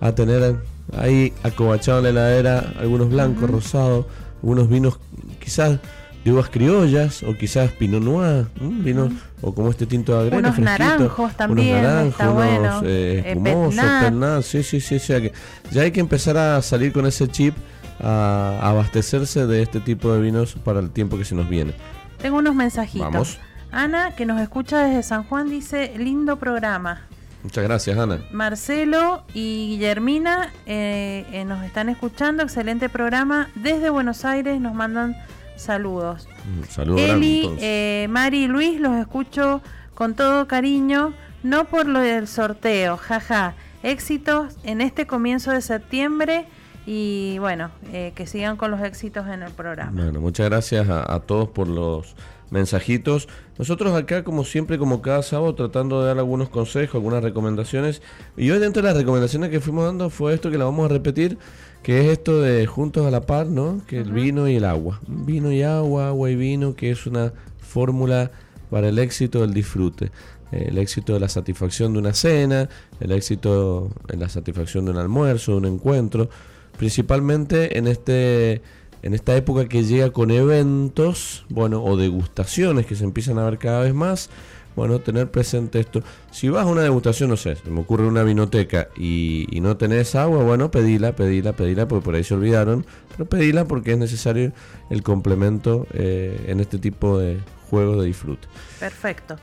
a 0.00 0.12
tener 0.14 0.56
ahí 0.96 1.32
acobachado 1.42 1.98
en 1.98 2.04
la 2.04 2.10
heladera 2.10 2.72
algunos 2.78 3.08
blancos, 3.10 3.50
rosados, 3.50 4.06
algunos 4.42 4.68
vinos 4.68 4.98
quizás 5.40 5.78
de 6.24 6.32
uvas 6.32 6.48
criollas 6.50 7.22
o 7.22 7.34
quizás 7.36 7.72
pinot 7.72 8.02
noir, 8.02 8.46
¿m? 8.60 8.82
vinos 8.82 9.10
o 9.40 9.54
como 9.54 9.70
este 9.70 9.86
tinto 9.86 10.12
de 10.12 10.18
agrelo 10.20 10.38
Unos 10.38 10.54
fresquito, 10.54 10.82
naranjos 10.82 11.34
también, 11.36 11.78
unos 11.78 11.82
naranjos, 11.82 12.10
está 12.12 12.30
unos 12.30 12.44
bueno. 12.44 12.80
eh, 12.84 13.22
Eh, 13.24 13.30
espumosos, 13.30 14.46
sí, 14.46 14.62
sí, 14.62 14.80
sí, 14.80 14.96
o 14.96 15.00
sea 15.00 15.20
que 15.20 15.32
ya 15.70 15.82
hay 15.82 15.90
que 15.90 16.00
empezar 16.00 16.36
a 16.36 16.60
salir 16.62 16.92
con 16.92 17.06
ese 17.06 17.26
chip 17.28 17.54
a 18.02 18.58
abastecerse 18.62 19.46
de 19.46 19.62
este 19.62 19.80
tipo 19.80 20.12
de 20.12 20.20
vinos 20.20 20.56
para 20.64 20.80
el 20.80 20.90
tiempo 20.90 21.18
que 21.18 21.24
se 21.24 21.34
nos 21.34 21.48
viene. 21.48 21.72
Tengo 22.18 22.38
unos 22.38 22.54
mensajitos. 22.54 23.10
Vamos. 23.12 23.38
Ana, 23.72 24.14
que 24.16 24.26
nos 24.26 24.40
escucha 24.40 24.84
desde 24.84 25.02
San 25.02 25.24
Juan, 25.24 25.48
dice, 25.48 25.92
lindo 25.96 26.36
programa. 26.38 27.02
Muchas 27.42 27.64
gracias, 27.64 27.96
Ana. 27.98 28.20
Marcelo 28.32 29.22
y 29.32 29.68
Guillermina 29.70 30.52
eh, 30.66 31.24
eh, 31.32 31.44
nos 31.46 31.64
están 31.64 31.88
escuchando, 31.88 32.42
excelente 32.42 32.88
programa. 32.88 33.48
Desde 33.54 33.88
Buenos 33.90 34.24
Aires 34.24 34.60
nos 34.60 34.74
mandan 34.74 35.16
saludos. 35.56 36.28
Un 36.58 36.64
saludo 36.68 36.96
grande, 36.96 37.14
Eli, 37.16 37.38
entonces. 37.40 37.62
eh, 37.64 38.06
Mari 38.10 38.44
y 38.44 38.48
Luis 38.48 38.80
los 38.80 38.96
escucho 38.96 39.62
con 39.94 40.14
todo 40.14 40.46
cariño, 40.48 41.14
no 41.42 41.64
por 41.64 41.86
lo 41.86 42.00
del 42.00 42.26
sorteo, 42.28 42.96
jaja. 42.96 43.54
Éxitos 43.82 44.56
en 44.62 44.82
este 44.82 45.06
comienzo 45.06 45.52
de 45.52 45.62
septiembre 45.62 46.44
y 46.84 47.38
bueno, 47.38 47.70
eh, 47.92 48.12
que 48.14 48.26
sigan 48.26 48.58
con 48.58 48.70
los 48.70 48.82
éxitos 48.82 49.26
en 49.28 49.42
el 49.42 49.52
programa. 49.52 49.92
Bueno, 49.94 50.20
muchas 50.20 50.50
gracias 50.50 50.86
a, 50.90 51.10
a 51.14 51.20
todos 51.20 51.48
por 51.48 51.66
los 51.68 52.14
mensajitos. 52.50 53.28
Nosotros 53.58 53.94
acá, 53.94 54.24
como 54.24 54.44
siempre, 54.44 54.78
como 54.78 55.02
cada 55.02 55.22
sábado, 55.22 55.54
tratando 55.54 56.00
de 56.00 56.08
dar 56.08 56.18
algunos 56.18 56.48
consejos, 56.48 56.96
algunas 56.96 57.22
recomendaciones. 57.22 58.02
Y 58.36 58.50
hoy 58.50 58.58
dentro 58.58 58.82
de 58.82 58.88
las 58.88 58.96
recomendaciones 58.96 59.50
que 59.50 59.60
fuimos 59.60 59.84
dando 59.84 60.10
fue 60.10 60.34
esto 60.34 60.50
que 60.50 60.58
la 60.58 60.64
vamos 60.64 60.86
a 60.86 60.88
repetir, 60.92 61.38
que 61.82 62.00
es 62.00 62.06
esto 62.06 62.40
de 62.40 62.66
juntos 62.66 63.06
a 63.06 63.10
la 63.10 63.22
par, 63.22 63.46
¿no? 63.46 63.80
Que 63.86 63.98
el 63.98 64.12
vino 64.12 64.48
y 64.48 64.56
el 64.56 64.64
agua. 64.64 65.00
Vino 65.06 65.52
y 65.52 65.62
agua, 65.62 66.08
agua 66.08 66.30
y 66.30 66.36
vino, 66.36 66.74
que 66.74 66.90
es 66.90 67.06
una 67.06 67.32
fórmula 67.58 68.30
para 68.70 68.88
el 68.88 68.98
éxito 68.98 69.40
del 69.40 69.54
disfrute. 69.54 70.10
El 70.52 70.78
éxito 70.78 71.14
de 71.14 71.20
la 71.20 71.28
satisfacción 71.28 71.92
de 71.92 72.00
una 72.00 72.12
cena, 72.12 72.68
el 72.98 73.12
éxito 73.12 73.88
en 74.08 74.18
la 74.18 74.28
satisfacción 74.28 74.84
de 74.84 74.90
un 74.90 74.96
almuerzo, 74.98 75.52
de 75.52 75.58
un 75.58 75.66
encuentro, 75.66 76.28
principalmente 76.76 77.78
en 77.78 77.86
este 77.86 78.60
en 79.02 79.14
esta 79.14 79.36
época 79.36 79.68
que 79.68 79.84
llega 79.84 80.10
con 80.10 80.30
eventos, 80.30 81.44
bueno, 81.48 81.82
o 81.82 81.96
degustaciones 81.96 82.86
que 82.86 82.94
se 82.94 83.04
empiezan 83.04 83.38
a 83.38 83.44
ver 83.44 83.58
cada 83.58 83.82
vez 83.82 83.94
más, 83.94 84.30
bueno, 84.76 85.00
tener 85.00 85.30
presente 85.30 85.80
esto. 85.80 86.02
Si 86.30 86.48
vas 86.48 86.64
a 86.64 86.68
una 86.68 86.82
degustación, 86.82 87.30
no 87.30 87.36
sé, 87.36 87.56
se 87.56 87.70
me 87.70 87.80
ocurre 87.80 88.06
una 88.06 88.22
vinoteca 88.22 88.88
y, 88.96 89.46
no 89.60 89.76
tenés 89.76 90.14
agua, 90.14 90.42
bueno, 90.42 90.70
pedila, 90.70 91.14
pedila, 91.14 91.52
pedila, 91.52 91.88
porque 91.88 92.04
por 92.04 92.14
ahí 92.14 92.24
se 92.24 92.34
olvidaron, 92.34 92.86
pero 93.10 93.28
pedila 93.28 93.64
porque 93.64 93.92
es 93.92 93.98
necesario 93.98 94.52
el 94.90 95.02
complemento 95.02 95.86
eh, 95.92 96.44
en 96.46 96.60
este 96.60 96.78
tipo 96.78 97.18
de 97.18 97.38
juegos 97.68 98.00
de 98.00 98.06
disfrute. 98.06 98.48
Perfecto. 98.78 99.36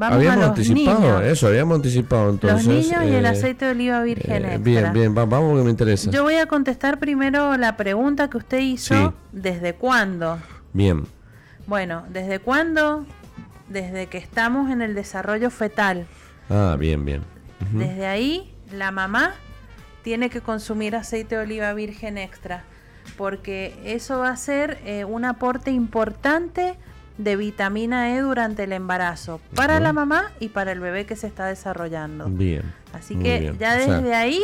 Vamos 0.00 0.16
habíamos 0.16 0.36
a 0.38 0.40
los 0.40 0.58
anticipado 0.58 1.00
niños. 1.00 1.22
eso, 1.24 1.46
habíamos 1.46 1.76
anticipado 1.76 2.30
entonces. 2.30 2.66
los 2.66 2.74
niños 2.74 3.04
y 3.04 3.14
el 3.14 3.24
eh, 3.26 3.28
aceite 3.28 3.64
de 3.66 3.70
oliva 3.72 4.02
virgen 4.02 4.44
eh, 4.44 4.54
extra. 4.54 4.58
bien, 4.58 4.92
bien, 4.92 5.16
va- 5.16 5.26
vamos 5.26 5.58
que 5.58 5.64
me 5.64 5.70
interesa. 5.70 6.10
Yo 6.10 6.22
voy 6.22 6.36
a 6.36 6.46
contestar 6.46 6.98
primero 6.98 7.56
la 7.58 7.76
pregunta 7.76 8.28
que 8.30 8.38
usted 8.38 8.58
hizo. 8.60 8.94
Sí. 8.94 9.10
¿Desde 9.32 9.74
cuándo? 9.74 10.38
Bien, 10.72 11.04
Bueno, 11.66 12.04
¿desde 12.10 12.38
cuándo? 12.38 13.04
Desde 13.68 14.06
que 14.06 14.18
estamos 14.18 14.70
en 14.70 14.82
el 14.82 14.94
desarrollo 14.94 15.50
fetal. 15.50 16.06
ah, 16.48 16.76
bien, 16.78 17.04
bien. 17.04 17.22
Desde 17.72 18.06
ahí, 18.06 18.52
la 18.72 18.90
mamá 18.90 19.34
tiene 20.02 20.30
que 20.30 20.40
consumir 20.40 20.96
aceite 20.96 21.36
de 21.36 21.42
oliva 21.42 21.72
virgen 21.74 22.16
extra, 22.16 22.64
porque 23.18 23.78
eso 23.84 24.18
va 24.20 24.30
a 24.30 24.36
ser 24.36 24.78
eh, 24.86 25.04
un 25.04 25.24
aporte 25.26 25.70
importante 25.70 26.76
de 27.22 27.36
vitamina 27.36 28.14
E 28.14 28.20
durante 28.20 28.64
el 28.64 28.72
embarazo, 28.72 29.40
para 29.54 29.78
la 29.80 29.92
mamá 29.92 30.32
y 30.40 30.48
para 30.48 30.72
el 30.72 30.80
bebé 30.80 31.06
que 31.06 31.16
se 31.16 31.26
está 31.26 31.46
desarrollando. 31.46 32.26
Bien. 32.28 32.62
Así 32.92 33.16
que 33.16 33.40
bien. 33.40 33.58
ya 33.58 33.76
O 33.76 33.78
sea, 33.78 33.96
desde 33.96 34.14
ahí 34.14 34.42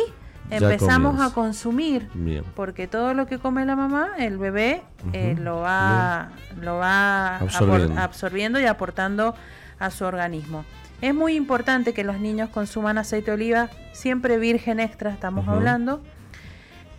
empezamos 0.49 1.11
comienza. 1.13 1.25
a 1.25 1.33
consumir, 1.33 2.07
Bien. 2.13 2.43
porque 2.55 2.87
todo 2.87 3.13
lo 3.13 3.25
que 3.27 3.39
come 3.39 3.65
la 3.65 3.75
mamá, 3.75 4.09
el 4.17 4.37
bebé 4.37 4.83
eh, 5.13 5.35
lo 5.39 5.57
va, 5.61 6.29
lo 6.61 6.75
va 6.77 7.37
Absorbiendo. 7.37 7.99
absorbiendo 7.99 8.59
y 8.59 8.65
aportando 8.65 9.35
a 9.79 9.89
su 9.91 10.05
organismo. 10.05 10.63
Es 11.01 11.13
muy 11.13 11.35
importante 11.35 11.93
que 11.93 12.03
los 12.03 12.19
niños 12.19 12.49
consuman 12.49 12.97
aceite 12.97 13.31
de 13.31 13.35
oliva, 13.35 13.69
siempre 13.93 14.37
virgen 14.37 14.79
extra 14.79 15.11
estamos 15.11 15.47
hablando, 15.47 16.01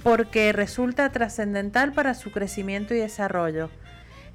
porque 0.02 0.52
resulta 0.52 1.10
trascendental 1.10 1.92
para 1.92 2.14
su 2.14 2.30
crecimiento 2.30 2.94
y 2.94 2.98
desarrollo. 2.98 3.70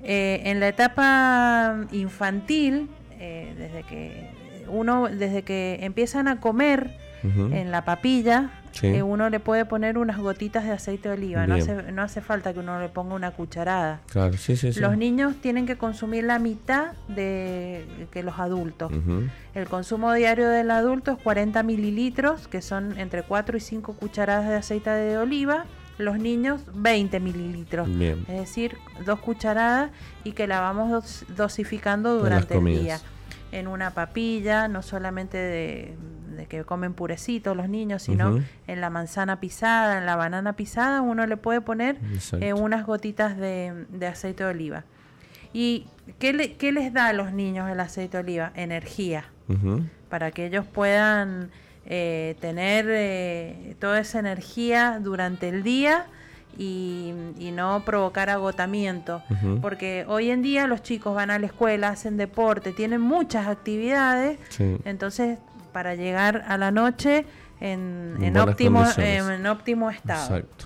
Eh, 0.03 0.41
en 0.45 0.59
la 0.59 0.67
etapa 0.67 1.77
infantil, 1.91 2.89
eh, 3.19 3.53
desde 3.57 3.83
que 3.83 4.29
uno, 4.67 5.07
desde 5.07 5.43
que 5.43 5.79
empiezan 5.81 6.27
a 6.27 6.39
comer, 6.39 6.91
en 7.23 7.71
la 7.71 7.85
papilla, 7.85 8.49
Sí. 8.73 8.87
eh, 8.87 9.01
uno 9.01 9.29
le 9.29 9.39
puede 9.39 9.63
poner 9.63 9.97
unas 9.97 10.17
gotitas 10.17 10.65
de 10.65 10.71
aceite 10.71 11.07
de 11.07 11.15
oliva. 11.15 11.47
No 11.47 11.55
hace, 11.55 11.91
no 11.93 12.01
hace 12.01 12.19
falta 12.19 12.51
que 12.51 12.59
uno 12.59 12.81
le 12.81 12.89
ponga 12.89 13.15
una 13.15 13.31
cucharada. 13.31 14.01
Claro, 14.11 14.33
sí, 14.33 14.57
sí, 14.57 14.73
sí. 14.73 14.81
Los 14.81 14.97
niños 14.97 15.35
tienen 15.41 15.65
que 15.65 15.77
consumir 15.77 16.25
la 16.25 16.37
mitad 16.37 16.87
de 17.07 17.85
que 18.11 18.23
los 18.23 18.39
adultos. 18.39 18.91
El 19.55 19.67
consumo 19.69 20.11
diario 20.13 20.49
del 20.49 20.69
adulto 20.69 21.11
es 21.13 21.17
40 21.19 21.63
mililitros, 21.63 22.49
que 22.49 22.61
son 22.61 22.99
entre 22.99 23.23
4 23.23 23.55
y 23.55 23.61
5 23.61 23.93
cucharadas 23.93 24.49
de 24.49 24.55
aceite 24.55 24.89
de 24.89 25.17
oliva. 25.17 25.63
Los 25.97 26.17
niños 26.19 26.61
20 26.73 27.19
mililitros. 27.19 27.87
Bien. 27.97 28.25
Es 28.27 28.39
decir, 28.39 28.77
dos 29.05 29.19
cucharadas 29.19 29.91
y 30.23 30.31
que 30.31 30.47
la 30.47 30.59
vamos 30.59 30.89
dos- 30.91 31.25
dosificando 31.35 32.17
durante 32.17 32.55
el 32.55 32.63
día. 32.81 32.99
En 33.51 33.67
una 33.67 33.91
papilla, 33.91 34.67
no 34.67 34.81
solamente 34.81 35.37
de, 35.37 35.95
de 36.35 36.45
que 36.47 36.63
comen 36.63 36.93
purecitos 36.95 37.55
los 37.55 37.69
niños, 37.69 38.01
sino 38.01 38.29
en 38.65 38.81
la 38.81 38.89
manzana 38.89 39.39
pisada, 39.39 39.99
en 39.99 40.07
la 40.07 40.15
banana 40.15 40.53
pisada, 40.53 41.01
uno 41.01 41.27
le 41.27 41.37
puede 41.37 41.61
poner 41.61 41.97
eh, 42.41 42.53
unas 42.53 42.83
gotitas 42.87 43.37
de, 43.37 43.85
de 43.89 44.07
aceite 44.07 44.43
de 44.43 44.49
oliva. 44.49 44.85
¿Y 45.53 45.85
qué, 46.17 46.33
le- 46.33 46.53
qué 46.55 46.71
les 46.71 46.91
da 46.93 47.09
a 47.09 47.13
los 47.13 47.31
niños 47.31 47.69
el 47.69 47.79
aceite 47.79 48.17
de 48.17 48.23
oliva? 48.23 48.51
Energía 48.55 49.25
para 50.09 50.31
que 50.31 50.47
ellos 50.47 50.65
puedan 50.65 51.51
eh, 51.85 52.35
tener 52.39 52.85
eh, 52.89 53.75
toda 53.79 53.99
esa 53.99 54.19
energía 54.19 54.99
durante 55.01 55.49
el 55.49 55.63
día 55.63 56.05
y, 56.57 57.13
y 57.39 57.51
no 57.51 57.83
provocar 57.83 58.29
agotamiento. 58.29 59.21
Porque 59.61 60.05
hoy 60.07 60.29
en 60.29 60.41
día 60.43 60.67
los 60.67 60.81
chicos 60.83 61.15
van 61.15 61.31
a 61.31 61.39
la 61.39 61.47
escuela, 61.47 61.89
hacen 61.89 62.15
deporte, 62.17 62.71
tienen 62.73 63.01
muchas 63.01 63.47
actividades, 63.47 64.37
Sí. 64.49 64.77
entonces 64.85 65.39
para 65.71 65.95
llegar 65.95 66.45
a 66.47 66.57
la 66.57 66.69
noche 66.71 67.25
en, 67.59 68.15
En 68.17 68.23
en 68.25 68.37
óptimo, 68.37 68.79
condiciones. 68.81 69.39
en 69.39 69.47
óptimo 69.47 69.89
estado. 69.89 70.35
Exacto. 70.37 70.65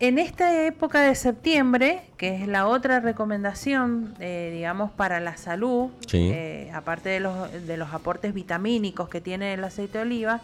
En 0.00 0.18
esta 0.20 0.64
época 0.64 1.00
de 1.00 1.14
septiembre, 1.16 2.02
que 2.16 2.36
es 2.36 2.46
la 2.46 2.68
otra 2.68 3.00
recomendación, 3.00 4.14
eh, 4.20 4.50
digamos, 4.54 4.92
para 4.92 5.18
la 5.18 5.36
salud, 5.36 5.90
Sí. 6.06 6.30
eh, 6.32 6.70
aparte 6.72 7.08
de 7.08 7.18
los, 7.18 7.50
de 7.66 7.76
los 7.76 7.92
aportes 7.92 8.32
vitamínicos 8.32 9.08
que 9.08 9.20
tiene 9.20 9.54
el 9.54 9.64
aceite 9.64 9.98
de 9.98 10.02
oliva, 10.02 10.40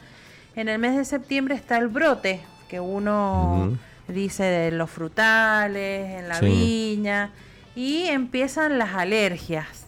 en 0.57 0.69
el 0.69 0.81
mes 0.81 0.97
de 0.97 1.05
septiembre 1.05 1.55
está 1.55 1.79
el 1.79 1.87
brote, 1.87 2.41
que 2.69 2.81
uno 2.81 3.79
dice 4.09 4.43
de 4.43 4.71
los 4.73 4.91
frutales, 4.91 6.19
en 6.19 6.29
la 6.29 6.41
Sí. 6.41 6.47
viña, 6.47 7.31
y 7.77 8.07
empiezan 8.07 8.77
las 8.79 8.95
alergias. 8.95 9.87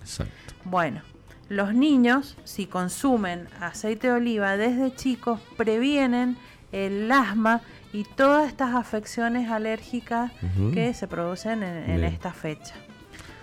Exacto. 0.00 0.32
Bueno, 0.64 1.02
los 1.48 1.74
niños, 1.74 2.36
si 2.44 2.66
consumen 2.66 3.48
aceite 3.60 4.06
de 4.06 4.12
oliva 4.14 4.56
desde 4.56 4.94
chicos, 4.94 5.40
previenen 5.56 6.36
el 6.70 7.10
asma 7.10 7.60
y 7.92 8.04
todas 8.04 8.46
estas 8.48 8.74
afecciones 8.74 9.50
alérgicas 9.50 10.30
que 10.72 10.94
se 10.94 11.06
producen 11.08 11.62
en, 11.62 11.90
en 11.90 12.04
esta 12.04 12.32
fecha. 12.32 12.74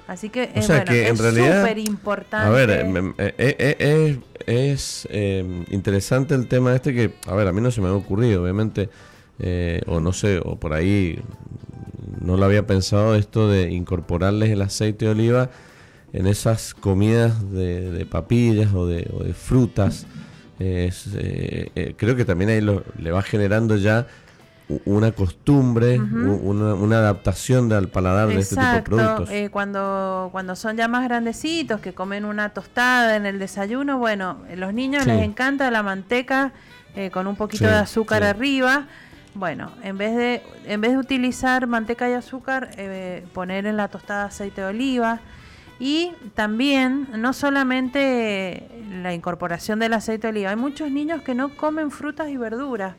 Así 0.07 0.29
que 0.29 0.43
O 0.55 0.59
es, 0.59 0.65
sea 0.65 0.77
bueno, 0.77 0.91
que 0.91 1.09
es 1.09 1.17
súper 1.17 1.77
importante. 1.79 2.47
A 2.47 2.49
ver, 2.49 2.69
eh, 2.69 3.13
eh, 3.17 3.33
eh, 3.37 3.75
eh, 3.79 4.19
es, 4.47 5.03
es, 5.03 5.07
eh, 5.11 5.65
interesante 5.69 6.33
el 6.33 6.47
tema 6.47 6.73
este 6.73 6.93
que, 6.93 7.13
a 7.27 7.35
ver, 7.35 7.47
a 7.47 7.51
mí 7.51 7.59
no 7.59 7.71
se 7.71 7.81
me 7.81 7.87
había 7.87 7.99
ocurrido, 7.99 8.43
obviamente, 8.43 8.89
eh, 9.39 9.81
o 9.85 9.99
no 9.99 10.13
sé, 10.13 10.39
o 10.43 10.55
por 10.55 10.71
ahí 10.73 11.19
no 12.21 12.37
lo 12.37 12.45
había 12.45 12.65
pensado 12.65 13.15
esto 13.15 13.49
de 13.49 13.69
incorporarles 13.71 14.49
el 14.49 14.61
aceite 14.61 15.05
de 15.05 15.11
oliva 15.11 15.49
en 16.13 16.25
esas 16.25 16.73
comidas 16.73 17.51
de, 17.51 17.91
de 17.91 18.05
papillas 18.05 18.73
o 18.73 18.87
de, 18.87 19.09
o 19.13 19.23
de 19.25 19.33
frutas. 19.33 20.07
Es, 20.57 21.09
eh, 21.15 21.69
eh, 21.75 21.93
creo 21.97 22.15
que 22.15 22.23
también 22.23 22.49
ahí 22.49 22.61
lo- 22.61 22.83
le 22.97 23.11
va 23.11 23.21
generando 23.21 23.75
ya 23.75 24.07
una 24.85 25.11
costumbre, 25.13 25.97
una, 25.99 26.73
una 26.73 26.97
adaptación 26.97 27.71
al 27.71 27.87
paladar 27.87 28.27
de 28.27 28.35
este 28.39 28.55
tipo 28.55 28.67
de 28.67 28.81
productos. 28.81 29.29
eh, 29.31 29.49
cuando, 29.49 30.29
cuando 30.31 30.55
son 30.57 30.75
ya 30.75 30.87
más 30.89 31.03
grandecitos, 31.05 31.79
que 31.79 31.93
comen 31.93 32.25
una 32.25 32.49
tostada 32.49 33.15
en 33.15 33.25
el 33.25 33.39
desayuno, 33.39 33.97
bueno, 33.97 34.37
a 34.51 34.55
los 34.55 34.73
niños 34.73 35.03
Sí. 35.03 35.09
les 35.09 35.21
encanta 35.23 35.71
la 35.71 35.83
manteca 35.83 36.51
eh, 36.95 37.09
con 37.11 37.27
un 37.27 37.35
poquito 37.37 37.65
Sí, 37.65 37.69
de 37.71 37.77
azúcar 37.77 38.23
sí. 38.23 38.27
arriba. 38.29 38.87
Bueno, 39.35 39.71
en 39.83 39.97
vez 39.97 40.15
de 40.15 40.41
en 40.65 40.81
vez 40.81 40.91
de 40.91 40.97
utilizar 40.97 41.67
manteca 41.67 42.09
y 42.09 42.13
azúcar, 42.13 42.71
eh, 42.77 43.25
poner 43.33 43.67
en 43.67 43.77
la 43.77 43.87
tostada 43.87 44.25
aceite 44.25 44.61
de 44.61 44.67
oliva. 44.67 45.19
Y 45.79 46.11
también, 46.33 47.07
no 47.15 47.33
solamente 47.33 48.67
la 49.03 49.13
incorporación 49.13 49.77
del 49.79 49.93
aceite 49.93 50.27
de 50.27 50.31
oliva, 50.31 50.49
hay 50.49 50.55
muchos 50.55 50.89
niños 50.89 51.21
que 51.21 51.35
no 51.35 51.55
comen 51.55 51.91
frutas 51.91 52.29
y 52.29 52.35
verduras. 52.37 52.95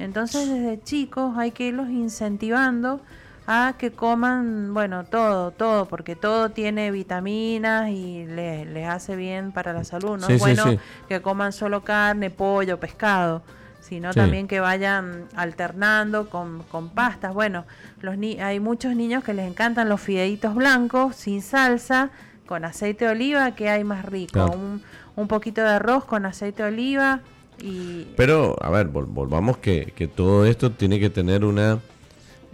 Entonces, 0.00 0.48
desde 0.48 0.82
chicos 0.82 1.36
hay 1.36 1.50
que 1.52 1.68
irlos 1.68 1.88
incentivando 1.90 3.00
a 3.46 3.74
que 3.78 3.90
coman, 3.90 4.72
bueno, 4.72 5.04
todo, 5.04 5.50
todo, 5.50 5.86
porque 5.86 6.16
todo 6.16 6.50
tiene 6.50 6.90
vitaminas 6.90 7.90
y 7.90 8.24
les, 8.26 8.66
les 8.66 8.88
hace 8.88 9.16
bien 9.16 9.52
para 9.52 9.72
la 9.72 9.84
salud. 9.84 10.18
No 10.18 10.26
Sí, 10.26 10.34
es 10.34 10.38
bueno 10.40 10.64
sí. 10.64 10.78
que 11.08 11.20
coman 11.20 11.52
solo 11.52 11.82
carne, 11.82 12.30
pollo, 12.30 12.78
pescado, 12.78 13.42
sino 13.80 14.14
también 14.14 14.46
que 14.46 14.60
vayan 14.60 15.26
alternando 15.34 16.30
con, 16.30 16.62
con 16.64 16.90
pastas. 16.90 17.34
Bueno, 17.34 17.64
los 18.00 18.16
ni 18.16 18.40
hay 18.40 18.60
muchos 18.60 18.94
niños 18.94 19.24
que 19.24 19.34
les 19.34 19.48
encantan 19.50 19.88
los 19.88 20.00
fideitos 20.00 20.54
blancos, 20.54 21.16
sin 21.16 21.42
salsa, 21.42 22.10
con 22.46 22.64
aceite 22.64 23.04
de 23.04 23.10
oliva, 23.10 23.50
que 23.56 23.68
hay 23.68 23.84
más 23.84 24.04
rico. 24.04 24.32
Claro. 24.32 24.52
Un, 24.52 24.82
un 25.16 25.28
poquito 25.28 25.60
de 25.62 25.68
arroz 25.70 26.04
con 26.04 26.24
aceite 26.24 26.62
de 26.62 26.68
oliva 26.68 27.20
y... 27.62 28.06
Pero, 28.16 28.56
a 28.60 28.70
ver, 28.70 28.88
vol- 28.92 29.06
volvamos 29.08 29.58
que, 29.58 29.92
que 29.94 30.08
todo 30.08 30.44
esto 30.44 30.72
tiene 30.72 30.98
que 30.98 31.10
tener 31.10 31.44
una, 31.44 31.78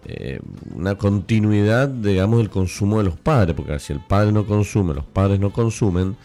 eh, 0.05 0.41
una 0.75 0.95
continuidad, 0.97 1.89
digamos, 1.89 2.39
del 2.39 2.51
consumo 2.51 2.99
de 2.99 3.05
los 3.05 3.17
padres, 3.17 3.55
porque 3.57 3.79
si 3.79 3.93
el 3.93 4.01
padre 4.01 4.33
no 4.33 4.47
consume, 4.47 4.95
los 4.95 5.05
padres 5.05 5.39
no 5.41 5.53
consumen, 5.53 6.17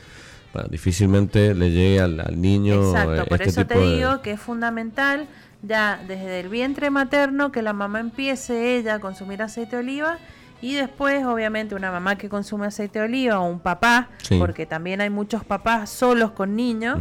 bueno, 0.53 0.67
difícilmente 0.69 1.55
le 1.55 1.71
llegue 1.71 2.01
al, 2.01 2.19
al 2.19 2.41
niño 2.41 2.89
Exacto, 2.89 3.21
eh, 3.21 3.25
por 3.25 3.41
este 3.41 3.49
eso 3.49 3.65
te 3.67 3.77
de... 3.79 3.95
digo 3.95 4.21
que 4.21 4.31
es 4.31 4.39
fundamental 4.39 5.27
ya 5.63 6.03
desde 6.07 6.39
el 6.39 6.49
vientre 6.49 6.89
materno 6.89 7.51
que 7.51 7.61
la 7.61 7.71
mamá 7.71 7.99
empiece 7.99 8.77
ella 8.77 8.95
a 8.95 8.99
consumir 8.99 9.41
aceite 9.43 9.75
de 9.75 9.81
oliva 9.83 10.17
y 10.61 10.75
después 10.75 11.25
obviamente 11.25 11.75
una 11.75 11.91
mamá 11.91 12.17
que 12.17 12.29
consume 12.29 12.67
aceite 12.67 12.99
de 12.99 13.05
oliva 13.05 13.39
o 13.39 13.45
un 13.49 13.59
papá, 13.59 14.09
Sí. 14.21 14.37
porque 14.37 14.65
también 14.65 15.01
hay 15.01 15.09
muchos 15.09 15.43
papás 15.43 15.89
solos 15.89 16.31
con 16.31 16.55
niños 16.55 16.99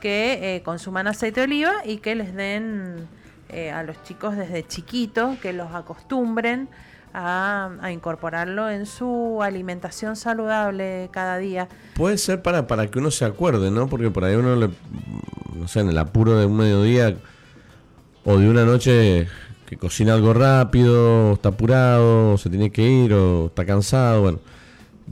que 0.00 0.56
eh, 0.56 0.62
consuman 0.62 1.06
aceite 1.06 1.40
de 1.40 1.44
oliva 1.46 1.72
y 1.84 1.98
que 1.98 2.14
les 2.14 2.34
den 2.34 3.06
eh, 3.48 3.70
a 3.70 3.82
los 3.82 4.02
chicos 4.02 4.36
desde 4.36 4.66
chiquitos, 4.66 5.38
que 5.38 5.52
los 5.54 5.74
acostumbren 5.74 6.68
a, 7.14 7.70
a 7.80 7.90
incorporarlo 7.90 8.68
en 8.68 8.84
su 8.84 9.42
alimentación 9.42 10.14
saludable 10.14 11.08
cada 11.10 11.38
día. 11.38 11.66
Puede 11.94 12.18
ser 12.18 12.42
para, 12.42 12.66
para 12.66 12.86
que 12.88 12.98
uno 12.98 13.10
se 13.10 13.24
acuerde, 13.24 13.70
¿no? 13.70 13.88
Porque 13.88 14.10
por 14.10 14.24
ahí 14.24 14.34
uno, 14.36 14.54
le, 14.54 14.68
no 15.54 15.66
sé, 15.66 15.80
en 15.80 15.88
el 15.88 15.96
apuro 15.96 16.38
de 16.38 16.44
un 16.44 16.58
mediodía 16.58 17.14
o 18.24 18.36
de 18.38 18.50
una 18.50 18.64
noche 18.66 19.26
que 19.68 19.76
cocina 19.76 20.14
algo 20.14 20.32
rápido, 20.32 21.30
o 21.30 21.34
está 21.34 21.50
apurado, 21.50 22.32
o 22.32 22.38
se 22.38 22.48
tiene 22.48 22.70
que 22.70 22.82
ir, 22.82 23.12
o 23.12 23.46
está 23.48 23.66
cansado, 23.66 24.22
bueno. 24.22 24.40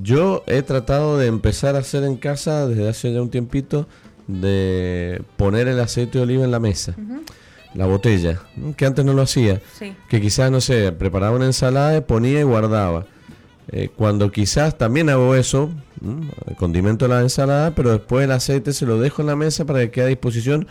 Yo 0.02 0.44
he 0.46 0.62
tratado 0.62 1.18
de 1.18 1.26
empezar 1.26 1.76
a 1.76 1.80
hacer 1.80 2.04
en 2.04 2.16
casa 2.16 2.66
desde 2.66 2.88
hace 2.88 3.12
ya 3.12 3.20
un 3.20 3.30
tiempito 3.30 3.86
de 4.26 5.22
poner 5.36 5.68
el 5.68 5.78
aceite 5.80 6.18
de 6.18 6.24
oliva 6.24 6.44
en 6.44 6.50
la 6.50 6.58
mesa, 6.58 6.94
la 7.74 7.86
botella, 7.86 8.40
que 8.76 8.86
antes 8.86 9.04
no 9.04 9.12
lo 9.12 9.22
hacía 9.22 9.60
Sí. 9.78 9.94
que 10.08 10.20
quizás, 10.20 10.50
no 10.50 10.60
sé, 10.60 10.90
preparaba 10.92 11.36
una 11.36 11.46
ensalada, 11.46 12.00
ponía 12.06 12.40
y 12.40 12.44
guardaba. 12.44 13.06
Eh, 13.72 13.90
cuando 13.94 14.30
quizás 14.30 14.78
también 14.78 15.10
hago 15.10 15.34
eso, 15.34 15.70
condimento 16.58 17.08
la 17.08 17.20
ensalada, 17.20 17.74
pero 17.74 17.90
después 17.92 18.24
el 18.24 18.32
aceite 18.32 18.72
se 18.72 18.86
lo 18.86 18.98
dejo 18.98 19.22
en 19.22 19.28
la 19.28 19.36
mesa 19.36 19.64
para 19.64 19.80
que 19.80 19.90
quede 19.90 20.04
a 20.04 20.08
disposición 20.08 20.66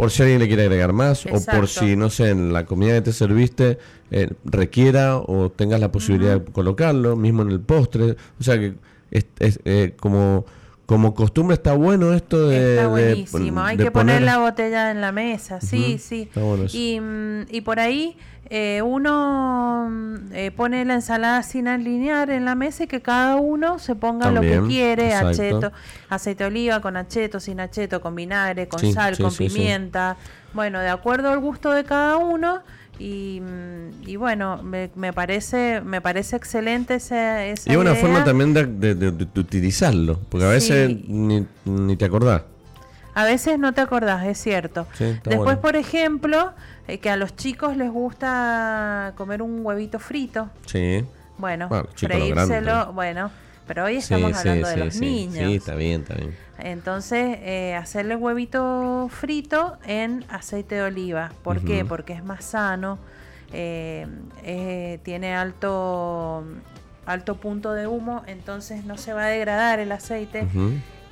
por 0.00 0.10
si 0.10 0.22
alguien 0.22 0.40
le 0.40 0.46
quiere 0.46 0.62
agregar 0.62 0.94
más 0.94 1.26
o 1.26 1.44
por 1.44 1.68
si, 1.68 1.94
no 1.94 2.08
sé, 2.08 2.30
en 2.30 2.54
la 2.54 2.64
comida 2.64 2.94
que 2.94 3.02
te 3.02 3.12
serviste 3.12 3.76
eh, 4.10 4.30
requiera 4.46 5.18
o 5.18 5.50
tengas 5.50 5.78
la 5.78 5.92
posibilidad 5.92 6.40
de 6.40 6.50
colocarlo, 6.52 7.16
mismo 7.16 7.42
en 7.42 7.50
el 7.50 7.60
postre. 7.60 8.16
O 8.40 8.42
sea 8.42 8.58
que 8.58 8.76
es, 9.10 9.26
es, 9.40 9.60
eh, 9.66 9.92
como, 10.00 10.46
como 10.90 11.14
costumbre 11.14 11.54
está 11.54 11.72
bueno 11.74 12.12
esto 12.14 12.48
de... 12.48 12.70
Está 12.70 12.82
de- 12.82 12.88
buenísimo. 12.88 13.60
Hay 13.62 13.76
de 13.76 13.84
que 13.84 13.90
poner 13.92 14.16
poner- 14.16 14.26
la 14.26 14.38
botella 14.38 14.90
en 14.90 15.00
la 15.00 15.12
mesa, 15.12 15.60
sí, 15.60 15.98
sí. 15.98 16.22
está 16.22 16.40
bueno 16.42 16.64
eso. 16.64 16.76
Y, 16.76 16.98
mm, 17.00 17.42
y 17.48 17.60
por 17.60 17.78
ahí 17.78 18.16
eh, 18.46 18.82
uno 18.84 19.86
mm, 19.88 20.16
eh, 20.32 20.50
pone 20.50 20.84
la 20.84 20.94
ensalada 20.94 21.44
sin 21.44 21.68
alinear 21.68 22.28
en 22.30 22.44
la 22.44 22.56
mesa 22.56 22.82
y 22.82 22.86
que 22.88 23.00
cada 23.00 23.36
uno 23.36 23.78
se 23.78 23.94
ponga 23.94 24.32
lo 24.32 24.40
que 24.40 24.60
quiere, 24.66 25.06
exacto. 25.12 25.28
acheto, 25.28 25.72
aceite 26.08 26.42
de 26.42 26.48
oliva 26.48 26.80
con 26.80 26.96
acheto, 26.96 27.38
sin 27.38 27.60
acheto, 27.60 28.00
con 28.00 28.16
vinagre, 28.16 28.66
con 28.66 28.80
Sí, 28.80 28.92
sal, 28.92 29.14
sí, 29.14 29.22
con 29.22 29.30
sí. 29.30 29.46
pimienta. 29.48 30.16
Bueno, 30.54 30.80
de 30.80 30.88
acuerdo 30.88 31.30
al 31.30 31.38
gusto 31.38 31.70
de 31.70 31.84
cada 31.84 32.16
uno. 32.16 32.62
Y, 33.02 33.40
mm, 33.40 34.08
y 34.08 34.16
bueno, 34.16 34.62
me, 34.62 34.90
me 34.94 35.14
parece 35.14 35.80
me 35.80 36.02
parece 36.02 36.36
excelente 36.36 36.96
esa, 36.96 37.46
esa 37.46 37.70
Y 37.70 37.72
es 37.72 37.78
una 37.78 37.92
idea. 37.92 38.00
forma 38.02 38.24
también 38.24 38.52
de, 38.52 38.66
de- 38.66 38.94
de- 38.94 39.10
de 39.12 39.40
utilizarlo, 39.40 40.20
porque 40.28 40.44
a 40.46 40.50
veces 40.50 40.88
Sí. 40.90 41.04
ni, 41.08 41.46
ni 41.64 41.96
te 41.96 42.04
acordás. 42.04 42.42
A 43.14 43.24
veces 43.24 43.58
no 43.58 43.72
te 43.72 43.80
acordás, 43.80 44.26
es 44.26 44.38
cierto. 44.38 44.86
Sí, 44.92 45.04
Después, 45.04 45.38
bueno. 45.38 45.60
por 45.62 45.76
ejemplo, 45.76 46.52
eh, 46.88 46.98
que 46.98 47.08
a 47.10 47.16
los 47.16 47.34
chicos 47.36 47.74
les 47.76 47.90
gusta 47.90 49.14
comer 49.16 49.40
un 49.42 49.64
huevito 49.64 49.98
frito. 49.98 50.50
Sí. 50.66 51.02
Bueno, 51.38 51.68
Bueno, 51.68 51.88
freírselo, 51.96 52.92
bueno, 52.92 53.30
pero 53.70 53.84
hoy 53.84 53.98
estamos 53.98 54.32
sí, 54.32 54.38
hablando 54.48 54.66
de 54.68 54.76
los 54.78 54.96
niños. 54.96 55.46
Sí, 55.46 55.54
está 55.54 55.76
bien, 55.76 56.00
está 56.00 56.14
bien. 56.14 56.34
Entonces, 56.58 57.38
eh, 57.40 57.76
hacerle 57.76 58.16
huevito 58.16 59.08
frito 59.12 59.78
en 59.86 60.24
aceite 60.28 60.74
de 60.74 60.82
oliva. 60.82 61.30
¿Por 61.44 61.64
qué? 61.64 61.84
Porque 61.84 62.12
es 62.14 62.24
más 62.24 62.44
sano, 62.44 62.98
eh, 63.52 64.08
eh, 64.42 64.98
tiene 65.04 65.36
alto, 65.36 66.42
alto 67.06 67.36
punto 67.36 67.72
de 67.72 67.86
humo, 67.86 68.24
entonces 68.26 68.84
no 68.84 68.98
se 68.98 69.12
va 69.12 69.26
a 69.26 69.28
degradar 69.28 69.78
el 69.78 69.92
aceite. 69.92 70.48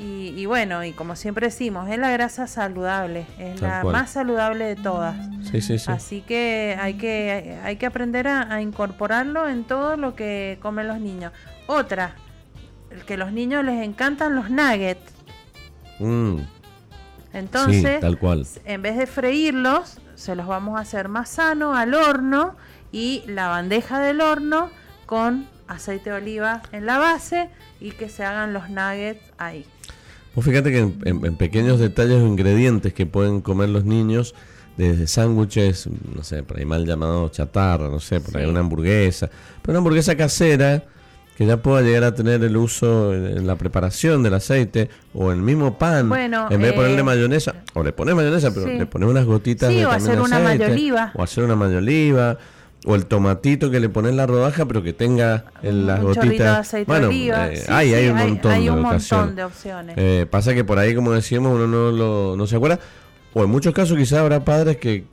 Y, 0.01 0.35
y 0.37 0.47
bueno, 0.47 0.83
y 0.83 0.91
como 0.91 1.15
siempre 1.15 1.47
decimos, 1.47 1.89
es 1.89 1.99
la 1.99 2.11
grasa 2.11 2.49
saludable, 2.49 3.25
es 3.39 3.61
Tal 3.61 3.69
la 3.71 3.81
cual. 3.83 3.93
más 3.93 4.11
saludable 4.11 4.65
de 4.65 4.75
todas. 4.75 5.15
Sí, 5.49 5.61
sí, 5.61 5.79
sí. 5.79 5.93
Así 5.93 6.23
que 6.23 6.77
hay 6.81 6.95
que, 6.95 7.57
hay 7.63 7.77
que 7.77 7.87
aprender 7.87 8.27
a, 8.27 8.53
a 8.53 8.61
incorporarlo 8.61 9.49
en 9.49 9.63
todo 9.63 9.97
lo 9.97 10.17
que 10.17 10.59
comen 10.61 10.89
los 10.89 10.99
niños. 10.99 11.33
Otra, 11.69 12.17
que 13.07 13.17
los 13.17 13.33
niños 13.33 13.65
les 13.65 13.85
encantan 13.85 14.35
los 14.35 14.51
nuggets. 14.51 15.13
Mm, 15.99 16.39
Entonces, 17.33 17.95
sí, 17.97 18.01
tal 18.01 18.19
cual. 18.19 18.47
en 18.65 18.83
vez 18.83 18.97
de 18.97 19.07
freírlos, 19.07 19.99
se 20.15 20.35
los 20.35 20.47
vamos 20.47 20.79
a 20.79 20.83
hacer 20.83 21.09
más 21.09 21.29
sano 21.29 21.75
al 21.75 21.95
horno 21.95 22.57
y 22.93 23.23
la 23.27 23.49
bandeja 23.49 24.01
del 24.01 24.21
horno 24.21 24.71
con 25.07 25.47
aceite 25.67 26.11
de 26.11 26.17
oliva 26.17 26.63
en 26.73 26.87
la 26.87 26.99
base 26.99 27.51
y 27.81 27.91
que 27.93 28.09
se 28.09 28.25
hagan 28.25 28.53
los 28.53 28.71
nuggets 28.71 29.21
ahí. 29.39 29.65
Vos 30.35 30.45
fíjate 30.45 30.71
que 30.71 30.79
en, 30.79 30.99
en- 31.05 31.25
en 31.27 31.37
pequeños 31.37 31.79
detalles 31.79 32.23
o 32.23 32.27
ingredientes 32.27 32.93
que 32.95 33.07
pueden 33.07 33.41
comer 33.41 33.69
los 33.69 33.85
niños, 33.85 34.35
desde 34.77 35.07
sándwiches, 35.09 35.89
no 36.15 36.23
sé, 36.23 36.45
por 36.45 36.59
ahí 36.59 36.65
mal 36.65 36.87
llamado 36.87 37.29
chatarra, 37.31 37.89
no 37.89 37.99
sé, 37.99 38.21
por 38.21 38.37
ahí 38.37 38.45
Sí. 38.45 38.51
una 38.51 38.61
hamburguesa, 38.61 39.29
pero 39.61 39.73
una 39.73 39.79
hamburguesa 39.79 40.17
casera 40.17 40.85
que 41.39 41.47
ya 41.47 41.59
pueda 41.59 41.83
llegar 41.83 42.03
a 42.03 42.15
tener 42.17 42.43
el 42.43 42.57
uso 42.57 43.15
en, 43.15 43.47
la 43.47 43.55
preparación 43.55 44.25
del 44.25 44.35
aceite 44.35 44.91
o 45.15 45.31
el 45.31 45.41
mismo 45.41 45.79
pan, 45.79 46.09
Bueno, 46.09 46.49
en 46.51 46.61
vez 46.61 46.73
de 46.73 46.77
ponerle 46.77 46.99
eh, 46.99 47.05
mayonesa, 47.05 47.55
o 47.75 47.85
le 47.85 47.93
pones 47.93 48.17
mayonesa, 48.17 48.53
pero 48.53 48.67
sí. 48.67 48.73
le 48.77 48.87
pones 48.87 49.09
unas 49.09 49.25
gotitas 49.25 49.69
Sí, 49.71 49.77
de 49.77 49.87
o 49.87 49.91
hacer 49.93 50.17
de 50.17 50.21
una 50.23 50.39
aceite, 50.39 50.65
mayoliva. 50.65 51.13
o 51.15 51.23
hacer 51.23 51.45
una 51.45 51.55
mayoliva, 51.55 52.39
o 52.85 52.97
el 52.97 53.07
tomatito 53.07 53.71
que 53.71 53.79
le 53.79 53.89
pones 53.89 54.17
la 54.17 54.27
rodaja, 54.27 54.67
pero 54.67 54.83
que 54.83 54.93
tenga 54.93 55.45
en 55.63 55.87
las 55.87 56.01
un 56.03 56.13
de 56.13 56.21
gotitas. 56.21 56.75
bueno, 56.89 57.07
de 57.09 57.29
eh, 57.29 57.57
Sí, 57.57 57.63
hay, 57.69 57.95
hay 57.95 58.09
un 58.09 58.17
montón 58.17 58.51
hay 58.51 58.65
de 58.65 58.71
un 58.71 58.77
montón 58.77 58.95
ocasiones. 58.97 59.37
de 59.37 59.45
opciones. 59.45 59.95
Eh, 59.97 60.27
pasa 60.29 60.55
que 60.55 60.65
por 60.65 60.81
ahí, 60.81 60.93
como 60.93 61.13
decíamos, 61.13 61.55
uno 61.55 61.69
no, 61.69 61.93
lo, 61.93 62.35
no 62.37 62.47
se 62.49 62.57
acuerda. 62.57 62.81
O 63.33 63.45
en 63.45 63.51
muchos 63.51 63.73
casos 63.73 63.97
quizás 63.97 64.19
habrá 64.19 64.45
padres 64.45 64.79
que 64.79 65.05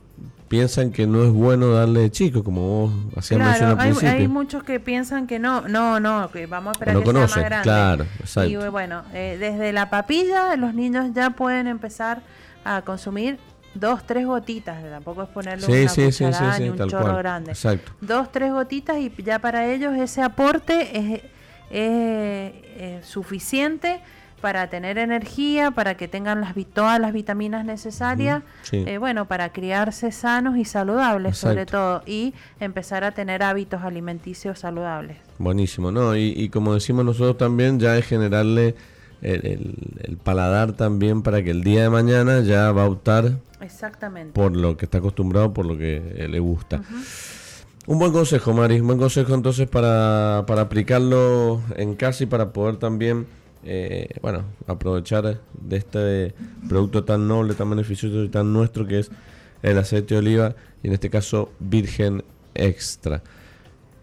piensan 0.48 0.90
que 0.92 1.06
no 1.06 1.24
es 1.24 1.30
bueno 1.30 1.72
darle 1.72 2.00
de 2.00 2.10
chico, 2.10 2.42
como 2.44 2.60
vos 2.62 2.92
hacías 3.16 3.40
mención 3.40 3.56
Claro, 3.58 3.72
al 3.72 3.78
hay, 3.80 3.90
principio. 3.92 4.14
hay 4.14 4.28
muchos 4.28 4.62
que 4.64 4.80
piensan 4.80 5.26
que 5.26 5.38
no, 5.38 5.62
no, 5.68 6.00
no, 6.00 6.30
que 6.30 6.46
vamos 6.46 6.70
a 6.70 6.72
esperar 6.72 6.94
No 6.94 7.00
que 7.02 7.10
sea 7.12 7.20
más 7.20 7.36
grande. 7.36 7.62
claro, 7.62 8.06
exacto. 8.20 8.50
Y 8.50 8.68
bueno, 8.68 9.02
eh, 9.12 9.36
desde 9.40 9.72
la 9.72 9.90
papilla 9.90 10.54
los 10.56 10.74
niños 10.74 11.06
ya 11.14 11.30
pueden 11.30 11.66
empezar 11.66 12.22
a 12.64 12.82
consumir 12.82 13.38
dos, 13.74 14.06
tres 14.06 14.24
gotitas, 14.26 14.82
tampoco 14.90 15.24
es 15.24 15.28
ponerle 15.28 15.66
Sí, 15.66 15.72
una 15.72 15.88
sí, 15.88 16.00
sí, 16.06 16.12
sí, 16.12 16.24
cucharada 16.24 16.52
sí, 16.56 16.62
ni 16.62 16.68
un 16.70 16.76
tal 16.76 16.88
chorro 16.90 17.04
cual. 17.04 17.16
grande. 17.18 17.50
Exacto. 17.52 17.92
Dos, 18.00 18.32
tres 18.32 18.52
gotitas 18.52 18.96
y 18.98 19.12
ya 19.22 19.38
para 19.38 19.66
ellos 19.66 19.94
ese 19.96 20.22
aporte 20.22 20.96
es, 20.98 21.14
es, 21.14 21.30
eh, 21.70 23.00
suficiente 23.04 24.00
para 24.46 24.70
tener 24.70 24.96
energía, 24.96 25.72
para 25.72 25.96
que 25.96 26.06
tengan 26.06 26.40
las, 26.40 26.54
todas 26.72 27.00
las 27.00 27.12
vitaminas 27.12 27.64
necesarias, 27.64 28.44
sí. 28.62 28.84
eh, 28.86 28.96
bueno, 28.98 29.24
para 29.26 29.48
criarse 29.52 30.12
sanos 30.12 30.56
y 30.56 30.64
saludables 30.64 31.36
sobre 31.36 31.66
todo 31.66 32.02
y 32.06 32.32
empezar 32.60 33.02
a 33.02 33.10
tener 33.10 33.42
hábitos 33.42 33.82
alimenticios 33.82 34.60
saludables. 34.60 35.16
Buenísimo, 35.38 35.90
¿no? 35.90 36.14
Y, 36.14 36.32
y 36.36 36.48
como 36.48 36.74
decimos 36.74 37.04
nosotros 37.04 37.38
también, 37.38 37.80
ya 37.80 37.98
es 37.98 38.06
generarle 38.06 38.76
el, 39.20 39.44
el- 39.46 39.74
el 40.04 40.16
paladar 40.16 40.74
también 40.74 41.22
para 41.22 41.42
que 41.42 41.50
el 41.50 41.64
día 41.64 41.82
de 41.82 41.90
mañana 41.90 42.38
ya 42.42 42.70
va 42.70 42.84
a 42.84 42.88
optar 42.88 43.32
Exactamente. 43.60 44.32
por 44.32 44.56
lo 44.56 44.76
que 44.76 44.84
está 44.84 44.98
acostumbrado, 44.98 45.52
por 45.52 45.66
lo 45.66 45.76
que 45.76 45.96
eh, 46.14 46.28
le 46.28 46.38
gusta. 46.38 46.82
Un 47.88 47.98
buen 47.98 48.12
consejo, 48.12 48.52
Mari, 48.52 48.78
un 48.78 48.86
buen 48.86 48.98
consejo 49.00 49.34
entonces 49.34 49.68
para, 49.68 50.44
para 50.46 50.60
aplicarlo 50.62 51.60
en 51.76 51.96
casa 51.96 52.22
y 52.22 52.26
para 52.26 52.52
poder 52.52 52.76
también, 52.76 53.26
eh, 53.66 54.08
bueno, 54.22 54.44
aprovechar 54.66 55.40
de 55.60 55.76
este 55.76 56.34
producto 56.68 57.04
tan 57.04 57.28
noble, 57.28 57.54
tan 57.54 57.68
beneficioso 57.70 58.24
y 58.24 58.28
tan 58.28 58.52
nuestro 58.52 58.86
que 58.86 59.00
es 59.00 59.10
el 59.62 59.78
aceite 59.78 60.14
de 60.14 60.20
oliva 60.20 60.54
y 60.82 60.88
en 60.88 60.92
este 60.92 61.10
caso 61.10 61.50
virgen 61.58 62.22
extra. 62.54 63.22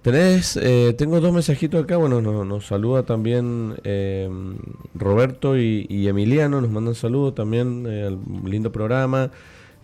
Tenés, 0.04 0.58
eh, 0.58 0.94
tengo 0.98 1.22
dos 1.22 1.32
mensajitos 1.32 1.82
acá, 1.82 1.96
bueno, 1.96 2.20
nos, 2.20 2.68
saluda 2.68 3.04
también 3.04 3.76
eh, 3.86 4.30
Roberto 4.96 5.58
y, 5.58 6.08
Emiliano, 6.10 6.60
nos 6.60 6.70
mandan 6.70 6.94
saludos 6.94 7.36
también 7.36 7.86
eh, 7.88 8.08
al 8.08 8.20
lindo 8.44 8.70
programa, 8.70 9.32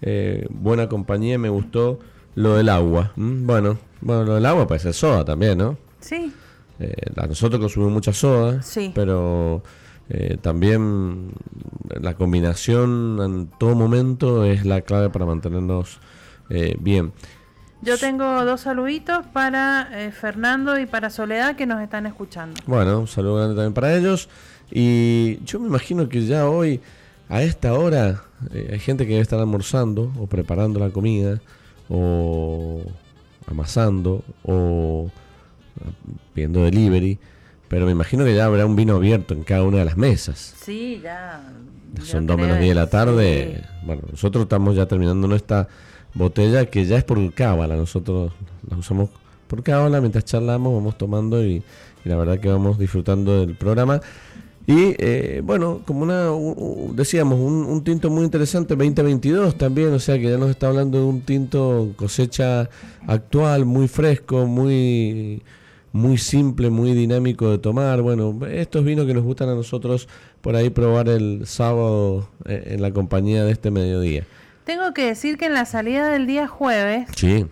eh, 0.02 0.46
buena 0.50 0.90
compañía, 0.90 1.38
me 1.38 1.48
gustó 1.48 2.00
lo 2.36 2.58
del 2.58 2.68
agua. 2.68 3.14
¿m? 3.16 3.46
Bueno, 3.46 3.80
bueno, 4.02 4.26
lo 4.26 4.36
del 4.36 4.46
agua 4.46 4.68
ser 4.78 4.94
soda 4.94 5.24
también, 5.24 5.58
¿no? 5.58 5.78
Sí, 6.02 6.34
Eh, 6.80 6.94
nosotros 7.28 7.60
consumimos 7.60 7.94
mucha 7.94 8.14
soda, 8.14 8.62
Sí. 8.62 8.92
pero 8.96 9.62
eh, 10.10 10.38
también 10.42 11.32
la 12.02 12.14
combinación 12.16 13.20
en 13.22 13.48
todo 13.60 13.76
momento 13.76 14.46
es 14.46 14.66
la 14.66 14.82
clave 14.82 15.10
para 15.10 15.26
mantenernos 15.26 16.00
eh, 16.50 16.76
bien. 16.80 17.12
yo 17.82 17.98
tengo 17.98 18.44
dos 18.46 18.62
saluditos 18.62 19.26
para 19.34 19.90
Fernando 20.20 20.80
y 20.80 20.86
para 20.86 21.10
Soledad 21.10 21.56
que 21.56 21.66
nos 21.66 21.82
están 21.82 22.06
escuchando. 22.06 22.60
Bueno, 22.66 23.02
un 23.02 23.08
saludo 23.08 23.36
grande 23.38 23.56
también 23.56 23.74
para 23.74 23.96
ellos. 23.96 24.30
Y 24.72 25.40
yo 25.46 25.60
me 25.60 25.68
imagino 25.68 26.08
que 26.10 26.26
ya 26.26 26.48
hoy, 26.50 26.80
a 27.30 27.42
esta 27.44 27.74
hora, 27.74 28.24
hay 28.52 28.80
gente 28.80 29.06
que 29.06 29.12
debe 29.12 29.22
estar 29.22 29.40
almorzando 29.40 30.12
o 30.20 30.28
preparando 30.28 30.80
la 30.80 30.90
comida 30.92 31.40
o 31.90 32.84
amasando 33.48 34.24
o 34.44 35.10
pidiendo 36.34 36.64
delivery. 36.64 37.20
Pero 37.68 37.86
me 37.86 37.92
imagino 37.92 38.26
que 38.26 38.36
ya 38.36 38.46
habrá 38.46 38.66
un 38.66 38.76
vino 38.76 38.96
abierto 38.96 39.34
en 39.34 39.44
cada 39.44 39.64
una 39.64 39.78
de 39.78 39.86
las 39.86 39.96
mesas. 39.96 40.56
Sí, 40.64 41.00
ya. 41.04 41.42
Son 42.04 42.26
dos 42.26 42.38
menos 42.38 42.58
10 42.58 42.70
de 42.70 42.76
la 42.76 42.90
tarde. 42.90 43.62
sí. 43.62 43.68
Bueno, 43.86 44.02
nosotros 44.12 44.44
estamos 44.44 44.76
ya 44.76 44.88
terminando 44.88 45.28
nuestra 45.28 45.68
botella 46.14 46.66
que 46.66 46.86
ya 46.86 46.98
es 46.98 47.04
por 47.04 47.34
cábala. 47.34 47.76
Nosotros 47.76 48.34
la 48.70 48.78
usamos 48.78 49.10
por 49.48 49.64
cábala 49.64 50.00
mientras 50.00 50.26
charlamos, 50.26 50.74
vamos 50.74 50.98
tomando 50.98 51.44
y, 51.46 51.64
y 52.06 52.10
la 52.10 52.16
verdad 52.16 52.40
que 52.40 52.50
vamos 52.50 52.80
disfrutando 52.80 53.46
del 53.46 53.56
programa. 53.56 54.02
Y 54.68 54.96
eh, 55.00 55.42
bueno, 55.44 55.82
como 55.86 56.04
una, 56.04 56.30
decíamos, 56.94 57.40
un, 57.40 57.66
un 57.66 57.84
tinto 57.84 58.12
muy 58.12 58.24
interesante 58.24 58.76
2022 58.76 59.58
también, 59.58 59.92
o 59.94 60.00
sea 60.00 60.20
que 60.20 60.30
ya 60.30 60.38
nos 60.38 60.52
está 60.52 60.68
hablando 60.68 61.00
de 61.00 61.06
un 61.06 61.22
tinto 61.22 61.92
cosecha 61.96 62.70
actual, 63.08 63.66
muy 63.66 63.88
fresco, 63.88 64.46
muy 64.46 65.42
muy 65.92 66.18
simple, 66.18 66.70
muy 66.70 66.94
dinámico 66.94 67.50
de 67.50 67.58
tomar. 67.58 68.02
Bueno, 68.02 68.38
estos 68.50 68.84
vinos 68.86 69.06
que 69.06 69.14
nos 69.14 69.24
gustan 69.24 69.50
a 69.50 69.56
nosotros 69.56 70.08
por 70.42 70.56
ahí 70.56 70.70
probar 70.70 71.10
el 71.10 71.42
sábado 71.46 72.30
eh, 72.46 72.64
en 72.74 72.82
la 72.82 72.92
compañía 72.92 73.44
de 73.44 73.52
este 73.52 73.72
mediodía. 73.72 74.24
Tengo 74.66 74.94
que 74.94 75.06
decir 75.06 75.38
que 75.38 75.46
en 75.46 75.54
la 75.54 75.66
salida 75.66 76.10
del 76.10 76.28
día 76.28 76.48
jueves 76.48 77.08
Sí. 77.16 77.46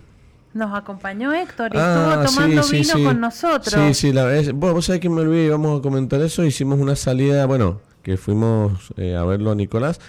nos 0.54 0.76
acompañó 0.76 1.32
Héctor 1.34 1.72
y 1.74 1.78
Ah, 1.78 2.20
estuvo 2.24 2.34
tomando 2.36 2.62
sí, 2.62 2.84
sí, 2.84 2.94
vino 2.96 3.08
con 3.08 3.20
nosotros. 3.20 3.74
Sí, 3.88 3.94
sí, 3.94 4.12
la 4.12 4.24
vez. 4.24 4.52
Bueno, 4.52 4.74
vos 4.76 4.84
sabés 4.86 5.00
que 5.00 5.08
me 5.10 5.20
olvidé, 5.22 5.46
íbamos 5.46 5.80
a 5.80 5.82
comentar 5.82 6.20
eso. 6.20 6.44
Hicimos 6.44 6.78
una 6.78 6.94
salida, 6.96 7.44
bueno, 7.46 7.80
que 8.02 8.16
fuimos 8.16 8.92
eh, 8.96 9.16
a 9.16 9.24
verlo 9.24 9.50
a 9.50 9.54
Nicolás 9.56 10.00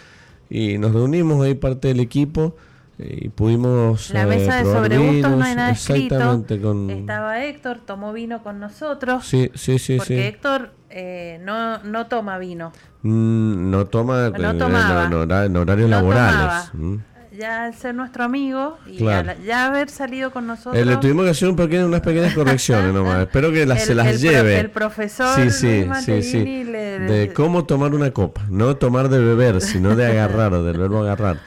y 0.51 0.77
nos 0.77 0.93
reunimos 0.93 1.43
ahí 1.43 1.55
parte 1.55 1.87
del 1.89 1.99
equipo 1.99 2.55
y 2.99 3.29
pudimos. 3.29 4.09
La 4.11 4.23
eh, 4.23 4.25
mesa 4.25 4.55
de 4.57 4.61
probar 4.63 4.83
sobregustos 4.83 5.31
no 5.31 5.43
hay 5.43 5.55
nada 5.55 5.71
escrito. 5.71 6.45
Con. 6.61 6.89
Estaba 6.89 7.43
Héctor, 7.45 7.79
tomó 7.85 8.11
vino 8.13 8.43
con 8.43 8.59
nosotros. 8.59 9.25
Sí, 9.25 9.49
sí, 9.55 9.79
sí, 9.79 9.97
porque 9.97 10.15
sí. 10.15 10.19
Héctor 10.21 10.71
eh, 10.89 11.39
no, 11.43 11.79
no 11.83 12.07
toma 12.07 12.37
vino. 12.37 12.73
Mm, 13.03 13.71
no 13.71 13.85
toma 13.85 14.29
No 14.31 14.51
eh, 14.51 14.53
tomaba. 14.55 15.05
en 15.05 15.13
hora- 15.13 15.45
en 15.45 15.55
horarios 15.55 15.89
No 15.89 15.95
laborales. 15.95 16.69
Mm. 16.73 16.95
Ya 17.37 17.65
al 17.65 17.73
ser 17.75 17.95
nuestro 17.95 18.25
amigo 18.25 18.77
y 18.85 18.97
Claro. 18.97 19.31
al- 19.31 19.43
ya 19.45 19.67
haber 19.67 19.89
salido 19.89 20.31
con 20.31 20.45
nosotros. 20.45 20.75
Eh, 20.75 20.83
le 20.83 20.97
tuvimos 20.97 21.23
que 21.23 21.31
hacer 21.31 21.47
un 21.47 21.55
pequeño- 21.55 21.85
unas 21.85 22.01
pequeñas 22.01 22.33
correcciones 22.33 22.93
nomás. 22.93 23.21
Espero 23.27 23.53
que 23.53 23.65
las, 23.65 23.85
se 23.85 23.95
las 23.95 24.07
el 24.07 24.19
pro- 24.19 24.29
lleve. 24.31 24.59
el 24.59 24.69
profesor 24.71 25.35
Sí, 25.35 25.49
sí, 25.51 25.87
sí, 26.03 26.23
sí. 26.23 26.63
Le- 26.65 26.99
De 26.99 27.31
cómo 27.33 27.63
tomar 27.63 27.93
una 27.93 28.11
copa. 28.11 28.41
No 28.49 28.75
tomar 28.75 29.07
de 29.07 29.19
beber, 29.19 29.61
sino 29.61 29.95
de 29.95 30.07
agarrar, 30.07 30.53
o 30.53 30.63
del 30.63 30.77
verbo 30.77 30.99
agarrar. 31.01 31.37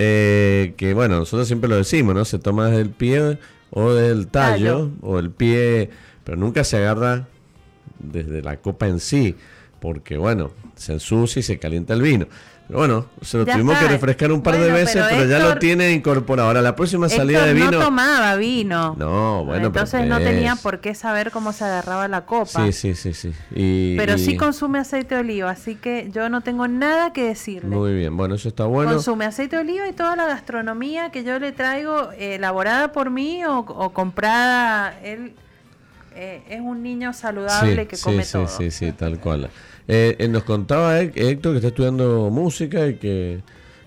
Eh, 0.00 0.74
que 0.76 0.94
bueno, 0.94 1.16
nosotros 1.18 1.48
siempre 1.48 1.68
lo 1.68 1.74
decimos, 1.74 2.14
¿no? 2.14 2.24
Se 2.24 2.38
toma 2.38 2.68
desde 2.68 2.82
el 2.82 2.90
pie 2.90 3.38
o 3.70 3.92
del 3.92 4.28
tallo, 4.28 4.78
Tallo. 4.78 4.90
o 5.02 5.18
el 5.18 5.32
pie, 5.32 5.90
pero 6.22 6.36
nunca 6.36 6.62
se 6.62 6.76
agarra 6.76 7.26
desde 7.98 8.40
la 8.40 8.58
copa 8.58 8.86
en 8.86 9.00
sí, 9.00 9.34
porque 9.80 10.16
bueno, 10.16 10.52
se 10.76 10.92
ensucia 10.92 11.40
y 11.40 11.42
se 11.42 11.58
calienta 11.58 11.94
el 11.94 12.02
vino. 12.02 12.28
Pero 12.68 12.80
bueno, 12.80 13.06
se 13.22 13.38
lo 13.38 13.46
Ya 13.46 13.54
tuvimos 13.54 13.78
que 13.78 13.88
refrescar 13.88 14.30
un 14.30 14.42
par 14.42 14.52
de 14.54 14.60
Bueno, 14.60 14.74
veces, 14.74 15.02
pero 15.02 15.06
pero, 15.08 15.24
ya 15.30 15.38
lo 15.38 15.44
Héctor- 15.52 15.58
tiene 15.58 15.90
incorporado. 15.92 16.48
Ahora, 16.48 16.60
la 16.60 16.76
próxima 16.76 17.08
salida 17.08 17.38
Héctor 17.38 17.48
de 17.48 17.54
vino. 17.54 17.70
no 17.70 17.78
tomaba 17.86 18.36
vino. 18.36 18.94
No, 18.98 19.44
bueno, 19.46 19.52
pero 19.54 19.66
Entonces 19.68 20.02
¿qué 20.02 20.06
no 20.06 20.18
tenía 20.18 20.52
es? 20.52 20.60
por 20.60 20.80
qué 20.80 20.94
saber 20.94 21.30
cómo 21.30 21.54
se 21.54 21.64
agarraba 21.64 22.08
la 22.08 22.26
copa. 22.26 22.66
Sí, 22.66 22.72
sí, 22.72 22.94
sí, 22.94 23.14
sí. 23.14 23.32
Y, 23.54 23.96
Pero 23.96 24.16
y- 24.16 24.18
sí 24.18 24.36
consume 24.36 24.80
aceite 24.80 25.14
de 25.14 25.22
oliva, 25.22 25.50
así 25.50 25.76
que 25.76 26.10
yo 26.12 26.28
no 26.28 26.42
tengo 26.42 26.68
nada 26.68 27.14
que 27.14 27.24
decirle. 27.24 27.74
Muy 27.74 27.94
bien, 27.94 28.14
bueno, 28.18 28.34
eso 28.34 28.50
está 28.50 28.66
bueno. 28.66 28.92
Consume 28.92 29.24
aceite 29.24 29.56
de 29.56 29.62
oliva 29.62 29.88
y 29.88 29.94
toda 29.94 30.14
la 30.14 30.26
gastronomía 30.26 31.10
que 31.10 31.24
yo 31.24 31.38
le 31.38 31.52
traigo, 31.52 32.12
eh, 32.18 32.34
elaborada 32.34 32.92
por 32.92 33.08
mí 33.08 33.46
o, 33.46 33.60
o 33.60 33.90
comprada. 33.94 34.94
Él 35.02 35.32
eh, 36.14 36.42
es 36.50 36.60
un 36.60 36.82
niño 36.82 37.14
saludable 37.14 37.86
que 37.86 37.96
come 37.96 38.24
sí, 38.24 38.32
todo. 38.32 38.46
Sí, 38.46 38.70
sí, 38.70 38.86
sí, 38.88 38.92
tal 38.92 39.18
cual. 39.20 39.48
Eh, 39.88 40.16
eh, 40.18 40.28
nos 40.28 40.44
contaba 40.44 41.00
Hé- 41.00 41.12
Héctor 41.14 41.52
que 41.52 41.56
está 41.58 41.68
estudiando 41.68 42.28
música 42.30 42.86
y 42.86 42.96
que, 42.96 43.40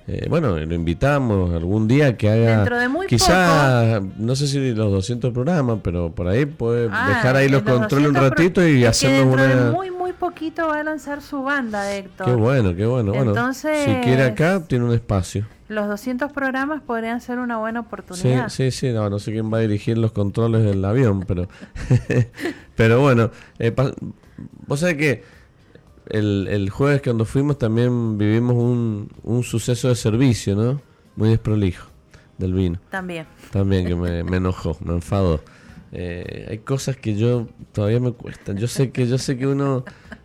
eh, 0.08 0.26
bueno, 0.30 0.58
lo 0.58 0.74
invitamos 0.76 1.54
algún 1.54 1.88
día 1.88 2.18
que 2.18 2.28
haga, 2.30 2.56
Dentro 2.58 2.80
de 2.80 2.88
muy 2.90 3.06
quizás, 3.08 4.02
no 4.18 4.36
sé 4.36 4.48
si 4.48 4.74
los 4.74 4.92
200 4.92 5.32
programas, 5.32 5.78
pero 5.84 6.12
por 6.12 6.28
ahí 6.28 6.46
puede 6.48 6.90
Ah, 6.92 7.08
dejar 7.10 7.36
ahí 7.36 7.50
los 7.50 7.62
controles 7.62 8.08
un 8.08 8.14
200 8.16 8.20
pro- 8.20 8.30
ratito 8.30 8.68
y 8.68 8.84
hacernos 8.84 9.38
dentro 9.38 9.48
de 9.48 9.62
una... 9.64 9.72
muy, 9.72 9.92
muy 9.92 10.12
poquito 10.14 10.68
va 10.68 10.80
a 10.80 10.84
lanzar 10.84 11.22
su 11.22 11.44
banda, 11.44 11.94
Héctor. 11.96 12.26
Qué 12.26 12.34
bueno, 12.34 12.76
qué 12.76 12.86
bueno. 12.88 13.12
Bueno, 13.14 13.32
Entonces- 13.32 13.86
si 13.86 13.94
quiere 14.02 14.24
acá, 14.24 14.64
tiene 14.68 14.86
un 14.86 14.94
espacio. 14.94 15.46
Los 15.70 15.88
200 15.88 16.34
programas 16.34 16.82
podrían 16.82 17.22
ser 17.22 17.38
una 17.40 17.58
buena 17.60 17.80
Sí, 17.82 17.86
oportunidad. 17.88 18.50
sí, 18.50 18.72
sí, 18.72 18.90
no, 18.90 19.08
no 19.10 19.20
sé 19.20 19.32
quién 19.32 19.54
va 19.54 19.60
a 19.60 19.62
dirigir 19.62 19.98
los 20.00 20.12
controles 20.12 20.64
del 20.66 20.84
avión, 20.84 21.24
pero 21.28 21.48
pero 22.76 23.00
bueno, 23.02 23.32
eh, 23.60 23.74
vos 24.68 24.80
sabés 24.80 24.96
que 24.98 25.24
el, 26.12 26.48
el 26.50 26.70
jueves 26.70 27.02
cuando 27.02 27.26
fuimos 27.26 27.58
también 27.58 28.18
vivimos 28.18 28.56
un, 28.56 29.10
un 29.24 29.44
suceso 29.44 29.88
de 29.90 29.96
servicio, 29.96 30.56
¿no? 30.56 30.82
Muy 31.16 31.30
desprolijo 31.30 31.88
del 32.38 32.54
vino. 32.54 32.80
También. 32.90 33.28
También 33.52 33.86
que 33.88 33.96
me, 33.96 34.24
me 34.24 34.38
enojó, 34.38 34.78
me 34.84 34.94
enfadó. 34.94 35.42
Eh, 35.94 36.48
hay 36.50 36.58
cosas 36.60 36.96
que 36.96 37.16
yo 37.16 37.48
todavía 37.74 38.00
me 38.00 38.14
cuestan. 38.14 38.58
Yo 38.58 38.68
sé 38.68 38.92
que 38.92 39.08
yo 39.08 39.18
sé 39.18 39.38
que 39.38 39.46
uno 39.46 39.84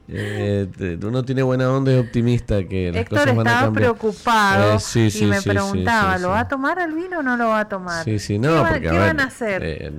eh, 0.08 0.68
te- 0.76 1.04
uno 1.04 1.24
tiene 1.24 1.42
buena 1.42 1.68
onda 1.72 1.90
y 1.90 1.96
es 1.96 2.00
optimista 2.00 2.62
que 2.64 2.92
las 2.92 3.02
Héctor 3.02 3.18
cosas 3.18 3.36
van 3.36 3.48
a 3.48 3.50
estaba 3.50 3.66
cambiar. 3.66 3.94
preocupado 3.96 4.76
Eh, 4.76 4.78
sí, 4.78 5.10
sí, 5.10 5.24
y 5.24 5.26
me 5.26 5.36
sí, 5.36 5.42
sí, 5.42 5.50
preguntaba, 5.50 6.16
sí, 6.16 6.22
¿lo 6.22 6.28
sí. 6.28 6.32
va 6.32 6.40
a 6.40 6.48
tomar 6.48 6.78
el 6.78 6.92
vino 6.92 7.18
o 7.18 7.22
no 7.22 7.36
lo 7.36 7.48
va 7.48 7.60
a 7.60 7.68
tomar? 7.68 8.04
Sí, 8.04 8.18
sí, 8.20 8.34
¿Qué 8.34 8.38
no, 8.38 8.52
va- 8.62 8.68
porque 8.70 8.88
a 8.88 8.92
¿Qué 8.92 8.98
ver, 8.98 9.06
van 9.08 9.20
a 9.20 9.24
hacer? 9.24 9.62
eh, 9.64 9.92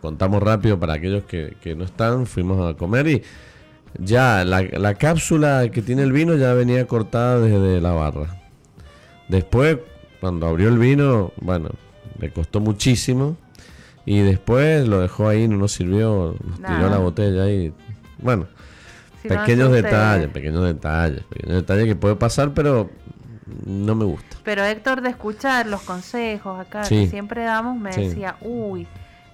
contamos 0.00 0.42
rápido 0.42 0.78
para 0.78 0.94
aquellos 0.94 1.24
que, 1.24 1.56
que 1.62 1.74
no 1.74 1.84
están, 1.84 2.26
fuimos 2.26 2.60
a 2.70 2.76
comer 2.76 3.08
y 3.08 3.22
ya 3.98 4.44
la, 4.44 4.62
la 4.62 4.94
cápsula 4.94 5.68
que 5.72 5.82
tiene 5.82 6.02
el 6.02 6.12
vino 6.12 6.34
ya 6.36 6.52
venía 6.54 6.86
cortada 6.86 7.38
desde 7.40 7.80
la 7.80 7.92
barra. 7.92 8.36
Después, 9.28 9.78
cuando 10.20 10.46
abrió 10.46 10.68
el 10.68 10.78
vino, 10.78 11.32
bueno, 11.40 11.70
le 12.18 12.30
costó 12.32 12.60
muchísimo 12.60 13.36
y 14.04 14.20
después 14.20 14.86
lo 14.88 15.00
dejó 15.00 15.28
ahí, 15.28 15.46
no 15.48 15.56
nos 15.56 15.72
sirvió, 15.72 16.34
nos 16.44 16.56
tiró 16.58 16.88
la 16.90 16.98
botella 16.98 17.48
y 17.48 17.72
bueno, 18.18 18.46
Si 19.22 19.28
pequeños 19.28 19.70
detalles, 19.72 20.28
pequeños 20.28 20.64
detalles, 20.64 21.22
pequeños 21.24 21.56
detalles 21.56 21.84
que 21.86 21.94
puede 21.96 22.16
pasar, 22.16 22.52
pero 22.54 22.90
no 23.66 23.94
me 23.94 24.04
gusta. 24.04 24.36
Pero 24.44 24.64
Héctor, 24.64 25.00
de 25.02 25.10
escuchar 25.10 25.66
los 25.66 25.82
consejos 25.82 26.58
acá 26.58 26.84
Sí. 26.84 27.04
que 27.04 27.06
siempre 27.10 27.44
damos, 27.44 27.78
me 27.78 27.92
Sí. 27.92 28.08
decía, 28.08 28.36
uy, 28.40 28.86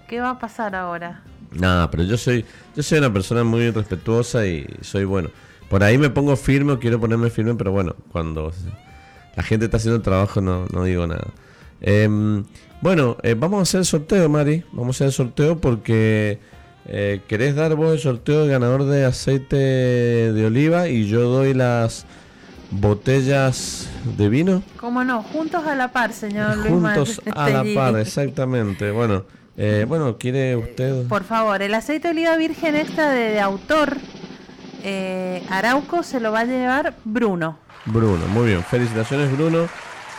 ¿qué 0.08 0.20
va 0.20 0.30
a 0.30 0.38
pasar 0.38 0.74
ahora? 0.74 1.22
Nada, 1.52 1.90
pero 1.90 2.02
yo 2.02 2.16
soy, 2.16 2.44
yo 2.74 2.82
soy 2.82 2.98
una 2.98 3.12
persona 3.12 3.44
muy 3.44 3.70
respetuosa 3.70 4.46
y 4.46 4.66
soy 4.80 5.04
bueno. 5.04 5.30
Por 5.68 5.82
ahí 5.82 5.98
me 5.98 6.10
pongo 6.10 6.36
firme 6.36 6.72
o 6.72 6.78
quiero 6.78 7.00
ponerme 7.00 7.30
firme, 7.30 7.54
pero 7.54 7.72
bueno, 7.72 7.96
cuando 8.12 8.52
la 9.34 9.42
gente 9.42 9.64
está 9.66 9.78
haciendo 9.78 9.96
el 9.96 10.02
trabajo 10.02 10.40
no, 10.40 10.66
no 10.72 10.84
digo 10.84 11.06
nada. 11.06 11.28
Em, 11.80 12.44
bueno, 12.80 13.16
eh, 13.22 13.34
vamos 13.34 13.60
a 13.60 13.62
hacer 13.62 13.80
el 13.80 13.86
sorteo, 13.86 14.28
Mari. 14.28 14.64
Vamos 14.72 14.96
a 14.96 14.96
hacer 14.96 15.06
el 15.08 15.12
sorteo 15.12 15.58
porque 15.58 16.38
eh, 16.86 17.20
querés 17.26 17.54
dar 17.54 17.74
vos 17.74 17.92
el 17.92 17.98
sorteo 17.98 18.44
de 18.44 18.48
ganador 18.48 18.84
de 18.84 19.04
aceite 19.04 19.56
de 19.56 20.46
oliva 20.46 20.88
y 20.88 21.06
yo 21.06 21.22
doy 21.28 21.52
las 21.52 22.06
botellas 22.70 23.88
de 24.16 24.28
vino. 24.28 24.62
¿Cómo 24.78 25.04
no? 25.04 25.22
Juntos 25.22 25.66
a 25.66 25.74
la 25.74 25.92
par, 25.92 26.12
señor 26.12 26.56
Luis 26.58 26.68
Juntos 26.68 27.20
a 27.34 27.48
la 27.50 27.64
par, 27.74 27.98
exactamente. 27.98 28.90
Bueno, 28.90 29.24
eh, 29.56 29.84
bueno, 29.88 30.16
¿quiere 30.18 30.56
usted? 30.56 31.06
Por 31.08 31.24
favor, 31.24 31.62
el 31.62 31.74
aceite 31.74 32.08
de 32.08 32.12
oliva 32.12 32.36
virgen 32.36 32.76
extra 32.76 33.10
de, 33.10 33.30
de 33.30 33.40
autor 33.40 33.98
eh, 34.82 35.42
Arauco 35.48 36.02
se 36.02 36.20
lo 36.20 36.32
va 36.32 36.40
a 36.40 36.44
llevar 36.44 36.96
Bruno. 37.04 37.58
Bruno, 37.86 38.26
muy 38.28 38.46
bien. 38.48 38.62
Felicitaciones, 38.64 39.30
Bruno. 39.36 39.64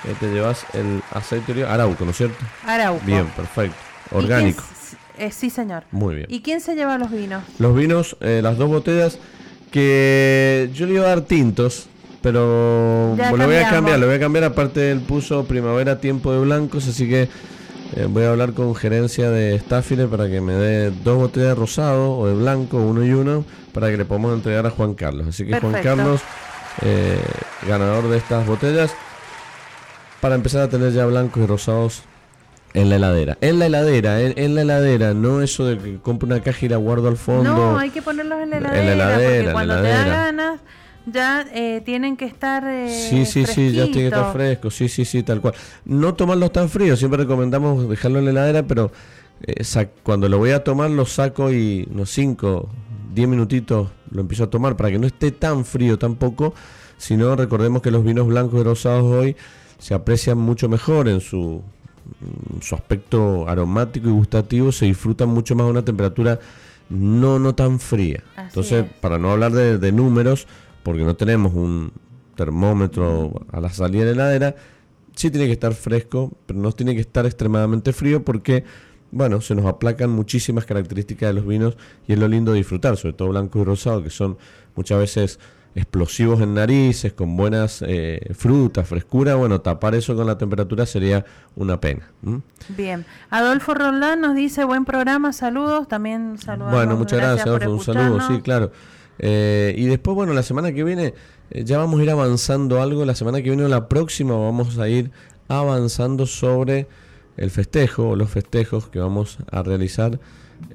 Eh, 0.06 0.16
te 0.20 0.28
llevas 0.28 0.66
el 0.74 1.02
aceite 1.12 1.48
de 1.48 1.62
oliva 1.62 1.74
Arauco, 1.74 2.06
¿no 2.06 2.12
es 2.12 2.18
cierto? 2.18 2.44
Arauco. 2.66 3.06
Bien, 3.06 3.26
perfecto. 3.28 3.76
¿Y 4.06 4.10
quién 4.10 4.24
Orgánico. 4.24 4.64
s- 4.72 4.96
eh, 5.18 5.32
sí, 5.32 5.50
señor. 5.50 5.84
Muy 5.92 6.16
bien. 6.16 6.28
¿Y 6.30 6.42
quién 6.42 6.62
se 6.62 6.76
lleva 6.76 6.98
los 6.98 7.12
vinos? 7.12 7.44
Los 7.60 7.76
vinos, 7.76 8.16
eh, 8.22 8.40
las 8.44 8.58
dos 8.58 8.70
botellas 8.70 9.18
que 9.72 10.70
yo 10.74 10.86
le 10.86 10.94
iba 10.94 11.06
a 11.06 11.10
dar 11.10 11.22
tintos, 11.22 11.88
pero 12.22 13.16
Ya 13.18 13.32
lo 13.32 13.46
voy 13.46 13.56
a 13.58 13.70
cambiar, 13.70 14.00
lo 14.00 14.08
voy 14.08 14.16
a 14.16 14.20
cambiar. 14.20 14.44
Aparte 14.46 14.92
él 14.92 15.02
puso 15.02 15.46
primavera 15.46 16.00
tiempo 16.00 16.32
de 16.32 16.40
blancos, 16.40 16.88
así 16.88 17.08
que 17.10 17.28
eh, 17.96 18.06
voy 18.10 18.24
a 18.24 18.30
hablar 18.32 18.54
con 18.54 18.76
gerencia 18.76 19.30
de 19.30 19.58
Staffile 19.60 20.08
para 20.08 20.28
que 20.28 20.42
me 20.42 20.54
dé 20.54 20.92
dos 20.92 21.18
botellas 21.18 21.50
de 21.50 21.56
rosado 21.56 22.12
o 22.18 22.28
de 22.28 22.34
blanco, 22.36 22.78
uno 22.78 23.06
y 23.06 23.12
uno, 23.12 23.46
para 23.74 23.90
que 23.90 23.98
le 23.98 24.06
podamos 24.06 24.34
entregar 24.34 24.66
a 24.66 24.70
Juan 24.70 24.94
Carlos. 24.94 25.28
Así 25.28 25.46
que 25.46 25.60
Juan. 25.60 25.82
Carlos, 25.82 26.22
eh, 26.82 27.20
ganador 27.68 28.10
de 28.10 28.18
estas 28.18 28.46
botellas, 28.46 28.94
para 30.22 30.36
empezar 30.36 30.62
a 30.62 30.70
tener 30.70 30.92
ya 30.94 31.06
blancos 31.06 31.44
y 31.44 31.46
rosados 31.46 32.04
en 32.74 32.90
la 32.90 32.98
heladera. 32.98 33.38
En 33.42 33.60
la 33.60 33.68
heladera, 33.68 34.22
en, 34.22 34.34
en 34.38 34.56
la 34.56 34.62
heladera, 34.62 35.14
no 35.14 35.42
eso 35.42 35.66
de 35.66 35.78
que 35.78 35.98
compro 36.00 36.28
una 36.28 36.42
caja 36.42 36.66
y 36.66 36.70
la 36.70 36.78
guardo 36.78 37.08
al 37.08 37.18
fondo. 37.18 37.54
No, 37.54 37.78
hay 37.78 37.90
que 37.90 38.02
ponerlos 38.02 38.40
en 38.42 38.50
la 38.52 38.58
En 38.58 38.64
la 38.64 38.70
heladera, 38.70 38.94
heladera, 38.94 39.24
en 39.24 39.32
porque 39.32 39.46
la 39.48 39.54
cuando 39.54 39.76
te 39.76 39.82
da 39.82 39.90
heladera. 39.90 40.16
ganas 40.26 40.60
ya 41.08 41.46
eh, 41.54 41.82
tienen 41.86 42.18
que 42.18 42.26
estar 42.26 42.64
eh, 42.68 42.90
Sí, 42.90 43.26
sí, 43.26 43.46
sí, 43.46 43.72
ya 43.72 43.86
tiene 43.86 43.92
que 43.94 44.08
estar 44.08 44.34
fresco, 44.34 44.70
sí, 44.70 44.90
sí, 44.90 45.06
sí, 45.06 45.24
tal 45.24 45.42
cual. 45.42 45.54
No 45.86 46.14
tomarlos 46.14 46.52
tan 46.52 46.70
fríos, 46.70 47.00
siempre 47.00 47.24
recomendamos 47.24 47.90
dejarlo 47.90 48.20
en 48.20 48.26
la 48.26 48.32
heladera, 48.32 48.64
pero 48.64 48.92
eh, 49.42 49.64
cuando 50.04 50.28
lo 50.28 50.38
voy 50.38 50.52
a 50.52 50.64
tomar 50.64 50.90
lo 50.92 51.06
saco 51.06 51.52
y 51.52 51.88
unos 51.92 52.12
5, 52.12 52.70
10 53.14 53.28
minutitos 53.28 53.90
lo 54.12 54.22
empiezo 54.22 54.44
a 54.44 54.50
tomar 54.50 54.76
para 54.76 54.92
que 54.92 55.00
no 55.00 55.08
esté 55.08 55.32
tan 55.32 55.64
frío 55.64 55.98
tampoco, 55.98 56.54
sino 56.98 57.36
recordemos 57.36 57.82
que 57.82 57.92
los 57.92 58.04
vinos 58.04 58.28
blancos 58.28 58.60
y 58.60 58.64
rosados 58.64 59.06
hoy 59.06 59.36
se 59.80 59.94
aprecian 59.94 60.38
mucho 60.38 60.68
mejor 60.68 61.08
en 61.08 61.22
su, 61.22 61.62
su 62.62 62.76
aspecto 62.76 63.48
aromático 63.48 64.10
y 64.10 64.12
gustativo, 64.12 64.72
se 64.72 64.86
disfrutan 64.86 65.30
mucho 65.30 65.56
más 65.56 65.68
a 65.68 65.70
una 65.70 65.86
temperatura 65.86 66.40
no, 66.90 67.38
no 67.40 67.54
tan 67.54 67.80
fría. 67.80 68.24
Así 68.36 68.48
Entonces, 68.48 68.86
es. 68.86 68.92
para 69.00 69.18
no 69.20 69.32
hablar 69.32 69.52
de, 69.52 69.78
de 69.78 69.92
números, 69.92 70.48
porque 70.88 71.04
no 71.04 71.18
tenemos 71.18 71.54
un 71.54 71.92
termómetro 72.34 73.46
a 73.52 73.60
la 73.60 73.70
salida 73.70 74.06
de 74.06 74.16
la 74.16 74.34
heladera, 74.34 74.56
sí 75.14 75.30
tiene 75.30 75.48
que 75.48 75.52
estar 75.52 75.74
fresco, 75.74 76.32
pero 76.46 76.60
no 76.60 76.72
tiene 76.72 76.96
que 76.96 77.02
estar 77.02 77.26
extremadamente 77.26 77.92
frío 77.92 78.24
porque, 78.24 78.64
bueno, 79.12 79.42
se 79.42 79.54
nos 79.54 79.66
aplacan 79.66 80.10
muchísimas 80.12 80.64
características 80.64 81.28
de 81.28 81.34
los 81.34 81.46
vinos 81.46 81.76
y 82.08 82.14
es 82.14 82.20
lo 82.20 82.30
lindo 82.30 82.54
de 82.54 82.60
disfrutar, 82.60 82.96
sobre 82.96 83.12
todo 83.12 83.28
blanco 83.28 83.60
y 83.60 83.66
rosado, 83.66 84.02
que 84.02 84.10
son 84.10 84.38
muchas 84.78 84.98
veces 85.00 85.40
explosivos 85.76 86.40
en 86.40 86.54
narices, 86.54 87.12
con 87.12 87.36
buenas 87.36 87.84
eh, 87.86 88.22
frutas, 88.34 88.88
frescura, 88.88 89.36
bueno, 89.36 89.60
tapar 89.60 89.94
eso 89.94 90.16
con 90.16 90.26
la 90.26 90.38
temperatura 90.38 90.86
sería 90.86 91.26
una 91.58 91.82
pena. 91.82 92.14
Bien. 92.78 93.06
Adolfo 93.30 93.74
Roldán 93.74 94.22
nos 94.22 94.36
dice 94.36 94.64
buen 94.64 94.86
programa, 94.86 95.34
saludos. 95.34 95.90
También 95.90 96.38
saludamos. 96.38 96.74
Bueno, 96.74 96.96
muchas 96.96 97.20
gracias, 97.20 97.46
por 97.46 97.62
Adolfo, 97.62 97.72
un 97.74 97.84
saludo, 97.84 98.22
sí, 98.26 98.40
claro. 98.42 98.72
Eh, 99.20 99.74
y 99.78 99.86
después, 99.86 100.16
bueno, 100.16 100.34
la 100.34 100.44
semana 100.44 100.72
que 100.72 100.84
viene 100.84 101.14
eh, 101.52 101.64
ya 101.64 101.78
vamos 101.78 102.00
a 102.00 102.04
ir 102.04 102.10
avanzando 102.10 102.82
algo. 102.82 103.06
La 103.06 103.16
semana 103.16 103.42
que 103.42 103.50
viene 103.50 103.64
o 103.64 103.68
la 103.68 103.88
próxima 103.88 104.36
vamos 104.38 104.78
a 104.78 104.90
ir 104.90 105.12
avanzando 105.48 106.26
sobre 106.26 106.88
el 107.38 107.52
festejo 107.52 108.10
o 108.10 108.16
los 108.16 108.30
festejos 108.30 108.90
que 108.90 109.00
vamos 109.00 109.38
a 109.52 109.64
realizar. 109.64 110.20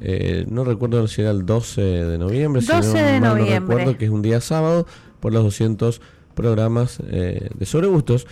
Eh, 0.00 0.46
no 0.48 0.64
recuerdo 0.64 1.06
si 1.08 1.22
era 1.22 1.32
el 1.32 1.44
12 1.44 1.80
de 1.82 2.18
noviembre, 2.18 2.62
si 2.62 2.68
12 2.68 2.88
no 2.88 2.94
de 2.94 3.02
mal 3.02 3.20
no 3.20 3.28
noviembre. 3.36 3.76
recuerdo, 3.76 3.98
que 3.98 4.04
es 4.04 4.10
un 4.10 4.22
día 4.22 4.40
sábado, 4.40 4.86
por 5.20 5.32
los 5.32 5.42
200 5.42 6.00
programas 6.34 6.98
eh, 7.08 7.50
de 7.54 7.66
sobre 7.66 7.88
gustos. 7.88 8.26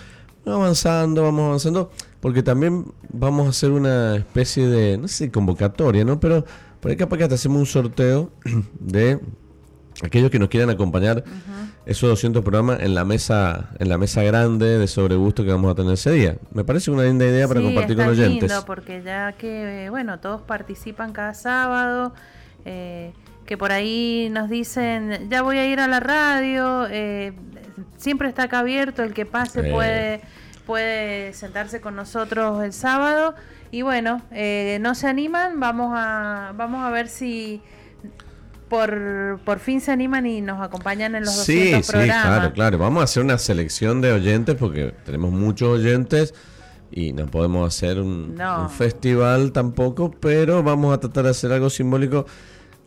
Vamos 0.45 0.63
avanzando, 0.63 1.23
vamos 1.23 1.45
avanzando, 1.45 1.91
porque 2.21 2.43
también 2.43 2.87
vamos 3.13 3.47
a 3.47 3.51
hacer 3.51 3.73
una 3.73 4.17
especie 4.17 4.67
de, 4.69 4.97
no 4.97 5.07
sé, 5.09 5.31
convocatoria, 5.31 6.05
¿no? 6.05 6.19
Pero 6.19 6.45
por 6.81 6.91
ahí 6.91 6.97
capaz 6.97 7.19
que 7.19 7.25
hasta 7.25 7.35
hacemos 7.35 7.59
un 7.59 7.67
sorteo 7.67 8.31
de 8.81 9.21
aquellos 10.03 10.31
que 10.31 10.39
nos 10.39 10.49
quieran 10.49 10.71
acompañar 10.71 11.25
esos 11.87 12.09
200 12.09 12.43
programas 12.43 12.81
en 12.81 12.95
la 12.95 13.05
mesa 13.05 13.71
en 13.79 13.89
la 13.89 13.99
mesa 13.99 14.23
grande 14.23 14.79
de 14.79 14.87
sobre 14.87 15.15
gusto 15.17 15.45
que 15.45 15.51
vamos 15.51 15.71
a 15.73 15.75
tener 15.75 15.93
ese 15.95 16.11
día. 16.13 16.37
Me 16.53 16.65
parece 16.65 16.91
una 16.91 17.03
linda 17.05 17.27
idea 17.27 17.47
para 17.49 17.61
Sí, 17.61 17.67
compartir 17.67 17.93
está 17.93 18.05
con 18.05 18.13
oyentes. 18.13 18.51
lindo 18.51 18.67
porque 18.67 19.03
ya 19.05 19.33
que, 19.33 19.89
bueno, 19.91 20.19
todos 20.21 20.43
participan 20.43 21.13
cada 21.13 21.35
sábado, 21.35 22.13
eh, 22.65 23.13
que 23.47 23.57
por 23.59 23.73
ahí 23.73 24.29
nos 24.31 24.49
dicen, 24.49 25.29
ya 25.29 25.43
voy 25.43 25.59
a 25.59 25.67
ir 25.67 25.81
a 25.81 25.89
la 25.89 26.01
radio, 26.01 26.87
eh, 26.91 27.33
siempre 27.97 28.29
está 28.29 28.45
acá 28.45 28.61
abierto, 28.61 29.03
el 29.03 29.13
que 29.13 29.27
pase 29.27 29.61
Eh. 29.69 29.73
puede, 29.73 30.21
puede 30.67 31.33
sentarse 31.33 31.81
con 31.81 31.97
nosotros 31.97 32.63
el 32.63 32.73
sábado. 32.73 33.35
Y 33.73 33.83
bueno, 33.83 34.23
eh, 34.33 34.79
no 34.81 34.95
se 34.95 35.07
animan, 35.09 35.59
vamos 35.61 35.93
a, 35.95 36.53
vamos 36.57 36.83
a 36.85 36.91
ver 36.91 37.09
si 37.09 37.61
por, 38.71 39.39
por 39.45 39.59
fin 39.59 39.83
se 39.83 39.93
animan 39.93 40.25
y 40.27 40.41
nos 40.41 40.63
acompañan 40.63 41.15
en 41.15 41.25
los 41.25 41.37
200 41.37 41.77
Sí, 41.77 41.83
sí, 41.83 41.93
programas. 41.93 42.25
claro, 42.27 42.53
claro. 42.55 42.79
Vamos 42.79 43.03
a 43.03 43.05
hacer 43.05 43.23
una 43.23 43.37
selección 43.37 44.01
de 44.01 44.13
oyentes 44.13 44.55
porque 44.55 44.95
tenemos 45.05 45.31
muchos 45.33 45.69
oyentes 45.81 46.33
y 46.91 47.13
no 47.13 47.27
podemos 47.27 47.69
hacer 47.69 48.01
un, 48.01 48.35
No. 48.37 48.63
un 48.63 48.71
festival 48.71 49.53
tampoco, 49.53 50.11
pero 50.11 50.63
vamos 50.63 50.95
a 50.95 51.01
tratar 51.01 51.25
de 51.25 51.31
hacer 51.31 51.53
algo 51.53 51.69
simbólico 51.69 52.25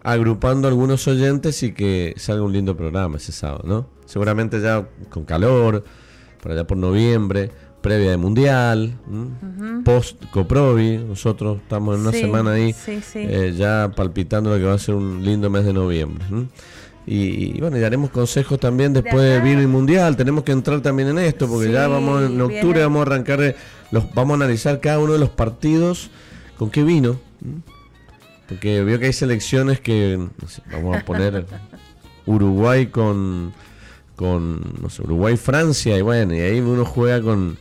agrupando 0.03 0.67
algunos 0.67 1.07
oyentes 1.07 1.61
y 1.63 1.73
que 1.73 2.13
salga 2.17 2.43
un 2.43 2.51
lindo 2.53 2.75
programa 2.75 3.17
ese 3.17 3.31
sábado, 3.31 3.63
¿no? 3.65 3.89
Seguramente 4.05 4.59
ya 4.59 4.85
con 5.09 5.23
calor, 5.23 5.83
por 6.41 6.51
allá 6.51 6.67
por 6.67 6.77
noviembre, 6.77 7.51
previa 7.83 8.11
de 8.11 8.17
mundial, 8.17 8.93
post 9.85 10.23
Coprovi, 10.31 10.97
nosotros 10.97 11.57
estamos 11.61 11.95
en 11.95 12.01
una 12.01 12.11
Sí, 12.13 12.21
semana 12.21 12.53
ahí 12.53 12.73
sí, 12.73 13.01
sí. 13.01 13.19
eh, 13.19 13.53
ya 13.55 13.91
palpitando 13.95 14.49
lo 14.49 14.55
que 14.57 14.63
va 14.63 14.73
a 14.73 14.77
ser 14.79 14.95
un 14.95 15.23
lindo 15.23 15.49
mes 15.51 15.65
de 15.65 15.73
noviembre. 15.73 16.25
Y, 17.05 17.57
y 17.57 17.59
bueno, 17.59 17.75
y 17.77 17.81
daremos 17.81 18.09
consejos 18.11 18.57
también 18.59 18.93
después 18.93 19.21
de 19.21 19.41
vino 19.41 19.61
y 19.61 19.67
mundial. 19.67 20.15
Tenemos 20.15 20.45
que 20.45 20.53
entrar 20.53 20.79
también 20.81 21.09
en 21.09 21.19
esto, 21.19 21.47
porque 21.49 21.69
ya 21.71 21.87
vamos 21.89 22.23
en 22.23 22.39
octubre, 22.39 22.59
viene- 22.61 22.81
vamos 22.83 22.99
a 22.99 23.01
arrancar, 23.11 23.43
eh, 23.43 23.55
los, 23.91 24.11
vamos 24.13 24.31
a 24.31 24.35
analizar 24.45 24.79
cada 24.79 24.99
uno 24.99 25.11
de 25.13 25.19
los 25.19 25.29
partidos 25.29 26.09
con 26.57 26.69
qué 26.71 26.83
vino. 26.83 27.19
Porque 28.47 28.81
veo 28.83 28.97
que 28.99 29.07
hay 29.07 29.13
selecciones 29.13 29.81
que, 29.81 30.17
no 30.17 30.47
sé, 30.47 30.61
vamos 30.71 30.95
a 30.97 31.03
poner 31.03 31.45
Uruguay 32.25 32.87
con, 32.87 33.51
con 34.15 34.61
no 34.81 34.89
sé, 34.89 35.01
Uruguay-Francia, 35.01 35.97
y 35.97 36.01
bueno, 36.01 36.33
y 36.35 36.39
ahí 36.39 36.59
uno 36.61 36.85
juega 36.85 37.21
con 37.21 37.57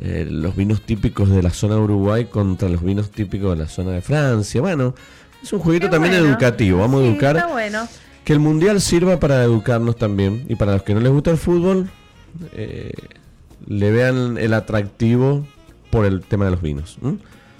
eh, 0.00 0.26
los 0.30 0.54
vinos 0.56 0.82
típicos 0.82 1.30
de 1.30 1.42
la 1.42 1.50
zona 1.50 1.74
de 1.76 1.80
Uruguay 1.80 2.26
contra 2.26 2.68
los 2.68 2.82
vinos 2.82 3.10
típicos 3.10 3.56
de 3.56 3.64
la 3.64 3.68
zona 3.68 3.92
de 3.92 4.02
Francia. 4.02 4.60
Bueno, 4.60 4.94
es 5.42 5.52
un 5.52 5.60
jueguito 5.60 5.86
Qué 5.86 5.90
también 5.92 6.14
bueno. 6.14 6.28
educativo, 6.28 6.78
vamos 6.80 7.02
a 7.02 7.06
educar. 7.06 7.36
Está 7.36 7.48
bueno. 7.48 7.88
Que 8.24 8.32
el 8.32 8.40
mundial 8.40 8.80
sirva 8.80 9.18
para 9.20 9.42
educarnos 9.44 9.96
también. 9.96 10.44
Y 10.48 10.56
para 10.56 10.72
los 10.72 10.82
que 10.82 10.94
no 10.94 11.00
les 11.00 11.12
gusta 11.12 11.30
el 11.30 11.36
fútbol, 11.38 11.88
eh, 12.54 12.92
le 13.66 13.90
vean 13.90 14.36
el 14.38 14.52
atractivo 14.54 15.46
por 15.90 16.04
el 16.06 16.22
tema 16.22 16.46
de 16.46 16.50
los 16.50 16.60
vinos. 16.62 16.98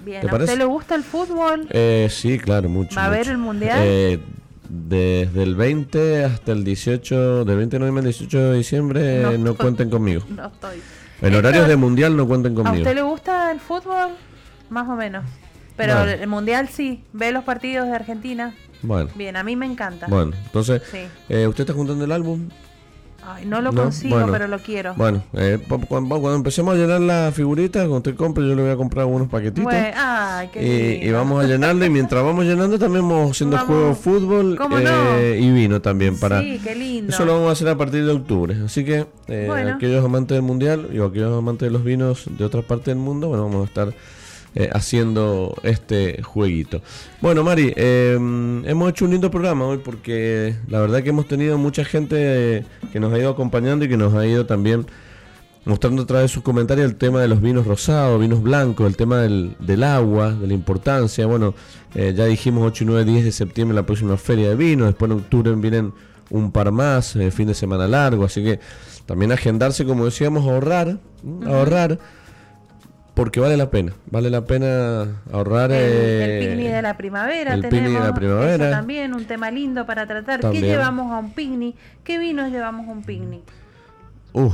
Bien, 0.03 0.21
¿Te 0.21 0.27
¿a 0.27 0.31
parece? 0.31 0.51
usted 0.53 0.57
le 0.57 0.65
gusta 0.65 0.95
el 0.95 1.03
fútbol? 1.03 1.67
Eh, 1.71 2.07
sí, 2.11 2.37
claro, 2.37 2.67
mucho. 2.69 2.95
¿Va 2.95 3.05
a 3.05 3.17
mucho. 3.17 3.31
el 3.31 3.37
Mundial? 3.37 3.79
Eh, 3.81 4.19
desde 4.69 5.43
el 5.43 5.55
20 5.55 6.25
hasta 6.25 6.51
el 6.51 6.63
18, 6.65 7.45
del 7.45 7.57
20 7.57 7.75
de 7.77 7.79
noviembre 7.79 8.01
al 8.01 8.05
18 8.11 8.37
de 8.51 8.57
diciembre, 8.57 9.21
No 9.21 9.31
no, 9.31 9.51
estoy- 9.51 9.55
cuenten 9.55 9.89
conmigo. 9.89 10.23
No 10.29 10.47
estoy. 10.47 10.77
En 11.21 11.33
horarios 11.35 11.67
de 11.67 11.75
mundial 11.75 12.15
no 12.15 12.27
cuenten 12.27 12.53
¿A 12.53 12.55
conmigo. 12.55 12.77
usted 12.77 12.95
le 12.95 13.01
gusta 13.01 13.51
el 13.51 13.59
fútbol? 13.59 14.11
Más 14.69 14.87
o 14.87 14.95
menos. 14.95 15.23
Pero 15.75 15.95
Bueno. 15.95 16.11
el 16.11 16.27
mundial 16.27 16.69
sí. 16.69 17.03
¿Ve 17.13 17.31
los 17.31 17.43
partidos 17.43 17.87
de 17.87 17.93
Argentina? 17.95 18.53
Bueno, 18.81 19.09
Bien, 19.15 19.35
a 19.35 19.43
mí 19.43 19.55
me 19.55 19.65
encanta. 19.65 20.05
bueno, 20.07 20.33
entonces, 20.45 20.81
Sí. 20.91 20.99
eh, 21.29 21.47
¿usted 21.47 21.61
está 21.63 21.73
juntando 21.73 22.03
el 22.05 22.11
álbum? 22.11 22.49
Ay, 23.29 23.45
no 23.45 23.59
lo 23.61 23.73
No, 23.73 23.83
consigo, 23.83 24.15
bueno. 24.15 24.31
pero 24.31 24.47
lo 24.47 24.57
quiero. 24.59 24.93
Bueno, 24.95 25.21
eh, 25.33 25.59
cuando, 25.89 26.07
cuando 26.21 26.35
empecemos 26.35 26.73
a 26.73 26.77
llenar 26.77 27.01
la 27.01 27.29
figurita, 27.33 27.79
cuando 27.79 27.97
usted 27.97 28.15
compre, 28.15 28.47
yo 28.47 28.55
le 28.55 28.61
voy 28.61 28.71
a 28.71 28.77
comprar 28.77 29.05
unos 29.05 29.27
paquetitos. 29.27 29.65
Bueno, 29.65 29.87
ay, 29.97 30.49
qué 30.53 30.99
Y, 31.03 31.07
y 31.07 31.11
vamos 31.11 31.43
a 31.43 31.47
llenarlo 31.47 31.83
y 31.85 31.89
mientras 31.89 32.23
vamos 32.23 32.45
llenando 32.45 32.79
también 32.79 33.07
vamos 33.07 33.31
haciendo 33.31 33.57
juegos 33.57 33.89
de 33.89 33.95
fútbol 33.95 34.55
¿Cómo 34.57 34.77
eh, 34.79 34.83
no? 35.39 35.45
y 35.45 35.51
vino 35.51 35.81
también 35.81 36.17
para 36.17 36.39
Sí, 36.41 36.59
qué 36.63 36.73
lindo. 36.75 37.11
eso 37.13 37.25
lo 37.25 37.33
vamos 37.33 37.49
a 37.49 37.51
hacer 37.51 37.67
a 37.67 37.77
partir 37.77 38.05
de 38.05 38.11
octubre 38.13 38.55
así 38.63 38.85
que 38.85 39.05
eh, 39.27 39.43
Bueno. 39.47 39.75
aquellos 39.75 40.05
amantes 40.05 40.35
del 40.35 40.43
mundial 40.43 40.87
y 40.93 40.99
aquellos 41.01 41.37
amantes 41.37 41.67
de 41.67 41.71
los 41.71 41.83
vinos 41.83 42.23
de 42.37 42.45
otras 42.45 42.63
partes 42.63 42.85
del 42.87 42.97
mundo 42.97 43.27
bueno 43.27 43.43
vamos 43.43 43.63
a 43.63 43.65
estar 43.65 43.93
eh, 44.59 44.69
haciendo 44.73 45.55
este 45.61 46.23
jueguito. 46.23 46.81
Bueno 47.21 47.43
Mari 47.43 47.73
eh, 47.75 48.15
hemos 48.15 48.89
hecho 48.89 49.05
un 49.05 49.11
lindo 49.11 49.29
programa 49.29 49.65
hoy 49.65 49.77
porque 49.77 50.55
la 50.67 50.79
verdad 50.81 51.03
que 51.03 51.09
hemos 51.09 51.27
tenido 51.27 51.59
mucha 51.59 51.85
gente 51.85 52.15
eh, 52.17 52.65
que 52.91 52.99
nos 52.99 53.13
ha 53.13 53.19
ido 53.19 53.29
acompañando 53.29 53.85
y 53.85 53.89
que 53.89 53.97
nos 53.97 54.15
ha 54.15 54.25
ido 54.25 54.47
también 54.47 54.87
mostrando 55.67 56.03
a 56.03 56.05
través 56.05 56.31
de 56.31 56.33
sus 56.33 56.43
comentarios 56.43 56.89
el 56.89 56.95
tema 56.95 57.21
de 57.21 57.27
los 57.27 57.41
vinos 57.41 57.67
rosados, 57.67 58.19
vinos 58.19 58.41
blancos, 58.41 58.87
el 58.87 58.95
tema 58.95 59.17
del, 59.17 59.55
del 59.59 59.83
agua, 59.83 60.31
de 60.31 60.47
la 60.47 60.53
importancia. 60.53 61.27
Bueno, 61.27 61.53
eh, 61.93 62.13
ya 62.15 62.25
dijimos 62.25 62.63
8 62.65 62.83
y 62.83 62.87
9, 62.87 63.05
10 63.05 63.25
de 63.25 63.31
septiembre 63.31 63.75
la 63.75 63.85
próxima 63.85 64.17
feria 64.17 64.49
de 64.49 64.55
vino, 64.55 64.85
después 64.85 65.11
en 65.11 65.17
octubre 65.17 65.53
vienen 65.55 65.93
un 66.29 66.51
par 66.51 66.71
más, 66.71 67.15
eh, 67.15 67.31
fin 67.31 67.47
de 67.47 67.53
semana 67.53 67.87
largo, 67.87 68.25
así 68.25 68.43
que 68.43 68.59
también 69.05 69.31
agendarse, 69.31 69.85
como 69.85 70.05
decíamos, 70.05 70.47
ahorrar, 70.47 70.99
ahorrar, 71.45 71.99
porque 73.17 73.39
vale 73.41 73.57
la 73.57 73.69
pena, 73.69 73.91
vale 74.09 74.29
la 74.29 74.45
pena 74.45 75.21
ahorrar. 75.33 75.71
El, 75.71 75.77
eh, 75.77 76.39
el 76.39 76.47
picnic 76.47 76.71
de 76.71 76.81
la 76.81 76.95
primavera 76.95 77.53
el 77.55 77.61
tenemos. 77.61 77.83
picnic 77.83 78.01
de 78.01 78.07
la 78.07 78.13
primavera. 78.15 78.65
eso 78.65 78.69
también, 78.71 79.13
un 79.13 79.25
tema 79.25 79.51
lindo 79.51 79.85
para 79.85 80.07
tratar. 80.07 80.39
También. 80.39 80.63
¿Qué 80.63 80.69
llevamos 80.69 81.11
a 81.11 81.17
un 81.17 81.31
picnic? 81.33 81.75
¿Qué 82.05 82.17
vinos 82.17 82.49
llevamos 82.51 82.87
a 82.87 82.91
un 82.91 83.03
picnic? 83.03 83.41
Uf, 84.33 84.53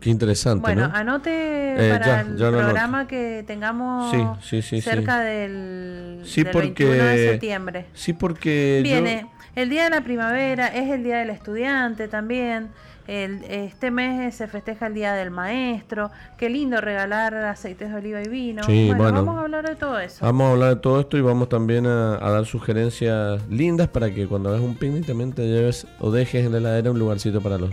qué 0.00 0.10
interesante, 0.10 0.60
Bueno, 0.62 0.88
¿no? 0.88 0.94
anote 0.94 1.30
Eh, 1.30 1.90
para 1.92 2.06
ya, 2.06 2.20
el 2.20 2.36
ya 2.36 2.48
programa 2.50 3.06
que 3.08 3.44
tengamos 3.46 4.10
Sí, 4.10 4.22
sí, 4.42 4.62
sí, 4.62 4.80
cerca 4.80 5.20
del, 5.20 6.22
del 6.24 6.46
porque 6.52 6.84
21 6.84 7.04
de 7.04 7.28
septiembre. 7.30 7.86
Sí, 7.92 8.12
porque 8.12 8.78
yo- 8.78 8.82
Viene 8.84 9.26
el 9.56 9.68
día 9.68 9.84
de 9.84 9.90
la 9.90 10.00
primavera, 10.02 10.68
es 10.68 10.90
el 10.90 11.02
día 11.02 11.18
del 11.18 11.30
estudiante 11.30 12.06
también. 12.08 12.68
El, 13.06 13.44
este 13.44 13.90
mes 13.90 14.34
se 14.34 14.48
festeja 14.48 14.86
el 14.86 14.94
día 14.94 15.12
del 15.12 15.30
maestro. 15.30 16.10
Qué 16.38 16.48
lindo 16.48 16.80
regalar 16.80 17.34
aceites 17.34 17.90
de 17.90 17.96
oliva 17.96 18.22
y 18.22 18.28
vino. 18.28 18.62
Sí, 18.64 18.86
bueno, 18.88 19.02
bueno. 19.02 19.24
vamos 19.24 19.36
a 19.36 19.40
hablar 19.42 19.68
de 19.68 19.76
todo 19.76 19.98
eso. 20.00 20.24
Vamos 20.24 20.48
a 20.48 20.52
hablar 20.52 20.74
de 20.76 20.80
todo 20.80 21.00
esto 21.00 21.18
y 21.18 21.20
vamos 21.20 21.48
también 21.48 21.86
a, 21.86 22.14
a 22.14 22.30
dar 22.30 22.46
sugerencias 22.46 23.46
lindas 23.50 23.88
para 23.88 24.12
que 24.12 24.26
cuando 24.26 24.48
hagas 24.48 24.62
un 24.62 24.74
picnic 24.74 25.06
también 25.06 25.32
te 25.32 25.46
lleves 25.46 25.86
o 26.00 26.10
dejes 26.10 26.46
en 26.46 26.52
la 26.52 26.58
heladera 26.58 26.90
un 26.90 26.98
lugarcito 26.98 27.40
para 27.40 27.58
los 27.58 27.70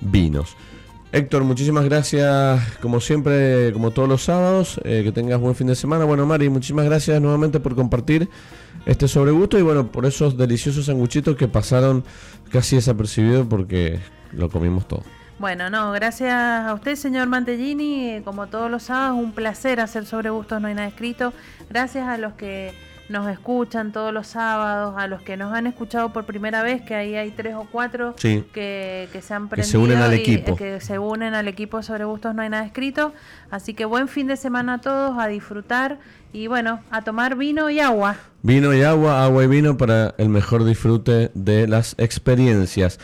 vinos. 0.00 0.56
Héctor, 1.14 1.44
muchísimas 1.44 1.84
gracias, 1.84 2.78
como 2.80 2.98
siempre, 2.98 3.70
como 3.74 3.90
todos 3.90 4.08
los 4.08 4.22
sábados. 4.22 4.80
eh, 4.84 5.02
que 5.04 5.12
tengas 5.12 5.38
buen 5.38 5.54
fin 5.54 5.66
de 5.66 5.74
semana. 5.74 6.06
Bueno, 6.06 6.24
Mari, 6.24 6.48
muchísimas 6.48 6.86
gracias 6.86 7.20
nuevamente 7.20 7.60
por 7.60 7.74
compartir 7.74 8.30
este 8.86 9.06
sobregusto 9.08 9.58
y 9.58 9.62
bueno, 9.62 9.92
por 9.92 10.06
esos 10.06 10.38
deliciosos 10.38 10.86
sanguchitos 10.86 11.36
que 11.36 11.48
pasaron 11.48 12.02
casi 12.50 12.76
desapercibidos 12.76 13.46
porque 13.46 14.00
lo 14.32 14.48
comimos 14.50 14.86
todo. 14.88 15.02
Bueno, 15.38 15.70
no, 15.70 15.90
gracias 15.92 16.32
a 16.32 16.72
usted, 16.74 16.94
señor 16.94 17.26
Mantellini. 17.28 18.10
eh, 18.10 18.22
Como 18.24 18.46
todos 18.46 18.70
los 18.70 18.84
sábados, 18.84 19.18
un 19.18 19.32
placer 19.32 19.80
hacer 19.80 20.06
sobre 20.06 20.30
gustos, 20.30 20.60
no 20.60 20.68
hay 20.68 20.74
nada 20.74 20.86
escrito. 20.88 21.32
Gracias 21.68 22.06
a 22.06 22.16
los 22.18 22.34
que 22.34 22.74
nos 23.08 23.28
escuchan 23.28 23.92
todos 23.92 24.12
los 24.14 24.28
sábados, 24.28 24.94
a 24.96 25.06
los 25.08 25.20
que 25.22 25.36
nos 25.36 25.52
han 25.52 25.66
escuchado 25.66 26.12
por 26.12 26.24
primera 26.24 26.62
vez, 26.62 26.80
que 26.82 26.94
ahí 26.94 27.14
hay 27.16 27.30
tres 27.32 27.54
o 27.56 27.66
cuatro 27.70 28.14
Sí. 28.16 28.44
que, 28.54 29.08
que 29.12 29.20
se 29.20 29.34
han 29.34 29.48
Que 29.48 29.64
se 29.64 29.72
prendido 29.72 29.82
unen 29.82 29.98
al 29.98 30.14
y, 30.14 30.20
equipo. 30.20 30.56
que 30.56 30.80
se 30.80 30.98
unen 30.98 31.34
al 31.34 31.48
equipo 31.48 31.82
sobre 31.82 32.04
gustos, 32.04 32.34
no 32.34 32.42
hay 32.42 32.48
nada 32.48 32.64
escrito. 32.64 33.12
Así 33.50 33.74
que 33.74 33.84
buen 33.84 34.06
fin 34.08 34.28
de 34.28 34.36
semana 34.36 34.74
a 34.74 34.78
todos, 34.80 35.18
a 35.18 35.26
disfrutar 35.26 35.98
y 36.32 36.46
bueno, 36.46 36.80
a 36.90 37.02
tomar 37.02 37.34
vino 37.36 37.68
y 37.68 37.80
agua. 37.80 38.16
Vino 38.42 38.72
y 38.72 38.82
agua, 38.82 39.24
agua 39.24 39.44
y 39.44 39.46
vino 39.48 39.76
para 39.76 40.14
el 40.18 40.28
mejor 40.28 40.64
disfrute 40.64 41.30
de 41.34 41.66
las 41.66 41.94
experiencias. 41.98 42.98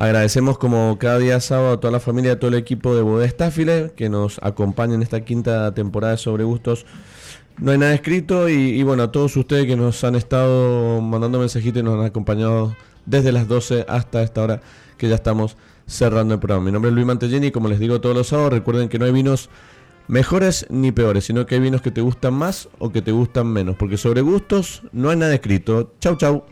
Agradecemos 0.00 0.56
como 0.56 0.96
cada 0.98 1.18
día 1.18 1.38
sábado 1.40 1.74
a 1.74 1.80
toda 1.80 1.90
la 1.90 2.00
familia, 2.00 2.32
a 2.32 2.38
todo 2.38 2.48
el 2.48 2.54
equipo 2.54 2.96
de 2.96 3.02
Bodega 3.02 3.26
Estáfile 3.26 3.92
que 3.94 4.08
nos 4.08 4.38
acompaña 4.42 4.94
en 4.94 5.02
esta 5.02 5.26
quinta 5.26 5.74
temporada 5.74 6.12
de 6.12 6.16
Sobre 6.16 6.42
Gustos. 6.42 6.86
No 7.58 7.70
hay 7.70 7.76
nada 7.76 7.92
escrito 7.92 8.48
y, 8.48 8.54
y 8.54 8.82
bueno, 8.82 9.02
a 9.02 9.12
todos 9.12 9.36
ustedes 9.36 9.66
que 9.66 9.76
nos 9.76 10.02
han 10.02 10.14
estado 10.14 11.02
mandando 11.02 11.38
mensajitos 11.38 11.80
y 11.80 11.84
nos 11.84 12.00
han 12.00 12.06
acompañado 12.06 12.74
desde 13.04 13.30
las 13.30 13.46
12 13.46 13.84
hasta 13.90 14.22
esta 14.22 14.42
hora 14.42 14.62
que 14.96 15.06
ya 15.06 15.16
estamos 15.16 15.58
cerrando 15.86 16.32
el 16.32 16.40
programa. 16.40 16.64
Mi 16.64 16.72
nombre 16.72 16.88
es 16.88 16.94
Luis 16.94 17.06
Mantellini 17.06 17.48
y 17.48 17.50
como 17.50 17.68
les 17.68 17.78
digo 17.78 18.00
todos 18.00 18.16
los 18.16 18.28
sábados, 18.28 18.54
recuerden 18.54 18.88
que 18.88 18.98
no 18.98 19.04
hay 19.04 19.12
vinos 19.12 19.50
mejores 20.08 20.64
ni 20.70 20.92
peores, 20.92 21.26
sino 21.26 21.44
que 21.44 21.56
hay 21.56 21.60
vinos 21.60 21.82
que 21.82 21.90
te 21.90 22.00
gustan 22.00 22.32
más 22.32 22.70
o 22.78 22.90
que 22.90 23.02
te 23.02 23.12
gustan 23.12 23.48
menos, 23.48 23.76
porque 23.76 23.98
sobre 23.98 24.22
gustos 24.22 24.82
no 24.92 25.10
hay 25.10 25.18
nada 25.18 25.34
escrito. 25.34 25.92
Chau, 26.00 26.16
chau. 26.16 26.46